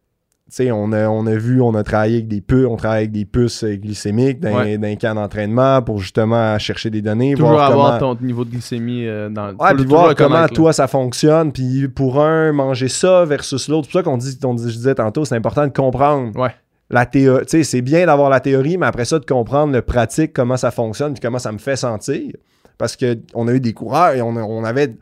on 0.71 0.91
a, 0.91 1.07
on 1.07 1.25
a 1.27 1.35
vu, 1.35 1.61
on 1.61 1.73
a 1.75 1.83
travaillé 1.83 2.15
avec 2.15 2.27
des 2.27 2.41
puces, 2.41 2.65
on 2.65 2.75
travaille 2.75 2.99
avec 2.99 3.11
des 3.11 3.25
puces 3.25 3.63
glycémiques 3.63 4.39
dans, 4.39 4.57
un 4.57 4.95
camp 4.95 5.15
d'entraînement 5.15 5.81
pour 5.81 5.99
justement 5.99 6.57
chercher 6.59 6.89
des 6.89 7.01
données. 7.01 7.33
Toujours 7.33 7.51
voir 7.51 7.71
avoir 7.71 7.99
ton 7.99 8.15
niveau 8.21 8.45
de 8.45 8.51
glycémie 8.51 9.05
dans 9.31 9.53
Ouais, 9.55 9.73
puis 9.75 9.85
voir 9.85 10.15
comment 10.15 10.47
toi 10.47 10.73
ça 10.73 10.87
fonctionne. 10.87 11.51
Puis 11.51 11.87
pour 11.87 12.21
un, 12.21 12.51
manger 12.51 12.87
ça 12.87 13.25
versus 13.25 13.67
l'autre. 13.67 13.87
C'est 13.87 13.91
pour 13.91 13.99
ça 13.99 14.03
qu'on 14.03 14.17
dit, 14.17 14.37
on, 14.43 14.57
je 14.57 14.63
disais 14.63 14.95
tantôt, 14.95 15.25
c'est 15.25 15.35
important 15.35 15.65
de 15.65 15.73
comprendre. 15.73 16.37
Ouais 16.39 16.51
la 16.89 17.05
théorie, 17.05 17.45
tu 17.45 17.57
sais, 17.57 17.63
c'est 17.63 17.81
bien 17.81 18.05
d'avoir 18.05 18.29
la 18.29 18.39
théorie, 18.39 18.77
mais 18.77 18.85
après 18.85 19.05
ça, 19.05 19.19
de 19.19 19.25
comprendre 19.25 19.73
le 19.73 19.81
pratique, 19.81 20.33
comment 20.33 20.57
ça 20.57 20.71
fonctionne, 20.71 21.13
puis 21.13 21.21
comment 21.21 21.39
ça 21.39 21.51
me 21.51 21.57
fait 21.57 21.75
sentir. 21.75 22.33
Parce 22.77 22.95
qu'on 22.95 23.47
a 23.47 23.53
eu 23.53 23.59
des 23.59 23.73
coureurs 23.73 24.13
et 24.13 24.21
on, 24.21 24.63
avait 24.63 24.95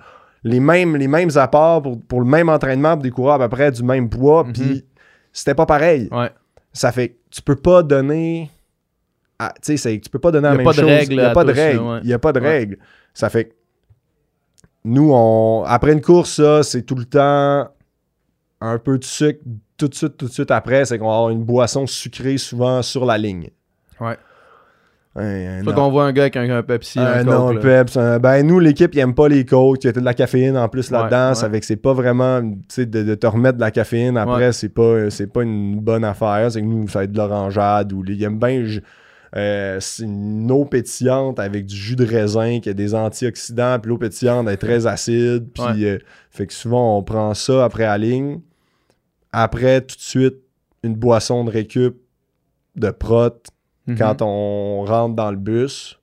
les 0.44 0.60
mêmes, 0.60 0.96
les 0.96 1.08
mêmes 1.08 1.30
apports 1.36 1.84
pour, 2.08 2.22
le 2.22 2.26
même 2.26 2.50
entraînement 2.50 2.94
pour 2.94 3.04
des 3.04 3.12
coureurs 3.12 3.36
à 3.36 3.50
peu 3.50 3.56
près 3.56 3.72
du 3.72 3.84
même 3.84 4.10
poids, 4.10 4.44
mhm. 4.46 4.54
puis 4.54 4.86
c'était 5.36 5.54
pas 5.54 5.66
pareil. 5.66 6.08
Ouais. 6.12 6.32
Ça 6.74 6.92
fait 6.92 7.18
tu 7.30 7.42
peux 7.42 7.56
pas 7.56 7.84
donner. 7.84 8.50
Tu 9.62 9.78
sais, 9.78 10.00
tu 10.00 10.10
peux 10.10 10.20
pas 10.20 10.32
donner 10.32 10.48
la 10.48 10.56
même 10.56 10.66
chose. 10.74 11.08
Il 11.10 11.18
n'y 11.18 11.22
a 11.22 11.32
pas 11.32 11.44
de 11.44 11.52
règle. 11.52 12.00
Il 12.04 12.08
n'y 12.08 12.14
a 12.14 12.20
pas 12.20 12.32
de 12.32 12.40
règle. 12.40 12.78
Ça 13.14 13.30
fait 13.30 13.56
nous, 14.86 15.12
on, 15.12 15.64
après 15.66 15.94
une 15.94 16.02
course, 16.02 16.36
ça, 16.36 16.62
c'est 16.62 16.84
tout 16.84 16.96
le 16.96 17.06
temps 17.06 17.70
un 18.62 18.78
peu 18.78 19.00
de 19.00 19.04
sucre 19.04 19.42
tout 19.78 19.88
de 19.90 19.96
suite, 19.96 20.16
tout 20.16 20.28
de 20.28 20.32
suite 20.32 20.52
après, 20.52 20.86
c'est 20.86 20.98
qu'on 20.98 21.10
va 21.10 21.16
avoir 21.16 21.30
une 21.32 21.44
boisson 21.44 21.86
sucrée 21.86 22.38
souvent 22.38 22.82
sur 22.82 23.06
la 23.06 23.18
ligne. 23.18 23.50
Ouais. 24.00 24.18
Un, 25.18 25.64
qu'on 25.64 25.90
voit 25.92 26.04
un 26.04 26.12
gars 26.12 26.24
avec 26.24 26.36
un, 26.36 26.62
Pepsi. 26.62 27.00
un 27.00 27.24
non, 27.24 27.54
Coke, 27.54 27.62
Pepsi. 27.62 27.98
ben, 28.22 28.46
nous, 28.46 28.60
l'équipe, 28.60 28.94
il 28.94 29.00
aime 29.00 29.16
pas 29.16 29.30
les 29.30 29.46
Cokes. 29.46 29.84
Il 29.84 29.88
y 29.88 29.90
a 29.90 29.94
de 29.94 30.02
la 30.02 30.14
caféine 30.14 30.58
en 30.58 30.68
plus 30.68 30.92
là-dedans. 30.92 31.34
Fait 31.36 31.60
que 31.60 31.66
c'est 31.66 31.78
pas 31.78 31.94
vraiment. 31.94 32.42
Tu 32.42 32.58
sais, 32.68 32.86
de, 32.86 33.16
te 33.16 33.28
remettre 33.28 33.56
de 33.56 33.62
la 33.62 33.72
caféine 33.72 34.18
après, 34.18 34.52
c'est 34.52 34.70
pas, 34.70 35.08
pas 35.34 35.44
une 35.44 35.80
bonne 35.80 36.04
affaire. 36.04 36.52
C'est 36.52 36.62
que 36.62 36.66
nous, 36.66 36.88
ça 36.90 37.00
va 37.00 37.04
être 37.06 37.14
de 37.14 37.18
l'orangeade 37.18 37.94
ou 37.94 38.04
il 38.06 38.22
aime 38.24 38.40
bien. 38.40 38.66
Euh, 39.36 39.80
c'est 39.82 40.04
une 40.04 40.50
eau 40.50 40.64
pétillante 40.66 41.40
avec 41.40 41.66
du 41.66 41.76
jus 41.76 41.96
de 41.96 42.06
raisin 42.06 42.60
qui 42.62 42.70
a 42.70 42.74
des 42.74 42.96
antioxydants, 42.96 43.80
puis 43.80 43.90
l'eau 43.90 43.98
pétillante 43.98 44.48
est 44.48 44.58
très 44.58 44.88
acide. 44.88 45.48
Puis, 45.54 45.86
euh, 45.86 45.98
fait 46.30 46.48
que 46.48 46.54
souvent, 46.54 46.98
on 46.98 47.04
prend 47.04 47.34
ça 47.34 47.66
après 47.66 47.84
la 47.84 47.98
ligne. 47.98 48.40
Après, 49.34 49.82
tout 49.82 49.96
de 49.96 50.02
suite, 50.02 50.36
une 50.84 50.96
boisson 50.96 51.44
de 51.44 51.52
récup 51.52 51.98
de 52.76 52.92
prot 52.92 53.42
mhm. 53.88 53.98
quand 53.98 54.22
on 54.22 54.84
rentre 54.86 55.16
dans 55.16 55.32
le 55.32 55.38
bus. 55.38 56.00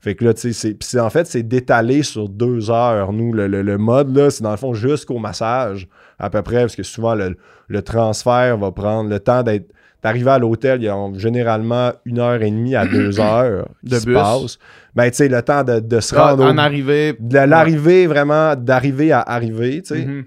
Fait 0.00 0.14
que 0.14 0.24
là, 0.24 0.34
tu 0.34 0.52
sais, 0.52 0.76
c'est, 0.78 1.00
en 1.00 1.08
fait, 1.08 1.26
c'est 1.26 1.42
d'étaler 1.42 2.02
sur 2.02 2.28
deux 2.28 2.70
heures. 2.70 3.12
Nous, 3.12 3.32
le, 3.32 3.78
mode, 3.78 4.14
là, 4.14 4.28
c'est 4.28 4.42
dans 4.42 4.50
le 4.50 4.58
fond 4.58 4.74
jusqu'au 4.74 5.18
massage, 5.18 5.88
à 6.18 6.28
peu 6.28 6.42
près, 6.42 6.60
parce 6.60 6.76
que 6.76 6.82
souvent, 6.82 7.14
le, 7.14 7.82
transfert 7.82 8.58
va 8.58 8.70
prendre 8.72 9.08
le 9.10 9.20
temps 9.20 9.42
d'être. 9.42 9.70
D'arriver 10.02 10.32
à 10.32 10.38
l'hôtel, 10.38 10.82
il 10.82 10.84
y 10.84 10.88
a 10.90 11.12
généralement 11.14 11.92
une 12.04 12.18
heure 12.18 12.42
et 12.42 12.50
demie 12.50 12.76
à 12.76 12.84
deux 12.92 13.18
heures 13.18 13.66
de 13.82 13.98
bus. 14.04 14.14
Passe. 14.14 14.58
Ben, 14.94 15.08
tu 15.08 15.16
sais, 15.16 15.28
le 15.28 15.40
temps 15.40 15.64
de, 15.64 16.00
se 16.00 16.14
ah, 16.14 16.32
rendre. 16.32 16.44
En 16.44 16.58
arrivée. 16.58 17.16
De 17.18 17.38
l'arrivée, 17.38 18.06
vraiment, 18.06 18.54
d'arriver 18.54 19.12
à 19.12 19.20
arriver, 19.22 19.80
tu 19.80 19.94
sais. 19.94 20.04
Mhm 20.04 20.24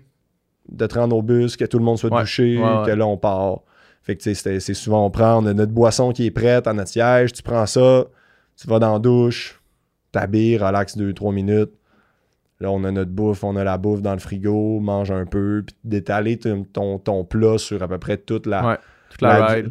de 0.69 0.85
te 0.85 0.99
rendre 0.99 1.15
au 1.15 1.21
bus, 1.21 1.57
que 1.57 1.65
tout 1.65 1.79
le 1.79 1.85
monde 1.85 1.97
soit 1.97 2.09
douché, 2.09 2.59
que 2.85 2.91
là, 2.91 3.05
on 3.05 3.17
part. 3.17 3.61
Fait 4.07 4.15
que, 4.15 4.23
c'est 4.23 4.73
souvent, 4.73 5.05
on 5.05 5.09
prend, 5.09 5.41
notre 5.41 5.73
boisson 5.73 6.13
qui 6.13 6.27
est 6.27 6.31
prête 6.31 6.65
à 6.65 6.71
notre 6.71 6.89
siège, 6.89 7.33
tu 7.33 7.43
prends 7.43 7.65
ça, 7.65 8.05
tu 8.55 8.65
vas 8.65 8.79
dans 8.79 8.93
la 8.93 8.99
douche, 8.99 9.61
t'habilles, 10.13 10.57
relax 10.57 10.95
2-3 10.97 11.33
minutes. 11.33 11.71
Là, 12.61 12.71
on 12.71 12.85
a 12.85 12.91
notre 12.91 13.11
bouffe, 13.11 13.43
on 13.43 13.57
a 13.57 13.65
la 13.65 13.77
bouffe 13.77 14.01
dans 14.01 14.13
le 14.13 14.19
frigo, 14.19 14.79
mange 14.79 15.11
un 15.11 15.25
peu, 15.25 15.61
puis 15.67 15.75
d'étaler 15.83 16.39
ton, 16.39 16.99
ton, 16.99 17.25
plat 17.25 17.57
sur 17.57 17.83
à 17.83 17.87
peu 17.89 17.97
près 17.97 18.15
toute 18.15 18.45
la, 18.45 18.79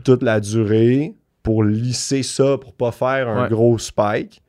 toute, 0.04 0.22
la 0.22 0.40
durée 0.40 1.14
pour 1.42 1.64
lisser 1.64 2.22
ça, 2.22 2.58
pour 2.58 2.74
pas 2.74 2.92
faire 2.92 3.30
un 3.30 3.48
gros 3.48 3.78
spike. 3.78 4.42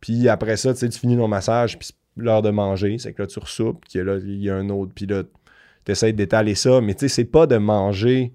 Puis 0.00 0.30
après 0.30 0.56
ça, 0.56 0.72
tu 0.72 0.90
finis 0.92 1.18
ton 1.18 1.28
massage, 1.28 1.78
puis 1.78 1.90
l'heure 2.16 2.40
de 2.40 2.48
manger, 2.48 2.96
c'est 2.96 3.12
que 3.12 3.20
là, 3.20 3.26
tu 3.26 3.38
ressoupes, 3.38 3.84
puis 3.86 4.02
là, 4.02 4.16
il 4.16 4.42
y 4.42 4.48
a 4.48 4.56
un 4.56 4.70
autre, 4.70 4.92
puis 4.94 5.04
là, 5.04 5.24
tu 5.84 5.92
essaies 5.92 6.14
d'étaler 6.14 6.54
ça, 6.54 6.80
mais 6.80 6.94
tu 6.94 7.00
sais, 7.00 7.08
c'est 7.08 7.24
pas 7.26 7.46
de 7.46 7.58
manger. 7.58 8.32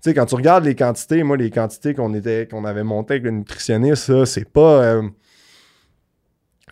Sais, 0.00 0.14
quand 0.14 0.26
tu 0.26 0.34
regardes 0.34 0.64
les 0.64 0.74
quantités, 0.74 1.22
moi, 1.22 1.36
les 1.36 1.50
quantités 1.50 1.94
qu'on 1.94 2.14
était 2.14 2.48
qu'on 2.50 2.64
avait 2.64 2.84
montées 2.84 3.14
avec 3.14 3.24
le 3.24 3.32
nutritionniste, 3.32 4.24
c'est 4.24 4.50
pas. 4.50 4.82
Euh, 4.82 5.02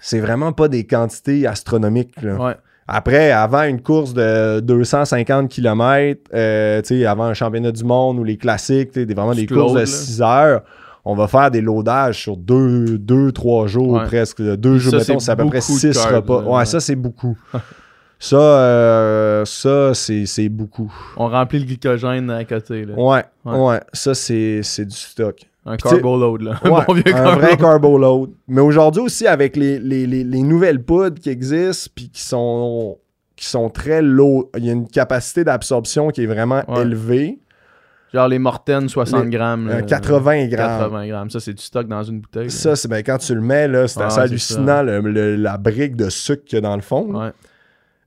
c'est 0.01 0.20
vraiment 0.20 0.53
pas 0.53 0.68
des 0.68 0.87
quantités 0.87 1.47
astronomiques. 1.47 2.14
Après, 2.91 3.31
avant 3.33 3.64
une 3.64 3.83
course 3.83 4.14
de 4.14 4.61
250 4.61 5.51
km, 5.51 6.22
euh, 6.33 6.81
avant 7.07 7.24
un 7.24 7.35
championnat 7.35 7.70
du 7.70 7.85
monde 7.85 8.18
ou 8.18 8.24
les 8.24 8.39
classiques, 8.39 8.95
des, 8.95 9.12
vraiment 9.12 9.35
des 9.35 9.47
courses 9.47 9.74
de 9.74 9.85
6 9.85 10.22
heures, 10.22 10.62
on 11.05 11.14
va 11.14 11.29
faire 11.29 11.51
des 11.51 11.61
loadages 11.61 12.22
sur 12.22 12.39
2, 12.39 12.99
3 13.33 13.66
jours 13.66 14.03
presque. 14.05 14.41
Deux 14.41 14.79
jours, 14.79 14.95
mettons, 14.95 15.18
c'est 15.18 15.31
à 15.31 15.37
peu 15.37 15.47
près 15.47 15.61
6 15.61 15.99
repas. 15.99 16.43
ouais, 16.45 16.64
ça, 16.64 16.81
c'est 16.81 16.97
beaucoup. 16.97 17.37
Ça, 18.19 18.37
euh, 18.37 19.45
ça 19.45 19.95
c'est 19.95 20.49
beaucoup. 20.49 20.93
On 21.16 21.29
remplit 21.29 21.61
le 21.61 21.66
glycogène 21.66 22.31
à 22.31 22.45
côté. 22.45 22.85
Là. 22.85 22.95
Ouais, 22.95 23.25
ouais, 23.45 23.81
Ça, 23.93 24.14
c'est 24.14 24.61
du 24.61 24.97
stock. 24.97 25.41
Un 25.64 25.77
carbo 25.77 26.16
load, 26.16 26.43
là. 26.43 26.59
un, 26.64 26.71
bon 26.71 26.95
vieux 26.95 27.14
un 27.14 27.37
vrai 27.37 27.57
carbo 27.57 27.99
load. 27.99 28.31
Mais 28.49 28.61
aujourd'hui 28.61 29.03
aussi, 29.03 29.27
avec 29.27 29.55
les, 29.55 29.79
les, 29.79 30.07
les, 30.07 30.43
nouvelles 30.43 30.83
poudres 30.83 31.21
qui 31.21 31.29
existent, 31.29 31.91
puis 31.95 32.09
qui 32.09 32.23
sont, 32.23 32.97
qui 33.37 33.45
sont 33.45 33.69
très 33.69 34.01
low, 34.01 34.51
il 34.57 34.64
y 34.64 34.71
a 34.71 34.73
une 34.73 34.89
capacité 34.89 35.45
d'absorption 35.45 36.09
qui 36.09 36.23
est 36.23 36.27
vraiment 36.27 36.62
élevée. 36.77 37.39
Genre 38.14 38.29
les 38.29 38.39
Morten 38.39 38.89
60 38.89 39.29
grammes. 39.29 39.83
80 39.87 40.47
grammes. 40.47 40.81
80 40.81 41.09
grammes. 41.09 41.31
Ça, 41.31 41.41
c'est 41.41 41.53
du 41.53 41.62
stock 41.62 41.87
dans 41.87 42.03
une 42.03 42.21
bouteille. 42.21 42.51
Ça, 42.51 42.75
c'est 42.75 42.89
ben, 42.89 43.03
quand 43.03 43.19
tu 43.19 43.35
le 43.35 43.43
mets, 43.43 43.69
là, 43.69 43.87
c'est 43.87 44.01
assez 44.01 44.21
hallucinant 44.21 44.83
la 44.83 45.57
brique 45.59 45.95
de 45.95 46.09
sucre 46.09 46.45
qu'il 46.45 46.57
y 46.57 46.59
a 46.59 46.62
dans 46.62 46.77
le 46.77 46.83
fond. 46.83 47.14
Ouais. 47.14 47.31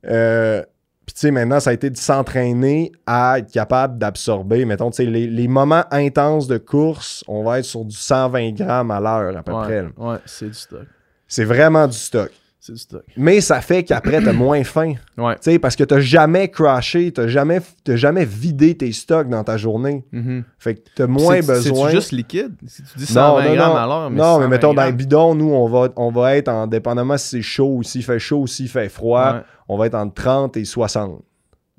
Euh, 0.08 0.64
puis 1.06 1.16
tu 1.16 1.20
sais, 1.22 1.32
maintenant, 1.32 1.60
ça 1.60 1.72
a 1.72 1.74
été 1.74 1.90
de 1.90 1.98
s'entraîner 1.98 2.92
à 3.06 3.40
être 3.40 3.52
capable 3.52 3.98
d'absorber. 3.98 4.66
Mettons, 4.66 4.92
tu 4.92 4.98
sais, 4.98 5.06
les, 5.06 5.48
moments 5.48 5.84
intenses 5.92 6.48
de 6.48 6.58
course, 6.58 7.24
on 7.28 7.44
va 7.44 7.60
être 7.60 7.66
sur 7.66 7.84
du 7.84 7.96
120 7.96 8.52
grammes 8.52 8.92
à 8.92 9.00
l'heure 9.00 9.36
à 9.36 9.44
peu 9.44 9.52
près. 9.52 9.86
Ouais, 9.98 10.18
c'est 10.26 10.48
du 10.48 10.54
stock. 10.54 10.86
C'est 11.28 11.46
vraiment 11.46 11.88
du 11.88 11.98
stock. 11.98 12.32
C'est 12.64 12.74
du 12.74 12.78
stock. 12.78 13.02
Mais 13.18 13.42
ça 13.42 13.60
fait 13.60 13.84
qu'après, 13.84 14.22
t'as 14.22 14.34
moins 14.34 14.64
faim. 14.64 14.94
Ouais. 15.18 15.34
Tu 15.38 15.52
sais, 15.52 15.58
parce 15.58 15.76
que 15.76 15.84
t'as 15.84 16.00
jamais 16.00 16.48
crashé, 16.48 17.12
t'as 17.12 17.28
jamais, 17.28 17.60
jamais 17.88 18.24
vidé 18.24 18.78
tes 18.78 18.92
stocks 18.92 19.28
dans 19.28 19.44
ta 19.44 19.58
journée. 19.58 20.06
Mm-hmm. 20.14 20.44
Fait 20.60 20.76
que 20.76 20.82
t'as 20.96 21.08
moins 21.08 21.40
besoin. 21.40 21.90
C'est 21.90 21.96
juste 21.96 22.12
liquide? 22.12 22.54
Si 22.68 22.84
tu 22.84 23.00
dis 23.00 23.08
120 23.08 23.50
non, 23.50 23.56
grammes 23.56 23.76
à 23.76 23.88
l'heure, 23.88 24.10
mais 24.12 24.18
Non, 24.18 24.40
mais 24.40 24.48
mettons, 24.48 24.76
dans 24.76 24.86
le 24.86 24.92
bidon, 24.92 25.34
nous, 25.34 25.50
on 25.50 25.68
va, 25.68 25.90
on 25.96 26.12
va 26.12 26.36
être 26.36 26.50
en 26.50 26.68
dépendamment 26.68 27.18
si 27.18 27.30
c'est 27.30 27.42
chaud 27.42 27.78
ou 27.78 27.84
s'il 27.84 28.04
fait 28.04 28.20
chaud 28.20 28.42
ou 28.42 28.48
s'il 28.48 28.70
fait 28.70 28.90
froid, 28.90 29.38
on 29.68 29.76
va 29.76 29.88
être 29.88 29.96
entre 29.96 30.14
30 30.14 30.56
et 30.58 30.66
60. 30.66 31.24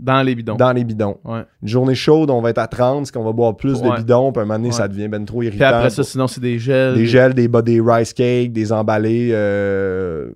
Dans 0.01 0.23
les 0.23 0.35
bidons. 0.35 0.57
Dans 0.57 0.73
les 0.73 0.83
bidons. 0.83 1.19
Ouais. 1.25 1.45
Une 1.63 1.69
journée 1.69 1.95
chaude, 1.95 2.29
on 2.31 2.41
va 2.41 2.51
être 2.51 2.59
à 2.59 2.67
30, 2.67 3.03
parce 3.03 3.13
qu'on 3.13 3.23
va 3.23 3.31
boire 3.31 3.57
plus 3.57 3.81
de 3.81 3.89
bidons, 3.89 4.33
puis 4.33 4.41
à 4.41 4.43
un 4.43 4.47
moment 4.47 4.59
donné, 4.59 4.73
ça 4.73 4.89
devient 4.89 5.07
ben 5.07 5.25
trop 5.25 5.43
irritant. 5.43 5.65
Puis 5.65 5.75
après 5.75 5.91
ça, 5.91 6.03
sinon, 6.03 6.27
c'est 6.27 6.41
des 6.41 6.59
gels. 6.59 6.95
Des 6.95 7.07
gels, 7.07 7.35
des, 7.35 7.47
des 7.47 7.81
rice 7.81 8.13
cakes, 8.13 8.53
des 8.53 8.73
emballés. 8.73 9.31
Euh, 9.31 10.33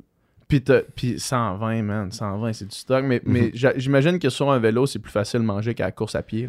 puis, 0.48 0.62
puis 0.94 1.18
120, 1.18 1.82
man, 1.82 2.12
120, 2.12 2.52
c'est 2.52 2.68
du 2.68 2.76
stock. 2.76 3.04
Mais, 3.04 3.20
mais 3.24 3.52
mhm. 3.52 3.72
j'imagine 3.76 4.18
que 4.18 4.28
sur 4.28 4.50
un 4.50 4.58
vélo, 4.58 4.86
c'est 4.86 4.98
plus 4.98 5.10
facile 5.10 5.40
de 5.40 5.44
manger 5.44 5.74
qu'à 5.74 5.86
la 5.86 5.92
course 5.92 6.14
à 6.14 6.22
pied. 6.22 6.48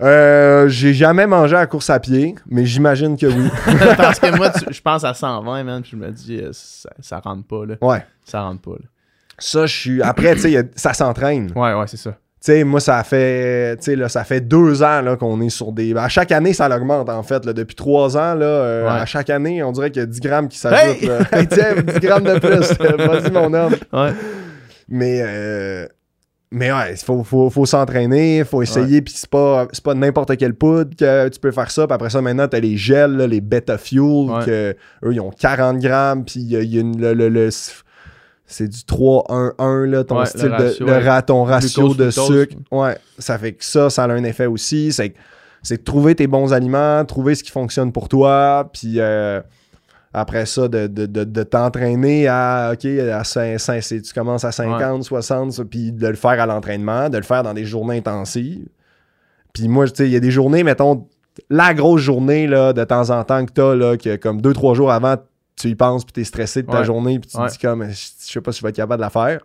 Euh, 0.00 0.68
j'ai 0.68 0.94
jamais 0.94 1.26
mangé 1.26 1.54
à 1.56 1.60
la 1.60 1.66
course 1.66 1.90
à 1.90 2.00
pied, 2.00 2.34
mais 2.46 2.66
j'imagine 2.66 3.16
que 3.16 3.26
oui. 3.26 3.48
Parce 3.96 4.18
que 4.18 4.34
moi, 4.36 4.50
je 4.70 4.80
pense 4.80 5.04
à 5.04 5.14
120, 5.14 5.64
man, 5.64 5.82
puis 5.82 5.92
je 5.92 5.96
me 5.96 6.10
dis, 6.10 6.38
euh, 6.38 6.50
ça, 6.52 6.90
ça 7.00 7.20
rentre 7.20 7.46
pas, 7.46 7.66
là. 7.66 7.76
Ouais. 7.80 8.04
Ça 8.24 8.42
rentre 8.42 8.62
pas, 8.62 8.72
là. 8.72 8.86
Ça, 9.38 9.66
je 9.66 9.76
suis. 9.76 10.02
Après, 10.02 10.34
tu 10.34 10.42
sais, 10.42 10.70
ça 10.76 10.92
s'entraîne. 10.92 11.52
Ouais, 11.56 11.74
ouais, 11.74 11.86
c'est 11.86 11.96
ça. 11.96 12.16
Sais, 12.42 12.64
moi, 12.64 12.80
ça 12.80 13.02
fait, 13.04 13.78
là, 13.86 14.08
ça 14.08 14.24
fait 14.24 14.40
deux 14.40 14.82
ans 14.82 15.16
qu'on 15.18 15.40
est 15.40 15.48
sur 15.48 15.72
des. 15.72 15.94
À 15.96 16.08
chaque 16.08 16.32
année, 16.32 16.52
ça 16.52 16.68
augmente, 16.74 17.08
en 17.08 17.22
fait. 17.22 17.44
Là, 17.44 17.52
depuis 17.52 17.76
trois 17.76 18.16
ans, 18.16 18.34
là, 18.34 18.46
euh, 18.46 18.88
à 18.88 19.06
chaque 19.06 19.30
année, 19.30 19.62
on 19.62 19.72
dirait 19.72 19.90
qu'il 19.90 20.00
y 20.00 20.02
a 20.02 20.06
10 20.06 20.20
grammes 20.20 20.48
qui 20.48 20.58
s'ajoutent. 20.58 21.02
Hey! 21.32 21.46
Tiens, 21.48 21.74
10 21.86 22.00
grammes 22.00 22.24
de 22.24 22.38
plus. 22.38 22.72
Vas-y, 23.06 23.30
mon 23.30 23.52
homme. 23.54 23.76
Ouais. 23.92 24.12
Mais, 24.88 25.22
euh, 25.24 25.86
mais 26.50 26.72
ouais, 26.72 26.92
il 26.92 26.98
faut, 26.98 27.22
faut, 27.22 27.48
faut 27.48 27.64
s'entraîner, 27.64 28.38
il 28.38 28.44
faut 28.44 28.60
essayer, 28.60 29.00
puis 29.00 29.14
c'est 29.16 29.30
pas, 29.30 29.66
pas 29.82 29.94
n'importe 29.94 30.36
quelle 30.36 30.54
poudre 30.54 30.94
que 30.96 31.28
tu 31.28 31.40
peux 31.40 31.52
faire 31.52 31.70
ça. 31.70 31.86
Puis 31.86 31.94
après 31.94 32.10
ça, 32.10 32.20
maintenant, 32.20 32.48
t'as 32.48 32.60
les 32.60 32.76
gels, 32.76 33.16
les 33.16 33.40
Beta 33.40 33.78
Fuel, 33.78 34.44
que 34.44 34.76
eux, 35.04 35.12
ils 35.12 35.20
ont 35.20 35.30
40 35.30 35.78
grammes, 35.78 36.24
puis 36.24 36.40
il 36.40 36.50
y 36.50 36.56
a, 36.56 36.80
une, 36.80 37.00
le 37.00 37.50
c'est 38.52 38.68
du 38.68 38.80
3-1-1, 38.80 39.84
là, 39.86 40.04
ton 40.04 40.24
style 40.24 40.42
de, 40.42 40.84
le, 40.84 41.22
ton 41.22 41.44
ratio 41.44 41.94
de 41.94 42.10
sucre. 42.10 42.54
Ouais, 42.70 42.98
ça 43.18 43.38
fait 43.38 43.52
que 43.52 43.64
ça, 43.64 43.88
ça 43.88 44.04
a 44.04 44.08
un 44.10 44.24
effet 44.24 44.46
aussi. 44.46 44.92
C'est, 44.92 45.14
c'est 45.62 45.78
de 45.78 45.82
trouver 45.82 46.14
tes 46.14 46.26
bons 46.26 46.52
aliments, 46.52 47.04
trouver 47.04 47.34
ce 47.34 47.42
qui 47.42 47.50
fonctionne 47.50 47.92
pour 47.92 48.08
toi, 48.08 48.68
puis 48.72 48.96
euh, 48.98 49.40
après 50.12 50.44
ça, 50.44 50.68
de, 50.68 50.86
de, 50.86 51.42
t'entraîner 51.42 52.28
à, 52.28 52.72
OK, 52.74 52.84
à 52.84 53.24
5, 53.24 53.80
tu 53.80 54.12
commences 54.14 54.44
à 54.44 54.52
50, 54.52 55.04
60, 55.04 55.64
puis 55.64 55.92
de 55.92 56.08
le 56.08 56.16
faire 56.16 56.40
à 56.40 56.46
l'entraînement, 56.46 57.08
de 57.08 57.16
le 57.16 57.22
faire 57.22 57.42
dans 57.42 57.54
des 57.54 57.64
journées 57.64 57.96
intensives. 57.96 58.66
Puis 59.54 59.68
moi, 59.68 59.86
tu 59.88 59.96
sais, 59.96 60.06
il 60.06 60.12
y 60.12 60.16
a 60.16 60.20
des 60.20 60.30
journées, 60.30 60.62
mettons, 60.62 61.06
la 61.48 61.72
grosse 61.72 62.02
journée, 62.02 62.46
là, 62.46 62.74
de 62.74 62.84
temps 62.84 63.08
en 63.08 63.24
temps 63.24 63.46
que 63.46 63.52
t'as, 63.52 63.74
là, 63.74 63.96
que 63.96 64.16
comme 64.16 64.42
2-3 64.42 64.74
jours 64.74 64.92
avant, 64.92 65.16
tu 65.62 65.68
y 65.68 65.74
penses, 65.74 66.04
puis 66.04 66.12
t'es 66.12 66.24
stressé 66.24 66.62
de 66.62 66.70
ta 66.70 66.82
journée, 66.82 67.18
puis 67.18 67.30
tu 67.30 67.36
te 67.36 67.50
dis 67.50 67.58
comme, 67.58 67.84
je 67.88 67.94
sais 67.94 68.40
pas 68.40 68.52
si 68.52 68.60
je 68.60 68.64
vais 68.64 68.70
être 68.70 68.76
capable 68.76 69.00
de 69.00 69.04
la 69.04 69.10
faire. 69.10 69.40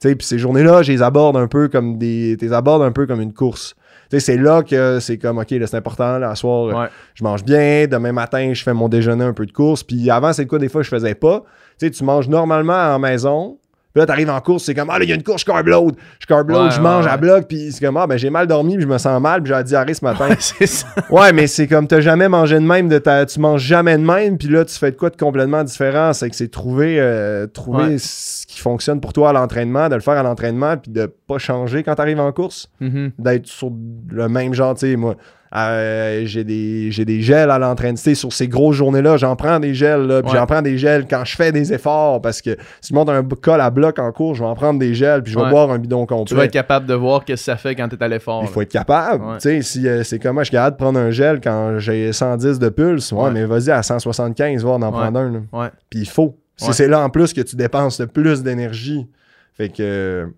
Tu 0.00 0.08
sais, 0.08 0.14
puis 0.14 0.26
ces 0.26 0.38
journées-là, 0.38 0.82
je 0.82 0.92
les 0.92 1.02
aborde 1.02 1.36
un 1.36 1.46
peu 1.46 1.68
comme 1.68 1.98
des. 1.98 2.36
Tu 2.38 2.46
les 2.46 2.52
abordes 2.52 2.82
un 2.82 2.92
peu 2.92 3.06
comme 3.06 3.20
une 3.20 3.34
course. 3.34 3.74
Tu 4.10 4.18
sais, 4.18 4.20
c'est 4.20 4.36
là 4.38 4.62
que 4.62 4.98
c'est 4.98 5.18
comme, 5.18 5.38
OK, 5.38 5.50
là, 5.50 5.66
c'est 5.66 5.76
important, 5.76 6.18
là, 6.18 6.34
soir, 6.34 6.90
je 7.14 7.22
mange 7.22 7.44
bien, 7.44 7.86
demain 7.86 8.12
matin, 8.12 8.52
je 8.52 8.62
fais 8.62 8.74
mon 8.74 8.88
déjeuner 8.88 9.24
un 9.24 9.32
peu 9.32 9.46
de 9.46 9.52
course, 9.52 9.84
puis 9.84 10.10
avant, 10.10 10.32
c'est 10.32 10.46
quoi, 10.46 10.58
des 10.58 10.68
fois, 10.68 10.82
je 10.82 10.88
faisais 10.88 11.14
pas. 11.14 11.44
Tu 11.78 11.86
sais, 11.86 11.90
tu 11.90 12.02
manges 12.02 12.28
normalement 12.28 12.94
en 12.94 12.98
maison, 12.98 13.58
puis 13.92 14.00
là, 14.00 14.06
t'arrives 14.06 14.30
en 14.30 14.40
course, 14.40 14.64
c'est 14.64 14.74
comme, 14.74 14.88
ah 14.88 14.98
là, 14.98 15.04
il 15.04 15.10
y 15.10 15.12
a 15.12 15.16
une 15.16 15.24
course, 15.24 15.40
je 15.40 15.46
carb 15.46 15.66
load. 15.66 15.96
Je 16.20 16.26
carb 16.26 16.48
load, 16.48 16.70
je 16.70 16.80
mange 16.80 17.08
à 17.08 17.16
bloc, 17.16 17.46
puis 17.48 17.72
c'est 17.72 17.84
comme, 17.84 17.96
ah 17.96 18.06
ben 18.06 18.16
j'ai 18.16 18.30
mal 18.30 18.46
dormi, 18.46 18.74
puis 18.74 18.82
je 18.84 18.88
me 18.88 18.98
sens 18.98 19.20
mal, 19.20 19.42
puis 19.42 19.48
j'ai 19.48 19.54
la 19.54 19.62
diarrhée 19.64 19.94
ce 19.94 20.04
matin. 20.04 20.28
c'est 20.38 20.66
ça. 20.66 20.86
Ouais, 21.10 21.32
mais 21.32 21.48
c'est 21.48 21.66
comme, 21.66 21.88
t'as 21.88 22.00
jamais 22.00 22.28
mangé 22.28 22.54
de 22.54 22.64
même, 22.64 22.88
de 22.88 22.98
ta, 22.98 23.26
tu 23.26 23.40
manges 23.40 23.62
jamais 23.62 23.98
de 23.98 24.04
même, 24.04 24.38
puis 24.38 24.46
là, 24.46 24.64
tu 24.64 24.78
fais 24.78 24.92
de 24.92 24.96
quoi 24.96 25.10
de 25.10 25.16
complètement 25.16 25.64
différent? 25.64 26.12
C'est 26.12 26.30
que 26.30 26.36
c'est 26.36 26.50
trouver, 26.50 27.00
euh, 27.00 27.48
trouver 27.48 27.98
ce 27.98 28.46
qui 28.46 28.60
fonctionne 28.60 29.00
pour 29.00 29.12
toi 29.12 29.30
à 29.30 29.32
l'entraînement, 29.32 29.88
de 29.88 29.96
le 29.96 30.00
faire 30.00 30.16
à 30.16 30.22
l'entraînement, 30.22 30.76
puis 30.76 30.92
de 30.92 31.12
pas 31.26 31.38
changer 31.38 31.82
quand 31.82 31.96
t'arrives 31.96 32.20
en 32.20 32.30
course. 32.30 32.70
Mm-hmm. 32.80 33.10
D'être 33.18 33.46
sur 33.46 33.72
le 34.10 34.28
même 34.28 34.54
genre, 34.54 34.74
tu 34.74 34.90
sais, 34.90 34.96
moi. 34.96 35.16
Euh, 35.56 36.22
j'ai 36.26 36.44
des 36.44 36.92
j'ai 36.92 37.04
des 37.04 37.22
gels 37.22 37.50
à 37.50 37.58
l'entraînement. 37.58 37.96
Sur 37.96 38.32
ces 38.32 38.46
grosses 38.46 38.76
journées-là, 38.76 39.16
j'en 39.16 39.34
prends 39.34 39.58
des 39.58 39.74
gels. 39.74 40.02
Là, 40.06 40.22
puis 40.22 40.32
j'en 40.32 40.46
prends 40.46 40.62
des 40.62 40.78
gels 40.78 41.06
quand 41.08 41.24
je 41.24 41.34
fais 41.34 41.50
des 41.50 41.72
efforts. 41.72 42.22
Parce 42.22 42.40
que 42.40 42.56
si 42.80 42.90
je 42.90 42.94
monte 42.94 43.08
un 43.08 43.22
col 43.24 43.60
à 43.60 43.70
bloc 43.70 43.98
en 43.98 44.12
cours, 44.12 44.34
je 44.34 44.42
vais 44.42 44.48
en 44.48 44.54
prendre 44.54 44.78
des 44.78 44.94
gels. 44.94 45.22
Puis 45.22 45.32
je 45.32 45.38
vais 45.38 45.48
boire 45.48 45.70
un 45.70 45.78
bidon 45.78 46.06
complet. 46.06 46.24
Tu 46.26 46.34
vas 46.34 46.44
être 46.44 46.52
capable 46.52 46.86
de 46.86 46.94
voir 46.94 47.22
ce 47.22 47.32
que 47.32 47.36
ça 47.36 47.56
fait 47.56 47.74
quand 47.74 47.88
tu 47.88 47.96
es 47.96 48.02
à 48.02 48.08
l'effort. 48.08 48.42
Il 48.44 48.48
faut 48.48 48.62
être 48.62 48.70
capable. 48.70 49.24
Tu 49.34 49.40
sais, 49.40 49.62
si, 49.62 49.88
euh, 49.88 50.04
c'est 50.04 50.18
comment 50.18 50.40
je 50.40 50.46
suis 50.46 50.52
capable 50.52 50.76
de 50.76 50.82
prendre 50.82 50.98
un 51.00 51.10
gel 51.10 51.40
quand 51.40 51.78
j'ai 51.78 52.12
110 52.12 52.58
de 52.58 52.68
pulse? 52.68 53.10
Ouais, 53.12 53.30
mais 53.30 53.44
vas-y 53.44 53.70
à 53.70 53.82
175, 53.82 54.62
voir 54.62 54.78
d'en 54.78 54.92
prendre 54.92 55.18
un. 55.18 55.70
Puis 55.88 56.00
il 56.00 56.08
faut. 56.08 56.36
Si 56.56 56.72
c'est 56.72 56.88
là 56.88 57.00
en 57.00 57.08
plus 57.10 57.32
que 57.32 57.40
tu 57.40 57.56
dépenses 57.56 57.98
le 58.00 58.06
plus 58.06 58.42
d'énergie. 58.42 59.08
Fait 59.54 59.68
que 59.68 60.28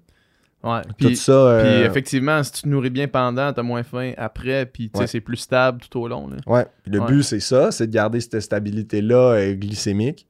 Ouais. 0.64 0.82
Puis, 0.96 1.16
ça. 1.16 1.32
Euh, 1.32 1.86
effectivement, 1.86 2.42
si 2.42 2.52
tu 2.52 2.62
te 2.62 2.68
nourris 2.68 2.90
bien 2.90 3.08
pendant, 3.08 3.52
t'as 3.52 3.62
moins 3.62 3.82
faim 3.82 4.12
après, 4.16 4.66
puis 4.66 4.90
c'est 5.06 5.20
plus 5.20 5.36
stable 5.36 5.80
tout 5.80 6.00
au 6.00 6.08
long. 6.08 6.28
Là. 6.28 6.36
Ouais. 6.46 6.66
le 6.86 7.00
but, 7.00 7.22
c'est 7.22 7.40
ça, 7.40 7.72
c'est 7.72 7.86
de 7.86 7.92
garder 7.92 8.20
cette 8.20 8.40
stabilité-là 8.40 9.34
euh, 9.34 9.54
glycémique. 9.54 10.26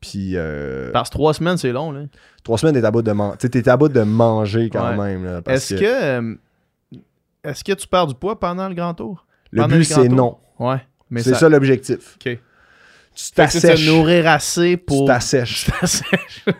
Puis. 0.00 0.32
Euh, 0.34 0.90
Parce 0.92 1.08
que 1.08 1.14
trois 1.14 1.34
semaines, 1.34 1.56
c'est 1.56 1.72
long. 1.72 1.92
Là. 1.92 2.02
Trois 2.42 2.58
semaines, 2.58 2.74
t'es 2.74 2.84
à 2.84 2.90
bout 2.90 3.02
de, 3.02 3.12
man 3.12 3.34
es 3.40 3.68
à 3.68 3.76
bout 3.76 3.88
de 3.88 4.02
manger 4.02 4.70
quand 4.70 4.96
même. 4.96 5.42
Est-ce 5.46 5.74
que. 5.74 6.38
Est-ce 7.44 7.62
que 7.62 7.72
tu 7.72 7.86
perds 7.86 8.08
du 8.08 8.14
poids 8.14 8.40
pendant 8.40 8.68
le 8.68 8.74
grand 8.74 8.94
tour? 8.94 9.24
Le 9.52 9.66
but, 9.66 9.84
c'est 9.84 10.08
non. 10.08 10.38
Ouais. 10.58 10.78
C'est 11.18 11.34
ça, 11.34 11.48
l'objectif. 11.48 12.18
OK 12.24 12.38
tu 13.16 13.30
t'assèches. 13.32 13.86
nourrir 13.86 14.28
assez 14.28 14.76
pour. 14.76 15.00
Tu 15.06 15.06
t'assèches. 15.06 15.66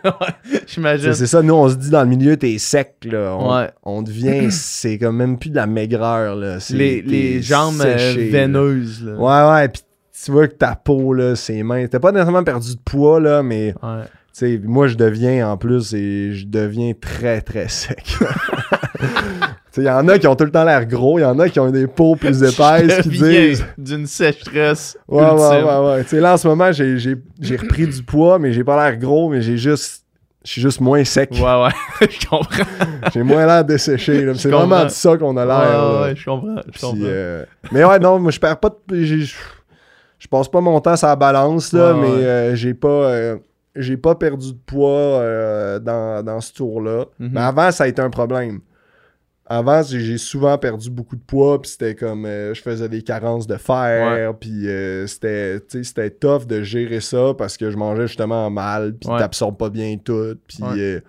J'imagine. 0.67 1.13
C'est 1.13 1.27
ça, 1.27 1.41
nous, 1.43 1.53
on 1.53 1.69
se 1.69 1.75
dit 1.75 1.89
dans 1.89 2.01
le 2.01 2.09
milieu, 2.09 2.35
t'es 2.35 2.57
sec, 2.57 2.95
là. 3.03 3.37
On, 3.39 3.67
on 3.97 4.01
devient. 4.01 4.47
c'est 4.51 4.97
comme 4.97 5.17
même 5.17 5.37
plus 5.37 5.51
de 5.51 5.55
la 5.55 5.67
maigreur, 5.67 6.35
là. 6.35 6.57
Les, 6.71 7.01
les 7.01 7.41
jambes 7.41 7.81
euh, 7.85 8.29
veineuses, 8.31 9.03
là. 9.05 9.13
Ouais, 9.13 9.53
ouais. 9.53 9.67
Puis 9.69 9.83
tu 10.23 10.31
vois 10.31 10.47
que 10.47 10.55
ta 10.55 10.75
peau, 10.75 11.13
là, 11.13 11.35
c'est 11.35 11.61
mince. 11.61 11.89
T'as 11.91 11.99
pas 11.99 12.11
nécessairement 12.11 12.43
perdu 12.43 12.73
de 12.73 12.81
poids, 12.83 13.19
là, 13.19 13.43
mais. 13.43 13.75
Ouais. 13.83 14.03
sais, 14.33 14.59
moi, 14.63 14.87
je 14.87 14.95
deviens 14.95 15.49
en 15.49 15.57
plus 15.57 15.93
et 15.93 16.33
je 16.33 16.45
deviens 16.47 16.93
très, 16.99 17.41
très 17.41 17.67
sec. 17.67 18.17
Il 19.77 19.83
y 19.83 19.89
en 19.89 20.07
a 20.07 20.17
qui 20.17 20.27
ont 20.27 20.35
tout 20.35 20.45
le 20.45 20.51
temps 20.51 20.63
l'air 20.63 20.85
gros, 20.85 21.19
il 21.19 21.21
y 21.21 21.25
en 21.25 21.37
a 21.39 21.49
qui 21.49 21.59
ont 21.59 21.69
des 21.69 21.87
peaux 21.87 22.15
plus 22.15 22.43
épaisses 22.43 23.01
qui 23.01 23.09
disent. 23.09 23.65
D'une 23.77 24.07
sécheresse. 24.07 24.97
Ouais, 25.07 25.23
ouais, 25.23 25.63
ouais, 25.63 26.03
ouais. 26.11 26.19
là, 26.19 26.33
en 26.33 26.37
ce 26.37 26.47
moment, 26.47 26.71
j'ai 26.71 27.55
repris 27.55 27.87
du 27.87 28.03
poids, 28.03 28.39
mais 28.39 28.53
j'ai 28.53 28.63
pas 28.63 28.83
l'air 28.83 28.97
gros, 28.97 29.29
mais 29.29 29.41
j'ai 29.41 29.57
juste. 29.57 30.03
Je 30.43 30.53
suis 30.53 30.61
juste 30.61 30.79
moins 30.79 31.03
sec. 31.03 31.31
Ouais, 31.33 31.41
ouais. 31.41 32.07
je 32.09 32.25
comprends. 32.25 32.63
j'ai 33.13 33.21
moins 33.21 33.45
l'air 33.45 33.65
desséché. 33.65 34.31
C'est 34.35 34.49
vraiment 34.49 34.85
de 34.85 34.89
ça 34.89 35.17
qu'on 35.17 35.35
a 35.35 35.45
l'air. 35.45 35.57
Ouais, 35.57 36.01
ouais, 36.03 36.15
je 36.15 36.23
comprends. 36.23 36.55
Je 36.73 36.79
comprends. 36.79 36.97
Euh, 37.03 37.43
mais 37.73 37.83
ouais, 37.83 37.99
non, 37.99 38.17
moi, 38.17 38.31
je 38.31 38.39
perds 38.39 38.57
pas 38.57 38.69
de. 38.87 39.03
Je 39.03 40.27
passe 40.31 40.47
pas 40.47 40.61
mon 40.61 40.79
temps 40.79 40.95
sur 40.95 41.07
la 41.07 41.17
balance, 41.17 41.73
là, 41.73 41.93
mais 41.93 42.07
euh, 42.07 42.55
j'ai 42.55 42.73
pas. 42.73 42.87
Euh, 42.87 43.37
j'ai 43.75 43.97
pas 43.97 44.15
perdu 44.15 44.53
de 44.53 44.59
poids 44.65 45.21
dans, 45.81 46.23
dans, 46.23 46.39
ce 46.39 46.53
tour-là. 46.53 47.05
Mm-hmm. 47.19 47.29
Mais 47.31 47.41
avant, 47.41 47.71
ça 47.71 47.83
a 47.83 47.87
été 47.87 48.01
un 48.01 48.09
problème. 48.09 48.61
Avant, 49.49 49.81
j'ai 49.81 50.17
souvent 50.17 50.57
perdu 50.57 50.89
beaucoup 50.89 51.15
de 51.15 51.21
poids, 51.21 51.61
puis 51.61 51.71
c'était 51.71 51.95
comme 51.95 52.25
euh, 52.25 52.53
je 52.53 52.61
faisais 52.61 52.89
des 52.89 53.01
carences 53.01 53.47
de 53.47 53.55
fer, 53.55 54.33
puis 54.37 54.67
euh, 54.67 55.07
c'était 55.07 55.61
c'était 55.69 56.09
tough 56.09 56.45
de 56.45 56.63
gérer 56.63 56.99
ça 56.99 57.33
parce 57.37 57.55
que 57.55 57.71
je 57.71 57.77
mangeais 57.77 58.07
justement 58.07 58.49
mal, 58.49 58.93
puis 58.95 59.09
t'absorbes 59.17 59.57
pas 59.57 59.69
bien 59.69 59.95
tout, 60.03 60.35
puis 60.47 60.63
euh, 60.63 60.99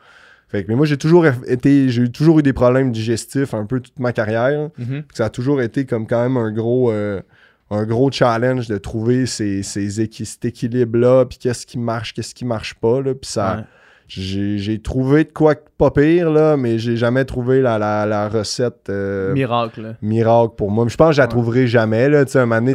fait 0.49 0.65
mais 0.69 0.77
moi 0.77 0.87
j'ai 0.87 0.97
toujours 0.97 1.27
été 1.27 1.89
j'ai 1.89 2.09
toujours 2.13 2.39
eu 2.39 2.43
des 2.43 2.53
problèmes 2.53 2.93
digestifs 2.93 3.55
un 3.55 3.67
peu 3.67 3.81
toute 3.81 3.99
ma 3.99 4.13
carrière. 4.13 4.71
Mm-hmm. 4.79 5.03
Ça 5.15 5.25
a 5.25 5.31
toujours 5.31 5.61
été 5.61 5.85
comme 5.85 6.07
quand 6.07 6.23
même 6.23 6.37
un 6.37 6.53
gros 6.53 6.93
un 6.93 7.85
gros 7.85 8.11
challenge 8.13 8.69
de 8.69 8.79
trouver 8.79 9.27
ces, 9.27 9.65
ces 9.65 9.91
cet 9.91 10.45
équilibre 10.45 10.97
là, 10.97 11.25
puis 11.25 11.39
qu'est-ce 11.39 11.67
qui 11.67 11.79
marche, 11.79 12.15
qu'est-ce 12.15 12.37
qui 12.37 12.45
marche 12.45 12.75
pas 12.75 13.03
là, 13.03 13.15
puis 13.15 13.29
ça 13.29 13.65
j'ai 14.09 14.81
trouvé 14.81 15.25
de 15.25 15.33
quoi 15.33 15.55
pas 15.77 15.91
pire, 15.91 16.31
là, 16.31 16.57
mais 16.57 16.79
j'ai 16.79 16.97
jamais 16.97 17.25
trouvé 17.25 17.61
la, 17.61 17.79
la, 17.79 18.29
recette 18.29 18.89
euh, 18.89 19.33
miracle. 19.33 19.97
miracle 20.03 20.55
pour 20.57 20.71
moi. 20.71 20.87
je 20.89 20.97
pense 20.97 21.11
que 21.11 21.17
je 21.17 21.21
la 21.21 21.29
trouverai 21.29 21.67
jamais. 21.67 22.09
Là. 22.09 22.25
un 22.35 22.47
moment 22.47 22.61
donné, 22.61 22.75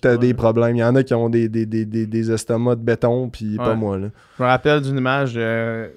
t'as 0.00 0.16
des 0.16 0.34
problèmes. 0.34 0.74
Il 0.74 0.80
y 0.80 0.84
en 0.84 0.96
a 0.96 1.02
qui 1.02 1.14
ont 1.14 1.28
des, 1.28 1.48
des, 1.48 1.66
des, 1.66 1.84
des 1.84 2.32
estomacs 2.32 2.80
de 2.80 2.84
béton, 2.84 3.28
puis 3.28 3.56
pas 3.56 3.74
moi. 3.74 3.98
Là. 3.98 4.08
Je 4.38 4.42
me 4.42 4.48
rappelle 4.48 4.80
d'une 4.80 4.98
image. 4.98 5.34
Euh, 5.36 5.88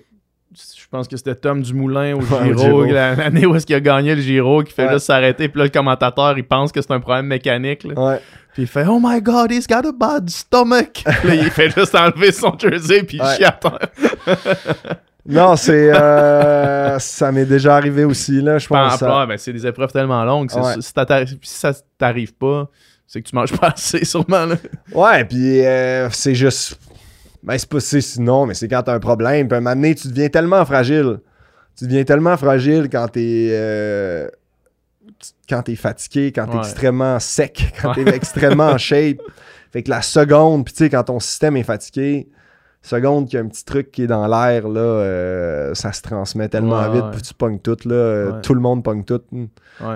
je 0.53 0.87
pense 0.89 1.07
que 1.07 1.17
c'était 1.17 1.35
Tom 1.35 1.61
Dumoulin 1.61 2.15
au 2.15 2.21
Giro, 2.43 2.85
l'année 2.85 3.45
où 3.45 3.55
est-ce 3.55 3.65
qu'il 3.65 3.75
a 3.75 3.79
gagné 3.79 4.15
le 4.15 4.21
Giro, 4.21 4.63
qui 4.63 4.73
fait 4.73 4.89
juste 4.89 5.05
s'arrêter, 5.05 5.49
puis 5.49 5.59
là, 5.59 5.65
le 5.65 5.69
commentateur, 5.69 6.37
il 6.37 6.45
pense 6.45 6.71
que 6.71 6.81
c'est 6.81 6.91
un 6.91 6.99
problème 6.99 7.27
mécanique. 7.27 7.85
Ouais. 7.95 8.19
Puis 8.53 8.63
il 8.63 8.67
fait 8.67 8.85
Oh 8.87 8.99
my 8.99 9.21
god, 9.21 9.51
he's 9.51 9.67
got 9.67 9.85
a 9.85 9.91
bad 9.91 10.29
stomach. 10.29 11.03
là, 11.05 11.35
il 11.35 11.51
fait 11.51 11.69
juste 11.69 11.93
enlever 11.93 12.31
son 12.31 12.57
jersey 12.57 13.03
puis 13.03 13.19
il 13.21 13.35
chie 13.35 13.43
non, 15.27 15.55
c'est. 15.55 15.91
Euh, 15.93 16.97
ça 16.97 17.31
m'est 17.31 17.45
déjà 17.45 17.75
arrivé 17.75 18.03
aussi, 18.03 18.41
là, 18.41 18.57
je 18.57 18.67
pense. 18.67 18.97
Ça... 18.97 19.25
Ben, 19.27 19.37
c'est 19.37 19.53
des 19.53 19.67
épreuves 19.67 19.91
tellement 19.91 20.23
longues. 20.23 20.49
Si, 20.49 20.81
ça 20.81 21.73
t'arrive 21.97 22.33
pas, 22.33 22.67
c'est 23.05 23.21
que 23.21 23.29
tu 23.29 23.35
manges 23.35 23.55
pas 23.55 23.67
assez, 23.67 24.03
sûrement. 24.05 24.45
Là. 24.45 24.55
Ouais, 24.91 25.23
puis 25.25 25.63
euh, 25.63 26.09
c'est 26.09 26.33
juste. 26.33 26.79
Ben, 27.47 27.57
c'est 27.57 27.69
pas 27.69 27.79
sinon, 27.79 28.45
mais 28.45 28.53
c'est 28.53 28.67
quand 28.67 28.83
t'as 28.83 28.93
un 28.93 28.99
problème. 28.99 29.47
Puis 29.47 29.55
à 29.55 29.59
un 29.59 29.61
moment 29.61 29.75
donné, 29.75 29.95
tu 29.95 30.09
deviens 30.09 30.27
tellement 30.27 30.65
fragile. 30.65 31.19
Tu 31.77 31.85
deviens 31.85 32.03
tellement 32.03 32.35
fragile 32.35 32.89
quand 32.91 33.07
t'es. 33.07 33.49
Euh, 33.51 34.27
quand 35.47 35.63
t'es 35.63 35.77
fatigué, 35.77 36.33
quand 36.33 36.45
t'es 36.47 36.57
extrêmement 36.57 37.17
sec, 37.19 37.73
quand 37.81 37.93
t'es 37.93 38.07
extrêmement 38.13 38.71
en 38.71 38.77
shape. 38.77 39.19
Fait 39.71 39.81
que 39.81 39.89
la 39.89 40.01
seconde, 40.01 40.65
puis 40.65 40.73
tu 40.73 40.83
sais, 40.83 40.89
quand 40.89 41.03
ton 41.05 41.21
système 41.21 41.55
est 41.55 41.63
fatigué, 41.63 42.27
seconde 42.81 43.27
qu'il 43.27 43.37
y 43.37 43.41
a 43.41 43.45
un 43.45 43.47
petit 43.47 43.65
truc 43.65 43.91
qui 43.91 44.03
est 44.03 44.07
dans 44.07 44.27
l'air, 44.27 44.67
là, 44.67 44.79
euh, 44.79 45.73
ça 45.73 45.91
se 45.91 46.01
transmet 46.01 46.47
tellement 46.47 46.89
vite, 46.89 47.05
puis 47.11 47.21
tu 47.21 47.33
pognes 47.33 47.59
tout, 47.59 47.77
là, 47.85 47.95
euh, 47.95 48.41
tout 48.41 48.53
le 48.53 48.61
monde 48.61 48.83
pogne 48.83 49.03
tout. 49.03 49.21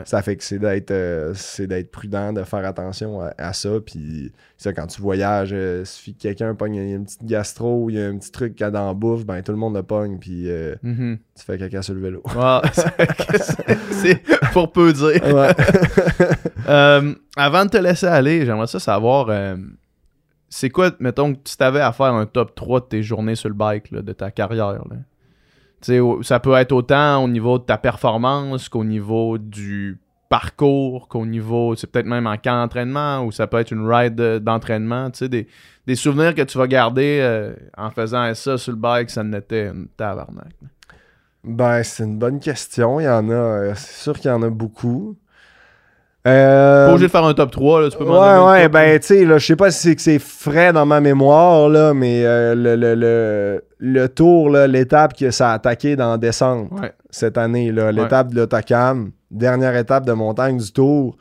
Ça 0.05 0.21
fait 0.21 0.35
que 0.35 0.43
c'est 0.43 0.59
d'être 0.59 0.91
euh, 0.91 1.31
c'est 1.33 1.67
d'être 1.67 1.91
prudent, 1.91 2.33
de 2.33 2.43
faire 2.43 2.65
attention 2.65 3.21
à, 3.37 3.53
ça, 3.53 3.69
puis 3.85 4.31
ça, 4.57 4.73
quand 4.73 4.87
tu 4.87 5.01
voyages, 5.01 5.55
si 5.85 6.13
quelqu'un 6.13 6.53
pogne 6.53 6.75
une 6.75 7.05
petite 7.05 7.25
gastro 7.25 7.83
ou 7.83 7.89
il 7.89 7.95
y 7.95 8.01
a 8.01 8.07
un 8.07 8.17
petit 8.17 8.31
truc 8.31 8.55
qu'il 8.55 8.65
y 8.65 8.67
a 8.67 8.71
dans 8.71 8.87
la 8.87 8.93
bouffe, 8.93 9.25
ben 9.25 9.41
tout 9.41 9.51
le 9.51 9.57
monde 9.57 9.75
le 9.75 9.83
pogne, 9.83 10.17
puis 10.19 10.47
mm-hmm. 10.47 11.17
tu 11.35 11.45
fais 11.45 11.57
caca 11.57 11.81
sur 11.81 11.93
le 11.93 12.01
vélo. 12.01 12.23
c'est 13.91 14.21
pour 14.53 14.71
peu 14.71 14.93
dire. 14.93 15.55
avant 17.37 17.65
de 17.65 17.69
te 17.69 17.77
laisser 17.77 18.07
aller, 18.07 18.45
j'aimerais 18.45 18.67
ça 18.67 18.79
savoir 18.79 19.29
c'est 20.53 20.69
quoi, 20.69 20.91
mettons, 20.99 21.33
que 21.33 21.39
tu 21.45 21.55
t'avais 21.55 21.79
à 21.79 21.93
faire 21.93 22.13
un 22.13 22.25
top 22.25 22.53
3 22.55 22.81
de 22.81 22.85
tes 22.85 23.03
journées 23.03 23.35
sur 23.35 23.47
le 23.47 23.55
bike, 23.55 23.91
de 23.93 24.11
ta 24.11 24.31
carrière. 24.31 24.83
Ça 26.21 26.39
peut 26.41 26.55
être 26.55 26.73
autant 26.73 27.23
au 27.23 27.29
niveau 27.29 27.57
de 27.57 27.63
ta 27.63 27.77
performance 27.77 28.67
qu'au 28.67 28.83
niveau 28.83 29.37
du 29.37 29.97
parcours, 30.27 31.07
qu'au 31.07 31.25
niveau, 31.25 31.75
c'est 31.75 31.87
peut-être 31.87 32.05
même 32.05 32.27
en 32.27 32.35
camp 32.37 32.61
d'entraînement 32.61 33.23
ou 33.23 33.31
ça 33.31 33.47
peut 33.47 33.59
être 33.59 33.71
une 33.71 33.89
ride 33.89 34.15
d'entraînement. 34.15 35.09
Des, 35.21 35.47
des 35.87 35.95
souvenirs 35.95 36.35
que 36.35 36.41
tu 36.41 36.57
vas 36.57 36.67
garder 36.67 37.19
euh, 37.21 37.53
en 37.77 37.89
faisant 37.89 38.33
ça 38.33 38.57
sur 38.57 38.73
le 38.73 38.77
bike, 38.77 39.09
ça 39.09 39.23
n'était 39.23 39.67
une 39.67 39.87
tabarnak. 39.95 40.53
Ben, 41.45 41.81
c'est 41.83 42.03
une 42.03 42.19
bonne 42.19 42.41
question. 42.41 42.99
Il 42.99 43.05
y 43.05 43.09
en 43.09 43.29
a, 43.29 43.33
euh, 43.33 43.73
c'est 43.75 44.03
sûr 44.03 44.19
qu'il 44.19 44.29
y 44.29 44.33
en 44.33 44.43
a 44.43 44.49
beaucoup. 44.49 45.15
Euh... 46.27 46.85
Pas 46.85 46.91
obligé 46.91 47.07
de 47.07 47.11
faire 47.11 47.23
un 47.23 47.33
top 47.33 47.49
3, 47.49 47.81
là, 47.81 47.89
tu 47.89 47.97
peux 47.97 48.03
Ouais, 48.03 48.37
ouais, 48.45 48.69
ben, 48.69 48.99
tu 48.99 49.07
sais, 49.07 49.25
je 49.25 49.39
sais 49.39 49.55
pas 49.55 49.71
si 49.71 49.89
c'est 49.89 49.99
c'est 49.99 50.19
frais 50.19 50.71
dans 50.71 50.85
ma 50.85 51.01
mémoire, 51.01 51.67
là, 51.67 51.93
mais 51.95 52.23
euh, 52.25 52.53
le, 52.53 52.75
le, 52.75 52.93
le, 52.93 53.63
le, 53.79 54.09
tour, 54.09 54.49
l'étape 54.49 55.17
que 55.17 55.31
ça 55.31 55.51
a 55.51 55.53
attaqué 55.53 55.95
dans 55.95 56.17
descente 56.17 56.69
cette 57.09 57.37
année, 57.37 57.71
l'étape 57.71 58.31
de 58.31 58.35
l'Otacam, 58.35 59.11
dernière 59.31 59.75
étape 59.75 60.05
de 60.05 60.13
montagne 60.13 60.57
du 60.57 60.71
tour, 60.71 61.17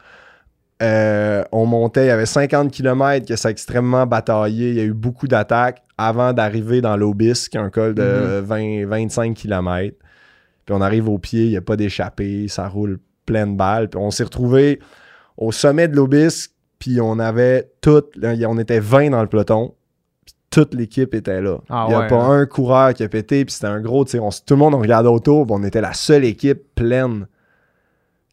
euh, 0.82 1.44
on 1.52 1.66
montait, 1.66 2.04
il 2.04 2.08
y 2.08 2.10
avait 2.10 2.26
50 2.26 2.70
km 2.70 3.26
que 3.26 3.34
a 3.46 3.50
extrêmement 3.50 4.06
bataillé, 4.06 4.70
il 4.70 4.76
y 4.76 4.80
a 4.80 4.84
eu 4.84 4.94
beaucoup 4.94 5.28
d'attaques 5.28 5.82
avant 5.98 6.32
d'arriver 6.32 6.80
dans 6.80 6.96
l'Obis, 6.96 7.48
qui 7.50 7.56
est 7.56 7.60
un 7.60 7.70
col 7.70 7.94
de 7.94 8.40
20, 8.40 8.86
25 8.86 9.34
km. 9.34 9.96
Puis 10.64 10.74
on 10.74 10.80
arrive 10.80 11.08
au 11.08 11.18
pied, 11.18 11.44
il 11.44 11.50
n'y 11.50 11.56
a 11.56 11.62
pas 11.62 11.76
d'échappée, 11.76 12.48
ça 12.48 12.68
roule 12.68 12.98
pleine 13.26 13.56
balle. 13.56 13.88
Puis 13.88 14.00
on 14.00 14.10
s'est 14.10 14.24
retrouvé 14.24 14.80
au 15.36 15.52
sommet 15.52 15.88
de 15.88 15.96
l'Obisque, 15.96 16.52
puis 16.78 17.00
on 17.00 17.18
avait 17.18 17.70
tout, 17.80 18.04
on 18.22 18.58
était 18.58 18.80
20 18.80 19.10
dans 19.10 19.22
le 19.22 19.28
peloton. 19.28 19.74
toute 20.50 20.74
l'équipe 20.74 21.14
était 21.14 21.40
là. 21.40 21.58
Ah 21.68 21.86
il 21.88 21.96
n'y 21.96 22.02
a 22.02 22.06
pas 22.06 22.16
hein. 22.16 22.40
un 22.40 22.46
coureur 22.46 22.94
qui 22.94 23.02
a 23.02 23.08
pété, 23.08 23.44
puis 23.44 23.54
c'était 23.54 23.68
un 23.68 23.80
gros, 23.80 24.04
tu 24.04 24.18
sais, 24.18 24.18
tout 24.18 24.54
le 24.54 24.58
monde 24.58 24.74
regardait 24.74 25.08
autour, 25.08 25.46
puis 25.46 25.56
on 25.58 25.62
était 25.62 25.80
la 25.80 25.92
seule 25.92 26.24
équipe 26.24 26.74
pleine. 26.74 27.26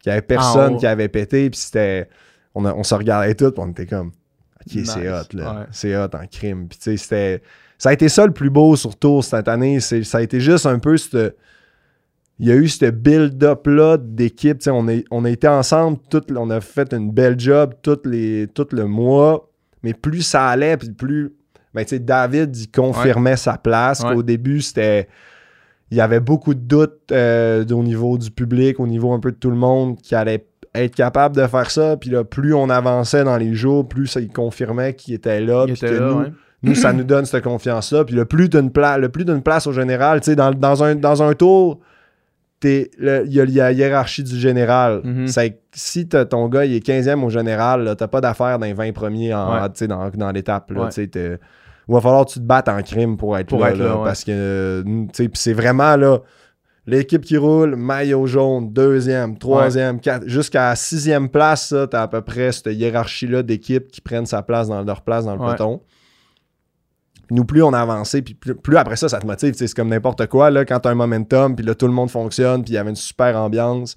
Il 0.06 0.10
n'y 0.10 0.14
avait 0.14 0.22
personne 0.22 0.74
ah, 0.76 0.80
qui 0.80 0.88
avait 0.88 1.10
pété, 1.10 1.50
puis 1.50 1.60
c'était. 1.60 2.10
On, 2.56 2.84
se 2.84 2.96
regardait 2.96 3.36
tout, 3.36 3.52
puis 3.52 3.64
on 3.64 3.70
était 3.70 3.86
comme. 3.86 4.08
Ok, 4.08 4.84
c'est 4.84 5.10
hot, 5.10 5.34
là. 5.34 5.68
C'est 5.72 5.96
hot 5.96 6.10
en 6.14 6.26
crime. 6.26 6.68
Puis 6.68 6.80
tu 6.80 6.92
sais, 6.92 6.98
c'était. 6.98 7.44
Ça 7.78 7.90
a 7.90 7.94
été 7.94 8.10
ça 8.10 8.26
le 8.26 8.32
plus 8.32 8.50
beau 8.50 8.76
surtout 8.76 9.22
cette 9.22 9.48
année. 9.48 9.80
Ça 9.80 10.18
a 10.18 10.22
été 10.22 10.40
juste 10.40 10.66
un 10.66 10.80
peu 10.80 10.98
cette 10.98 11.36
il 12.40 12.48
y 12.48 12.52
a 12.52 12.56
eu 12.56 12.68
ce 12.68 12.86
build-up-là 12.86 13.98
d'équipe. 13.98 14.62
On, 14.68 14.86
on 15.10 15.26
a 15.26 15.30
été 15.30 15.48
ensemble, 15.48 15.98
tout, 16.10 16.24
on 16.36 16.50
a 16.50 16.62
fait 16.62 16.94
une 16.94 17.12
belle 17.12 17.40
job 17.40 17.74
tout, 17.82 18.00
les, 18.06 18.48
tout 18.48 18.68
le 18.72 18.86
mois. 18.86 19.50
Mais 19.84 19.94
plus 19.94 20.22
ça 20.22 20.48
allait, 20.48 20.78
puis 20.78 20.90
plus. 20.92 21.34
Ben, 21.74 21.86
David, 21.92 22.56
il 22.56 22.72
confirmait 22.72 23.38
sa 23.38 23.58
place. 23.58 24.04
Au 24.04 24.24
début, 24.24 24.62
c'était. 24.62 25.08
Il 25.90 25.98
y 25.98 26.02
avait 26.02 26.20
beaucoup 26.20 26.54
de 26.54 26.60
doutes 26.60 27.12
euh, 27.12 27.66
au 27.70 27.82
niveau 27.82 28.18
du 28.18 28.30
public, 28.30 28.80
au 28.80 28.88
niveau 28.88 29.14
un 29.14 29.22
peu 29.22 29.32
de 29.32 29.38
tout 29.38 29.50
le 29.50 29.56
monde 29.56 29.98
qui 30.02 30.16
allait 30.16 30.46
être 30.76 30.96
capable 30.96 31.36
de 31.36 31.48
faire 31.48 31.72
ça. 31.72 31.96
Puis 31.96 32.10
là, 32.10 32.26
plus 32.26 32.54
on 32.54 32.70
avançait 32.70 33.24
dans 33.24 33.38
les 33.38 33.54
jours, 33.54 33.88
plus 33.88 34.08
ça, 34.08 34.20
il 34.20 34.32
confirmait 34.32 34.96
qu'il 34.96 35.14
était 35.14 35.40
là. 35.40 35.66
puis 35.66 35.80
que 35.80 36.32
nous, 36.62 36.76
ça 36.76 36.92
nous 36.92 37.06
donne 37.06 37.26
cette 37.26 37.44
confiance-là. 37.44 38.04
Puis 38.04 38.16
le 38.16 38.26
plus 38.26 38.50
d'une 38.50 38.72
place, 38.72 39.00
le 39.00 39.10
plus 39.10 39.24
d'une 39.24 39.42
place 39.42 39.66
au 39.66 39.72
général, 39.72 40.20
dans, 40.20 40.52
dans, 40.52 40.84
un, 40.84 40.96
dans 40.96 41.24
un 41.24 41.34
tour 41.34 41.80
il 42.64 42.90
y 43.28 43.40
a 43.40 43.46
la 43.46 43.72
hiérarchie 43.72 44.24
du 44.24 44.38
général. 44.38 45.02
Mhm. 45.04 45.28
si 45.74 46.08
ton 46.08 46.48
gars 46.48 46.66
il 46.66 46.76
est 46.76 46.86
15e 46.86 47.24
au 47.24 47.30
général, 47.30 47.96
t'as 47.98 48.08
pas 48.08 48.22
d'affaires 48.22 48.60
dans 48.60 48.66
les 48.66 48.74
20 48.74 48.94
premiers 48.94 49.34
en, 49.34 49.68
dans, 50.16 50.32
l'étape. 50.32 50.72
Il 50.72 51.94
va 51.94 52.02
falloir 52.02 52.26
que 52.26 52.32
tu 52.32 52.40
te 52.40 52.46
battes 52.46 52.68
en 52.68 52.82
crime 52.82 53.18
pour 53.18 53.38
être 53.38 53.56
là. 53.56 54.00
Parce 54.04 54.24
que 54.24 54.84
c'est 55.34 55.54
vraiment 55.54 55.96
là. 55.96 56.20
L'équipe 56.90 57.22
qui 57.22 57.36
roule, 57.36 57.76
maillot 57.76 58.28
jaune, 58.28 58.72
deuxième, 58.72 59.38
troisième, 59.38 60.00
quatre, 60.00 60.26
jusqu'à 60.26 60.74
sixième 60.74 61.28
place, 61.28 61.76
tu 61.92 61.98
as 61.98 62.02
à 62.02 62.08
peu 62.08 62.22
près 62.22 62.54
cette 62.54 62.68
hiérarchie-là 62.68 63.44
d'équipes 63.44 63.92
qui 63.92 64.00
prennent 64.00 64.26
sa 64.26 64.42
place 64.42 64.70
dans 64.70 64.82
leur 64.82 65.02
place 65.02 65.26
dans 65.26 65.34
le 65.34 65.40
peloton 65.40 65.82
nous, 67.32 67.46
plus 67.46 67.64
on 67.64 67.74
a 67.74 67.80
avancé, 67.80 68.22
puis 68.22 68.34
plus, 68.36 68.78
après 68.78 68.96
ça, 68.96 69.10
ça 69.10 69.20
te 69.20 69.26
motive. 69.26 69.54
C'est 69.56 69.74
comme 69.74 69.90
n'importe 69.90 70.28
quoi, 70.28 70.50
là, 70.50 70.66
quand 70.66 70.80
tu 70.80 70.88
as 70.88 70.92
un 70.92 70.96
momentum, 70.96 71.56
puis 71.56 71.66
là, 71.66 71.76
tout 71.76 71.88
le 71.88 71.94
monde 71.94 72.10
fonctionne, 72.10 72.64
puis 72.64 72.74
il 72.74 72.76
y 72.76 72.78
avait 72.78 72.90
une 72.90 72.96
super 72.96 73.38
ambiance. 73.38 73.96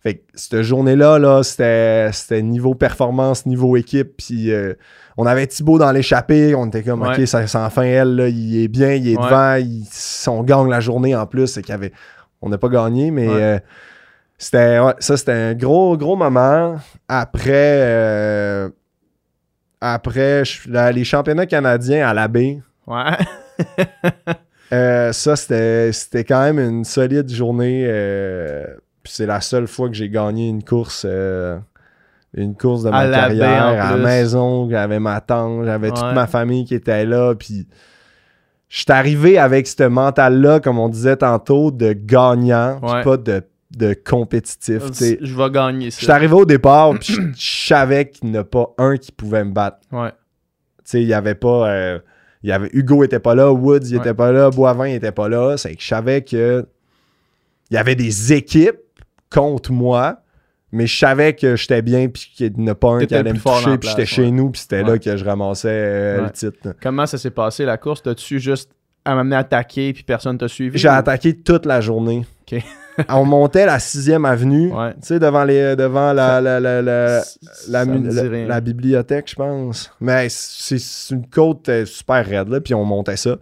Fait 0.00 0.16
que 0.16 0.22
cette 0.34 0.62
journée-là, 0.62 1.18
là, 1.18 1.42
c'était 1.42 2.42
niveau 2.42 2.74
performance, 2.74 3.46
niveau 3.46 3.76
équipe, 3.76 4.16
puis 4.18 4.52
euh, 4.52 4.74
on 5.16 5.26
avait 5.26 5.46
Thibaut 5.46 5.78
dans 5.78 5.90
l'échappée, 5.90 6.54
on 6.54 6.66
était 6.66 6.82
comme, 6.82 7.02
OK, 7.02 7.26
ça, 7.26 7.42
enfin 7.56 7.82
elle, 7.82 8.14
là, 8.14 8.28
il 8.28 8.62
est 8.62 8.68
bien, 8.68 8.94
il 8.94 9.08
est 9.08 9.16
devant, 9.16 9.56
il, 9.56 9.84
on 10.28 10.42
gagne 10.42 10.68
la 10.68 10.80
journée 10.80 11.16
en 11.16 11.26
plus, 11.26 11.48
c'est 11.48 11.62
qu'il 11.62 11.74
avait... 11.74 11.92
On 12.40 12.48
n'a 12.48 12.58
pas 12.58 12.68
gagné, 12.68 13.10
mais... 13.10 13.28
Euh, 13.28 13.58
c'était 14.38 14.78
ça 15.00 15.16
c'était 15.16 15.32
un 15.32 15.54
gros 15.54 15.96
gros 15.96 16.14
moment 16.14 16.76
après 17.08 17.80
euh, 17.82 18.68
après, 19.80 20.42
les 20.66 21.04
championnats 21.04 21.46
canadiens 21.46 22.08
à 22.08 22.14
la 22.14 22.28
baie. 22.28 22.60
Ouais. 22.86 23.16
Euh, 24.70 25.14
ça, 25.14 25.34
c'était 25.34 26.24
quand 26.24 26.42
même 26.42 26.58
une 26.58 26.84
solide 26.84 27.30
journée. 27.30 27.86
Euh, 27.88 28.66
c'est 29.02 29.24
la 29.24 29.40
seule 29.40 29.66
fois 29.66 29.88
que 29.88 29.94
j'ai 29.94 30.10
gagné 30.10 30.46
une 30.46 30.62
course. 30.62 31.06
Euh, 31.08 31.58
une 32.34 32.54
course 32.54 32.82
de 32.82 32.90
ma 32.90 33.08
carrière 33.08 33.64
à 33.64 33.92
la 33.92 33.96
maison, 33.96 34.68
j'avais 34.68 35.00
ma 35.00 35.22
tante, 35.22 35.64
j'avais 35.64 35.88
toute 35.88 36.12
ma 36.12 36.26
famille 36.26 36.66
qui 36.66 36.74
était 36.74 37.06
là, 37.06 37.34
puis 37.34 37.66
je 38.68 38.80
suis 38.80 38.92
arrivé 38.92 39.38
avec 39.38 39.66
ce 39.66 39.84
mental-là, 39.84 40.60
comme 40.60 40.78
on 40.78 40.90
disait 40.90 41.16
tantôt, 41.16 41.70
de 41.70 41.94
gagnant, 41.94 42.78
pas 42.80 43.16
de 43.16 43.42
de 43.76 43.94
compétitif. 43.94 44.82
Je 45.00 45.34
vais 45.34 45.50
gagner 45.50 45.90
ça. 45.90 45.98
Je 46.00 46.04
suis 46.04 46.12
arrivé 46.12 46.34
au 46.34 46.44
départ, 46.44 46.98
puis 46.98 47.14
je, 47.36 47.66
savais 47.66 48.08
qu'il 48.08 48.30
n'y 48.30 48.38
en 48.38 48.40
a 48.40 48.44
pas 48.44 48.74
un 48.78 48.96
qui 48.96 49.12
pouvait 49.12 49.44
me 49.44 49.52
battre. 49.52 49.78
Ouais. 49.92 50.10
Tu 50.10 50.16
sais, 50.84 51.02
il 51.02 51.08
y 51.08 51.14
avait 51.14 51.34
pas. 51.34 51.70
Euh, 51.70 51.98
il 52.42 52.50
y 52.50 52.52
avait, 52.52 52.70
Hugo 52.72 53.02
était 53.02 53.18
pas 53.18 53.34
là, 53.34 53.52
Woods 53.52 53.88
il 53.88 53.96
était 53.96 54.14
pas 54.14 54.30
là, 54.30 54.50
Boivin 54.50 54.86
il 54.86 54.94
était 54.94 55.12
pas 55.12 55.28
là. 55.28 55.56
C'est 55.56 55.74
que 55.74 55.82
je 55.82 55.88
savais 55.88 56.22
que 56.22 56.66
il 57.70 57.74
y 57.74 57.76
avait 57.76 57.96
des 57.96 58.32
équipes 58.32 58.78
contre 59.28 59.72
moi, 59.72 60.22
mais 60.70 60.86
je 60.86 60.96
savais 60.96 61.34
que 61.34 61.56
j'étais 61.56 61.82
bien 61.82 62.08
puis 62.08 62.32
qu'il 62.34 62.52
n'y 62.56 62.64
en 62.64 62.72
a 62.72 62.74
pas 62.74 62.90
un 62.90 63.04
qui 63.04 63.14
allait 63.14 63.32
me 63.32 63.38
toucher 63.38 63.76
puis 63.76 63.88
j'étais 63.88 64.06
chez 64.06 64.30
nous 64.30 64.50
puis 64.50 64.60
c'était 64.62 64.82
là 64.82 64.98
que 64.98 65.16
je 65.16 65.24
ramassais 65.24 65.68
euh, 65.68 66.22
le 66.22 66.30
titre. 66.30 66.74
Comment 66.80 67.06
ça 67.06 67.18
s'est 67.18 67.32
passé 67.32 67.64
la 67.64 67.76
course? 67.76 68.02
T'as-tu 68.02 68.38
juste 68.38 68.70
à 69.04 69.14
m'amener 69.16 69.36
attaquer 69.36 69.92
puis 69.92 70.04
personne 70.04 70.38
t'a 70.38 70.48
suivi? 70.48 70.78
J'ai 70.78 70.88
attaqué 70.88 71.34
toute 71.34 71.66
la 71.66 71.80
journée. 71.80 72.24
OK. 72.50 72.62
on 73.08 73.24
montait 73.24 73.66
la 73.66 73.78
6e 73.78 74.26
avenue, 74.26 74.70
tu 74.70 74.76
sais, 75.02 75.18
devant, 75.18 75.44
les, 75.44 75.76
devant 75.76 76.12
la, 76.12 76.40
la, 76.40 76.60
la, 76.60 77.22
la, 77.68 78.60
bibliothèque, 78.60 79.30
je 79.30 79.34
pense. 79.34 79.92
Mais 80.00 80.28
c'est 80.28 80.78
une 81.10 81.26
côte 81.26 81.68
euh, 81.68 81.84
super 81.86 82.24
raide, 82.26 82.48
là, 82.48 82.60
puis 82.60 82.74
on 82.74 82.84
montait 82.84 83.16
ça. 83.16 83.36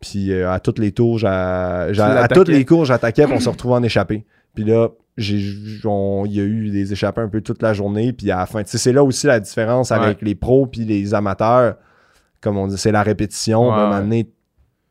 Puis 0.00 0.32
euh, 0.32 0.50
à 0.50 0.60
toutes 0.60 0.78
les 0.78 0.92
tours, 0.92 1.20
à 1.24 1.88
toutes 2.32 2.48
les 2.48 2.64
cours, 2.64 2.84
j'attaquais, 2.84 3.24
pour 3.24 3.36
on 3.36 3.40
se 3.40 3.48
retrouvait 3.48 3.74
en 3.74 3.82
échappée. 3.82 4.24
Puis 4.54 4.64
là, 4.64 4.88
il 5.16 6.32
y 6.32 6.40
a 6.40 6.44
eu 6.44 6.70
des 6.70 6.92
échappées 6.92 7.20
un 7.20 7.28
peu 7.28 7.40
toute 7.40 7.62
la 7.62 7.74
journée. 7.74 8.12
Puis 8.12 8.30
à 8.30 8.38
la 8.38 8.46
fin, 8.46 8.62
c'est 8.64 8.92
là 8.92 9.04
aussi 9.04 9.26
la 9.26 9.40
différence 9.40 9.92
avec 9.92 10.22
les 10.22 10.34
pros 10.34 10.66
puis 10.66 10.84
les 10.84 11.14
amateurs. 11.14 11.76
Comme 12.40 12.56
on 12.56 12.66
dit, 12.66 12.78
c'est 12.78 12.92
la 12.92 13.02
répétition. 13.02 13.68
Ouais, 13.68 13.74
un 13.74 14.10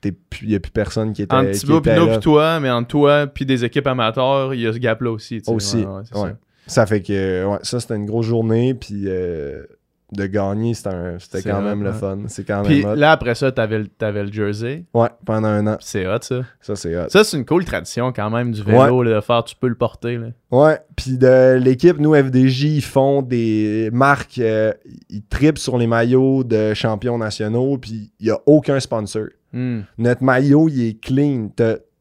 il 0.04 0.48
n'y 0.48 0.56
a 0.56 0.60
plus 0.60 0.72
personne 0.72 1.14
qui 1.14 1.24
était 1.24 1.36
entre 1.36 1.52
Thibaut 1.52 1.82
puis 1.82 1.92
toi, 2.22 2.60
mais 2.60 2.70
entre 2.70 2.88
toi 2.88 3.28
puis 3.28 3.46
des 3.46 3.66
équipes 3.66 3.88
amateurs, 3.88 4.54
il 4.54 4.62
y 4.62 4.68
a 4.68 4.74
ce 4.74 4.78
gap-là 4.78 5.12
aussi. 5.12 5.42
Aussi, 5.48 5.86
ouais, 5.86 6.36
ça. 6.68 6.86
fait 6.86 7.02
que 7.02 7.46
ouais, 7.46 7.60
ça, 7.64 7.80
c'était 7.80 7.96
une 7.96 8.06
grosse 8.06 8.26
journée, 8.26 8.74
puis 8.74 9.04
euh, 9.08 9.64
de 10.12 10.26
gagner, 10.26 10.74
c'était 10.74 11.44
quand 11.44 11.62
même 11.62 11.84
le 11.84 11.92
fun. 11.92 12.20
C'est 12.28 12.46
quand 12.46 12.64
puis 12.64 12.84
là, 12.96 13.12
après 13.12 13.36
ça, 13.36 13.52
t'avais 13.52 13.84
avais 14.02 14.24
le 14.24 14.32
jersey. 14.32 14.86
Ouais, 14.94 15.10
pendant 15.26 15.48
un 15.48 15.68
an. 15.68 15.78
C'est 15.80 16.08
hot, 16.08 16.18
ça. 16.22 16.42
Ça, 16.62 16.76
c'est 16.76 16.96
hot. 16.96 17.10
Ça, 17.10 17.24
c'est 17.24 17.38
une 17.38 17.46
cool 17.46 17.66
tradition 17.66 18.12
quand 18.12 18.30
même 18.30 18.52
du 18.52 18.64
vélo, 18.64 19.04
de 19.04 19.22
faire, 19.22 19.44
tu 19.44 19.56
peux 19.56 19.68
le 19.68 19.76
porter. 19.76 20.18
Là. 20.18 20.28
Ouais, 20.52 20.80
puis 20.96 21.18
de 21.18 21.56
l'équipe, 21.56 22.00
nous, 22.00 22.16
FDJ, 22.16 22.64
ils 22.64 22.82
font 22.82 23.22
des 23.22 23.90
marques, 23.94 24.40
euh, 24.40 24.74
ils 25.10 25.24
tripent 25.24 25.60
sur 25.60 25.78
les 25.78 25.88
maillots 25.88 26.44
de 26.44 26.74
champions 26.74 27.18
nationaux, 27.18 27.78
puis 27.78 28.12
il 28.20 28.26
n'y 28.26 28.32
a 28.32 28.40
aucun 28.46 28.80
sponsor. 28.80 29.28
Hmm. 29.54 29.82
Notre 29.98 30.24
maillot, 30.24 30.70
il 30.70 30.88
est 30.88 31.00
clean. 31.00 31.50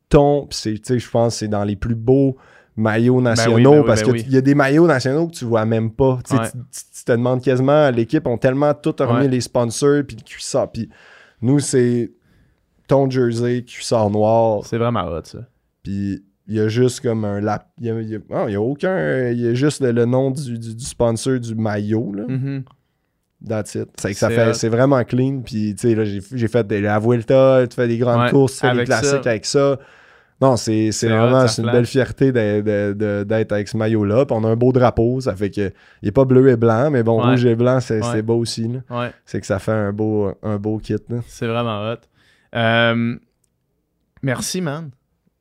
ton, 0.08 0.48
je 0.50 1.10
pense 1.10 1.34
que 1.34 1.38
c'est 1.38 1.48
dans 1.48 1.64
les 1.64 1.76
plus 1.76 1.94
beaux 1.94 2.36
maillots 2.78 3.16
ben 3.16 3.30
nationaux 3.30 3.74
ben 3.74 3.84
parce 3.84 4.02
ben 4.02 4.14
qu'il 4.14 4.30
y 4.30 4.36
a 4.36 4.40
des 4.40 4.54
maillots 4.54 4.86
nationaux 4.86 5.28
que 5.28 5.34
tu 5.34 5.44
vois 5.44 5.64
même 5.64 5.90
pas. 5.90 6.18
Tu, 6.28 6.36
te 7.04 7.12
demandes 7.12 7.42
quasiment, 7.42 7.90
l'équipe 7.90 8.26
ont 8.26 8.38
tellement 8.38 8.74
tout 8.74 8.94
remis 8.98 9.28
les 9.28 9.40
sponsors 9.40 10.02
puis 10.06 10.16
le 10.16 10.22
cuissard. 10.22 10.70
Puis 10.70 10.88
nous, 11.40 11.60
c'est 11.60 12.12
ton 12.86 13.08
jersey, 13.08 13.64
cuissard 13.64 14.10
noir. 14.10 14.64
C'est 14.64 14.78
vraiment 14.78 15.06
hot 15.06 15.24
ça. 15.24 15.38
Puis 15.82 16.22
il 16.46 16.54
y 16.54 16.60
a 16.60 16.68
juste 16.68 17.00
comme 17.00 17.24
un 17.24 17.40
lap. 17.40 17.68
Il 17.78 17.86
y 17.86 18.16
a, 18.16 18.18
ah, 18.32 18.60
aucun. 18.60 19.28
Il 19.30 19.40
y 19.40 19.48
a 19.48 19.54
juste 19.54 19.82
le, 19.82 20.04
nom 20.06 20.30
du, 20.30 20.58
sponsor 20.78 21.38
du 21.38 21.54
maillot. 21.54 22.12
Là. 22.14 22.24
Mm-hmm. 22.24 22.62
That's 23.46 23.74
it. 23.74 23.88
C'est 23.96 24.14
ça 24.14 24.30
fait, 24.30 24.54
c'est 24.54 24.68
vraiment 24.68 25.02
clean. 25.04 25.42
Puis, 25.44 25.74
tu 25.74 25.88
sais, 25.88 25.94
là, 25.94 26.04
j'ai, 26.04 26.48
fait 26.48 26.66
des, 26.66 26.80
la 26.80 26.98
Vuelta, 26.98 27.66
tu 27.68 27.76
fais 27.76 27.86
des 27.86 27.98
grandes 27.98 28.30
courses, 28.30 28.54
tu 28.54 28.66
fais 28.66 28.74
des 28.74 28.84
classiques 28.84 29.26
avec 29.26 29.44
ça. 29.44 29.78
Non, 30.40 30.56
c'est, 30.56 30.90
vraiment 31.02 31.48
c'est 31.48 31.62
une 31.62 31.70
belle 31.70 31.86
fierté 31.86 32.30
d'être 32.32 33.52
avec 33.52 33.68
ce 33.68 33.76
maillot-là. 33.76 34.26
Puis 34.26 34.36
on 34.38 34.44
a 34.44 34.48
un 34.48 34.56
beau 34.56 34.72
drapeau, 34.72 35.20
ça 35.20 35.34
fait 35.34 35.50
que 35.50 35.72
il 36.02 36.08
est 36.08 36.12
pas 36.12 36.24
bleu 36.24 36.48
et 36.48 36.56
blanc, 36.56 36.90
mais 36.90 37.02
bon, 37.02 37.20
rouge 37.20 37.44
et 37.44 37.56
blanc, 37.56 37.80
c'est, 37.80 38.22
beau 38.22 38.36
aussi. 38.36 38.70
C'est 39.24 39.40
que 39.40 39.46
ça 39.46 39.58
fait 39.58 39.72
un 39.72 39.92
beau, 39.92 40.32
un 40.42 40.56
beau 40.58 40.78
kit. 40.78 40.96
C'est 41.26 41.46
vraiment 41.46 41.90
hot. 41.90 41.96
Euh, 42.54 43.16
merci, 44.22 44.60
man. 44.60 44.90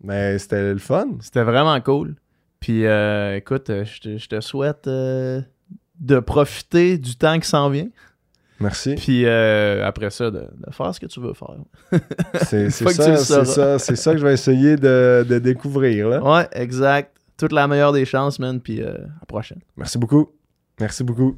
Mais 0.03 0.37
c'était 0.37 0.73
le 0.73 0.79
fun. 0.79 1.07
C'était 1.21 1.43
vraiment 1.43 1.79
cool. 1.81 2.15
Puis 2.59 2.85
euh, 2.85 3.35
écoute, 3.35 3.69
euh, 3.69 3.85
je 3.85 4.27
te, 4.27 4.39
souhaite 4.41 4.87
euh, 4.87 5.41
de 5.99 6.19
profiter 6.19 6.97
du 6.97 7.15
temps 7.15 7.39
qui 7.39 7.47
s'en 7.47 7.69
vient. 7.69 7.89
Merci. 8.59 8.95
Puis 8.95 9.27
après 9.27 10.09
ça, 10.09 10.31
de, 10.31 10.47
faire 10.71 10.93
ce 10.93 10.99
que 10.99 11.05
tu 11.05 11.19
veux 11.19 11.33
faire. 11.33 11.55
c'est 12.45 12.69
ça, 12.69 13.77
c'est 13.79 13.95
ça, 13.95 14.11
que 14.13 14.17
je 14.17 14.25
vais 14.25 14.33
essayer 14.33 14.75
de, 14.75 15.39
découvrir. 15.39 16.09
Là. 16.09 16.23
Ouais, 16.23 16.47
exact. 16.53 17.15
Toute 17.37 17.51
la 17.51 17.67
meilleure 17.67 17.93
des 17.93 18.05
chances, 18.05 18.39
man. 18.39 18.59
Puis 18.59 18.81
à 18.81 18.91
la 18.93 19.25
prochaine. 19.27 19.59
Merci 19.75 19.97
beaucoup. 19.97 20.29
Merci 20.79 21.03
beaucoup. 21.03 21.35